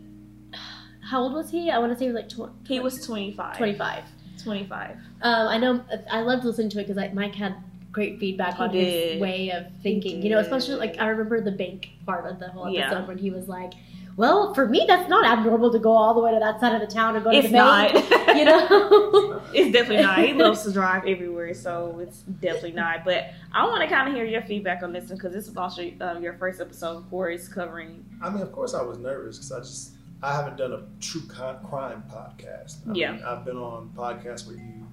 How 1.09 1.22
old 1.22 1.32
was 1.32 1.50
he? 1.50 1.70
I 1.70 1.78
want 1.78 1.92
to 1.92 1.98
say 1.98 2.06
he 2.06 2.12
was 2.12 2.22
like 2.22 2.28
tw- 2.28 2.68
He 2.68 2.80
was 2.80 3.04
25. 3.06 3.56
25. 3.56 4.04
25. 4.42 4.90
Um, 5.22 5.48
I 5.48 5.59
know. 5.59 5.84
I 6.11 6.20
loved 6.20 6.44
listening 6.44 6.68
to 6.70 6.80
it 6.80 6.86
because 6.86 7.12
Mike 7.14 7.34
had 7.34 7.54
great 7.90 8.18
feedback 8.20 8.56
He 8.56 8.62
on 8.62 8.70
did. 8.72 9.12
his 9.14 9.20
way 9.20 9.50
of 9.50 9.66
thinking. 9.82 10.22
You 10.22 10.30
know, 10.30 10.38
especially 10.38 10.74
like 10.76 10.96
I 11.00 11.09
remember 11.09 11.40
the 11.40 11.50
bank 11.52 11.88
part 12.06 12.30
of 12.30 12.38
the 12.38 12.48
whole 12.48 12.66
episode 12.66 12.74
Yeah. 13.00 13.06
when 13.06 13.18
he 13.18 13.30
was 13.30 13.48
like, 13.48 13.72
"Well, 14.16 14.54
for 14.54 14.66
me, 14.68 14.84
that's 14.86 15.09
not 15.09 15.24
abnormal 15.24 15.72
to 15.72 15.78
go 15.78 15.92
all 15.92 16.12
the 16.14 16.20
way 16.20 16.30
to 16.32 16.38
that 16.38 16.61
side 16.61 16.74
of 16.74 16.86
the 16.86 16.94
town 16.94 17.16
and 17.16 17.24
go 17.24 17.30
to 17.32 17.36
It's 17.38 17.48
the 17.48 17.52
bank." 17.54 17.94
not. 17.94 18.36
You 18.36 18.44
know. 18.44 19.42
It's 19.54 19.72
definitely 19.72 20.04
not. 20.04 20.18
He 20.18 20.34
loves 20.34 20.62
to 20.64 20.72
drive 20.72 21.06
everywhere, 21.06 21.54
so 21.54 21.98
it's 22.00 22.18
definitely 22.20 22.72
not. 22.72 23.02
But 23.02 23.30
I 23.51 23.66
want 23.66 23.80
to 23.82 23.89
kind 23.89 24.06
of 24.09 24.14
hear 24.14 24.26
your 24.26 24.43
feedback 24.43 24.82
on 24.82 24.93
this 24.93 25.09
one 25.09 25.16
because 25.16 25.32
this 25.32 25.48
is 25.48 25.56
also 25.56 25.90
um, 26.02 26.22
your 26.22 26.35
first 26.35 26.60
episode, 26.60 26.98
of 26.98 27.09
course, 27.10 27.48
covering. 27.48 28.05
I 28.22 28.28
mean, 28.28 28.43
of 28.43 28.52
course, 28.52 28.74
I 28.74 28.82
was 28.82 28.98
nervous 28.98 29.39
because 29.39 29.52
I 29.52 29.59
just 29.60 29.93
I 30.23 30.35
haven't 30.35 30.57
done 30.57 30.73
a 30.73 30.82
true 31.01 31.23
crime 31.28 32.03
podcast. 32.11 32.89
I 32.89 32.93
Yeah. 32.95 33.12
mean, 33.12 33.23
I've 33.23 33.45
been 33.45 33.57
on 33.57 33.90
podcasts 33.97 34.47
where 34.47 34.57
you 34.57 34.86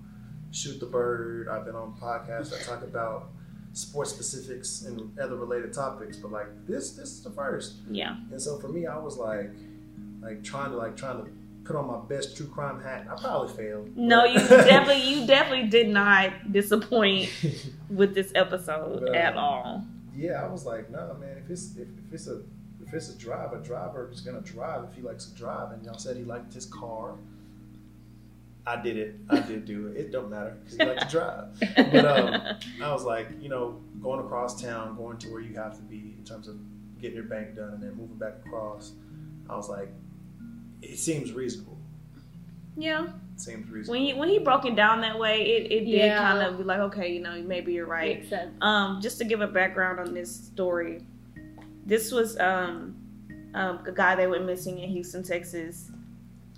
shoot 0.52 0.80
the 0.80 0.86
bird. 0.86 1.48
I've 1.50 1.66
been 1.66 1.76
on 1.76 1.94
podcasts 2.00 2.52
that 2.52 2.62
talk 2.64 2.84
about 2.84 3.30
sports 3.74 4.12
specifics 4.12 4.84
and 4.84 5.18
other 5.20 5.36
related 5.36 5.74
topics. 5.74 6.18
But 6.18 6.32
like 6.32 6.68
this, 6.68 6.92
this 6.92 7.10
is 7.10 7.24
the 7.24 7.32
first. 7.32 7.76
Yeah, 7.90 8.18
And 8.32 8.42
so 8.42 8.58
for 8.60 8.68
me, 8.70 8.86
I 8.86 8.98
was 8.98 9.18
like, 9.18 9.50
like 10.22 10.44
trying 10.44 10.72
to 10.72 10.78
like 10.78 10.96
trying 10.96 11.24
to 11.26 11.32
put 11.64 11.76
on 11.76 11.88
my 11.88 12.00
best 12.08 12.38
true 12.38 12.46
crime 12.48 12.80
hat. 12.82 13.08
I 13.12 13.20
probably 13.20 13.52
failed. 13.56 13.98
no, 13.98 14.24
you 14.26 14.38
definitely, 14.48 15.10
you 15.10 15.26
definitely 15.26 15.68
did 15.70 15.90
not 15.90 16.52
disappoint 16.52 17.30
with 17.90 18.14
this 18.14 18.32
episode 18.36 19.02
But, 19.08 19.16
at 19.16 19.36
all. 19.36 19.84
yeah, 20.16 20.44
I 20.44 20.48
was 20.48 20.66
like, 20.66 20.90
no, 20.92 21.16
man. 21.20 21.38
If 21.44 21.50
it's 21.50 21.76
if, 21.76 21.88
if 22.08 22.14
it's 22.14 22.28
a 22.28 22.44
if 22.88 22.94
it's 22.94 23.10
a 23.10 23.18
drive, 23.18 23.54
a 23.54 23.58
driver 23.58 24.10
is 24.12 24.22
gonna 24.22 24.42
drive 24.42 24.84
if 24.90 24.96
he 24.96 25.02
likes 25.02 25.26
to 25.26 25.36
drive. 25.36 25.72
And 25.72 25.84
y'all 25.86 25.98
said 25.98 26.18
he 26.18 26.24
liked 26.24 26.54
his 26.54 26.66
car. 26.66 27.16
I 28.68 28.82
did 28.82 28.98
it. 28.98 29.16
I 29.30 29.40
did 29.42 29.66
do 29.66 29.88
it. 29.88 29.98
It 29.98 30.12
don't 30.12 30.30
matter 30.32 30.58
because 30.64 30.78
he 30.80 30.86
liked 30.86 31.02
to 31.02 31.08
drive. 31.10 31.46
But 31.76 32.06
um, 32.06 32.42
I 32.84 32.92
was 32.92 33.04
like, 33.04 33.28
you 33.40 33.48
know, 33.50 33.80
going 34.02 34.20
across 34.20 34.60
town, 34.62 34.96
going 34.98 35.18
to 35.20 35.30
where 35.30 35.42
you 35.42 35.54
have 35.56 35.76
to 35.78 35.84
be 35.84 36.16
in 36.18 36.24
terms 36.26 36.48
of 36.48 36.58
getting 37.00 37.16
your 37.16 37.26
bank 37.26 37.56
done 37.56 37.74
and 37.74 37.84
then 37.84 37.92
moving 37.96 38.18
back 38.18 38.34
across. 38.46 38.94
I 39.48 39.56
was 39.56 39.70
like, 39.70 39.90
it 40.82 40.98
seems 40.98 41.32
reasonable. 41.32 41.78
yeah. 42.78 43.08
It 43.36 43.42
seems 43.42 43.70
reasonable. 43.70 43.92
When 44.00 44.02
he 44.02 44.14
when 44.14 44.30
he 44.30 44.40
broke 44.40 44.66
it 44.66 44.76
down 44.78 45.02
that 45.02 45.20
way, 45.20 45.42
it, 45.42 45.70
it 45.72 45.80
did 45.82 45.90
Yeah. 45.90 46.18
kind 46.18 46.42
of 46.42 46.58
be 46.58 46.64
like, 46.64 46.80
okay, 46.80 47.12
you 47.14 47.20
know, 47.20 47.40
maybe 47.44 47.74
you're 47.74 47.86
right. 47.86 48.20
Makes 48.20 48.30
sense. 48.30 48.52
Um, 48.62 49.00
just 49.02 49.18
to 49.20 49.26
give 49.26 49.42
a 49.42 49.48
background 49.48 50.00
on 50.00 50.14
this 50.14 50.34
story, 50.34 51.04
this 51.86 52.12
was 52.12 52.38
um, 52.40 52.96
um, 53.54 53.80
a 53.86 53.92
guy 53.92 54.16
that 54.16 54.30
went 54.30 54.46
missing 54.46 54.80
in 54.80 54.90
Houston, 54.90 55.24
Texas, 55.24 55.92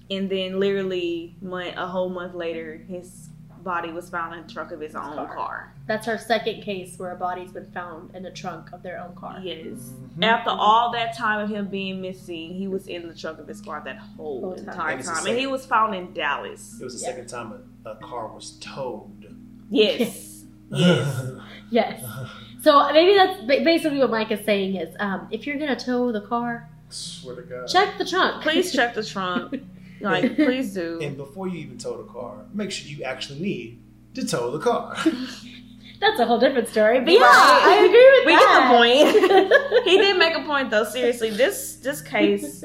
and 0.10 0.30
then 0.30 0.60
literally 0.60 1.36
month, 1.42 1.76
a 1.78 1.86
whole 1.88 2.10
month 2.10 2.34
later, 2.34 2.78
his 2.88 3.30
body 3.64 3.92
was 3.92 4.10
found 4.10 4.34
in 4.34 4.48
the 4.48 4.54
trunk 4.54 4.72
of 4.72 4.80
his 4.80 4.96
own 4.96 5.14
car. 5.16 5.36
car. 5.36 5.74
That's 5.88 6.08
our 6.08 6.18
second 6.18 6.62
case 6.62 6.98
where 6.98 7.12
a 7.12 7.16
body's 7.18 7.52
been 7.52 7.70
found 7.72 8.16
in 8.16 8.24
the 8.24 8.32
trunk 8.32 8.72
of 8.72 8.82
their 8.84 9.00
own 9.02 9.14
car. 9.16 9.40
Yes. 9.44 9.94
Mhm. 10.18 10.24
After 10.24 10.52
all 10.52 10.92
that 10.94 11.18
time 11.18 11.42
of 11.42 11.50
him 11.50 11.68
being 11.68 12.00
missing, 12.02 12.54
he 12.54 12.68
was 12.70 12.88
in 12.88 13.08
the 13.10 13.14
trunk 13.14 13.40
of 13.40 13.48
his 13.48 13.60
car 13.60 13.82
that 13.84 13.98
whole 13.98 14.40
Whole 14.42 14.56
time. 14.56 14.70
entire 14.70 14.92
And 14.92 15.00
it's 15.02 15.10
time, 15.10 15.28
and 15.28 15.38
he 15.38 15.48
was 15.48 15.66
found 15.66 15.94
in 15.96 16.14
Dallas. 16.14 16.80
It 16.80 16.84
was 16.86 16.94
the 17.02 17.02
Yeah. 17.06 17.14
second 17.14 17.28
time 17.28 17.54
a, 17.86 17.90
a 17.90 17.96
car 17.98 18.28
was 18.34 18.52
towed. 18.60 19.36
Yes. 19.70 20.46
yes. 20.72 21.24
Yes. 21.70 22.04
So 22.68 22.92
maybe 22.92 23.14
that's 23.14 23.42
basically 23.64 24.00
what 24.00 24.10
Mike 24.10 24.30
is 24.30 24.44
saying 24.44 24.76
is, 24.76 24.94
um, 25.00 25.30
if 25.32 25.48
you're 25.48 25.56
gonna 25.58 25.80
tow 25.80 26.12
the 26.12 26.20
car, 26.20 26.70
Swear 26.90 27.36
to 27.38 27.42
God. 27.44 27.66
check 27.70 27.98
the 27.98 28.04
trunk. 28.04 28.44
Please 28.44 28.74
check 28.74 28.94
the 28.94 29.04
trunk. 29.06 29.62
Like, 30.02 30.36
please 30.36 30.74
do. 30.76 31.00
And 31.02 31.16
before 31.18 31.48
you 31.48 31.58
even 31.60 31.78
tow 31.80 31.98
the 32.04 32.12
car, 32.12 32.46
make 32.54 32.70
sure 32.72 32.88
you 32.88 33.04
actually 33.04 33.40
need 33.40 33.80
to 34.16 34.28
tow 34.28 34.52
the 34.52 34.60
car. 34.60 34.94
That's 36.02 36.20
a 36.20 36.26
whole 36.26 36.40
different 36.40 36.68
story. 36.68 37.00
But 37.00 37.14
yeah, 37.14 37.22
Right. 37.22 37.62
I 37.64 37.86
agree 37.88 38.10
with 38.14 38.26
We 38.28 38.34
get 38.34 38.48
the 38.54 38.60
that. 38.60 39.72
point. 39.80 39.84
he 39.90 39.98
did 39.98 40.18
make 40.20 40.36
a 40.38 40.44
point 40.44 40.70
though. 40.70 40.84
Seriously, 40.84 41.32
this 41.32 41.78
this 41.78 42.02
case, 42.02 42.64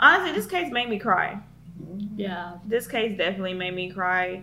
honestly, 0.00 0.32
this 0.34 0.46
case 0.46 0.70
made 0.72 0.90
me 0.90 0.98
cry. 0.98 1.38
yeah. 2.16 2.58
This 2.66 2.86
case 2.88 3.16
definitely 3.16 3.54
made 3.54 3.74
me 3.74 3.90
cry 3.90 4.42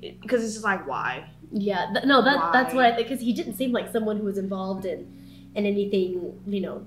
because 0.00 0.44
it's 0.44 0.52
just 0.52 0.64
like 0.64 0.86
why? 0.86 1.28
Yeah, 1.52 1.90
th- 1.92 2.04
no, 2.04 2.22
that 2.22 2.52
that's 2.52 2.74
what 2.74 2.84
I 2.84 2.94
think 2.94 3.08
because 3.08 3.22
he 3.22 3.32
didn't 3.32 3.54
seem 3.54 3.72
like 3.72 3.90
someone 3.92 4.16
who 4.18 4.24
was 4.24 4.38
involved 4.38 4.84
in 4.84 5.06
in 5.54 5.64
anything, 5.66 6.38
you 6.46 6.60
know, 6.60 6.84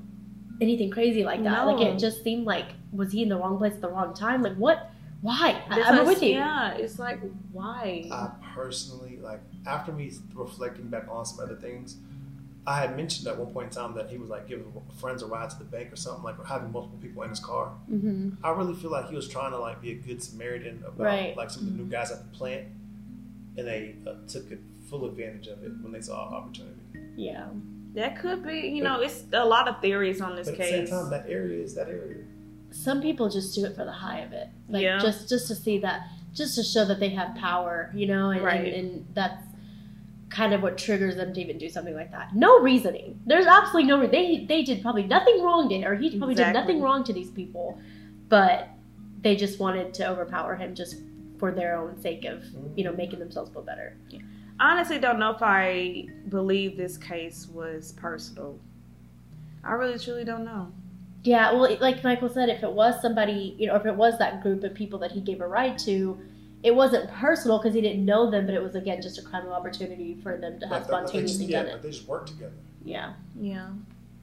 anything 0.62 0.90
crazy 0.92 1.24
like 1.24 1.44
that. 1.44 1.66
Like 1.66 1.82
it 1.82 1.98
just 2.00 2.24
seemed 2.24 2.46
like 2.46 2.66
was 2.92 3.12
he 3.12 3.24
in 3.24 3.30
the 3.30 3.38
wrong 3.38 3.58
place 3.58 3.74
at 3.74 3.82
the 3.82 3.90
wrong 3.90 4.14
time? 4.14 4.42
Like 4.44 4.56
what? 4.56 4.92
Why? 5.22 5.62
I, 5.70 5.76
This 5.76 5.88
I'm 5.88 6.06
with 6.06 6.22
you. 6.24 6.30
Yeah, 6.36 6.74
it's 6.76 6.98
like 7.00 7.20
why? 7.52 8.08
I 8.12 8.30
personally, 8.56 9.18
like, 9.22 9.42
after 9.66 9.92
me 9.92 10.12
reflecting 10.34 10.88
back 10.88 11.08
on 11.10 11.26
some 11.26 11.44
other 11.44 11.56
things, 11.56 11.98
I 12.66 12.80
had 12.80 12.96
mentioned 12.96 13.28
at 13.28 13.38
one 13.38 13.52
point 13.52 13.68
in 13.68 13.74
time 13.82 13.96
that 13.96 14.10
he 14.10 14.18
was 14.18 14.30
like 14.30 14.48
giving 14.48 14.72
friends 14.98 15.22
a 15.22 15.26
ride 15.26 15.50
to 15.50 15.58
the 15.60 15.66
bank 15.66 15.92
or 15.92 15.98
something, 15.98 16.24
like, 16.24 16.40
or 16.40 16.46
having 16.46 16.72
multiple 16.72 17.00
people 17.02 17.24
in 17.24 17.30
his 17.32 17.40
car. 17.40 17.68
hmm 17.90 18.30
I 18.44 18.52
really 18.52 18.76
feel 18.76 18.92
like 18.92 19.10
he 19.10 19.16
was 19.16 19.28
trying 19.28 19.52
to 19.52 19.58
like 19.58 19.82
be 19.82 19.92
a 19.92 19.96
good 19.96 20.22
Samaritan 20.24 20.84
about 20.88 21.00
Right. 21.00 21.36
like 21.36 21.50
some 21.50 21.64
of 21.64 21.72
the 21.72 21.78
new 21.84 21.90
guys 21.90 22.12
at 22.12 22.20
the 22.32 22.38
plant, 22.38 22.68
and 23.58 23.68
they 23.68 23.96
uh, 24.08 24.14
took 24.28 24.52
it 24.52 24.60
full 24.90 25.06
advantage 25.06 25.48
of 25.48 25.64
it 25.64 25.72
when 25.82 25.92
they 25.92 26.02
saw 26.02 26.30
opportunity. 26.30 26.80
Yeah. 27.16 27.48
that 27.94 28.20
could 28.20 28.46
be. 28.46 28.60
You 28.70 28.84
know, 28.84 29.02
it's 29.02 29.24
a 29.34 29.44
lot 29.46 29.68
of 29.68 29.82
theories 29.82 30.22
on 30.22 30.36
this 30.36 30.48
But 30.48 30.54
at 30.56 30.60
the 30.60 30.66
same 30.66 30.80
case. 30.82 30.90
time, 30.92 31.10
that 31.10 31.26
area 31.28 31.62
is 31.64 31.76
that 31.76 31.88
area. 31.90 32.24
Some 32.72 33.02
people 33.02 33.30
just 33.30 33.56
do 33.56 33.66
it 33.66 33.76
for 33.76 33.84
the 33.86 33.92
high 33.92 34.20
of 34.20 34.32
it, 34.32 34.48
like 34.70 34.84
Yeah. 34.84 35.00
just 35.00 35.28
just 35.28 35.48
to 35.48 35.56
see 35.56 35.80
that, 35.80 36.08
just 36.34 36.56
to 36.56 36.64
show 36.64 36.86
that 36.86 37.00
they 37.00 37.10
have 37.10 37.36
power, 37.36 37.92
you 37.96 38.06
know, 38.08 38.30
and, 38.30 38.42
Right. 38.44 38.74
and, 38.74 38.76
and 38.76 39.06
that's 39.16 39.44
kind 40.30 40.54
of 40.54 40.62
what 40.62 40.78
triggers 40.78 41.16
them 41.16 41.34
to 41.34 41.42
even 41.42 41.58
do 41.58 41.68
something 41.68 41.96
like 41.96 42.12
that. 42.12 42.36
No 42.36 42.60
reasoning. 42.60 43.20
There's 43.26 43.48
absolutely 43.48 43.88
no. 43.90 44.00
Re- 44.00 44.08
they 44.08 44.46
they 44.46 44.62
did 44.64 44.82
probably 44.84 45.04
nothing 45.04 45.42
wrong 45.42 45.68
to, 45.70 45.84
or 45.86 45.96
he 45.96 46.16
probably 46.18 46.36
did 46.36 46.54
nothing 46.54 46.80
wrong 46.82 47.04
to 47.06 47.14
these 47.14 47.32
people, 47.32 47.80
but 48.30 48.68
they 49.22 49.36
just 49.36 49.60
wanted 49.60 49.94
to 49.96 50.08
overpower 50.08 50.56
him 50.56 50.76
just 50.76 50.96
for 51.40 51.52
their 51.52 51.78
own 51.78 52.00
sake 52.02 52.26
of 52.26 52.44
you 52.76 52.84
know 52.84 52.92
making 52.94 53.20
themselves 53.20 53.50
feel 53.52 53.62
better. 53.62 53.96
I 54.60 54.72
honestly 54.74 55.00
don't 55.00 55.20
know 55.20 55.32
if 55.32 55.42
I 55.42 56.06
believe 56.28 56.76
this 56.78 56.98
case 56.98 57.48
was 57.48 57.94
personal. 57.94 58.60
I 59.64 59.72
really 59.74 59.98
truly 59.98 60.26
don't 60.26 60.44
know. 60.46 60.72
Yeah, 61.24 61.52
well, 61.54 61.78
like 61.82 62.04
Michael 62.04 62.30
said, 62.30 62.48
if 62.50 62.64
it 62.64 62.72
was 62.72 63.02
somebody, 63.02 63.56
you 63.58 63.68
know, 63.68 63.76
if 63.76 63.86
it 63.86 63.96
was 63.96 64.18
that 64.20 64.42
group 64.42 64.64
of 64.64 64.74
people 64.74 65.00
that 65.00 65.12
he 65.12 65.20
gave 65.22 65.42
a 65.42 65.48
ride 65.48 65.78
to, 65.80 66.18
it 66.64 66.74
wasn't 66.76 67.10
personal 67.12 67.58
because 67.58 67.74
he 67.74 67.82
didn't 67.82 68.06
know 68.06 68.30
them, 68.32 68.46
but 68.46 68.56
it 68.56 68.62
was 68.62 68.76
again 68.76 69.02
just 69.02 69.18
a 69.18 69.22
crime 69.22 69.46
of 69.46 69.52
opportunity 69.52 70.18
for 70.22 70.38
them 70.38 70.60
to 70.60 70.68
have 70.68 70.88
But- 70.88 70.92
but 70.92 71.02
they 71.02 71.08
spontaneously 71.08 71.46
yeah, 71.46 71.64
done 71.64 71.72
but 71.74 71.82
they 71.84 71.92
just 71.92 72.08
worked 72.08 72.30
together. 72.30 72.54
Yeah, 72.84 73.14
Yeah. 73.40 73.70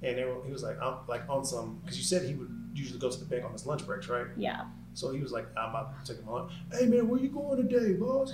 And 0.02 0.18
they 0.18 0.24
were, 0.24 0.36
he 0.44 0.52
was 0.52 0.62
like, 0.62 0.80
I'm, 0.82 0.94
like 1.08 1.22
on 1.28 1.44
some, 1.44 1.78
because 1.82 1.96
you 1.96 2.04
said 2.04 2.22
he 2.28 2.34
would 2.34 2.50
usually 2.74 2.98
go 2.98 3.10
to 3.10 3.18
the 3.18 3.24
bank 3.24 3.44
on 3.44 3.52
his 3.52 3.64
lunch 3.66 3.86
breaks, 3.86 4.08
right? 4.08 4.26
yeah. 4.36 4.64
So 4.96 5.12
he 5.12 5.20
was 5.20 5.30
like, 5.30 5.46
I'm 5.58 5.70
about 5.70 6.04
to 6.04 6.12
take 6.14 6.22
him 6.22 6.28
on. 6.30 6.50
Hey 6.72 6.86
man, 6.86 7.06
where 7.06 7.20
you 7.20 7.28
going 7.28 7.68
today, 7.68 7.92
boss? 7.92 8.32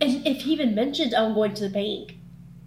And 0.00 0.26
if 0.26 0.42
he 0.42 0.52
even 0.52 0.74
mentioned, 0.76 1.12
"Oh, 1.16 1.26
I'm 1.26 1.34
going 1.34 1.54
to 1.54 1.64
the 1.64 1.70
bank," 1.74 2.14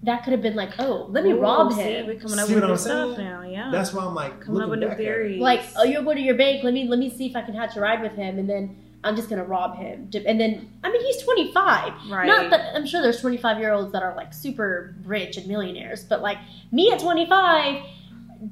that 0.03 0.23
could 0.23 0.34
have 0.34 0.41
been 0.41 0.55
like, 0.55 0.72
"Oh, 0.80 1.07
let 1.10 1.23
me 1.23 1.31
Ooh, 1.31 1.39
rob 1.39 1.72
see, 1.72 1.81
him." 1.81 2.07
We're 2.07 2.19
coming 2.19 2.39
up 2.39 2.47
See 2.47 2.55
with 2.55 2.64
what 2.64 2.68
new 2.68 2.73
I'm 2.73 2.77
stuff 2.80 3.15
saying? 3.15 3.27
now. 3.27 3.41
Yeah. 3.43 3.69
That's 3.72 3.93
why 3.93 4.03
I'm 4.03 4.14
like, 4.14 4.41
coming 4.41 4.61
up 4.61 4.68
looking 4.68 4.69
with 4.72 4.80
new 4.81 4.88
back 4.88 4.95
at 4.95 4.99
it. 4.99 5.03
theories. 5.05 5.41
Like, 5.41 5.61
oh, 5.77 5.84
you're 5.85 6.03
going 6.03 6.18
to 6.18 6.23
your 6.23 6.35
bank. 6.35 6.64
Let 6.64 6.73
me 6.73 6.88
let 6.89 6.99
me 6.99 7.10
see 7.10 7.26
if 7.27 7.38
I 7.38 7.41
can 7.41 7.55
hatch 7.55 7.77
a 7.77 7.80
ride 7.80 8.01
with 8.01 8.14
him, 8.15 8.38
and 8.38 8.49
then 8.49 8.76
I'm 9.05 9.15
just 9.15 9.30
gonna 9.30 9.45
rob 9.45 9.77
him. 9.77 10.10
And 10.14 10.39
then, 10.39 10.69
I 10.84 10.91
mean, 10.91 11.01
he's 11.05 11.23
25. 11.23 11.93
right. 12.11 12.27
Not 12.27 12.49
that 12.51 12.76
I'm 12.76 12.85
sure 12.85 13.01
there's 13.01 13.22
25 13.22 13.60
year 13.60 13.72
olds 13.72 13.93
that 13.93 14.03
are 14.03 14.14
like 14.15 14.34
super 14.34 14.93
rich 15.05 15.38
and 15.38 15.47
millionaires, 15.47 16.03
but 16.03 16.22
like 16.22 16.38
me 16.73 16.91
at 16.91 16.99
25 16.99 17.81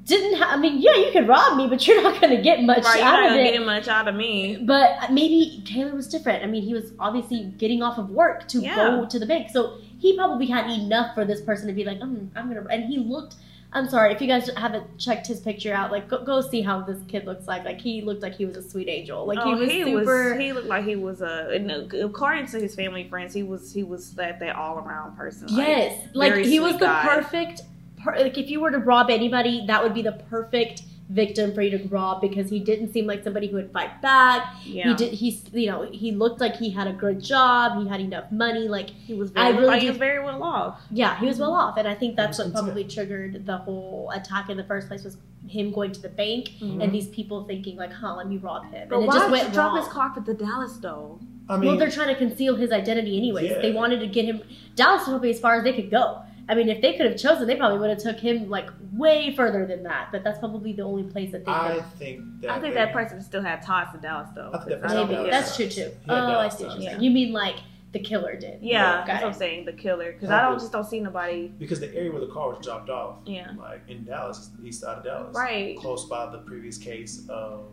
didn't. 0.04 0.38
Ha- 0.38 0.50
I 0.52 0.56
mean, 0.56 0.80
yeah, 0.80 0.94
you 0.96 1.10
could 1.12 1.28
rob 1.28 1.56
me, 1.56 1.66
but 1.68 1.86
you're 1.86 2.02
not 2.02 2.20
gonna 2.20 2.40
get 2.42 2.62
much 2.62 2.84
right. 2.84 2.96
You're 2.98 3.04
out 3.06 3.20
not 3.22 3.30
of 3.32 3.36
it. 3.38 3.52
get 3.52 3.64
much 3.66 3.88
out 3.88 4.08
of 4.08 4.14
me. 4.14 4.58
But 4.62 5.10
maybe 5.12 5.62
Taylor 5.66 5.94
was 5.94 6.08
different. 6.08 6.42
I 6.42 6.46
mean, 6.46 6.62
he 6.62 6.74
was 6.74 6.92
obviously 6.98 7.52
getting 7.58 7.82
off 7.82 7.98
of 7.98 8.10
work 8.10 8.48
to 8.48 8.60
Yeah. 8.60 8.74
go 8.76 9.06
to 9.06 9.18
the 9.18 9.26
bank, 9.26 9.50
so 9.50 9.78
he 9.98 10.16
probably 10.16 10.46
had 10.46 10.70
enough 10.70 11.14
for 11.14 11.24
this 11.24 11.40
person 11.40 11.66
to 11.68 11.72
be 11.72 11.84
like, 11.84 12.00
mm, 12.00 12.28
I'm 12.34 12.48
gonna. 12.52 12.66
And 12.70 12.84
he 12.84 12.98
looked. 12.98 13.36
I'm 13.74 13.88
sorry 13.88 14.12
if 14.12 14.20
you 14.20 14.26
guys 14.26 14.50
haven't 14.54 14.98
checked 14.98 15.26
his 15.26 15.40
picture 15.40 15.72
out. 15.72 15.90
Like, 15.90 16.06
go, 16.06 16.22
go 16.22 16.42
see 16.42 16.60
how 16.60 16.82
this 16.82 16.98
kid 17.08 17.24
looks 17.24 17.46
like. 17.48 17.64
Like, 17.64 17.80
he 17.80 18.02
looked 18.02 18.20
like 18.20 18.34
he 18.34 18.44
was 18.44 18.54
a 18.58 18.62
sweet 18.62 18.86
angel. 18.86 19.24
Like, 19.26 19.38
oh, 19.40 19.54
he 19.56 19.60
was 19.62 19.70
super. 19.70 20.38
he 20.38 20.52
looked 20.52 20.66
like 20.68 20.84
he 20.84 20.94
was 20.94 21.22
a. 21.22 21.56
uh, 21.56 22.06
According 22.06 22.48
to 22.48 22.60
his 22.60 22.74
family 22.74 23.08
friends, 23.08 23.32
he 23.32 23.42
was 23.42 23.72
he 23.72 23.82
was 23.82 24.10
that 24.16 24.40
that 24.40 24.56
all 24.56 24.78
around 24.78 25.16
person. 25.16 25.48
Yes, 25.50 25.98
like 26.12 26.32
very 26.32 26.46
he 26.46 26.60
was 26.60 26.74
the 26.74 26.80
guy. 26.84 27.02
perfect. 27.02 27.62
Per, 28.02 28.18
like 28.18 28.36
if 28.38 28.50
you 28.50 28.60
were 28.60 28.70
to 28.70 28.78
rob 28.78 29.10
anybody, 29.10 29.64
that 29.66 29.82
would 29.82 29.94
be 29.94 30.02
the 30.02 30.12
perfect 30.12 30.82
victim 31.10 31.52
for 31.52 31.60
you 31.60 31.76
to 31.76 31.88
rob 31.88 32.22
because 32.22 32.48
he 32.48 32.58
didn't 32.58 32.90
seem 32.90 33.06
like 33.06 33.22
somebody 33.22 33.46
who 33.46 33.56
would 33.56 33.70
fight 33.70 34.00
back. 34.00 34.54
yeah. 34.64 34.88
He 34.88 34.94
did. 34.94 35.12
He's 35.12 35.44
you 35.52 35.66
know 35.70 35.82
he 35.90 36.10
looked 36.12 36.40
like 36.40 36.56
he 36.56 36.70
had 36.70 36.86
a 36.86 36.92
good 36.92 37.20
job. 37.22 37.82
He 37.82 37.88
had 37.88 38.00
enough 38.00 38.30
money. 38.32 38.66
Like 38.68 38.90
He 38.90 39.14
was 39.14 39.30
I 39.36 39.52
very. 39.52 39.64
really 39.64 39.80
he 39.80 39.88
was 39.88 39.98
very 39.98 40.24
well 40.24 40.42
off. 40.42 40.80
yeah, 40.90 41.18
he 41.20 41.26
was 41.26 41.38
well 41.38 41.52
off, 41.54 41.76
and 41.76 41.86
I 41.86 41.94
think 41.94 42.16
that's 42.16 42.38
what 42.38 42.52
probably 42.52 42.84
triggered 42.84 43.44
the 43.46 43.58
whole 43.58 44.10
attack 44.14 44.48
in 44.48 44.56
the 44.56 44.64
first 44.64 44.88
place 44.88 45.04
was 45.04 45.16
him 45.48 45.72
going 45.72 45.90
to 45.92 46.00
the 46.00 46.08
bank 46.08 46.50
Mhm. 46.60 46.82
and 46.82 46.94
these 46.94 47.08
people 47.08 47.44
thinking 47.44 47.76
like, 47.76 47.92
"Huh, 47.92 48.14
let 48.14 48.28
me 48.28 48.38
rob 48.38 48.64
him," 48.72 48.88
But 48.88 48.94
and 48.96 49.04
it 49.04 49.08
why 49.08 49.14
just 49.14 49.26
did 49.26 49.32
went 49.32 49.48
you 49.48 49.54
drop 49.54 49.76
his 49.76 49.88
car 49.92 50.12
for 50.14 50.20
the 50.20 50.34
Dallas 50.34 50.76
though? 50.78 51.18
I 51.48 51.56
mean, 51.58 51.68
well, 51.68 51.76
they're 51.78 51.90
trying 51.90 52.08
to 52.08 52.14
conceal 52.14 52.54
his 52.54 52.70
identity 52.72 53.18
anyways. 53.18 53.50
Yeah. 53.50 53.60
They 53.60 53.72
wanted 53.72 53.98
to 54.00 54.06
get 54.06 54.24
him. 54.24 54.40
Dallas 54.76 55.00
was 55.00 55.08
probably 55.08 55.30
as 55.30 55.40
far 55.40 55.56
as 55.58 55.64
they 55.64 55.72
could 55.74 55.90
go. 55.90 56.22
I 56.48 56.54
mean, 56.54 56.68
if 56.68 56.82
they 56.82 56.94
could 56.96 57.06
have 57.06 57.16
chosen, 57.16 57.46
they 57.46 57.56
probably 57.56 57.78
would 57.78 57.90
have 57.90 57.98
took 57.98 58.18
him 58.18 58.50
like 58.50 58.68
way 58.92 59.34
further 59.36 59.64
than 59.66 59.82
that. 59.84 60.08
But 60.12 60.24
that's 60.24 60.38
probably 60.38 60.72
the 60.72 60.82
only 60.82 61.04
place 61.04 61.30
that 61.32 61.44
they 61.44 61.52
I 61.52 61.74
could. 61.76 61.84
think 61.98 62.40
that 62.40 62.50
I 62.50 62.60
think 62.60 62.74
they- 62.74 62.80
that 62.80 62.92
person 62.92 63.20
still 63.22 63.42
had 63.42 63.62
ties 63.62 63.92
to 63.94 63.98
Dallas 63.98 64.28
though. 64.34 64.50
I 64.52 64.58
think 64.58 64.68
that 64.70 64.82
'cause 64.82 64.94
Maybe 64.94 65.14
Dallas 65.14 65.30
that's 65.30 65.56
true 65.56 65.68
too. 65.68 65.80
Yeah, 65.80 66.26
oh, 66.36 66.38
I 66.38 66.48
see 66.48 66.64
what 66.64 66.74
you're 66.80 66.90
saying. 66.90 67.02
You 67.02 67.10
mean 67.10 67.32
like 67.32 67.56
the 67.92 68.00
killer 68.00 68.34
did? 68.36 68.58
Yeah, 68.62 68.80
Got 68.98 69.06
that's 69.06 69.22
what. 69.22 69.28
I'm 69.28 69.34
saying. 69.38 69.64
The 69.66 69.72
killer, 69.74 70.12
because 70.12 70.30
I 70.30 70.40
don't 70.42 70.58
just 70.58 70.72
don't 70.72 70.84
see 70.84 70.98
nobody. 71.00 71.48
because 71.58 71.78
the 71.78 71.94
area 71.94 72.10
where 72.10 72.20
the 72.20 72.32
car 72.32 72.48
was 72.50 72.64
dropped 72.64 72.88
off, 72.90 73.18
Yeah. 73.26 73.52
like 73.58 73.82
in 73.88 74.04
Dallas, 74.04 74.38
is 74.38 74.50
the 74.50 74.66
east 74.66 74.80
side 74.80 74.98
of 74.98 75.04
Dallas, 75.04 75.36
Right. 75.36 75.76
close 75.78 76.06
by 76.08 76.30
the 76.32 76.38
previous 76.38 76.76
case 76.78 77.24
of 77.28 77.66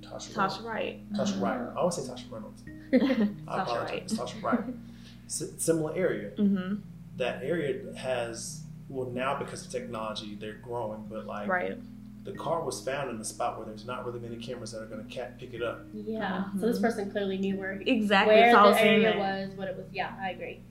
Tasha. 0.00 0.32
Tasha 0.32 0.64
Wright. 0.64 1.12
Tasha 1.12 1.40
Wright. 1.40 1.60
I 1.60 1.74
always 1.78 1.94
say 1.96 2.10
Tasha 2.10 2.30
Reynolds. 2.32 2.62
I 2.92 2.96
Tasha 2.96 3.62
apologize. 3.62 3.88
Wright. 3.88 4.06
Tasha 4.08 4.42
Wright. 4.42 4.64
S- 5.26 5.52
similar 5.58 5.94
area. 5.94 6.30
Mm-hmm. 6.36 6.76
That 7.20 7.42
area 7.44 7.74
has 7.96 8.62
well 8.88 9.10
now 9.10 9.38
because 9.38 9.64
of 9.66 9.70
technology 9.70 10.36
they're 10.40 10.54
growing, 10.54 11.04
but 11.08 11.26
like 11.26 11.46
Right. 11.48 11.78
the 12.24 12.32
car 12.32 12.64
was 12.64 12.80
found 12.82 13.10
in 13.10 13.20
a 13.20 13.24
spot 13.24 13.56
where 13.58 13.66
there's 13.66 13.84
not 13.86 14.06
really 14.06 14.20
many 14.20 14.36
cameras 14.36 14.72
that 14.72 14.80
are 14.82 14.86
going 14.86 15.06
to 15.06 15.14
cat 15.14 15.38
pick 15.38 15.52
it 15.52 15.62
up. 15.62 15.82
Yeah. 15.92 16.44
So 16.58 16.66
this 16.66 16.78
person 16.80 17.10
clearly 17.10 17.36
knew 17.36 17.56
where 17.58 17.72
Exactly. 17.84 18.34
where 18.34 18.52
that's 18.52 18.56
the 18.64 18.70
was 18.70 18.76
area 18.78 19.02
that. 19.12 19.18
was, 19.18 19.54
what 19.56 19.68
it 19.68 19.76
was. 19.76 19.86
Yeah, 19.92 20.12
I 20.20 20.30
agree. 20.30 20.62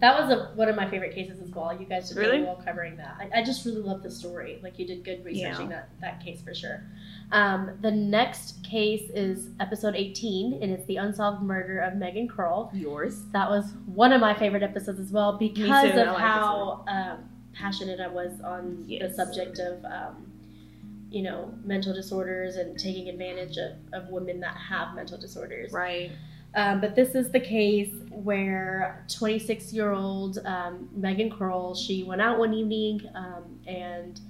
That 0.00 0.18
was 0.18 0.30
a, 0.30 0.52
one 0.54 0.70
of 0.70 0.76
my 0.76 0.88
favorite 0.88 1.14
cases 1.14 1.40
as 1.42 1.50
well. 1.50 1.78
You 1.78 1.84
guys 1.84 2.08
did 2.08 2.16
really, 2.16 2.30
Really? 2.38 2.44
well 2.44 2.62
covering 2.64 2.96
that. 2.96 3.16
I, 3.20 3.40
I 3.40 3.44
just 3.44 3.66
really 3.66 3.82
love 3.82 4.02
the 4.02 4.10
story. 4.10 4.58
Like 4.62 4.78
you 4.78 4.86
did 4.86 5.04
good 5.04 5.22
researching 5.24 5.70
Yeah. 5.70 5.76
that 5.76 5.90
that 6.00 6.24
case 6.24 6.40
for 6.40 6.54
sure. 6.54 6.82
Um, 7.32 7.76
the 7.82 7.90
next 7.90 8.64
case 8.64 9.10
is 9.14 9.50
episode 9.60 9.94
18, 9.94 10.62
and 10.62 10.72
it's 10.72 10.86
the 10.86 10.96
unsolved 10.96 11.42
murder 11.42 11.78
of 11.80 11.96
Megan 11.96 12.28
Curl. 12.28 12.70
Yours. 12.72 13.24
That 13.32 13.50
was 13.50 13.72
one 13.86 14.12
of 14.14 14.20
my 14.22 14.32
favorite 14.32 14.62
episodes 14.62 14.98
as 14.98 15.10
well 15.12 15.36
because 15.36 15.90
of 15.90 15.96
like 15.96 16.16
how 16.16 16.84
um, 16.88 17.28
passionate 17.52 18.00
I 18.00 18.08
was 18.08 18.40
on 18.40 18.86
the 18.86 19.12
subject 19.14 19.58
of, 19.58 19.84
um, 19.84 20.32
you 21.10 21.22
know, 21.22 21.52
mental 21.62 21.92
disorders 21.92 22.56
and 22.56 22.78
taking 22.78 23.08
advantage 23.10 23.58
of, 23.58 23.72
of 23.92 24.08
women 24.08 24.40
that 24.40 24.56
have 24.56 24.94
mental 24.94 25.18
disorders. 25.18 25.72
Right. 25.72 26.10
Um, 26.54 26.80
but 26.80 26.94
this 26.96 27.14
is 27.14 27.30
the 27.30 27.40
case 27.40 27.92
where 28.10 29.04
26 29.08 29.72
year 29.72 29.92
old 29.92 30.38
um, 30.44 30.88
Megan 30.94 31.30
Curl, 31.30 31.74
she 31.74 32.02
went 32.02 32.20
out 32.20 32.38
one 32.38 32.52
evening 32.52 33.00
um, 33.14 33.60
and 33.66 34.20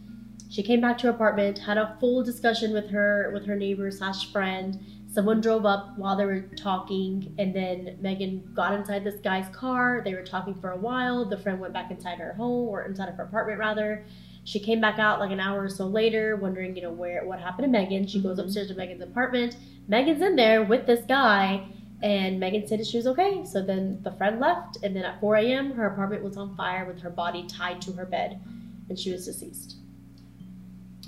she 0.50 0.62
came 0.62 0.80
back 0.80 0.98
to 0.98 1.06
her 1.06 1.12
apartment, 1.12 1.58
had 1.58 1.78
a 1.78 1.96
full 2.00 2.22
discussion 2.22 2.72
with 2.72 2.90
her 2.90 3.30
with 3.32 3.46
her 3.46 3.56
neighbor 3.56 3.90
slash 3.90 4.32
friend. 4.32 4.78
Someone 5.12 5.40
drove 5.40 5.64
up 5.66 5.96
while 5.98 6.16
they 6.16 6.24
were 6.24 6.42
talking, 6.56 7.34
and 7.38 7.52
then 7.52 7.98
Megan 8.00 8.48
got 8.54 8.74
inside 8.74 9.02
this 9.02 9.16
guy's 9.24 9.48
car. 9.54 10.02
They 10.04 10.14
were 10.14 10.22
talking 10.22 10.54
for 10.60 10.70
a 10.70 10.76
while. 10.76 11.24
The 11.24 11.36
friend 11.36 11.58
went 11.58 11.72
back 11.72 11.90
inside 11.90 12.18
her 12.18 12.32
home 12.34 12.68
or 12.68 12.84
inside 12.84 13.08
of 13.08 13.16
her 13.16 13.24
apartment 13.24 13.58
rather. 13.58 14.04
She 14.44 14.60
came 14.60 14.80
back 14.80 14.98
out 15.00 15.18
like 15.18 15.32
an 15.32 15.40
hour 15.40 15.64
or 15.64 15.68
so 15.68 15.86
later, 15.86 16.36
wondering, 16.36 16.76
you 16.76 16.82
know, 16.82 16.92
where 16.92 17.24
what 17.24 17.40
happened 17.40 17.64
to 17.66 17.70
Megan. 17.70 18.06
She 18.06 18.20
goes 18.22 18.38
Mhm. 18.38 18.44
upstairs 18.44 18.68
to 18.68 18.74
Megan's 18.74 19.02
apartment. 19.02 19.56
Megan's 19.88 20.22
in 20.22 20.36
there 20.36 20.62
with 20.62 20.86
this 20.86 21.04
guy, 21.06 21.64
and 22.02 22.40
Megan 22.40 22.66
said 22.66 22.84
she 22.86 22.96
was 22.96 23.06
okay. 23.06 23.44
So 23.44 23.62
then 23.62 24.00
the 24.02 24.12
friend 24.12 24.40
left, 24.40 24.78
and 24.82 24.96
then 24.96 25.04
at 25.04 25.20
4 25.20 25.36
a.m., 25.36 25.72
her 25.72 25.86
apartment 25.86 26.22
was 26.22 26.36
on 26.36 26.56
fire 26.56 26.86
with 26.86 27.00
her 27.02 27.10
body 27.10 27.46
tied 27.46 27.80
to 27.82 27.92
her 27.92 28.06
bed, 28.06 28.40
and 28.88 28.98
she 28.98 29.12
was 29.12 29.26
deceased. 29.26 29.76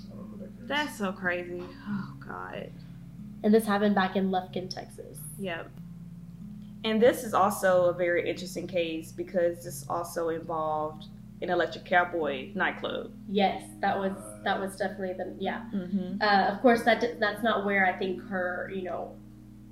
I 0.06 0.14
don't 0.14 0.40
know 0.40 0.46
who 0.46 0.66
that 0.66 0.88
is. 0.88 0.96
So 0.96 1.12
crazy. 1.12 1.62
Oh 1.88 2.12
God. 2.20 2.70
And 3.42 3.52
this 3.52 3.66
happened 3.66 3.94
back 3.94 4.16
in 4.16 4.30
Lufkin, 4.30 4.68
Texas. 4.68 5.18
Yep. 5.38 5.70
And 6.84 7.00
this 7.00 7.24
is 7.24 7.32
also 7.32 7.86
a 7.86 7.92
very 7.92 8.28
interesting 8.28 8.66
case 8.66 9.12
because 9.12 9.64
this 9.64 9.84
also 9.88 10.28
involved 10.28 11.06
an 11.40 11.50
Electric 11.50 11.84
Cowboy 11.84 12.50
nightclub. 12.54 13.12
Yes, 13.28 13.62
that 13.80 13.98
was 13.98 14.12
that 14.44 14.60
was 14.60 14.76
definitely 14.76 15.14
the 15.14 15.34
yeah. 15.38 15.64
Mm-hmm. 15.74 16.22
Uh, 16.22 16.54
of 16.54 16.60
course, 16.60 16.82
that 16.84 17.18
that's 17.18 17.42
not 17.42 17.64
where 17.64 17.86
I 17.86 17.98
think 17.98 18.22
her 18.28 18.70
you 18.74 18.82
know 18.82 19.16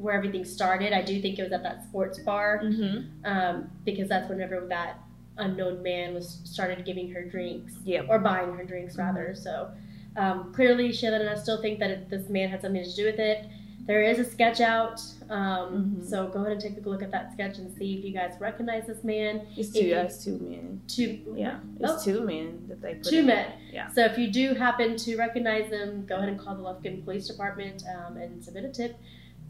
where 0.00 0.14
everything 0.14 0.44
started. 0.44 0.92
I 0.92 1.02
do 1.02 1.20
think 1.20 1.38
it 1.38 1.42
was 1.42 1.52
at 1.52 1.62
that 1.62 1.84
sports 1.84 2.18
bar 2.20 2.60
Mm-hmm. 2.64 3.24
um, 3.24 3.70
because 3.84 4.08
that's 4.08 4.28
whenever 4.28 4.60
that 4.68 4.98
unknown 5.38 5.82
man 5.82 6.14
was 6.14 6.40
started 6.44 6.84
giving 6.84 7.10
her 7.12 7.22
drinks 7.24 7.74
Yep. 7.84 8.06
or 8.08 8.18
buying 8.18 8.52
her 8.54 8.64
drinks 8.64 8.96
rather. 8.96 9.34
So 9.34 9.70
um, 10.16 10.52
clearly, 10.52 10.88
Shayla 10.90 11.20
and 11.20 11.28
I 11.28 11.34
still 11.36 11.60
think 11.62 11.78
that 11.78 11.90
it, 11.90 12.10
this 12.10 12.28
man 12.28 12.48
had 12.48 12.62
something 12.62 12.82
to 12.82 12.96
do 12.96 13.04
with 13.04 13.18
it. 13.20 13.46
There 13.86 14.02
is 14.02 14.18
a 14.18 14.24
sketch 14.24 14.60
out, 14.60 15.00
um, 15.30 15.96
Mhm. 16.00 16.08
so 16.08 16.28
go 16.28 16.40
ahead 16.40 16.52
and 16.52 16.60
take 16.60 16.84
a 16.84 16.88
look 16.88 17.02
at 17.02 17.10
that 17.12 17.32
sketch 17.32 17.58
and 17.58 17.72
see 17.76 17.94
if 17.98 18.04
you 18.04 18.12
guys 18.12 18.34
recognize 18.38 18.86
this 18.86 19.02
man. 19.02 19.46
It's 19.56 19.70
two. 19.70 19.84
you- 19.86 19.94
That's 19.94 20.22
two 20.24 20.38
men. 20.38 20.80
Two, 20.86 21.34
Yeah. 21.36 21.58
It's 21.80 21.92
Oh. 21.92 22.04
two 22.12 22.20
men 22.26 22.64
that 22.68 22.80
they 22.82 22.94
put 22.94 23.04
two 23.04 23.18
in. 23.20 23.26
men. 23.26 23.46
Yeah. 23.72 23.88
So 23.88 24.04
if 24.04 24.18
you 24.18 24.30
do 24.30 24.54
happen 24.54 24.96
to 24.96 25.16
recognize 25.16 25.70
them, 25.70 26.04
go 26.06 26.16
ahead 26.16 26.28
and 26.28 26.38
call 26.38 26.54
the 26.56 26.62
Lufkin 26.62 27.04
Police 27.04 27.26
Department 27.28 27.82
um, 27.96 28.16
and 28.16 28.42
submit 28.44 28.64
a 28.64 28.68
tip. 28.68 28.96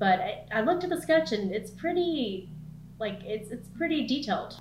But 0.00 0.18
I, 0.18 0.44
I 0.52 0.60
looked 0.62 0.82
at 0.82 0.90
the 0.90 1.00
sketch 1.00 1.30
and 1.30 1.52
it's 1.52 1.70
pretty, 1.70 2.48
like 2.98 3.20
it's 3.24 3.50
it's 3.54 3.68
pretty 3.78 4.06
detailed. 4.14 4.52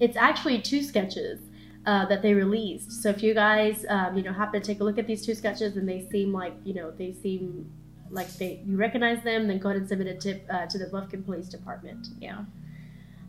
It's 0.00 0.16
actually 0.16 0.62
two 0.62 0.82
sketches 0.82 1.40
uh, 1.84 2.06
that 2.06 2.22
they 2.22 2.32
released. 2.32 3.02
So 3.02 3.10
if 3.10 3.22
you 3.22 3.34
guys, 3.34 3.84
um, 3.88 4.16
you 4.16 4.22
know, 4.22 4.32
happen 4.32 4.60
to 4.60 4.66
take 4.66 4.80
a 4.80 4.84
look 4.84 4.98
at 4.98 5.06
these 5.06 5.26
two 5.26 5.34
sketches 5.34 5.76
and 5.76 5.86
they 5.88 6.08
seem 6.12 6.32
like, 6.32 6.54
you 6.64 6.74
know, 6.74 6.92
they 6.92 7.12
seem 7.12 7.70
like 8.10 8.32
they 8.34 8.62
you 8.64 8.76
recognize 8.76 9.22
them, 9.24 9.48
then 9.48 9.58
go 9.58 9.68
ahead 9.68 9.80
and 9.80 9.88
submit 9.88 10.06
a 10.06 10.14
tip 10.14 10.46
uh, 10.48 10.66
to 10.66 10.78
the 10.78 10.86
Lufkin 10.86 11.24
Police 11.24 11.48
Department. 11.48 12.08
Yeah. 12.20 12.44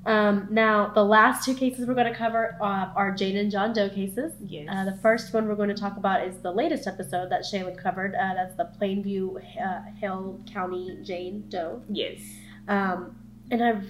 Um, 0.06 0.48
now 0.52 0.92
the 0.94 1.04
last 1.04 1.46
two 1.46 1.56
cases 1.56 1.88
we're 1.88 1.94
going 1.94 2.12
to 2.12 2.18
cover 2.18 2.58
uh, 2.62 2.90
are 2.96 3.12
Jane 3.14 3.38
and 3.38 3.50
John 3.50 3.72
Doe 3.74 3.90
cases. 3.90 4.34
Yes. 4.46 4.68
Uh, 4.70 4.84
the 4.86 4.98
first 4.98 5.34
one 5.34 5.48
we're 5.48 5.56
going 5.56 5.70
to 5.70 5.76
talk 5.76 5.96
about 5.96 6.28
is 6.28 6.36
the 6.40 6.52
latest 6.52 6.88
episode 6.88 7.30
that 7.32 7.44
Shaylin 7.44 7.78
covered. 7.82 8.14
Uh, 8.16 8.34
that's 8.36 8.56
the 8.56 8.70
Plainview 8.82 9.38
uh, 9.62 9.82
Hale 10.00 10.42
County 10.52 10.98
Jane 11.04 11.46
Doe. 11.50 11.82
yes. 11.90 12.20
Um, 12.68 13.18
and 13.52 13.62
I 13.64 13.82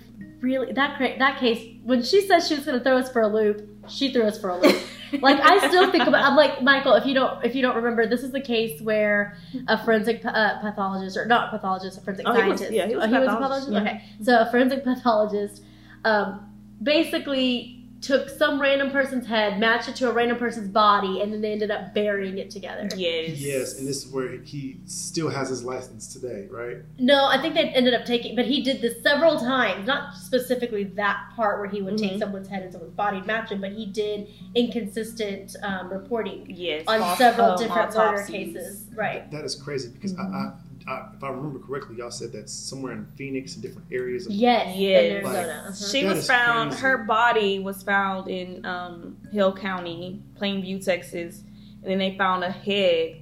really 0.41 0.73
that 0.73 0.99
that 1.19 1.39
case 1.39 1.77
when 1.83 2.01
she 2.03 2.21
said 2.27 2.39
she 2.39 2.55
was 2.55 2.65
going 2.65 2.77
to 2.77 2.83
throw 2.83 2.97
us 2.97 3.11
for 3.11 3.21
a 3.21 3.27
loop, 3.27 3.67
she 3.87 4.11
threw 4.11 4.23
us 4.23 4.39
for 4.41 4.49
a 4.49 4.57
loop. 4.57 4.75
like 5.21 5.39
I 5.39 5.67
still 5.69 5.91
think 5.91 6.07
about. 6.07 6.23
I'm 6.25 6.35
like 6.35 6.63
Michael. 6.63 6.93
If 6.95 7.05
you 7.05 7.13
don't 7.13 7.45
if 7.45 7.53
you 7.55 7.61
don't 7.61 7.75
remember, 7.75 8.07
this 8.07 8.23
is 8.23 8.31
the 8.31 8.41
case 8.41 8.81
where 8.81 9.37
a 9.67 9.83
forensic 9.85 10.25
uh, 10.25 10.59
pathologist 10.59 11.15
or 11.17 11.25
not 11.27 11.51
pathologist, 11.51 11.99
a 11.99 12.01
forensic 12.01 12.27
Oh, 12.27 12.33
he 12.33 12.49
was- 12.49 12.59
scientist. 12.59 12.71
yeah, 12.71 12.87
he 12.87 12.95
was 12.95 13.05
oh, 13.05 13.07
he 13.07 13.13
was 13.13 13.27
a 13.27 13.31
pathologist, 13.31 13.67
pathologist. 13.67 13.95
yeah. 13.95 14.15
Okay, 14.17 14.23
so 14.23 14.39
a 14.41 14.51
forensic 14.51 14.83
pathologist 14.83 15.63
um, 16.05 16.49
basically 16.81 17.79
took 18.01 18.27
some 18.29 18.59
random 18.59 18.91
person's 18.91 19.25
head, 19.25 19.57
matched 19.61 19.87
it 19.87 19.95
to 19.95 20.09
a 20.09 20.11
random 20.11 20.37
person's 20.37 20.67
body, 20.67 21.21
and 21.21 21.31
then 21.31 21.39
they 21.39 21.53
ended 21.53 21.71
up 21.71 21.93
burying 21.93 22.37
it 22.37 22.49
together. 22.51 22.89
Yes. 22.97 23.39
Yes, 23.39 23.79
and 23.79 23.87
this 23.87 24.03
is 24.05 24.11
where 24.11 24.27
he 24.41 24.75
still 24.85 25.29
has 25.29 25.47
his 25.47 25.63
license 25.63 26.11
today, 26.11 26.45
right? 26.51 26.79
No, 26.99 27.23
I 27.27 27.41
think 27.41 27.53
they 27.53 27.61
ended 27.69 27.93
up 27.93 28.03
taking, 28.05 28.35
but 28.35 28.43
he 28.43 28.61
did 28.61 28.81
this 28.81 29.01
several 29.01 29.39
times. 29.39 29.87
Not 29.87 30.15
specifically 30.15 30.83
that 30.83 31.29
part 31.37 31.59
where 31.61 31.69
he 31.69 31.81
would 31.81 31.97
take 31.97 32.11
Mhm. 32.15 32.19
someone's 32.19 32.49
head 32.49 32.63
and 32.63 32.73
someone's 32.73 32.93
body 32.93 33.19
and 33.19 33.25
match 33.25 33.51
him, 33.53 33.61
but 33.61 33.71
he 33.71 33.85
did 33.85 34.27
inconsistent 34.53 35.55
um, 35.63 35.89
reporting 35.89 36.45
Yes. 36.49 36.83
on 36.87 36.99
False- 36.99 37.17
several 37.17 37.55
different 37.55 37.95
murder 37.95 38.23
cases. 38.23 38.83
Right. 38.95 39.31
That 39.31 39.45
is 39.45 39.55
crazy 39.55 39.87
because 39.93 40.13
I, 40.17 40.23
I, 40.23 40.51
I, 40.87 41.09
if 41.15 41.23
I 41.23 41.29
remember 41.29 41.59
correctly, 41.59 41.97
y'all 41.97 42.11
said 42.11 42.31
that 42.33 42.49
somewhere 42.49 42.93
in 42.93 43.05
Phoenix 43.05 43.53
and 43.53 43.61
different 43.63 43.87
areas. 43.91 44.25
Of, 44.25 44.33
Yes. 44.33 44.75
Yes. 44.77 45.03
In 45.03 45.11
Arizona. 45.25 45.63
uh-huh. 45.67 45.73
She 45.73 46.03
That 46.03 46.15
was 46.15 46.27
found. 46.27 46.69
crazy. 46.71 46.81
Her 46.83 46.97
body 46.99 47.59
was 47.59 47.83
found 47.83 48.27
in 48.29 48.65
um, 48.65 49.17
Hale 49.31 49.53
County, 49.55 50.21
Plainview, 50.39 50.83
Texas, 50.83 51.43
and 51.81 51.91
then 51.91 51.97
they 51.99 52.17
found 52.17 52.43
a 52.43 52.51
head 52.51 53.21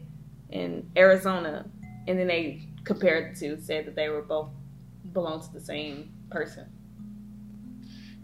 in 0.50 0.90
Arizona, 0.98 1.66
and 2.08 2.18
then 2.20 2.28
they 2.28 2.68
compared 2.84 3.36
the 3.36 3.40
two, 3.40 3.62
said 3.62 3.86
that 3.86 3.96
they 3.96 4.10
were 4.10 4.22
both 4.22 4.50
belong 5.14 5.42
to 5.42 5.54
the 5.54 5.62
same 5.62 6.12
person. 6.30 6.66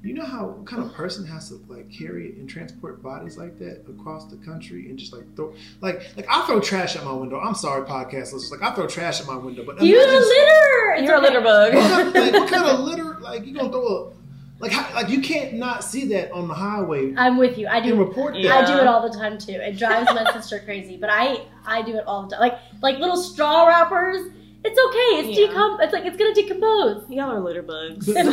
You 0.07 0.13
know 0.13 0.25
how 0.25 0.47
what 0.47 0.65
kind 0.65 0.81
of 0.81 0.93
person 0.93 1.25
has 1.25 1.49
to 1.49 1.59
like 1.67 1.91
carry 1.91 2.29
and 2.39 2.49
transport 2.49 3.03
bodies 3.03 3.37
like 3.37 3.59
that 3.59 3.83
across 3.89 4.25
the 4.27 4.37
country 4.37 4.89
and 4.89 4.97
just 4.97 5.11
like 5.11 5.35
throw 5.35 5.53
like 5.81 6.01
like 6.15 6.25
I 6.29 6.45
throw 6.47 6.61
trash 6.61 6.95
at 6.95 7.03
my 7.03 7.11
window. 7.11 7.37
I'm 7.37 7.55
sorry, 7.55 7.85
podcast 7.85 8.31
listeners. 8.31 8.51
Like 8.51 8.61
I 8.61 8.73
throw 8.73 8.87
trash 8.87 9.19
at 9.19 9.27
my 9.27 9.35
window, 9.35 9.65
but 9.65 9.83
you're 9.83 10.01
a 10.01 10.05
litter. 10.05 10.93
It's 10.95 11.03
You're 11.03 11.15
a 11.15 11.19
litter 11.19 11.41
bug. 11.41 11.73
what, 11.73 11.91
kind, 11.91 12.15
like, 12.15 12.33
what 12.33 12.49
kind 12.49 12.65
of 12.65 12.79
litter? 12.79 13.19
Like 13.19 13.45
you 13.45 13.53
gonna 13.53 13.69
throw 13.69 13.85
a 13.85 14.13
like 14.59 14.71
how, 14.71 14.95
like 14.95 15.09
you 15.09 15.19
can't 15.19 15.55
not 15.55 15.83
see 15.83 16.05
that 16.13 16.31
on 16.31 16.47
the 16.47 16.53
highway 16.53 17.13
I'm 17.17 17.37
with 17.37 17.57
you. 17.57 17.67
I 17.67 17.81
do. 17.81 17.95
report 17.99 18.33
that. 18.33 18.41
Yeah. 18.41 18.59
I 18.59 18.65
do 18.65 18.79
it 18.79 18.87
all 18.87 19.07
the 19.07 19.13
time 19.13 19.37
too. 19.37 19.51
It 19.51 19.77
drives 19.77 20.09
my 20.13 20.31
sister 20.33 20.59
crazy, 20.59 20.95
but 20.95 21.09
I 21.11 21.45
I 21.65 21.81
do 21.81 21.97
it 21.97 22.05
all 22.07 22.23
the 22.23 22.29
time. 22.29 22.39
Like 22.39 22.59
like 22.81 22.97
little 22.99 23.17
straw 23.17 23.67
wrappers. 23.67 24.31
It's 24.69 24.79
okay. 24.87 25.29
It's 25.29 25.39
Yeah. 25.39 25.47
decom. 25.47 25.81
It's 25.81 25.93
like 25.93 26.05
it's 26.05 26.17
gonna 26.17 26.33
decompose. 26.35 27.09
Y'all 27.09 27.31
are 27.31 27.39
litter 27.39 27.61
bugs. 27.61 28.05
But, 28.05 28.25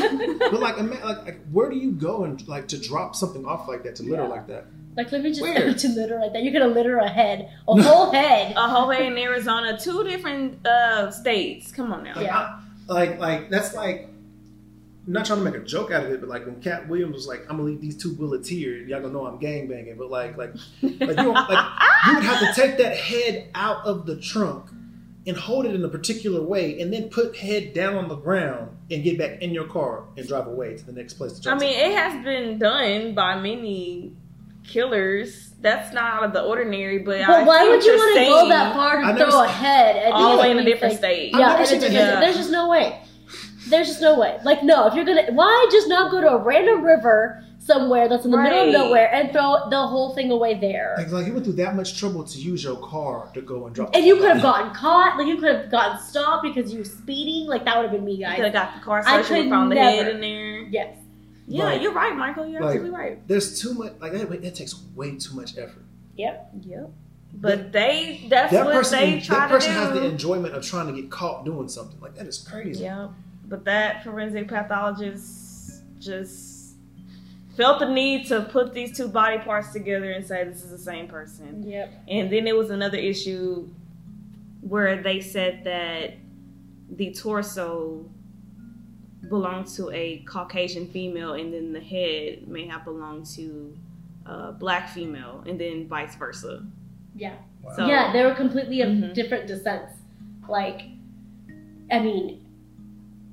but 0.50 0.52
like, 0.60 0.76
like, 0.78 1.04
like, 1.24 1.40
where 1.52 1.70
do 1.70 1.76
you 1.76 1.92
go 1.92 2.24
and 2.24 2.46
like 2.48 2.66
to 2.68 2.78
drop 2.78 3.14
something 3.14 3.44
off 3.46 3.68
like 3.68 3.84
that 3.84 3.94
to 3.96 4.02
litter 4.02 4.22
Yeah. 4.22 4.28
like 4.28 4.46
that? 4.48 4.66
Like 4.96 5.10
let 5.12 5.22
me 5.22 5.30
just 5.30 5.42
Where? 5.42 5.74
to 5.74 5.88
litter 5.88 6.18
like 6.20 6.32
that. 6.32 6.42
You're 6.44 6.52
gonna 6.52 6.72
litter 6.72 6.98
a 6.98 7.08
head, 7.08 7.50
a 7.68 7.82
whole 7.82 8.10
head. 8.20 8.54
a 8.56 8.68
whole 8.68 8.88
way 8.88 9.06
in 9.06 9.16
Arizona, 9.18 9.78
two 9.78 10.04
different 10.04 10.64
uh, 10.66 11.10
states. 11.10 11.70
Come 11.72 11.92
on 11.92 12.04
now. 12.04 12.14
Like, 12.16 12.26
Yeah. 12.26 12.58
I, 12.88 12.92
like, 12.92 13.18
like 13.18 13.50
that's 13.50 13.74
like. 13.74 14.08
I'm 15.06 15.12
not 15.12 15.26
trying 15.26 15.40
to 15.40 15.44
make 15.44 15.54
a 15.54 15.62
joke 15.64 15.90
out 15.90 16.04
of 16.06 16.12
it, 16.12 16.20
but 16.20 16.30
like 16.30 16.46
when 16.46 16.62
Katt 16.62 16.88
Williams 16.88 17.14
was 17.14 17.26
like, 17.26 17.40
"I'm 17.50 17.58
gonna 17.58 17.64
leave 17.64 17.80
these 17.82 17.94
two 18.02 18.14
bullets 18.14 18.48
here," 18.48 18.76
y'all 18.78 19.02
gonna 19.02 19.12
know 19.12 19.26
I'm 19.26 19.38
gang 19.38 19.68
banging. 19.68 19.96
But 19.98 20.08
like, 20.10 20.34
like, 20.38 20.54
like 20.82 20.92
you, 20.98 20.98
like 20.98 21.18
you 22.06 22.14
would 22.14 22.24
have 22.24 22.40
to 22.40 22.52
take 22.58 22.78
that 22.78 22.96
head 22.96 23.50
out 23.54 23.84
of 23.84 24.06
the 24.06 24.16
trunk 24.16 24.64
and 25.26 25.36
hold 25.36 25.64
it 25.66 25.74
in 25.74 25.82
a 25.84 25.88
particular 25.88 26.42
way, 26.42 26.80
and 26.80 26.92
then 26.92 27.08
put 27.08 27.36
head 27.36 27.72
down 27.72 27.96
on 27.96 28.08
the 28.08 28.16
ground 28.16 28.76
and 28.90 29.02
get 29.02 29.16
back 29.18 29.40
in 29.40 29.54
your 29.54 29.64
car 29.66 30.04
and 30.16 30.28
drive 30.28 30.46
away 30.46 30.76
to 30.76 30.84
the 30.84 30.92
next 30.92 31.14
place 31.14 31.32
to 31.38 31.48
I 31.48 31.52
drop. 31.52 31.60
mean, 31.62 31.78
it 31.78 31.96
has 31.96 32.22
been 32.24 32.58
done 32.58 33.14
by 33.14 33.40
many 33.40 34.12
killers. 34.66 35.50
That's 35.60 35.94
not 35.94 36.04
out 36.14 36.24
of 36.24 36.32
the 36.34 36.42
ordinary, 36.42 36.98
but, 36.98 37.20
I 37.22 37.42
why 37.44 37.64
see 37.64 37.70
would 37.70 37.84
you 37.84 37.92
want 37.96 38.18
to 38.18 38.24
go 38.26 38.48
that 38.48 38.74
far 38.74 38.98
I've 39.02 39.16
to 39.16 39.24
throw 39.30 39.42
a 39.42 39.48
head? 39.48 39.96
at 39.96 40.12
all 40.12 40.36
the 40.36 40.42
way 40.42 40.50
in 40.50 40.58
a 40.58 40.64
different 40.64 40.94
things? 40.94 40.98
state? 40.98 41.34
I've 41.34 41.40
Yeah, 41.40 41.46
never 41.48 41.58
in 41.58 41.62
a 41.62 41.66
seen 41.66 41.80
that 41.80 41.88
different- 41.88 42.06
happen. 42.08 42.20
there's 42.20 42.36
just 42.36 42.50
no 42.50 42.68
way. 42.68 43.00
there's 43.68 43.86
just 43.88 44.02
no 44.02 44.18
way. 44.18 44.36
Like, 44.44 44.62
no, 44.62 44.86
if 44.88 44.94
you're 44.94 45.06
gonna, 45.06 45.32
why 45.32 45.68
just 45.72 45.88
not 45.88 46.10
go 46.10 46.20
to 46.20 46.28
a 46.28 46.36
random 46.38 46.84
river 46.84 47.42
somewhere 47.64 48.08
that's 48.08 48.24
in 48.24 48.30
the 48.30 48.36
middle 48.36 48.60
of 48.66 48.72
nowhere 48.72 49.12
and 49.14 49.32
throw 49.32 49.68
the 49.70 49.86
whole 49.86 50.14
thing 50.14 50.30
away 50.30 50.58
there? 50.58 50.94
Like, 50.98 51.10
like 51.10 51.26
you 51.26 51.32
went 51.32 51.44
through 51.44 51.54
that 51.54 51.74
much 51.74 51.98
trouble 51.98 52.24
to 52.24 52.38
use 52.38 52.62
your 52.62 52.76
car 52.76 53.30
to 53.34 53.40
go 53.40 53.66
and 53.66 53.74
drop. 53.74 53.94
And 53.94 54.04
you 54.04 54.16
could 54.16 54.30
have 54.30 54.42
gotten 54.42 54.74
caught, 54.74 55.16
like 55.18 55.26
you 55.26 55.36
could 55.38 55.54
have 55.54 55.70
gotten 55.70 55.98
stopped 56.00 56.42
because 56.44 56.72
you 56.72 56.78
were 56.80 56.84
speeding. 56.84 57.46
Like 57.48 57.64
that 57.64 57.76
would 57.76 57.84
have 57.84 57.92
been 57.92 58.04
me, 58.04 58.12
You 58.14 58.26
guys. 58.26 58.36
could 58.36 58.44
have 58.44 58.52
got 58.54 58.74
the 58.74 58.80
car 58.80 59.02
I 59.06 59.22
search 59.22 59.30
and 59.30 59.44
could 59.44 59.50
found 59.50 59.70
the 59.70 59.76
never. 59.76 60.04
head 60.04 60.14
in 60.14 60.20
there. 60.20 60.58
Yes. 60.62 60.96
Yeah, 61.46 61.64
Like- 61.64 61.82
you're 61.82 61.92
right, 61.92 62.16
Michael. 62.16 62.46
You're 62.46 62.60
like- 62.62 62.76
absolutely 62.76 62.98
right. 62.98 63.28
There's 63.28 63.60
too 63.60 63.74
much. 63.74 63.92
Like 64.00 64.12
that, 64.12 64.30
that 64.42 64.54
takes 64.54 64.74
way 64.94 65.16
too 65.16 65.34
much 65.34 65.56
effort. 65.58 65.84
Yep. 66.16 66.50
Yep. 66.62 66.90
But 67.36 67.72
they 67.72 68.26
that's 68.30 68.52
that 68.52 68.64
what 68.64 68.74
person, 68.74 69.00
they 69.00 69.20
try 69.20 69.38
that 69.40 69.50
person 69.50 69.72
to 69.74 69.78
do. 69.80 69.84
has 69.84 69.92
the 69.94 70.04
enjoyment 70.06 70.54
of 70.54 70.64
trying 70.64 70.86
to 70.86 70.92
get 71.00 71.10
caught 71.10 71.44
doing 71.44 71.68
something. 71.68 72.00
Like 72.00 72.14
that 72.14 72.26
is 72.26 72.38
crazy. 72.38 72.84
Yeah, 72.84 73.08
but 73.46 73.64
that 73.64 74.04
forensic 74.04 74.46
pathologist 74.48 75.82
just 75.98 76.53
felt 77.56 77.78
the 77.80 77.88
need 77.88 78.26
to 78.28 78.42
put 78.42 78.72
these 78.74 78.96
two 78.96 79.08
body 79.08 79.38
parts 79.38 79.72
together 79.72 80.10
and 80.12 80.26
say 80.26 80.44
this 80.44 80.62
is 80.62 80.70
the 80.70 80.78
same 80.78 81.06
person. 81.08 81.62
Yep. 81.68 81.92
And 82.08 82.30
then 82.32 82.44
there 82.44 82.56
was 82.56 82.70
another 82.70 82.98
issue 82.98 83.68
where 84.60 85.02
they 85.02 85.20
said 85.20 85.62
that 85.64 86.14
the 86.96 87.12
torso 87.12 88.04
belonged 89.28 89.66
to 89.68 89.90
a 89.90 90.18
Caucasian 90.26 90.86
female, 90.88 91.32
and 91.34 91.52
then 91.52 91.72
the 91.72 91.80
head 91.80 92.46
may 92.46 92.66
have 92.66 92.84
belonged 92.84 93.26
to 93.26 93.76
a 94.26 94.52
black 94.52 94.88
female, 94.90 95.42
and 95.46 95.58
then 95.60 95.86
vice 95.88 96.14
versa. 96.16 96.64
Yeah. 97.16 97.34
Wow. 97.62 97.72
So- 97.76 97.86
yeah, 97.86 98.12
they 98.12 98.22
were 98.24 98.34
completely 98.34 98.80
of 98.82 98.90
Mhm. 98.90 99.14
different 99.14 99.46
descents. 99.46 99.92
Like, 100.48 100.82
I 101.90 102.00
mean, 102.00 102.44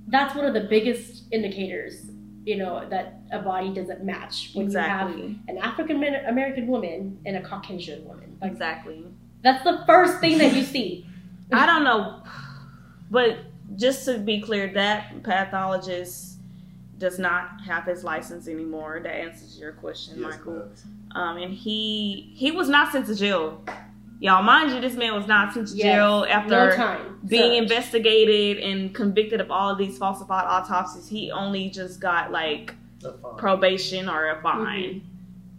that's 0.07 0.35
one 0.35 0.45
of 0.45 0.53
the 0.53 0.61
biggest 0.61 1.23
indicators, 1.31 2.11
you 2.45 2.57
know, 2.57 2.87
that 2.89 3.20
a 3.31 3.39
body 3.39 3.73
doesn't 3.73 4.03
match 4.03 4.51
when 4.53 4.69
you 4.69 4.77
have 4.77 5.09
an 5.11 5.57
African 5.61 6.03
American 6.03 6.67
woman 6.67 7.19
and 7.25 7.37
a 7.37 7.41
Caucasian 7.41 8.05
woman. 8.05 8.37
Like, 8.41 8.51
Exactly. 8.51 9.05
that's 9.41 9.63
the 9.63 9.83
first 9.85 10.19
thing 10.19 10.37
that 10.39 10.53
you 10.55 10.63
see. 10.63 11.05
I 11.53 11.65
don't 11.65 11.83
know, 11.83 12.23
but 13.09 13.37
just 13.75 14.05
to 14.05 14.17
be 14.17 14.41
clear, 14.41 14.71
that 14.73 15.23
pathologist 15.23 16.37
does 16.97 17.17
not 17.19 17.61
have 17.65 17.85
his 17.85 18.03
license 18.03 18.47
anymore. 18.47 18.99
That 19.03 19.15
answers 19.15 19.57
your 19.59 19.73
question, 19.73 20.19
Yes, 20.19 20.31
Michael. 20.37 20.57
it. 20.61 20.83
Um, 21.15 21.37
and 21.37 21.53
he 21.53 22.31
he 22.35 22.51
was 22.51 22.69
not 22.69 22.91
sent 22.91 23.07
to 23.07 23.15
jail. 23.15 23.61
Y'all, 24.19 24.43
mind 24.43 24.71
you, 24.71 24.79
this 24.79 24.95
man 24.95 25.15
was 25.15 25.25
not 25.27 25.51
sent 25.53 25.67
to 25.69 25.75
Yes. 25.75 25.83
jail 25.83 26.19
No 26.19 26.25
after 26.25 26.75
time. 26.75 27.19
being 27.25 27.53
Search. 27.53 27.61
investigated 27.71 28.63
and 28.63 28.93
convicted 28.93 29.41
of 29.41 29.49
all 29.49 29.71
of 29.71 29.77
these 29.79 29.97
falsified 29.97 30.45
autopsies. 30.47 31.07
He 31.09 31.31
only 31.31 31.69
just 31.71 31.99
got 31.99 32.31
like 32.31 32.67
That's 32.67 32.71
fine. 32.71 32.80
Probation 33.37 34.09
or 34.09 34.29
a 34.29 34.41
fine, 34.41 35.01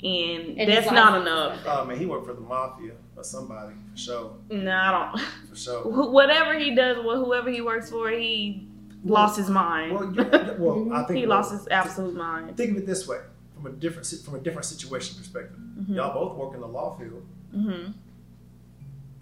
and, 0.03 0.59
And 0.59 0.71
that's 0.71 0.91
not 0.91 1.21
enough. 1.23 1.61
is 1.61 1.67
Oh 1.67 1.85
man, 1.85 1.99
he 1.99 2.07
worked 2.07 2.27
for 2.27 2.33
the 2.35 2.41
mafia 2.41 2.93
or 3.17 3.25
somebody 3.25 3.75
for 3.93 3.97
sure. 3.99 4.33
No, 4.51 4.75
I 4.75 4.91
don't. 5.13 5.21
For 5.51 5.57
sure. 5.57 5.83
Whatever 6.11 6.59
he 6.59 6.75
does, 6.75 6.97
wh- 6.99 7.25
whoever 7.25 7.51
he 7.51 7.61
works 7.61 7.91
for, 7.91 8.11
he 8.11 8.67
lost 9.05 9.37
his 9.37 9.49
mind. 9.51 9.93
Well, 9.93 10.13
you, 10.15 10.57
well, 10.59 10.93
I 10.93 11.03
think 11.07 11.19
he 11.19 11.27
lost 11.27 11.53
his 11.53 11.67
absolute 11.69 12.15
mind. 12.15 12.57
Think 12.57 12.73
of 12.73 12.77
it 12.79 12.87
this 12.87 13.07
way, 13.09 13.19
from 13.55 13.67
a 13.67 13.71
different 13.71 14.07
from 14.25 14.35
a 14.35 14.39
different 14.41 14.65
situation 14.67 15.17
perspective. 15.19 15.59
Mhm. 15.81 15.97
Y'all 15.97 16.13
both 16.15 16.37
work 16.37 16.55
in 16.55 16.61
the 16.61 16.69
law 16.69 16.97
field. 16.99 17.25
hmm 17.53 17.93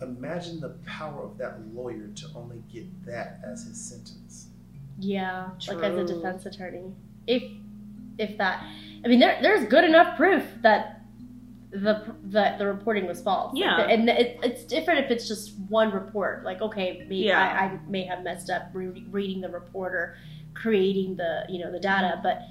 Imagine 0.03 0.61
the 0.61 0.71
power 0.87 1.23
of 1.25 1.37
that 1.37 1.61
lawyer 1.75 2.09
to 2.15 2.27
only 2.35 2.63
get 2.73 2.87
that 3.05 3.41
as 3.45 3.65
his 3.65 3.79
sentence. 3.79 4.47
Yeah, 4.99 5.51
like 5.69 5.83
as 5.83 5.97
a 5.99 6.05
defense 6.07 6.47
attorney. 6.47 6.95
If 7.27 7.43
if 8.21 8.37
that 8.39 8.63
I 9.05 9.09
mean 9.09 9.19
there 9.21 9.39
there's 9.43 9.65
good 9.69 9.85
enough 9.85 10.17
proof 10.17 10.45
that 10.63 10.97
the 11.73 12.05
that 12.25 12.59
the 12.59 12.67
reporting 12.67 13.07
was 13.07 13.23
false. 13.23 13.53
Like, 13.55 13.61
Yeah. 13.63 13.79
and 13.87 14.09
it, 14.11 14.39
it's 14.43 14.65
different 14.65 15.05
if 15.05 15.11
it's 15.13 15.29
just 15.29 15.57
one 15.69 15.93
report. 15.93 16.45
Like 16.45 16.61
okay, 16.61 16.99
maybe 16.99 17.17
Yeah. 17.19 17.41
I, 17.41 17.65
I 17.65 17.79
may 17.89 18.05
have 18.05 18.23
messed 18.25 18.51
up 18.51 18.71
re- 18.73 19.07
reading 19.11 19.41
the 19.41 19.49
report 19.49 19.95
or 19.95 20.17
creating 20.55 21.17
the 21.17 21.45
you 21.49 21.59
know 21.63 21.71
the 21.71 21.79
data, 21.81 22.21
but 22.23 22.43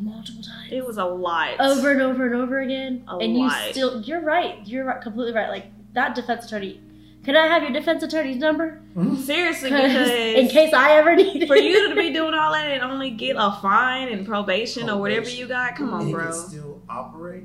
multiple 0.00 0.42
times. 0.42 0.72
It 0.72 0.86
was 0.86 0.98
a 0.98 1.04
lot. 1.04 1.58
over 1.58 1.90
and 1.90 2.00
over 2.00 2.26
and 2.26 2.34
over 2.36 2.60
again, 2.60 3.02
A 3.08 3.16
and 3.16 3.34
lot. 3.36 3.66
you 3.66 3.72
still 3.72 4.00
you're 4.02 4.20
right. 4.22 4.64
You're 4.66 4.84
right, 4.84 5.00
completely 5.02 5.32
right. 5.34 5.48
Like 5.48 5.66
that 5.94 6.14
defense 6.14 6.46
attorney. 6.46 6.80
Can 7.24 7.36
I 7.36 7.46
have 7.48 7.62
your 7.62 7.72
defense 7.72 8.02
attorney's 8.02 8.36
number? 8.38 8.80
Seriously, 9.22 9.70
because 9.70 10.10
in 10.10 10.48
case 10.48 10.72
I 10.72 10.92
ever 10.92 11.14
need 11.14 11.42
it. 11.42 11.46
for 11.46 11.56
you 11.56 11.88
to 11.90 11.94
be 11.94 12.10
doing 12.12 12.32
all 12.34 12.52
that 12.52 12.66
and 12.70 12.82
only 12.82 13.10
get 13.10 13.36
a 13.38 13.58
fine 13.60 14.08
and 14.08 14.26
probation 14.26 14.88
or 14.88 14.98
whatever 15.00 15.28
you 15.28 15.46
got, 15.46 15.76
come 15.76 15.92
on, 15.92 16.06
he 16.06 16.12
bro. 16.12 16.30
still 16.32 16.82
operate. 16.88 17.44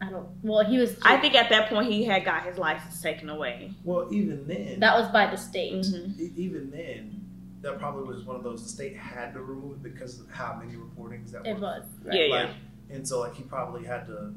I 0.00 0.10
don't. 0.10 0.28
Well, 0.42 0.64
he 0.64 0.78
was. 0.78 0.96
I 1.02 1.16
think 1.18 1.34
at 1.34 1.50
that 1.50 1.68
point 1.68 1.90
he 1.90 2.04
had 2.04 2.24
got 2.24 2.44
his 2.44 2.56
license 2.56 3.00
taken 3.02 3.28
away. 3.28 3.72
Well, 3.84 4.08
even 4.12 4.46
then, 4.46 4.80
that 4.80 4.98
was 4.98 5.10
by 5.10 5.26
the 5.26 5.36
state. 5.36 5.84
hmm 5.86 6.12
e- 6.18 6.32
even 6.36 6.70
then, 6.70 7.24
that 7.62 7.78
probably 7.78 8.04
was 8.14 8.24
one 8.24 8.36
of 8.36 8.42
those 8.44 8.62
the 8.62 8.68
state 8.68 8.96
had 8.96 9.34
to 9.34 9.42
remove 9.42 9.72
it 9.76 9.82
because 9.82 10.20
of 10.20 10.30
how 10.30 10.58
many 10.62 10.78
reportings 10.78 11.32
that 11.32 11.46
It 11.46 11.54
were. 11.54 11.60
was. 11.60 11.84
Yeah, 12.04 12.10
Right. 12.10 12.28
yeah. 12.30 12.34
Like, 12.44 12.50
and 12.90 13.06
so 13.06 13.20
like 13.20 13.34
he 13.34 13.42
probably 13.42 13.84
had 13.84 14.06
to 14.06 14.32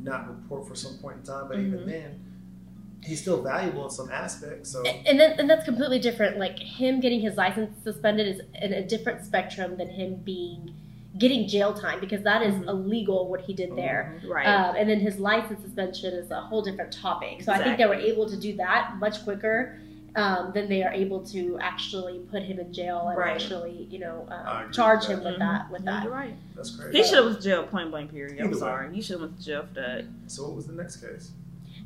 not 0.00 0.28
report 0.28 0.66
for 0.68 0.74
some 0.74 0.98
point 0.98 1.18
in 1.18 1.22
time, 1.22 1.48
but 1.48 1.56
Mhm. 1.58 1.66
even 1.68 1.86
then, 1.86 2.24
he's 3.04 3.20
still 3.20 3.42
valuable 3.42 3.84
in 3.84 3.90
some 3.90 4.10
aspects. 4.10 4.70
So 4.70 4.82
And 4.84 5.18
then, 5.18 5.38
and 5.38 5.48
that's 5.48 5.64
completely 5.64 5.98
different. 5.98 6.38
Like 6.38 6.58
him 6.58 7.00
getting 7.00 7.20
his 7.20 7.36
license 7.36 7.70
suspended 7.84 8.26
is 8.26 8.40
in 8.60 8.72
a 8.72 8.82
different 8.86 9.24
spectrum 9.24 9.76
than 9.76 9.88
him 9.88 10.16
being 10.24 10.74
getting 11.16 11.48
jail 11.48 11.72
time 11.74 11.98
because 12.00 12.22
that 12.22 12.42
is 12.42 12.54
Mhm. 12.54 12.68
illegal 12.68 13.28
what 13.28 13.40
he 13.40 13.52
did 13.52 13.74
there. 13.74 14.20
Right. 14.28 14.46
Um, 14.46 14.76
and 14.76 14.88
then 14.88 15.00
his 15.00 15.18
license 15.18 15.60
suspension 15.62 16.12
is 16.14 16.30
a 16.30 16.40
whole 16.40 16.62
different 16.62 16.92
topic. 16.92 17.42
So 17.42 17.50
I 17.50 17.58
think 17.62 17.76
they 17.78 17.86
were 17.86 17.94
Exactly. 17.94 18.12
able 18.12 18.28
to 18.28 18.36
do 18.36 18.56
that 18.56 18.94
much 18.98 19.24
quicker 19.24 19.80
um, 20.16 20.50
than 20.52 20.68
they 20.68 20.82
are 20.82 20.92
able 20.92 21.20
to 21.20 21.58
actually 21.60 22.18
put 22.30 22.42
him 22.42 22.58
in 22.58 22.72
jail 22.72 23.06
and 23.08 23.18
Right. 23.18 23.30
actually, 23.34 23.86
you 23.90 23.98
know, 24.00 24.26
um, 24.30 24.72
charge 24.72 25.06
with 25.06 25.18
him 25.18 25.22
that. 25.24 25.30
with 25.30 25.38
that. 25.38 25.70
With 25.70 25.82
Yeah, 25.84 25.90
that. 25.92 26.02
you're 26.04 26.12
right. 26.12 26.34
that's 26.56 26.74
crazy. 26.76 26.98
He 26.98 27.04
should 27.04 27.14
have 27.16 27.24
went 27.26 27.36
to 27.38 27.42
jail 27.44 27.62
point 27.64 27.90
blank. 27.90 28.10
Period. 28.10 28.38
I'm 28.40 28.46
Either 28.46 28.54
way. 28.54 28.58
sorry. 28.60 28.96
You 28.96 29.02
should 29.02 29.12
have 29.14 29.20
went 29.22 29.38
to 29.38 29.44
jail 29.44 29.62
for 29.66 29.74
that. 29.80 30.04
So 30.26 30.44
what 30.44 30.56
was 30.56 30.66
the 30.66 30.72
next 30.72 30.96
case? 30.96 31.30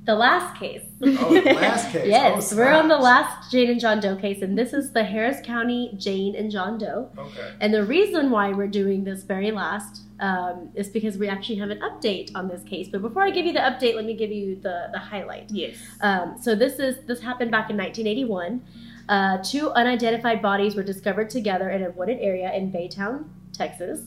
The 0.05 0.15
last 0.17 0.59
case. 0.59 0.83
Oh, 1.01 1.33
the 1.33 1.53
last 1.53 1.93
case. 1.93 2.09
yes, 2.09 2.53
Oh, 2.53 2.57
we're 2.57 2.73
on 2.73 2.89
the 2.89 2.99
last 2.99 3.53
Jane 3.53 3.71
and 3.71 3.79
John 3.81 4.01
Doe 4.01 4.17
case, 4.17 4.43
and 4.43 4.59
this 4.59 4.73
is 4.73 4.93
the 4.93 5.05
Harris 5.05 5.39
County 5.45 5.95
Jane 5.97 6.35
and 6.35 6.51
John 6.51 6.77
Doe. 6.77 7.09
Okay. 7.17 7.53
And 7.61 7.73
the 7.73 7.85
reason 7.85 8.31
why 8.31 8.53
we're 8.53 8.67
doing 8.67 9.05
this 9.05 9.23
very 9.23 9.53
last 9.53 10.03
um, 10.19 10.71
is 10.75 10.89
because 10.89 11.19
we 11.19 11.29
actually 11.29 11.57
have 11.57 11.71
an 11.71 11.79
update 11.81 12.33
on 12.35 12.49
this 12.49 12.65
case. 12.65 12.89
But 12.89 13.01
before 13.03 13.23
I 13.23 13.31
give 13.31 13.47
you 13.47 13.53
the 13.53 13.61
update, 13.61 13.95
let 13.95 14.05
me 14.05 14.15
give 14.15 14.33
you 14.33 14.57
the, 14.57 14.89
the 14.93 14.99
highlight. 14.99 15.51
Yes. 15.51 15.77
Um, 16.01 16.37
so 16.41 16.57
this 16.57 16.81
is 16.81 17.05
this 17.07 17.21
happened 17.21 17.53
back 17.53 17.71
in 17.71 17.77
1981. 17.77 18.63
Uh, 19.09 19.39
two 19.45 19.71
unidentified 19.71 20.43
bodies 20.43 20.75
were 20.75 20.83
discovered 20.83 21.31
together 21.31 21.71
in 21.71 21.83
a 21.85 21.91
wooded 21.91 22.19
area 22.21 22.53
in 22.53 22.73
Baytown, 22.73 23.27
Texas. 23.53 24.01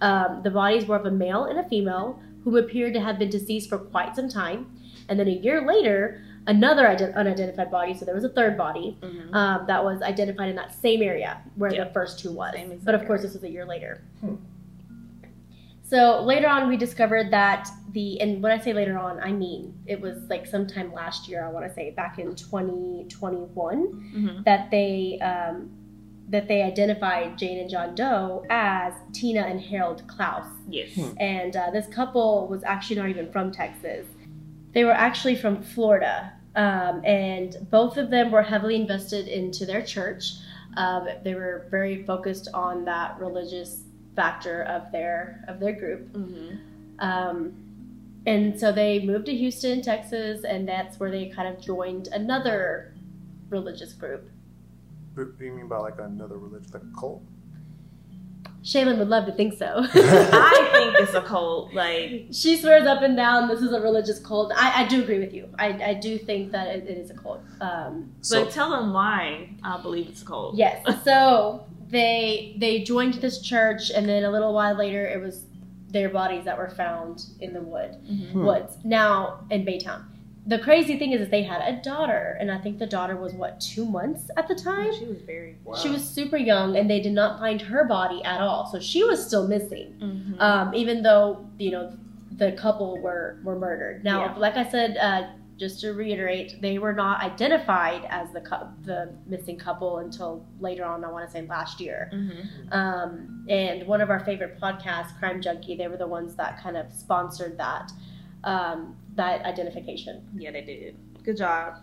Um, 0.00 0.40
the 0.42 0.50
bodies 0.50 0.86
were 0.86 0.96
of 0.96 1.04
a 1.04 1.10
male 1.10 1.44
and 1.44 1.58
a 1.58 1.68
female 1.68 2.20
who 2.44 2.56
appeared 2.56 2.94
to 2.94 3.00
have 3.00 3.18
been 3.18 3.30
deceased 3.30 3.68
for 3.68 3.78
quite 3.78 4.16
some 4.16 4.28
time. 4.30 4.78
And 5.12 5.20
then 5.20 5.28
a 5.28 5.32
year 5.46 5.60
later, 5.60 6.22
another 6.46 6.84
ident- 6.84 7.14
unidentified 7.14 7.70
body, 7.70 7.92
so 7.92 8.06
there 8.06 8.14
was 8.14 8.24
a 8.24 8.30
third 8.30 8.56
body, 8.56 8.96
Mhm. 9.02 9.34
um, 9.34 9.66
that 9.66 9.84
was 9.84 10.00
identified 10.00 10.48
in 10.48 10.56
that 10.56 10.72
same 10.72 11.02
area 11.02 11.36
where 11.56 11.70
Yeah. 11.70 11.84
the 11.84 11.90
first 11.90 12.18
two 12.18 12.32
was. 12.32 12.54
But 12.82 12.94
of 12.94 13.06
course, 13.06 13.20
this 13.20 13.34
was 13.34 13.42
a 13.44 13.50
year 13.50 13.66
later. 13.66 14.00
Hmm. 14.20 14.36
So 15.82 16.22
later 16.22 16.48
on, 16.48 16.66
we 16.70 16.78
discovered 16.78 17.30
that 17.32 17.68
the 17.92 18.18
and 18.22 18.42
when 18.42 18.52
I 18.52 18.58
say 18.58 18.72
later 18.72 18.98
on, 18.98 19.20
I 19.20 19.32
mean 19.32 19.74
it 19.86 20.00
was 20.00 20.16
like 20.30 20.46
sometime 20.46 20.90
last 20.94 21.28
year. 21.28 21.44
I 21.44 21.50
want 21.50 21.66
to 21.68 21.74
say 21.74 21.90
back 21.90 22.18
in 22.18 22.34
2021 22.34 23.78
Mhm. 24.16 24.44
that 24.44 24.70
they 24.70 25.18
um, 25.20 25.68
that 26.30 26.48
they 26.48 26.62
identified 26.62 27.36
Jane 27.36 27.58
and 27.60 27.68
John 27.68 27.94
Doe 27.94 28.42
as 28.48 28.94
Tina 29.12 29.40
and 29.42 29.60
Harold 29.60 30.06
Clouse. 30.06 30.46
Yes. 30.70 30.94
Hmm. 30.94 31.10
And 31.20 31.54
uh, 31.54 31.68
this 31.70 31.86
couple 31.88 32.46
was 32.48 32.64
actually 32.64 32.96
not 32.96 33.10
even 33.10 33.30
from 33.30 33.52
Texas. 33.52 34.06
They 34.72 34.84
were 34.84 34.92
actually 34.92 35.36
from 35.36 35.62
Florida. 35.62 36.32
Um, 36.54 37.02
and 37.04 37.66
both 37.70 37.96
of 37.96 38.10
them 38.10 38.30
were 38.30 38.42
heavily 38.42 38.76
invested 38.76 39.26
into 39.26 39.64
their 39.64 39.82
church. 39.82 40.34
Um, 40.76 41.08
they 41.24 41.34
were 41.34 41.66
very 41.70 42.04
focused 42.04 42.48
on 42.52 42.84
that 42.84 43.18
religious 43.18 43.84
factor 44.14 44.62
of 44.64 44.92
their 44.92 45.44
of 45.48 45.60
their 45.60 45.72
group. 45.72 46.14
hmm 46.14 46.56
Um, 46.98 47.54
and 48.26 48.58
so 48.58 48.70
they 48.70 49.00
moved 49.00 49.26
to 49.26 49.34
Houston, 49.34 49.82
Texas, 49.82 50.44
and 50.44 50.68
that's 50.68 51.00
where 51.00 51.10
they 51.10 51.28
kind 51.28 51.48
of 51.48 51.60
joined 51.60 52.08
another 52.12 52.94
religious 53.48 53.92
group. 53.94 54.30
What 55.14 55.38
do 55.38 55.44
you 55.44 55.52
mean 55.52 55.68
by 55.68 55.78
like 55.78 55.98
another 55.98 56.38
religious, 56.38 56.72
like 56.72 56.82
a 56.82 57.00
cult? 57.00 57.22
Shaylin 58.62 58.98
would 58.98 59.08
love 59.08 59.26
to 59.26 59.32
think 59.32 59.54
so. 59.58 59.66
I 59.94 60.68
think 60.72 60.94
it's 61.00 61.14
a 61.14 61.20
cult. 61.22 61.74
Like, 61.74 62.26
she 62.30 62.56
swears 62.56 62.86
up 62.86 63.02
and 63.02 63.16
down 63.16 63.48
this 63.48 63.60
is 63.60 63.72
a 63.72 63.80
religious 63.80 64.18
cult. 64.20 64.52
I, 64.56 64.84
I 64.84 64.88
do 64.88 65.02
agree 65.02 65.18
with 65.18 65.34
you. 65.34 65.48
I, 65.58 65.68
I 65.90 65.94
do 65.94 66.16
think 66.18 66.52
that 66.52 66.68
it, 66.68 66.84
it 66.88 66.98
is 66.98 67.10
a 67.10 67.14
cult. 67.14 67.40
Um, 67.60 68.12
So 68.20 68.44
but 68.44 68.52
tell 68.52 68.70
them 68.70 68.92
why 68.92 69.50
I 69.64 69.80
believe 69.82 70.08
it's 70.08 70.22
a 70.22 70.24
cult. 70.24 70.54
yes. 70.56 70.84
So 71.04 71.66
they 71.88 72.54
they 72.58 72.82
joined 72.84 73.14
this 73.14 73.40
church, 73.42 73.90
and 73.90 74.08
then 74.08 74.24
a 74.24 74.30
little 74.30 74.54
while 74.54 74.74
later, 74.76 75.06
it 75.06 75.20
was 75.20 75.44
their 75.88 76.08
bodies 76.08 76.44
that 76.46 76.56
were 76.56 76.70
found 76.70 77.22
in 77.40 77.52
the 77.52 77.60
wood 77.60 77.96
Hmm. 78.06 78.44
woods. 78.44 78.76
Now 78.84 79.44
in 79.50 79.66
Baytown. 79.66 80.04
The 80.44 80.58
crazy 80.58 80.98
thing 80.98 81.12
is, 81.12 81.20
that 81.20 81.30
they 81.30 81.44
had 81.44 81.60
a 81.62 81.80
daughter, 81.82 82.36
and 82.40 82.50
I 82.50 82.58
think 82.58 82.78
the 82.80 82.86
daughter 82.86 83.16
was 83.16 83.32
what 83.32 83.60
two 83.60 83.84
months 83.84 84.28
at 84.36 84.48
the 84.48 84.56
time. 84.56 84.92
She 84.98 85.04
was 85.04 85.20
very. 85.22 85.56
She 85.80 85.88
was 85.88 86.04
super 86.04 86.36
young, 86.36 86.76
and 86.76 86.90
they 86.90 87.00
did 87.00 87.12
not 87.12 87.38
find 87.38 87.60
her 87.62 87.84
body 87.84 88.22
at 88.24 88.40
all, 88.40 88.66
so 88.66 88.80
she 88.80 89.04
was 89.04 89.24
still 89.24 89.46
missing. 89.46 89.94
Mhm. 90.00 90.40
Um, 90.40 90.74
even 90.74 91.02
though 91.02 91.46
you 91.58 91.70
know 91.70 91.92
the 92.36 92.52
couple 92.52 92.98
were 93.00 93.38
were 93.44 93.56
murdered. 93.58 94.02
Now, 94.02 94.24
Yeah. 94.24 94.34
like 94.38 94.56
I 94.56 94.68
said, 94.68 94.96
uh, 94.96 95.28
just 95.58 95.80
to 95.82 95.92
reiterate, 95.92 96.60
they 96.60 96.78
were 96.78 96.92
not 96.94 97.22
identified 97.22 98.04
as 98.08 98.32
the 98.32 98.40
cou- 98.40 98.66
the 98.82 99.10
missing 99.26 99.56
couple 99.56 99.98
until 99.98 100.44
later 100.58 100.84
on. 100.84 101.04
I 101.04 101.10
want 101.12 101.24
to 101.24 101.30
say 101.30 101.46
last 101.46 101.80
year. 101.80 102.10
Mhm. 102.12 102.74
Um, 102.74 103.46
and 103.48 103.86
one 103.86 104.00
of 104.00 104.10
our 104.10 104.18
favorite 104.20 104.58
podcasts, 104.60 105.16
Crime 105.20 105.40
Junkie, 105.40 105.76
they 105.76 105.86
were 105.86 105.96
the 105.98 106.08
ones 106.08 106.34
that 106.34 106.58
kind 106.58 106.76
of 106.76 106.90
sponsored 106.92 107.58
that 107.58 107.92
um, 108.44 108.96
that 109.14 109.44
identification. 109.44 110.28
Yeah, 110.36 110.50
they 110.50 110.62
did. 110.62 110.96
Good 111.22 111.36
job. 111.36 111.78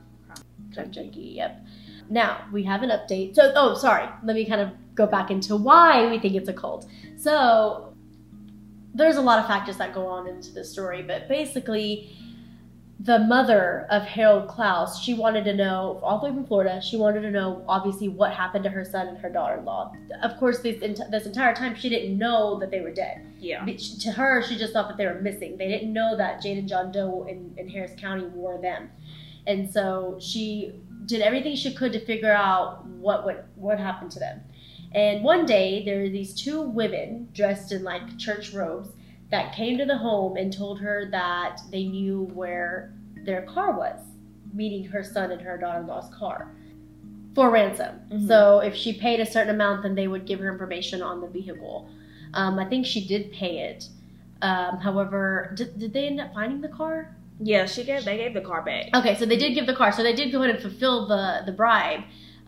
Junkie, 0.91 1.34
yep. 1.35 1.65
Now 2.10 2.45
we 2.51 2.64
have 2.64 2.84
an 2.84 2.89
update. 2.89 3.35
So, 3.35 3.51
oh, 3.56 3.76
sorry. 3.76 4.07
Let 4.23 4.35
me 4.35 4.45
kind 4.45 4.61
of 4.61 4.72
go 4.95 5.06
back 5.06 5.31
into 5.31 5.56
why 5.56 6.10
we 6.10 6.19
think 6.19 6.35
it's 6.35 6.49
a 6.49 6.53
cult. 6.53 6.88
So, 7.18 7.93
there's 8.93 9.18
a 9.18 9.22
lot 9.22 9.39
of 9.39 9.47
factors 9.47 9.77
that 9.77 9.93
go 9.93 10.07
on 10.07 10.27
into 10.27 10.51
the 10.51 10.64
story, 10.64 11.01
but 11.03 11.27
basically, 11.27 12.15
the 13.01 13.19
mother 13.19 13.88
of 13.89 14.03
Harold 14.03 14.49
Clouse, 14.49 14.99
she 15.01 15.13
wanted 15.13 15.45
to 15.45 15.53
know, 15.53 16.01
all 16.03 16.19
the 16.19 16.27
way 16.27 16.34
from 16.34 16.45
Florida, 16.45 16.81
she 16.81 16.97
wanted 16.97 17.21
to 17.21 17.31
know, 17.31 17.63
obviously, 17.65 18.09
what 18.09 18.34
happened 18.34 18.65
to 18.65 18.69
her 18.69 18.84
son 18.84 19.07
and 19.07 19.17
her 19.19 19.30
daughter-in-law. 19.30 19.93
Of 20.21 20.38
course, 20.38 20.59
this, 20.59 20.81
ent- 20.81 21.09
this 21.09 21.26
entire 21.26 21.55
time, 21.55 21.76
she 21.76 21.88
didn't 21.88 22.17
know 22.17 22.59
that 22.59 22.71
they 22.71 22.81
were 22.81 22.91
dead. 22.93 23.26
Yeah. 23.39 23.63
But 23.63 23.80
she- 23.80 23.97
To 23.99 24.11
her, 24.11 24.43
she 24.43 24.57
just 24.57 24.73
thought 24.73 24.89
that 24.89 24.97
they 24.97 25.05
were 25.05 25.21
missing. 25.21 25.55
They 25.57 25.69
didn't 25.69 25.93
know 25.93 26.17
that 26.17 26.41
Jade 26.41 26.57
and 26.57 26.67
John 26.67 26.91
Doe 26.91 27.26
in, 27.30 27.53
in 27.57 27.69
Harris 27.69 27.93
County 27.97 28.26
were 28.34 28.59
them. 28.61 28.89
And 29.47 29.71
so 29.71 30.17
she 30.19 30.73
did 31.05 31.21
everything 31.21 31.55
she 31.55 31.73
could 31.73 31.93
to 31.93 32.05
figure 32.05 32.31
out 32.31 32.85
what 32.85 33.23
what, 33.26 33.47
what 33.55 33.80
happened 33.80 34.11
to 34.11 34.19
them. 34.19 34.41
And 34.93 35.23
one 35.23 35.45
day, 35.45 35.85
there 35.85 36.01
were 36.01 36.09
these 36.09 36.34
two 36.34 36.61
women 36.61 37.30
dressed 37.34 37.71
in 37.71 37.84
like 37.84 38.17
church 38.17 38.53
robes 38.53 38.89
that 39.31 39.53
came 39.53 39.77
to 39.77 39.85
the 39.85 39.97
home 39.97 40.38
and 40.38 40.51
told 40.51 40.80
her 40.80 41.07
that 41.11 41.61
they 41.72 41.85
knew 41.85 42.23
where 42.34 42.93
their 43.26 43.43
car 43.43 43.77
was, 43.77 43.99
meaning 44.53 44.84
her 44.85 45.03
son 45.03 45.31
and 45.31 45.41
her 45.41 45.57
daughter 45.57 45.80
in 45.80 45.88
law's 45.88 46.14
car, 46.14 46.51
for 47.35 47.49
ransom. 47.51 47.99
Mhm. 48.11 48.27
So 48.27 48.60
if 48.60 48.76
she 48.76 48.93
paid 48.93 49.19
a 49.19 49.26
certain 49.26 49.53
amount, 49.53 49.84
then 49.84 49.95
they 49.95 50.07
would 50.07 50.26
give 50.26 50.39
her 50.39 50.51
information 50.51 51.01
on 51.01 51.22
the 51.22 51.27
vehicle. 51.27 51.88
Um, 52.34 52.57
I 52.60 52.65
think 52.65 52.85
she 52.85 53.06
did 53.07 53.31
pay 53.31 53.60
it. 53.60 53.88
Um, 54.41 54.77
however, 54.77 55.53
did, 55.56 55.77
did 55.77 55.93
they 55.93 56.07
end 56.07 56.19
up 56.22 56.34
finding 56.34 56.61
the 56.61 56.69
car? 56.69 57.15
Yeah, 57.41 57.65
she 57.65 57.84
gave. 57.84 58.03
They 58.06 58.18
gave 58.18 58.34
the 58.34 58.41
car 58.41 58.61
back. 58.64 58.89
Okay, 58.95 59.15
so 59.15 59.26
they 59.26 59.38
did 59.38 59.53
give 59.53 59.65
the 59.65 59.76
car. 59.76 59.91
So 59.91 60.03
they 60.03 60.14
did 60.14 60.31
go 60.31 60.39
ahead 60.43 60.56
and 60.56 60.61
fulfill 60.61 61.07
the 61.07 61.41
the 61.45 61.51
bribe, 61.51 62.01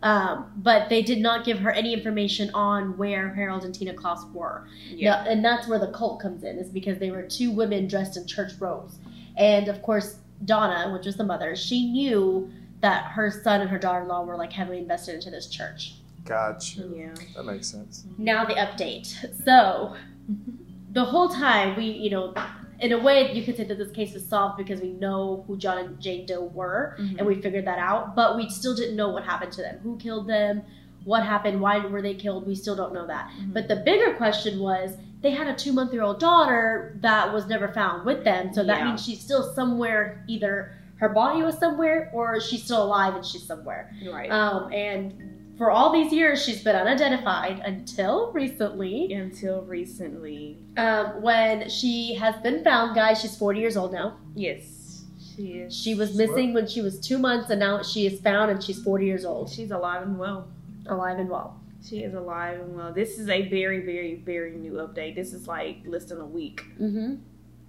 um, 0.03 0.52
but 0.57 0.90
they 0.90 1.02
did 1.02 1.19
not 1.19 1.45
give 1.45 1.60
her 1.60 1.72
any 1.72 1.94
information 1.94 2.49
on 2.53 2.98
where 2.98 3.34
Harold 3.34 3.65
and 3.65 3.73
Tina 3.73 3.94
Clouse 3.94 4.26
were. 4.34 4.68
Yeah. 4.90 5.23
No, 5.23 5.32
and 5.32 5.45
that's 5.45 5.68
where 5.68 5.80
the 5.80 5.91
cult 5.91 6.22
comes 6.22 6.44
in, 6.44 6.57
is 6.57 6.69
because 6.69 6.98
they 6.99 7.11
were 7.11 7.23
two 7.23 7.52
women 7.52 7.88
dressed 7.88 8.18
in 8.18 8.28
church 8.28 8.53
robes, 8.60 8.98
and 9.38 9.68
of 9.68 9.82
course 9.82 10.18
Donna, 10.45 10.91
which 10.91 11.06
was 11.06 11.18
the 11.18 11.23
mother, 11.23 11.56
she 11.56 11.91
knew 11.91 12.52
that 12.82 13.06
her 13.11 13.30
son 13.30 13.61
and 13.61 13.69
her 13.69 13.78
daughter-in-law 13.78 14.23
were 14.23 14.36
like 14.36 14.52
heavily 14.52 14.80
invested 14.80 15.15
into 15.15 15.30
this 15.30 15.48
church. 15.48 15.95
Gotcha. 16.26 16.90
Yeah. 16.95 17.14
That 17.36 17.45
makes 17.45 17.68
sense. 17.68 18.06
Now 18.18 18.45
the 18.45 18.56
update. 18.56 19.15
So 19.45 19.95
the 20.91 21.06
whole 21.06 21.30
time 21.30 21.78
we, 21.78 21.86
you 21.86 22.10
know, 22.10 22.34
in 22.82 22.91
a 22.94 22.98
way 22.99 23.32
you 23.34 23.44
could 23.44 23.56
say 23.56 23.64
that 23.64 23.78
this 23.78 23.91
case 23.91 24.16
is 24.16 24.28
solved 24.28 24.58
because 24.58 24.82
we 24.82 24.90
know 24.94 25.44
who 25.48 25.56
John 25.56 25.78
and 25.78 25.99
Jane 25.99 26.26
Doe 26.26 26.41
were 26.45 26.95
Mhm. 26.99 27.18
and 27.20 27.28
we 27.28 27.36
figured 27.41 27.66
that 27.66 27.78
out, 27.80 28.16
but 28.16 28.36
we 28.36 28.49
still 28.49 28.76
didn't 28.76 28.95
know 28.95 29.10
what 29.10 29.24
happened 29.24 29.52
to 29.53 29.62
them. 29.62 29.78
Who 29.84 29.98
killed 29.98 30.28
them? 30.28 30.64
What 31.06 31.24
happened? 31.24 31.62
Why 31.62 31.80
were 31.86 32.02
they 32.02 32.14
killed? 32.16 32.45
We 32.48 32.56
still 32.56 32.76
don't 32.76 32.94
know 32.94 33.06
that. 33.08 33.30
Mhm. 33.40 33.53
But 33.53 33.68
the 33.68 33.76
bigger 33.78 34.14
question 34.16 34.60
was 34.60 34.98
they 35.22 35.32
had 35.32 35.48
a 35.48 35.53
two 35.53 35.74
month 35.74 35.94
year 35.94 36.02
old 36.03 36.20
daughter 36.20 36.98
that 37.02 37.32
was 37.32 37.48
never 37.48 37.68
found 37.68 38.06
with 38.06 38.24
them. 38.24 38.52
So 38.53 38.64
that 38.64 38.80
Yeah. 38.80 38.86
means 38.86 39.03
she's 39.06 39.20
still 39.22 39.44
somewhere, 39.53 40.24
either 40.28 40.72
her 40.98 41.10
body 41.10 41.41
was 41.44 41.58
somewhere 41.58 42.10
or 42.14 42.40
she's 42.40 42.64
still 42.64 42.84
alive 42.84 43.16
and 43.16 43.26
she's 43.26 43.44
somewhere. 43.45 43.91
right. 44.12 44.32
Um, 44.32 44.72
and 44.74 45.14
for 45.62 45.70
all 45.70 45.94
these 45.94 46.12
years, 46.12 46.44
she's 46.44 46.64
been 46.64 46.76
unidentified 46.76 47.62
until 47.64 48.32
recently, 48.32 49.14
Until 49.14 49.62
recently. 49.62 50.58
um, 50.76 51.22
when 51.22 51.70
she 51.70 52.16
has 52.16 52.36
been 52.42 52.64
found. 52.64 52.96
Guys, 52.96 53.22
she's 53.22 53.38
40 53.38 53.60
years 53.60 53.78
old 53.78 53.94
now. 53.94 54.18
Yes, 54.34 55.04
she 55.36 55.60
is. 55.60 55.72
She 55.80 55.94
was 55.94 56.16
missing 56.18 56.56
when 56.56 56.66
she 56.66 56.82
was 56.82 57.00
two 57.00 57.20
months, 57.20 57.52
and 57.52 57.60
now 57.60 57.84
she 57.84 58.08
is 58.08 58.20
found, 58.22 58.50
and 58.50 58.64
she's 58.64 58.82
40 58.82 59.06
years 59.06 59.24
old, 59.24 59.52
She's 59.52 59.70
alive 59.70 60.02
and 60.02 60.18
well. 60.18 60.48
alive 60.88 61.20
and 61.20 61.30
well. 61.30 61.62
She 61.88 62.00
is 62.00 62.16
alive 62.16 62.60
and 62.60 62.76
well. 62.76 62.92
This 62.92 63.20
is 63.20 63.30
a 63.30 63.48
very, 63.48 63.82
very, 63.86 64.16
very 64.16 64.56
new 64.58 64.74
update. 64.74 65.14
This 65.14 65.32
is 65.32 65.48
like 65.48 65.84
less 65.86 66.06
than 66.06 66.22
a 66.22 66.26
week. 66.26 66.64
Mm-hmm. 66.82 67.18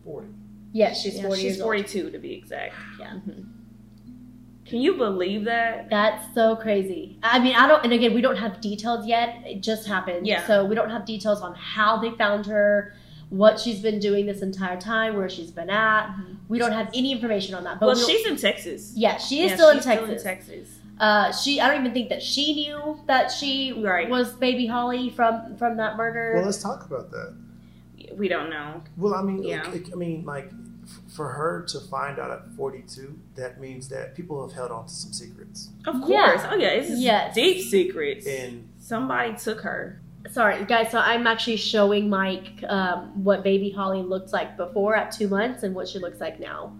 40. 0.02 0.28
Yes, 0.72 1.02
she's 1.02 1.16
Yeah, 1.16 1.22
40 1.24 1.34
she's 1.36 1.44
years 1.44 1.60
old. 1.60 1.66
42 1.68 2.10
to 2.10 2.18
be 2.18 2.32
exact. 2.32 2.74
Yeah. 2.98 3.18
Mhm. 3.28 3.44
Can 4.72 4.80
you 4.80 4.94
believe 4.94 5.44
that? 5.44 5.90
That's 5.90 6.24
so 6.34 6.56
crazy. 6.56 7.18
I 7.22 7.38
mean, 7.38 7.54
I 7.54 7.68
don't, 7.68 7.84
and 7.84 7.92
again, 7.92 8.14
we 8.14 8.22
don't 8.22 8.36
have 8.38 8.58
details 8.62 9.06
yet. 9.06 9.42
It 9.44 9.60
just 9.62 9.86
happened. 9.86 10.26
Yeah. 10.26 10.46
So 10.46 10.64
we 10.64 10.74
don't 10.74 10.88
have 10.88 11.04
details 11.04 11.42
on 11.42 11.54
how 11.54 11.98
they 11.98 12.10
found 12.12 12.46
her, 12.46 12.94
what 13.28 13.60
she's 13.60 13.80
been 13.82 13.98
doing 13.98 14.24
this 14.24 14.40
entire 14.40 14.80
time, 14.80 15.14
where 15.18 15.28
she's 15.28 15.50
been 15.50 15.68
at. 15.68 16.06
Mhm. 16.06 16.36
We 16.48 16.58
don't 16.58 16.72
have 16.72 16.88
any 16.94 17.12
information 17.12 17.54
on 17.54 17.64
that. 17.64 17.80
But 17.80 17.86
Well, 17.88 17.96
we 17.96 18.02
she's 18.14 18.26
in 18.26 18.38
Texas. 18.38 18.94
yeah, 18.96 19.18
she 19.18 19.42
is 19.42 19.50
Yeah, 19.50 19.56
still, 19.56 19.68
in 19.68 19.76
she's 19.76 19.84
Texas. 19.84 20.22
Texas. 20.22 20.68
Uh, 20.98 21.30
she, 21.32 21.60
I 21.60 21.68
don't 21.68 21.80
even 21.82 21.92
think 21.92 22.08
that 22.08 22.22
she 22.22 22.54
knew 22.54 22.98
that 23.08 23.30
she 23.30 23.74
Right. 23.74 24.08
was 24.08 24.32
baby 24.32 24.64
Holly 24.66 25.10
from 25.10 25.54
from 25.56 25.76
that 25.76 25.98
murder. 25.98 26.32
Well, 26.36 26.46
let's 26.46 26.62
talk 26.62 26.86
about 26.86 27.10
that. 27.10 27.34
We 28.16 28.28
don't 28.28 28.48
know. 28.48 28.80
Well, 28.96 29.14
I 29.14 29.22
mean, 29.22 29.42
Yeah. 29.42 29.68
like, 29.70 29.88
I 29.92 29.96
mean, 29.96 30.24
like, 30.24 30.46
f- 30.46 30.61
for 31.14 31.28
her 31.28 31.64
to 31.68 31.80
find 31.80 32.18
out 32.18 32.30
at 32.30 32.48
42, 32.56 33.18
that 33.36 33.60
means 33.60 33.88
that 33.88 34.14
people 34.14 34.46
have 34.46 34.54
held 34.54 34.70
on 34.70 34.86
to 34.86 34.92
some 34.92 35.12
secrets. 35.12 35.68
Of 35.86 35.96
course. 36.00 36.10
Yeah. 36.10 36.48
Oh 36.52 36.56
yeah, 36.56 36.68
it's 36.68 36.90
Yes. 37.00 37.34
deep 37.34 37.64
secrets. 37.66 38.26
And 38.26 38.68
Somebody 38.78 39.34
took 39.36 39.60
her. 39.62 40.00
Sorry, 40.30 40.64
guys. 40.64 40.90
So 40.90 40.98
I'm 40.98 41.26
actually 41.26 41.56
showing 41.56 42.08
Mike 42.08 42.62
um, 42.68 43.24
what 43.24 43.42
baby 43.42 43.70
Holly 43.70 44.02
looked 44.02 44.32
like 44.32 44.56
before 44.56 44.94
at 44.96 45.10
two 45.12 45.28
months 45.28 45.62
and 45.64 45.74
what 45.74 45.88
she 45.88 45.98
looks 45.98 46.20
like 46.20 46.38
now. 46.40 46.72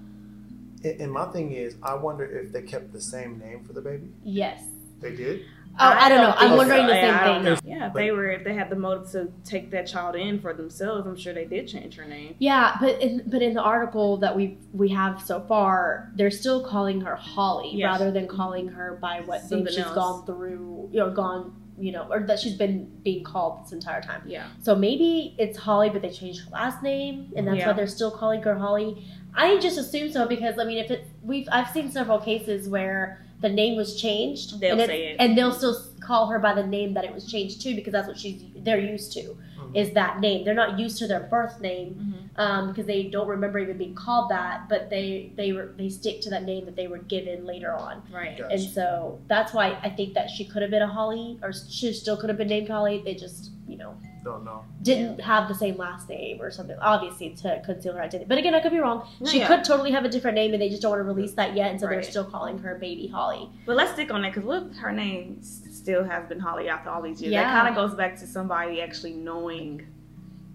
and 0.85 1.01
and 1.01 1.13
my 1.13 1.27
thing 1.27 1.53
is, 1.53 1.75
I 1.83 1.95
wonder 1.95 2.25
if 2.25 2.53
they 2.53 2.63
kept 2.63 2.93
the 2.93 3.01
same 3.01 3.39
name 3.39 3.65
for 3.65 3.73
the 3.73 3.81
baby. 3.81 4.09
Yes. 4.25 4.63
They 5.01 5.15
did. 5.17 5.43
Oh, 5.79 5.89
I, 5.89 6.09
don't 6.09 6.19
know. 6.21 6.31
I'm 6.37 6.49
think 6.51 6.57
wondering 6.59 6.87
the 6.87 6.93
same 6.93 7.05
Yeah, 7.07 7.21
I 7.21 7.35
thing. 7.35 7.45
know. 7.45 7.57
Yeah, 7.65 7.87
if 7.89 7.95
they 7.95 8.11
were, 8.11 8.31
if 8.31 8.45
they 8.45 8.55
had 8.55 8.69
the 8.69 8.77
motive 8.77 9.11
to 9.13 9.33
take 9.45 9.71
that 9.71 9.87
child 9.87 10.17
in 10.17 10.39
for 10.41 10.53
themselves, 10.53 11.07
I'm 11.07 11.17
sure 11.17 11.33
they 11.33 11.47
did 11.47 11.67
change 11.67 11.97
her 11.97 12.05
name. 12.05 12.35
Yeah, 12.39 12.77
but 12.81 13.01
in, 13.01 13.23
but 13.27 13.41
in 13.43 13.55
the 13.55 13.63
article 13.63 14.19
that 14.19 14.37
we 14.37 14.59
we 14.73 14.89
have 14.91 15.23
so 15.23 15.41
far, 15.41 16.11
they're 16.15 16.31
still 16.31 16.63
calling 16.65 17.01
her 17.01 17.17
Holly 17.17 17.71
Yes. 17.75 17.87
rather 17.87 18.11
than 18.11 18.29
calling 18.29 18.69
her 18.69 18.99
by 19.01 19.21
what 19.23 19.41
Something 19.41 19.65
name 19.65 19.69
she's 19.75 19.79
else. 19.85 19.95
gone 19.95 20.27
through, 20.27 20.91
you 20.93 20.99
know, 21.01 21.11
gone, 21.11 21.55
you 21.79 21.91
know, 21.93 22.07
or 22.11 22.21
that 22.21 22.39
she's 22.39 22.55
been 22.57 22.85
being 23.03 23.25
called 23.25 23.65
this 23.65 23.73
entire 23.73 24.03
time. 24.03 24.23
Yeah. 24.27 24.49
So 24.61 24.75
maybe 24.75 25.35
it's 25.39 25.57
Holly, 25.57 25.89
but 25.89 26.03
they 26.03 26.11
changed 26.11 26.45
her 26.45 26.51
last 26.51 26.83
name, 26.83 27.33
and 27.35 27.47
that's 27.49 27.57
Yeah. 27.59 27.69
why 27.69 27.73
they're 27.73 27.87
still 27.87 28.11
calling 28.11 28.43
her 28.43 28.55
Holly. 28.57 29.07
I 29.35 29.57
just 29.59 29.79
assume 29.79 30.13
so 30.13 30.29
because 30.29 30.59
I 30.59 30.65
mean, 30.65 30.77
if 30.79 30.91
it 30.91 31.07
we've 31.23 31.49
I've 31.51 31.71
seen 31.71 31.91
several 31.91 32.19
cases 32.19 32.69
where 32.69 33.25
the 33.43 33.49
name 33.51 33.77
was 33.77 34.01
changed, 34.01 34.61
They'll 34.61 34.79
and 34.81 34.89
say 34.89 35.09
it. 35.09 35.17
and 35.21 35.37
they'll 35.37 35.53
still 35.53 35.77
call 36.01 36.27
her 36.29 36.39
by 36.39 36.55
the 36.55 36.67
name 36.67 36.95
that 36.95 37.05
it 37.05 37.15
was 37.15 37.27
changed 37.31 37.61
to 37.63 37.75
because 37.75 37.93
that's 37.93 38.09
what 38.09 38.19
she's 38.19 38.43
they're 38.57 38.81
used 38.81 39.13
to 39.13 39.37
Mhm. 39.61 39.77
is 39.77 39.93
that 39.93 40.19
name. 40.21 40.45
They're 40.45 40.55
not 40.65 40.79
used 40.79 40.99
to 40.99 41.07
their 41.07 41.21
birth 41.35 41.61
name 41.61 41.91
Mm-hmm. 41.95 42.41
um, 42.41 42.69
because 42.69 42.87
they 42.87 43.05
don't 43.05 43.29
remember 43.29 43.59
even 43.59 43.77
being 43.79 43.95
called 43.95 44.31
that, 44.31 44.69
but 44.69 44.91
they 44.91 45.33
they 45.37 45.53
were 45.53 45.75
they 45.77 45.89
stick 45.89 46.21
to 46.23 46.31
that 46.31 46.45
name 46.45 46.65
that 46.65 46.77
they 46.77 46.89
were 46.89 46.99
given 46.99 47.45
later 47.47 47.73
on, 47.73 48.03
Right. 48.13 48.37
Gotcha. 48.39 48.53
and 48.53 48.61
so 48.61 49.21
that's 49.29 49.53
why 49.53 49.79
I 49.83 49.91
think 49.91 50.15
that 50.15 50.31
she 50.31 50.45
could 50.45 50.63
have 50.63 50.71
been 50.71 50.83
a 50.83 50.93
Holly, 50.99 51.39
or 51.43 51.53
she 51.53 51.93
still 51.93 52.17
could 52.17 52.31
have 52.31 52.39
been 52.39 52.49
named 52.49 52.69
Holly. 52.69 53.03
They 53.05 53.15
just 53.15 53.51
you 53.69 53.77
know 53.77 53.97
Don't 54.25 54.45
know. 54.45 54.65
didn't 54.83 55.21
have 55.21 55.49
the 55.49 55.55
same 55.55 55.77
last 55.77 56.09
name 56.09 56.41
or 56.43 56.51
something, 56.51 56.77
obviously 56.81 57.31
to 57.43 57.63
conceal 57.65 57.93
her 57.95 58.03
identity. 58.03 58.27
But 58.29 58.39
again, 58.39 58.55
I 58.55 58.61
could 58.61 58.73
be 58.73 58.79
wrong. 58.79 59.07
No, 59.21 59.31
she 59.31 59.39
yeah. 59.39 59.47
could 59.49 59.65
totally 59.65 59.93
have 59.93 60.05
a 60.05 60.09
different 60.09 60.35
name, 60.35 60.53
and 60.53 60.61
they 60.63 60.69
just 60.69 60.83
don't 60.83 60.91
want 60.91 61.01
to 61.01 61.05
release 61.05 61.33
that 61.35 61.55
yet, 61.57 61.71
and 61.71 61.81
so 61.81 61.87
they're 61.87 62.03
still 62.03 62.25
calling 62.25 62.59
her 62.59 62.75
Baby 62.77 63.07
Holly. 63.07 63.49
But 63.67 63.77
let's 63.77 63.93
stick 63.93 64.13
on 64.13 64.23
that 64.23 64.35
because 64.35 64.45
what 64.47 64.65
if 64.71 64.77
her 64.79 64.93
name 64.93 65.39
still 65.43 66.05
has 66.05 66.29
been 66.29 66.41
Holly 66.41 66.69
after 66.69 66.91
all 66.91 67.03
these 67.03 67.21
years? 67.23 67.33
Yeah. 67.33 67.43
That 67.45 67.63
kind 67.63 67.69
of 67.69 67.75
goes 67.75 67.97
back 67.97 68.17
to 68.21 68.27
somebody 68.27 68.81
actually 68.81 69.13
knowing 69.15 69.87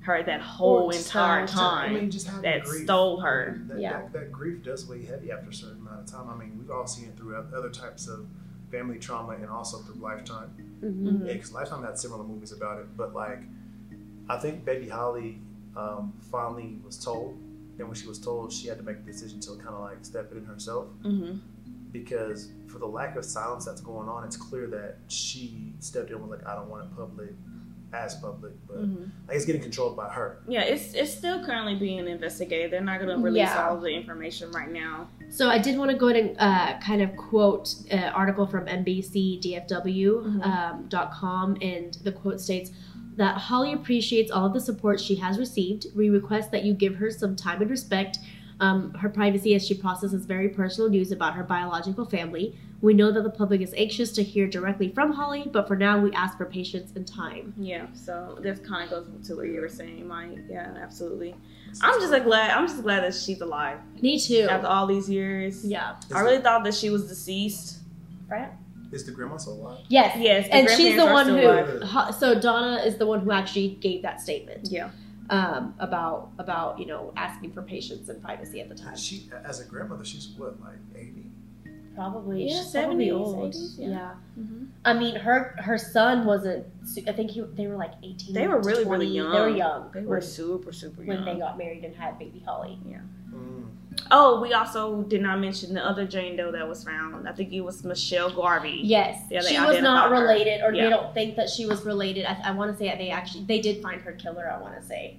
her 0.01 0.23
that 0.23 0.39
whole 0.39 0.89
entire 0.89 1.45
time. 1.45 1.91
I 1.91 1.99
mean, 1.99 2.09
just 2.11 2.27
having 2.27 2.43
that 2.43 2.63
grief. 2.63 2.83
stole 2.83 3.19
her. 3.19 3.61
That, 3.67 3.79
Yeah. 3.79 3.93
that, 4.03 4.13
that 4.13 4.31
grief 4.31 4.63
does 4.63 4.87
weigh 4.87 5.03
heavy 5.05 5.31
after 5.31 5.49
a 5.49 5.53
certain 5.53 5.79
amount 5.81 5.99
of 6.01 6.05
time. 6.05 6.29
I 6.29 6.35
mean, 6.35 6.57
we've 6.57 6.71
all 6.71 6.87
seen 6.87 7.09
it 7.09 7.17
through 7.17 7.35
other 7.35 7.69
types 7.69 8.07
of 8.07 8.25
family 8.71 8.97
trauma 8.99 9.33
and 9.33 9.47
also 9.49 9.77
through 9.79 9.95
Lifetime. 10.01 10.49
Mhm. 10.83 11.25
Yeah, 11.25 11.33
because 11.33 11.53
Lifetime 11.53 11.83
had 11.83 11.97
similar 11.97 12.23
movies 12.23 12.51
about 12.51 12.79
it, 12.79 12.87
but 12.97 13.13
like, 13.13 13.39
I 14.29 14.37
think 14.37 14.65
Baby 14.65 14.89
Holly 14.89 15.41
um, 15.75 16.13
finally 16.31 16.79
was 16.83 16.97
told, 17.03 17.37
and 17.79 17.87
when 17.87 17.93
she 17.95 18.07
was 18.07 18.19
told, 18.19 18.51
she 18.51 18.67
had 18.67 18.77
to 18.77 18.83
make 18.83 18.97
a 18.97 19.01
decision 19.01 19.39
to 19.41 19.51
kind 19.57 19.69
of 19.69 19.81
like 19.81 20.03
step 20.03 20.31
in 20.33 20.43
herself 20.45 20.87
Mm-hmm. 21.03 21.37
because 21.91 22.49
for 22.67 22.79
the 22.79 22.85
lack 22.87 23.15
of 23.15 23.23
silence 23.23 23.65
that's 23.65 23.81
going 23.81 24.09
on, 24.09 24.23
it's 24.23 24.35
clear 24.37 24.67
that 24.67 24.97
she 25.07 25.73
stepped 25.79 26.09
in 26.09 26.15
and 26.17 26.27
was 26.27 26.39
like, 26.39 26.47
I 26.47 26.55
don't 26.55 26.69
want 26.69 26.85
it 26.85 26.95
public, 26.95 27.33
as 27.93 28.15
public, 28.15 28.53
but 28.67 28.77
Mm-hmm. 28.77 29.03
like 29.27 29.35
it's 29.37 29.45
getting 29.45 29.61
controlled 29.61 29.95
by 29.95 30.09
her. 30.09 30.39
Yeah, 30.47 30.61
it's 30.61 30.93
it's 30.93 31.13
still 31.13 31.43
currently 31.45 31.75
being 31.75 32.07
investigated. 32.07 32.71
They're 32.71 32.81
not 32.81 32.99
going 32.99 33.15
to 33.17 33.23
release 33.23 33.39
Yeah. 33.41 33.67
all 33.67 33.79
the 33.79 33.89
information 33.89 34.51
right 34.51 34.71
now. 34.71 35.07
So 35.29 35.49
I 35.49 35.57
did 35.57 35.77
want 35.77 35.91
to 35.91 35.97
go 35.97 36.09
ahead 36.09 36.23
and 36.25 36.37
uh, 36.39 36.79
kind 36.79 37.01
of 37.01 37.15
quote 37.15 37.73
an 37.89 38.03
article 38.13 38.45
from 38.45 38.67
NBCDFW 38.67 40.23
Mhm. 40.23 40.45
um, 40.45 40.85
dot 40.89 41.11
com, 41.11 41.57
and 41.61 41.93
the 42.03 42.11
quote 42.11 42.39
states 42.41 42.71
that 43.15 43.35
Holly 43.37 43.73
appreciates 43.73 44.31
all 44.31 44.45
of 44.45 44.53
the 44.53 44.59
support 44.61 44.99
she 44.99 45.15
has 45.15 45.39
received. 45.39 45.87
We 45.95 46.09
request 46.09 46.51
that 46.51 46.63
you 46.63 46.73
give 46.73 46.95
her 46.97 47.09
some 47.09 47.35
time 47.35 47.61
and 47.61 47.69
respect. 47.71 48.19
Um, 48.59 48.91
her 48.95 49.09
privacy 49.09 49.53
as 49.53 49.65
she 49.67 49.75
processes 49.75 50.25
very 50.25 50.49
personal 50.49 50.89
news 50.89 51.11
about 51.11 51.35
her 51.35 51.43
biological 51.43 52.05
family. 52.05 52.57
We 52.81 52.93
know 52.93 53.11
that 53.11 53.23
the 53.23 53.29
public 53.31 53.61
is 53.61 53.73
anxious 53.75 54.11
to 54.13 54.23
hear 54.23 54.47
directly 54.47 54.89
from 54.89 55.11
Holly, 55.13 55.49
but 55.51 55.67
for 55.67 55.75
now 55.75 55.99
we 55.99 56.11
ask 56.11 56.37
for 56.37 56.45
patience 56.45 56.91
and 56.95 57.07
time. 57.07 57.53
Yeah, 57.57 57.87
so 57.93 58.37
this 58.41 58.59
kind 58.59 58.91
of 58.91 59.05
goes 59.05 59.27
to 59.27 59.35
what 59.35 59.47
you 59.47 59.59
were 59.61 59.69
saying, 59.69 60.07
Mike. 60.07 60.37
Yeah, 60.47 60.75
absolutely. 60.79 61.33
I'm 61.81 61.99
just 61.99 62.11
like 62.11 62.23
glad. 62.23 62.51
I'm 62.51 62.67
just 62.67 62.81
glad 62.83 63.03
that 63.03 63.15
she's 63.15 63.41
alive 63.41 63.79
Me 64.01 64.19
too. 64.19 64.47
after 64.49 64.67
all 64.67 64.85
these 64.85 65.09
years. 65.09 65.65
Yeah. 65.65 65.95
I 66.13 66.21
really 66.21 66.39
thought 66.41 66.63
that 66.65 66.73
she 66.75 66.89
was 66.89 67.07
deceased. 67.07 67.79
Right? 68.29 68.51
Is 68.91 69.05
the 69.05 69.11
grandma 69.11 69.37
still 69.37 69.53
alive? 69.53 69.79
Yes. 69.89 70.15
Yes, 70.19 70.45
the 70.47 70.53
and 70.53 70.69
she's 70.69 70.95
the 70.95 71.05
one 71.07 71.27
who. 71.27 71.39
alive. 71.39 72.15
So 72.15 72.39
Donna 72.39 72.81
is 72.83 72.97
the 72.97 73.05
one 73.07 73.19
who 73.21 73.31
actually 73.31 73.69
gave 73.81 74.03
that 74.03 74.21
statement. 74.21 74.69
Yeah. 74.71 74.89
um, 75.29 75.73
about 75.79 76.29
about 76.39 76.79
you 76.79 76.85
know 76.85 77.11
asking 77.17 77.51
for 77.51 77.61
patience 77.61 78.07
and 78.07 78.21
privacy 78.23 78.61
at 78.61 78.69
the 78.69 78.75
time. 78.75 78.95
She, 78.95 79.29
as 79.43 79.59
a 79.59 79.65
grandmother, 79.65 80.05
she's 80.05 80.29
what, 80.37 80.59
like 80.61 80.77
80? 80.95 81.26
Probably, 81.97 82.47
Yeah, 82.47 82.61
she's 82.61 82.71
probably 82.71 83.09
old. 83.09 83.53
80s, 83.55 83.79
yeah. 83.79 83.87
yeah. 83.89 84.11
Mm-hmm. 84.39 84.65
I 84.85 84.93
mean 84.93 85.15
her 85.15 85.55
her 85.57 85.79
son 85.79 86.25
wasn't. 86.25 86.67
I 87.07 87.11
think 87.11 87.31
he 87.31 87.41
they 87.55 87.65
were 87.65 87.75
like 87.75 87.93
eighteen. 88.03 88.35
They 88.35 88.47
were 88.47 88.61
to 88.61 88.67
really, 88.69 88.85
really 88.85 89.07
young. 89.07 89.31
They 89.33 89.41
were 89.41 89.49
young. 89.49 89.89
They 89.93 90.01
were 90.01 90.17
when, 90.17 90.21
super, 90.21 90.71
super 90.71 91.03
young 91.03 91.25
when 91.25 91.25
they 91.25 91.39
got 91.39 91.57
married 91.57 91.83
and 91.83 91.95
had 91.95 92.19
baby 92.19 92.43
Holly. 92.45 92.79
Mm. 93.33 93.65
oh, 94.11 94.39
we 94.39 94.53
also 94.53 95.01
did 95.01 95.23
not 95.23 95.39
mention 95.39 95.73
the 95.73 95.83
other 95.83 96.05
Jane 96.05 96.37
Doe 96.37 96.51
that 96.51 96.69
was 96.69 96.83
found. 96.83 97.27
I 97.27 97.31
think 97.33 97.51
it 97.51 97.61
was 97.61 97.83
Michelle 97.83 98.29
Garvey. 98.29 98.79
Yes, 98.83 99.23
Yeah, 99.31 99.41
she 99.41 99.59
was 99.59 99.81
not 99.81 100.05
identified 100.05 100.11
her. 100.11 100.21
related, 100.21 100.61
or 100.63 100.73
Yeah. 100.73 100.83
they 100.83 100.89
don't 100.91 101.13
think 101.15 101.35
that 101.35 101.49
she 101.49 101.65
was 101.65 101.83
related. 101.83 102.25
I, 102.25 102.37
I 102.49 102.51
want 102.51 102.71
to 102.71 102.77
say 102.77 102.95
they 102.95 103.09
actually 103.09 103.45
they 103.45 103.59
did 103.59 103.81
find 103.81 103.99
her 104.01 104.11
killer. 104.13 104.47
I 104.49 104.61
want 104.61 104.79
to 104.79 104.85
say. 104.85 105.17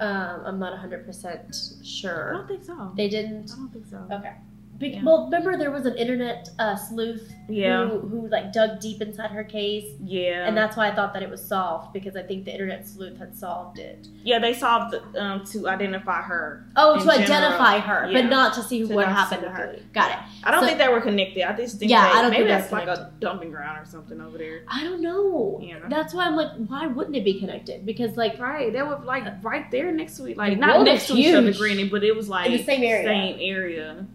Um, 0.00 0.42
I'm 0.46 0.58
not 0.58 0.72
100 0.72 1.04
percent 1.04 1.54
sure. 1.84 2.30
I 2.34 2.38
don't 2.38 2.48
think 2.48 2.64
so. 2.64 2.90
They 2.96 3.08
didn't. 3.10 3.50
I 3.52 3.56
don't 3.56 3.68
think 3.70 3.86
so. 3.86 3.98
Okay. 4.10 4.32
Be- 4.80 4.88
Yeah. 4.88 5.02
Well, 5.04 5.24
remember 5.26 5.56
there 5.58 5.70
was 5.70 5.84
an 5.86 5.94
internet 5.96 6.48
uh, 6.58 6.74
sleuth 6.74 7.32
Yeah. 7.48 7.86
who, 7.86 7.98
who 8.00 8.28
like 8.28 8.50
dug 8.52 8.80
deep 8.80 9.02
inside 9.02 9.30
her 9.30 9.44
case, 9.44 9.84
Yeah. 10.02 10.46
and 10.48 10.56
that's 10.56 10.74
why 10.76 10.88
I 10.88 10.94
thought 10.94 11.12
that 11.12 11.22
it 11.22 11.28
was 11.30 11.44
solved 11.46 11.92
because 11.92 12.16
I 12.16 12.22
think 12.22 12.46
the 12.46 12.52
internet 12.52 12.88
sleuth 12.88 13.18
had 13.18 13.36
solved 13.36 13.78
it. 13.78 14.08
yeah, 14.24 14.38
they 14.38 14.54
solved 14.54 14.94
um, 15.18 15.44
to 15.52 15.68
identify 15.68 16.22
her. 16.22 16.64
Oh, 16.76 16.94
to 16.98 17.00
general, 17.04 17.22
identify 17.22 17.78
her, 17.78 18.10
yeah. 18.10 18.22
but 18.22 18.30
not 18.30 18.54
to 18.54 18.62
see 18.62 18.86
To 18.86 18.94
what 18.94 19.06
happened 19.08 19.42
to 19.42 19.50
her. 19.50 19.76
Got 19.92 20.12
it. 20.12 20.18
I 20.44 20.50
don't 20.50 20.60
So- 20.62 20.66
think 20.68 20.78
they 20.78 20.88
were 20.88 21.00
connected. 21.02 21.42
I 21.48 21.54
just 21.56 21.78
think 21.78 21.90
Yeah, 21.90 22.08
they- 22.10 22.18
I 22.18 22.22
don't 22.22 22.30
maybe 22.30 22.44
think 22.44 22.48
that's 22.60 22.70
they're 22.70 22.86
like 22.86 22.88
a 22.98 23.12
dumping 23.20 23.50
ground 23.50 23.78
or 23.78 23.84
something 23.84 24.18
over 24.20 24.38
there. 24.38 24.62
I 24.66 24.82
don't 24.84 25.02
know. 25.02 25.60
Yeah. 25.62 25.80
That's 25.90 26.14
why 26.14 26.24
I'm 26.24 26.36
like, 26.36 26.52
why 26.68 26.86
wouldn't 26.86 27.14
it 27.16 27.24
be 27.24 27.38
connected? 27.38 27.84
Because 27.84 28.16
like 28.16 28.38
Right, 28.38 28.72
they 28.72 28.80
were 28.82 28.98
like 29.04 29.24
right 29.44 29.70
there 29.70 29.92
next 29.92 30.16
to 30.16 30.24
it, 30.26 30.38
like 30.38 30.54
The 30.54 30.66
not 30.66 30.84
next 30.84 31.08
to 31.08 31.14
each 31.16 31.34
other, 31.34 31.52
granted, 31.52 31.90
but 31.90 32.02
it 32.02 32.16
was 32.16 32.28
like 32.30 32.46
In 32.46 32.52
the 32.56 32.62
same 32.64 32.82
area. 32.82 33.04
Same 33.04 33.36
area. 33.40 34.06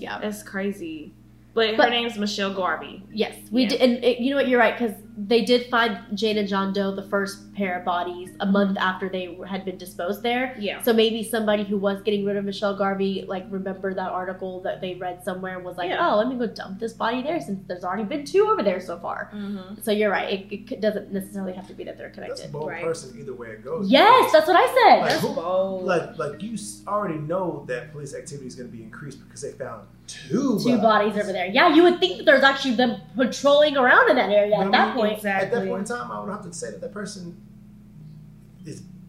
Yeah. 0.00 0.18
That's 0.20 0.42
crazy. 0.42 1.12
But, 1.54 1.76
But- 1.76 1.86
her 1.86 1.90
name's 1.90 2.16
Michelle 2.18 2.54
Garvey. 2.54 3.02
Yes, 3.12 3.34
we 3.50 3.62
Yeah. 3.62 3.68
did, 3.70 3.80
and 3.80 4.04
it, 4.04 4.20
you 4.20 4.30
know 4.30 4.36
what? 4.36 4.48
You're 4.48 4.60
right 4.60 4.78
because 4.78 4.94
they 5.16 5.44
did 5.44 5.66
find 5.70 5.98
Jane 6.14 6.38
and 6.38 6.46
John 6.48 6.72
Doe, 6.72 6.94
the 6.94 7.02
first 7.08 7.47
pair 7.58 7.78
of 7.78 7.84
bodies, 7.84 8.30
a 8.40 8.46
month 8.46 8.78
after 8.78 9.08
they 9.08 9.36
had 9.52 9.64
been 9.64 9.76
disposed 9.78 10.22
there. 10.22 10.54
Yeah. 10.58 10.80
So 10.82 10.92
maybe 10.92 11.22
somebody 11.24 11.64
who 11.64 11.76
was 11.76 12.00
getting 12.02 12.24
rid 12.24 12.36
of 12.36 12.44
Michelle 12.44 12.76
Garvey, 12.76 13.24
like, 13.26 13.44
remembered 13.50 13.96
that 13.96 14.10
article 14.12 14.60
that 14.62 14.80
they 14.80 14.94
read 14.94 15.24
somewhere 15.24 15.56
and 15.56 15.64
was 15.64 15.76
like, 15.76 15.90
Yeah. 15.90 16.08
"Oh, 16.08 16.16
let 16.18 16.28
me 16.28 16.36
go 16.36 16.46
dump 16.46 16.78
this 16.78 16.92
body 16.92 17.20
there 17.22 17.40
since 17.40 17.60
there's 17.66 17.84
already 17.84 18.04
been 18.04 18.24
two 18.24 18.46
over 18.48 18.62
there 18.62 18.80
so 18.80 18.98
far." 18.98 19.30
Mm-hmm. 19.34 19.80
So 19.82 19.90
you're 19.90 20.10
right; 20.10 20.28
it, 20.52 20.72
it 20.76 20.80
doesn't 20.80 21.12
necessarily 21.12 21.52
have 21.54 21.66
to 21.68 21.74
be 21.74 21.84
that 21.84 21.98
they're 21.98 22.08
That's 22.14 22.18
a 22.18 22.22
connected. 22.44 22.52
bold 22.52 22.68
Right. 22.68 22.84
person 22.84 23.18
either 23.20 23.34
way 23.34 23.48
it 23.56 23.64
goes. 23.64 23.90
Yes, 23.90 24.32
that's 24.32 24.46
what 24.46 24.56
I 24.56 24.66
said. 24.78 25.00
Like, 25.00 25.10
That's 25.10 25.22
who- 25.22 25.34
bold. 25.34 25.84
like 25.84 26.16
like 26.18 26.42
you 26.42 26.56
already 26.86 27.18
know 27.18 27.64
that 27.68 27.90
police 27.92 28.14
activity 28.14 28.46
is 28.46 28.54
going 28.54 28.70
to 28.70 28.76
be 28.76 28.82
increased 28.82 29.18
because 29.24 29.42
they 29.42 29.52
found 29.52 29.82
two 30.06 30.58
two 30.62 30.78
bodies 30.78 31.16
over 31.20 31.32
there. 31.32 31.46
Yeah, 31.46 31.74
you 31.74 31.82
would 31.82 31.98
think 32.00 32.16
that 32.18 32.24
there's 32.26 32.42
actually 32.44 32.74
them 32.76 32.92
patrolling 33.16 33.76
around 33.76 34.08
in 34.10 34.16
that 34.16 34.30
area 34.30 34.54
at 34.54 34.58
Really? 34.60 34.70
that 34.72 34.94
point. 34.96 35.12
Exactly. 35.14 35.30
At 35.46 35.50
that 35.50 35.56
exactly. 35.62 35.68
point 35.70 35.90
in 35.90 35.96
time, 35.96 36.10
I 36.12 36.20
would 36.20 36.30
have 36.30 36.42
to 36.44 36.52
say 36.52 36.70
that 36.70 36.80
that 36.80 36.92
person 36.92 37.22
is 37.28 37.34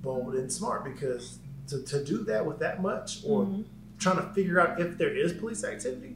bold 0.02 0.36
and 0.36 0.52
smart 0.52 0.84
because 0.84 1.40
to, 1.68 1.82
to 1.84 2.04
do 2.04 2.24
that 2.26 2.46
with 2.46 2.60
that 2.60 2.82
much 2.82 3.20
or 3.26 3.44
Mhm. 3.44 3.64
trying 4.00 4.18
to 4.18 4.24
figure 4.34 4.60
out 4.60 4.80
if 4.80 4.98
there 4.98 5.16
is 5.16 5.34
police 5.34 5.64
activity, 5.64 6.16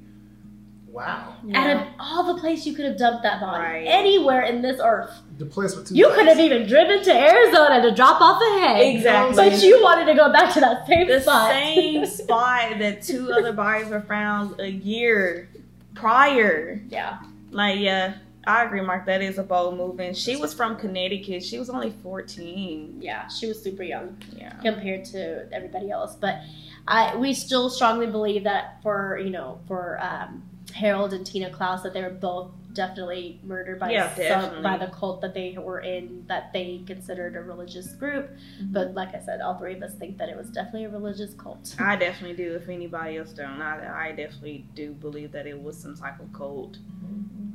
wow. 0.91 1.33
Out 1.53 1.69
of 1.75 1.87
all 1.99 2.33
the 2.33 2.39
places 2.39 2.65
you 2.67 2.73
could 2.73 2.85
have 2.85 2.97
dumped 2.97 3.23
that 3.23 3.41
body, 3.41 3.61
Right. 3.63 3.85
anywhere 3.87 4.43
in 4.43 4.61
this 4.61 4.79
earth, 4.83 5.11
The 5.37 5.45
place 5.45 5.75
with 5.75 5.89
two 5.89 5.95
you 5.95 6.05
bodies. 6.05 6.17
could 6.19 6.27
have 6.29 6.39
even 6.39 6.67
driven 6.67 7.03
to 7.03 7.11
Arizona 7.13 7.81
to 7.81 7.93
drop 7.95 8.21
off 8.21 8.39
the 8.39 8.59
head. 8.59 8.79
Exactly. 8.95 9.35
But 9.35 9.63
you 9.63 9.81
wanted 9.83 10.05
to 10.05 10.13
go 10.15 10.31
back 10.31 10.53
to 10.53 10.59
that 10.61 10.87
same 10.87 11.07
the 11.07 11.19
spot. 11.19 11.49
same 11.51 12.05
spot 12.21 12.79
that 12.79 13.01
two 13.01 13.31
other 13.31 13.51
bodies 13.53 13.89
were 13.89 14.01
found 14.01 14.59
a 14.59 14.69
year 14.71 15.49
prior. 15.95 16.79
yeah. 16.89 17.17
Like, 17.51 17.79
yeah, 17.79 18.15
I 18.45 18.63
agree, 18.63 18.81
Mark. 18.81 19.05
That 19.05 19.21
is 19.21 19.37
a 19.37 19.43
bold 19.43 19.77
move. 19.77 19.99
And 19.99 20.15
she 20.15 20.35
was 20.35 20.53
from 20.53 20.75
Connecticut. 20.75 21.43
She 21.43 21.57
was 21.59 21.69
only 21.69 21.91
14. 22.03 22.97
Yeah, 23.01 23.27
she 23.27 23.47
was 23.47 23.61
super 23.61 23.83
young 23.83 24.17
Yeah. 24.35 24.53
compared 24.61 25.05
to 25.05 25.47
everybody 25.53 25.89
else. 25.91 26.15
But 26.15 26.41
I, 26.87 27.15
we 27.15 27.33
still 27.33 27.69
strongly 27.69 28.07
believe 28.07 28.43
that 28.43 28.81
for 28.83 29.17
you 29.17 29.29
know 29.29 29.59
for 29.67 29.99
um, 30.01 30.43
Harold 30.73 31.13
and 31.13 31.25
Tina 31.25 31.49
Clouse 31.49 31.83
that 31.83 31.93
they 31.93 32.01
were 32.01 32.09
both 32.09 32.51
definitely 32.73 33.39
murdered 33.43 33.79
by 33.79 33.91
Yeah, 33.91 34.13
some, 34.15 34.63
by 34.63 34.77
the 34.77 34.87
cult 34.87 35.21
that 35.21 35.35
they 35.35 35.55
were 35.57 35.81
in 35.81 36.25
that 36.27 36.51
they 36.53 36.81
considered 36.87 37.35
a 37.35 37.41
religious 37.41 37.93
group. 37.93 38.31
But 38.59 38.95
like 38.95 39.13
I 39.13 39.19
said, 39.19 39.41
all 39.41 39.57
three 39.57 39.75
of 39.75 39.83
us 39.83 39.93
think 39.93 40.17
that 40.17 40.27
it 40.27 40.35
was 40.35 40.49
definitely 40.49 40.85
a 40.85 40.89
religious 40.89 41.35
cult. 41.35 41.75
I 41.79 41.95
definitely 41.95 42.35
do. 42.35 42.55
If 42.55 42.67
anybody 42.69 43.17
else 43.17 43.31
don't, 43.31 43.61
I, 43.61 44.07
I 44.07 44.11
definitely 44.11 44.65
do 44.75 44.91
believe 44.93 45.31
that 45.33 45.45
it 45.45 45.61
was 45.61 45.77
some 45.77 45.95
type 45.95 46.19
of 46.19 46.33
cult. 46.33 46.77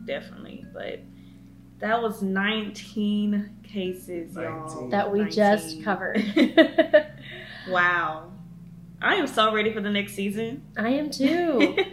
Definitely. 0.09 0.65
But 0.73 1.01
that 1.79 2.03
was 2.03 2.23
19 2.23 3.59
cases, 3.63 4.35
y'all. 4.35 4.89
That 4.89 5.13
we 5.13 5.25
just 5.27 5.85
covered. 5.85 6.25
Wow. 7.71 8.33
I 9.03 9.17
am 9.17 9.27
so 9.27 9.53
ready 9.53 9.73
for 9.73 9.83
the 9.83 9.91
next 9.91 10.15
season. 10.15 10.63
I 10.77 10.89
am 10.89 11.11
too. 11.11 11.77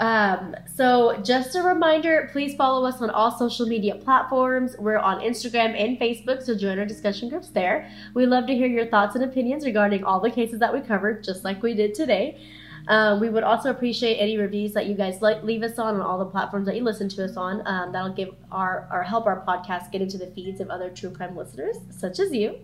Um, 0.00 0.56
so 0.74 1.20
just 1.22 1.54
a 1.54 1.62
reminder, 1.62 2.28
please 2.32 2.56
follow 2.56 2.84
us 2.84 3.00
on 3.00 3.10
all 3.10 3.30
social 3.30 3.64
media 3.64 3.94
platforms. 3.94 4.74
We're 4.76 4.98
on 4.98 5.20
Instagram 5.20 5.80
and 5.80 6.00
Facebook, 6.00 6.42
so 6.42 6.56
join 6.56 6.80
our 6.80 6.84
discussion 6.84 7.28
groups 7.28 7.50
there. 7.50 7.88
We 8.12 8.26
love 8.26 8.48
to 8.48 8.54
hear 8.56 8.66
your 8.66 8.86
thoughts 8.86 9.14
and 9.14 9.22
opinions 9.22 9.64
regarding 9.64 10.02
all 10.02 10.18
the 10.18 10.32
cases 10.32 10.58
that 10.58 10.74
we 10.74 10.80
covered, 10.80 11.22
just 11.22 11.44
like 11.44 11.62
we 11.62 11.74
did 11.74 11.94
today. 11.94 12.40
Um, 12.86 13.18
we 13.18 13.30
would 13.30 13.44
also 13.44 13.70
appreciate 13.70 14.16
any 14.16 14.36
reviews 14.36 14.72
that 14.74 14.86
you 14.86 14.94
guys 14.94 15.22
like 15.22 15.42
leave 15.42 15.62
us 15.62 15.78
on 15.78 15.94
on 15.94 16.02
all 16.02 16.18
the 16.18 16.26
platforms 16.26 16.66
that 16.66 16.76
you 16.76 16.84
listen 16.84 17.08
to 17.10 17.24
us 17.24 17.36
on. 17.36 17.66
Um, 17.66 17.92
that'll 17.92 18.12
give 18.12 18.34
our 18.52 18.88
or 18.92 19.02
help 19.02 19.26
our 19.26 19.44
podcast 19.46 19.90
get 19.90 20.02
into 20.02 20.18
the 20.18 20.26
feeds 20.28 20.60
of 20.60 20.68
other 20.68 20.90
true 20.90 21.10
crime 21.10 21.36
listeners, 21.36 21.76
such 21.90 22.18
as 22.18 22.32
you. 22.32 22.58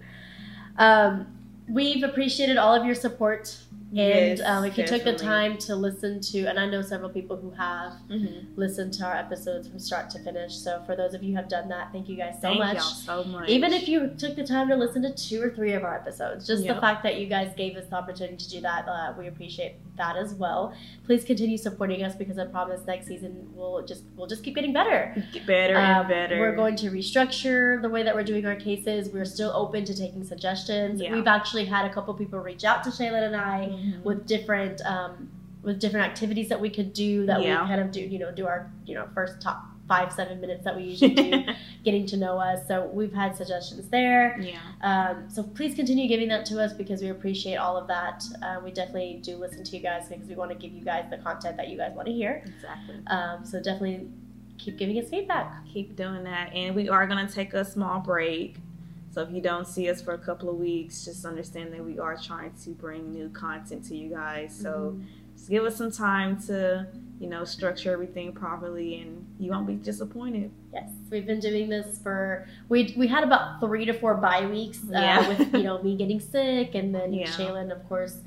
Um, 0.77 1.27
we've 1.69 2.03
appreciated 2.03 2.59
all 2.59 2.75
of 2.75 2.85
your 2.85 2.95
support 2.95 3.57
and 3.93 4.39
Yes, 4.39 4.41
um, 4.45 4.65
if 4.65 4.79
you 4.79 4.87
took 4.87 5.03
the 5.05 5.15
time 5.15 5.59
to 5.59 5.75
listen 5.75 6.21
to, 6.21 6.45
and 6.45 6.59
I 6.61 6.67
know 6.67 6.81
several 6.81 7.11
people 7.11 7.37
who 7.37 7.51
have 7.51 7.93
Mm-hmm. 8.09 8.55
listened 8.61 8.93
to 8.95 9.05
our 9.05 9.17
episodes 9.17 9.69
from 9.69 9.79
start 9.79 10.11
to 10.11 10.19
finish. 10.21 10.55
So 10.55 10.83
for 10.87 10.95
those 10.97 11.15
of 11.15 11.23
you 11.23 11.31
who 11.31 11.37
have 11.37 11.49
done 11.49 11.69
that, 11.69 11.93
thank 11.93 12.09
you 12.09 12.17
guys 12.17 12.35
so 12.37 12.43
Thank 12.49 12.59
much. 12.59 12.77
y'all 12.77 12.83
so 12.83 13.25
much. 13.25 13.49
Even 13.49 13.73
if 13.73 13.89
you 13.89 14.09
took 14.19 14.37
the 14.37 14.45
time 14.47 14.69
to 14.69 14.77
listen 14.77 15.03
to 15.03 15.13
two 15.15 15.43
or 15.43 15.51
three 15.51 15.73
of 15.73 15.83
our 15.85 15.95
episodes, 15.97 16.47
just 16.47 16.67
the 16.67 16.75
fact 16.77 17.03
that 17.03 17.19
you 17.21 17.27
guys 17.27 17.53
gave 17.57 17.77
us 17.77 17.87
the 17.89 17.97
opportunity 17.97 18.37
to 18.37 18.49
do 18.51 18.61
that, 18.61 18.87
uh, 18.89 19.13
we 19.19 19.27
appreciate 19.29 19.75
that 19.97 20.17
as 20.17 20.35
well. 20.35 20.73
Please 21.05 21.25
continue 21.25 21.57
supporting 21.59 22.03
us 22.03 22.15
because 22.15 22.39
I 22.39 22.47
promise 22.47 22.81
next 22.87 23.07
season 23.07 23.49
we'll 23.55 23.85
just 23.85 24.03
we'll 24.17 24.27
just 24.27 24.43
keep 24.43 24.55
getting 24.55 24.73
better. 24.73 25.15
Get 25.33 25.47
better 25.47 25.77
Um, 25.77 25.83
and 25.83 26.09
better. 26.09 26.39
We're 26.41 26.57
going 26.57 26.77
to 26.77 26.91
restructure 26.91 27.81
the 27.83 27.89
way 27.89 28.03
that 28.03 28.15
we're 28.15 28.25
doing 28.25 28.47
our 28.47 28.57
cases. 28.57 29.11
We're 29.11 29.25
still 29.25 29.51
open 29.55 29.85
to 29.85 29.97
taking 29.97 30.25
suggestions. 30.25 31.01
Yeah. 31.01 31.13
We've 31.13 31.27
actually 31.27 31.65
had 31.67 31.85
a 31.85 31.93
couple 31.93 32.15
people 32.15 32.39
reach 32.39 32.65
out 32.65 32.83
to 32.85 32.91
Shaylin 32.91 33.25
and 33.27 33.37
I 33.37 33.67
Mhm. 33.81 34.03
with 34.05 34.27
different 34.27 34.81
um, 34.87 35.31
with 35.63 35.79
different 35.79 36.07
activities 36.07 36.49
that 36.49 36.61
we 36.61 36.71
could 36.71 36.93
do 36.93 37.27
that 37.27 37.43
Yeah. 37.43 37.63
we 37.63 37.69
kind 37.69 37.81
of 37.81 37.91
do 37.91 38.01
you 38.01 38.19
know 38.19 38.31
do 38.33 38.47
our 38.47 38.71
you 38.87 38.95
know 38.95 39.07
first 39.15 39.41
top 39.41 39.67
five 39.89 40.13
seven 40.13 40.41
minutes 40.41 40.63
that 40.65 40.77
we 40.77 40.85
usually 40.85 41.15
do, 41.15 41.43
getting 41.85 42.07
to 42.07 42.17
know 42.17 42.39
us. 42.39 42.61
So 42.69 42.87
we've 42.93 43.13
had 43.13 43.37
suggestions 43.37 43.89
there. 43.89 44.39
Yeah. 44.41 44.59
Um, 44.83 45.29
so 45.29 45.43
please 45.43 45.75
continue 45.75 46.07
giving 46.07 46.29
that 46.29 46.47
to 46.47 46.61
us 46.63 46.73
because 46.73 47.03
we 47.03 47.09
appreciate 47.09 47.57
all 47.57 47.77
of 47.77 47.89
that. 47.89 48.23
Uh, 48.41 48.61
we 48.65 48.71
definitely 48.71 49.19
do 49.21 49.35
listen 49.37 49.65
to 49.65 49.77
you 49.77 49.83
guys 49.83 50.09
because 50.09 50.29
we 50.29 50.37
want 50.37 50.53
to 50.53 50.57
give 50.57 50.73
you 50.73 50.85
guys 50.85 51.07
the 51.11 51.19
content 51.19 51.57
that 51.57 51.69
you 51.71 51.77
guys 51.77 51.91
want 51.97 52.07
to 52.07 52.13
hear. 52.15 52.45
Exactly. 52.47 52.95
Um, 53.09 53.45
so 53.45 53.61
definitely 53.61 54.07
keep 54.59 54.79
giving 54.79 54.97
us 54.97 55.09
feedback. 55.11 55.53
Keep 55.67 55.97
doing 55.97 56.23
that. 56.23 56.53
And 56.55 56.77
we 56.77 56.89
are 56.89 57.05
going 57.09 57.27
to 57.27 57.33
take 57.33 57.53
a 57.53 57.65
small 57.65 57.99
break. 57.99 58.59
So 59.11 59.23
if 59.23 59.31
you 59.33 59.41
don't 59.41 59.67
see 59.67 59.91
us 59.91 60.01
for 60.01 60.15
a 60.15 60.19
couple 60.19 60.49
of 60.49 60.57
weeks, 60.57 61.05
just 61.05 61.25
understand 61.25 61.73
that 61.73 61.85
we 61.85 61.99
are 61.99 62.17
trying 62.17 62.53
to 62.65 62.71
bring 62.71 63.13
new 63.13 63.29
content 63.31 63.85
to 63.89 63.97
you 63.97 64.09
guys. 64.11 64.57
So 64.57 64.97
just 65.37 65.51
give 65.51 65.65
us 65.65 65.77
some 65.77 65.91
time 65.91 66.41
to, 66.47 66.87
you 67.19 67.27
know, 67.29 67.45
structure 67.45 67.93
everything 67.93 68.33
properly 68.33 69.01
and 69.01 69.27
you 69.41 69.51
won't 69.51 69.67
be 69.67 69.75
disappointed. 69.75 70.53
Yes, 70.73 70.91
we've 71.11 71.27
been 71.27 71.41
doing 71.41 71.69
this 71.69 71.99
for 71.99 72.47
we 72.69 72.95
we 72.97 73.09
had 73.09 73.25
about 73.25 73.59
three 73.61 73.85
to 73.85 73.93
four 73.93 74.15
bye 74.15 74.47
weeks 74.47 74.79
uh, 74.85 74.93
Yeah. 74.93 75.29
with 75.29 75.55
you 75.55 75.65
know 75.65 75.83
me 75.83 75.97
getting 75.97 76.21
sick 76.21 76.77
and 76.77 76.95
then 76.95 77.13
Yeah. 77.13 77.27
Shaylin 77.27 77.73
of 77.73 77.87
course 77.89 78.19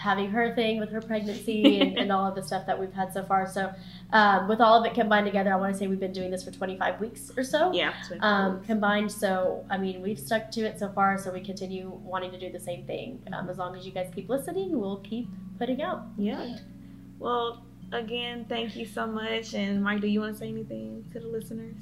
having 0.00 0.30
her 0.30 0.54
thing 0.54 0.80
with 0.80 0.90
her 0.90 1.00
pregnancy 1.00 1.80
and, 1.80 1.98
and 1.98 2.10
all 2.10 2.26
of 2.26 2.34
the 2.34 2.42
stuff 2.42 2.64
that 2.66 2.78
we've 2.78 2.92
had 2.92 3.12
so 3.12 3.22
far. 3.22 3.46
So 3.46 3.70
um, 4.12 4.48
with 4.48 4.60
all 4.60 4.80
of 4.80 4.86
it 4.86 4.94
combined 4.94 5.26
together, 5.26 5.52
I 5.52 5.56
want 5.56 5.74
to 5.74 5.78
say 5.78 5.86
we've 5.86 6.00
been 6.00 6.12
doing 6.12 6.30
this 6.30 6.42
for 6.42 6.50
25 6.50 7.00
weeks 7.00 7.30
or 7.36 7.44
so. 7.44 7.72
Yeah. 7.72 7.92
Um, 8.20 8.62
combined, 8.64 9.12
so 9.12 9.64
I 9.68 9.76
mean, 9.76 10.00
we've 10.00 10.18
stuck 10.18 10.50
to 10.52 10.62
it 10.62 10.78
so 10.78 10.88
far, 10.88 11.18
so 11.18 11.30
we 11.30 11.40
continue 11.40 11.90
wanting 12.02 12.30
to 12.32 12.38
do 12.38 12.50
the 12.50 12.60
same 12.60 12.86
thing. 12.86 13.22
Um, 13.32 13.50
as 13.50 13.58
long 13.58 13.76
as 13.76 13.84
you 13.84 13.92
guys 13.92 14.10
keep 14.14 14.28
listening, 14.28 14.78
we'll 14.78 15.00
keep 15.00 15.28
putting 15.58 15.82
out. 15.82 16.06
yeah. 16.16 16.56
Well, 17.18 17.66
again, 17.92 18.46
thank 18.48 18.76
you 18.76 18.86
so 18.86 19.06
much. 19.06 19.52
And 19.52 19.84
Mike, 19.84 20.00
do 20.00 20.06
you 20.06 20.20
want 20.20 20.32
to 20.32 20.38
say 20.38 20.48
anything 20.48 21.04
to 21.12 21.20
the 21.20 21.26
listeners? 21.26 21.74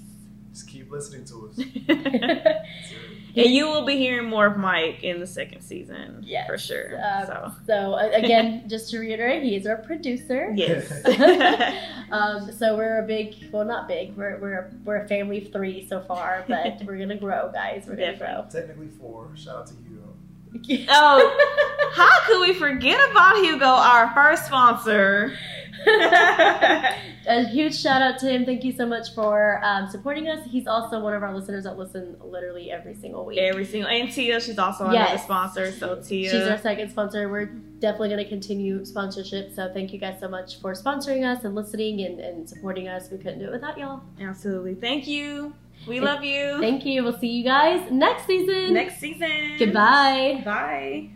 Just 0.53 0.69
keep 0.69 0.90
listening 0.90 1.24
to 1.27 1.49
us. 1.49 1.57
and 3.36 3.46
you 3.46 3.66
will 3.68 3.84
be 3.84 3.96
hearing 3.96 4.28
more 4.28 4.46
of 4.46 4.56
Mike 4.56 5.02
in 5.05 5.20
the 5.20 5.26
second 5.26 5.62
season. 5.62 6.22
Yes. 6.26 6.46
For 6.46 6.59
sure. 6.59 7.00
Um, 7.02 7.26
so, 7.26 7.52
So 7.66 7.92
uh, 7.94 8.10
again, 8.12 8.64
just 8.68 8.90
to 8.90 8.98
reiterate, 8.98 9.42
he 9.42 9.56
is 9.56 9.66
our 9.66 9.76
producer. 9.76 10.52
yes. 10.55 10.90
um, 12.10 12.50
so 12.52 12.76
we're 12.76 12.98
a 13.02 13.06
big, 13.06 13.34
well, 13.52 13.64
not 13.64 13.88
big. 13.88 14.16
We're 14.16 14.38
we're 14.38 14.70
we're 14.84 14.96
a 15.02 15.09
family 15.09 15.44
of 15.44 15.52
three 15.52 15.86
so 15.86 16.00
far, 16.00 16.44
but 16.48 16.82
we're 16.84 16.98
gonna 16.98 17.16
grow, 17.16 17.50
guys. 17.52 17.84
We're 17.86 17.96
gonna 17.96 18.16
grow. 18.16 18.46
Technically 18.50 18.88
four. 18.88 19.30
Shout 19.36 19.56
out 19.56 19.66
to 19.68 19.74
Hugo. 19.74 20.86
Oh, 20.88 21.92
How 21.94 22.26
could 22.26 22.40
we 22.40 22.55
forget 22.55 22.98
about 23.10 23.36
Hugo, 23.36 23.66
our 23.66 24.12
first 24.14 24.46
sponsor? 24.46 25.36
A 25.86 27.44
huge 27.50 27.78
shout 27.78 28.02
out 28.02 28.18
to 28.20 28.28
him. 28.30 28.44
Thank 28.44 28.64
you 28.64 28.72
so 28.72 28.86
much 28.86 29.14
for 29.14 29.60
um, 29.64 29.88
supporting 29.88 30.28
us. 30.28 30.46
He's 30.50 30.66
also 30.66 31.00
one 31.00 31.14
of 31.14 31.22
our 31.22 31.34
listeners 31.34 31.64
that 31.64 31.78
listen 31.78 32.16
literally 32.22 32.70
every 32.70 32.94
single 32.94 33.24
week. 33.24 33.38
Every 33.38 33.64
single 33.64 33.90
and 33.90 34.10
Tia, 34.10 34.40
she's 34.40 34.59
also 34.59 34.84
another 34.84 34.98
Yes. 34.98 35.24
sponsor. 35.24 35.70
So 35.72 36.00
Tia, 36.02 36.30
She's 36.30 36.42
our 36.48 36.59
second 36.59 36.90
sponsor. 36.90 37.28
We're 37.28 37.46
definitely 37.46 38.09
going 38.09 38.22
to 38.24 38.28
continue 38.28 38.84
sponsorship. 38.84 39.55
So 39.55 39.70
thank 39.72 39.92
you 39.92 39.98
guys 39.98 40.18
so 40.20 40.28
much 40.28 40.60
for 40.60 40.72
sponsoring 40.74 41.24
us 41.24 41.44
and 41.44 41.55
listening 41.55 42.00
and, 42.02 42.20
and 42.20 42.48
supporting 42.48 42.88
us. 42.88 43.10
We 43.10 43.18
couldn't 43.18 43.38
do 43.38 43.46
it 43.46 43.52
without 43.52 43.78
y'all. 43.78 44.02
absolutely. 44.20 44.74
Thank 44.74 45.06
you. 45.06 45.55
We 45.86 46.00
love 46.00 46.24
you. 46.24 46.59
Thank 46.60 46.84
you. 46.84 47.05
We'll 47.05 47.16
see 47.18 47.28
you 47.28 47.44
guys 47.44 47.88
next 47.92 48.26
season. 48.26 48.74
Next 48.74 48.98
season. 48.98 49.56
Goodbye. 49.59 50.42
Bye. 50.44 51.10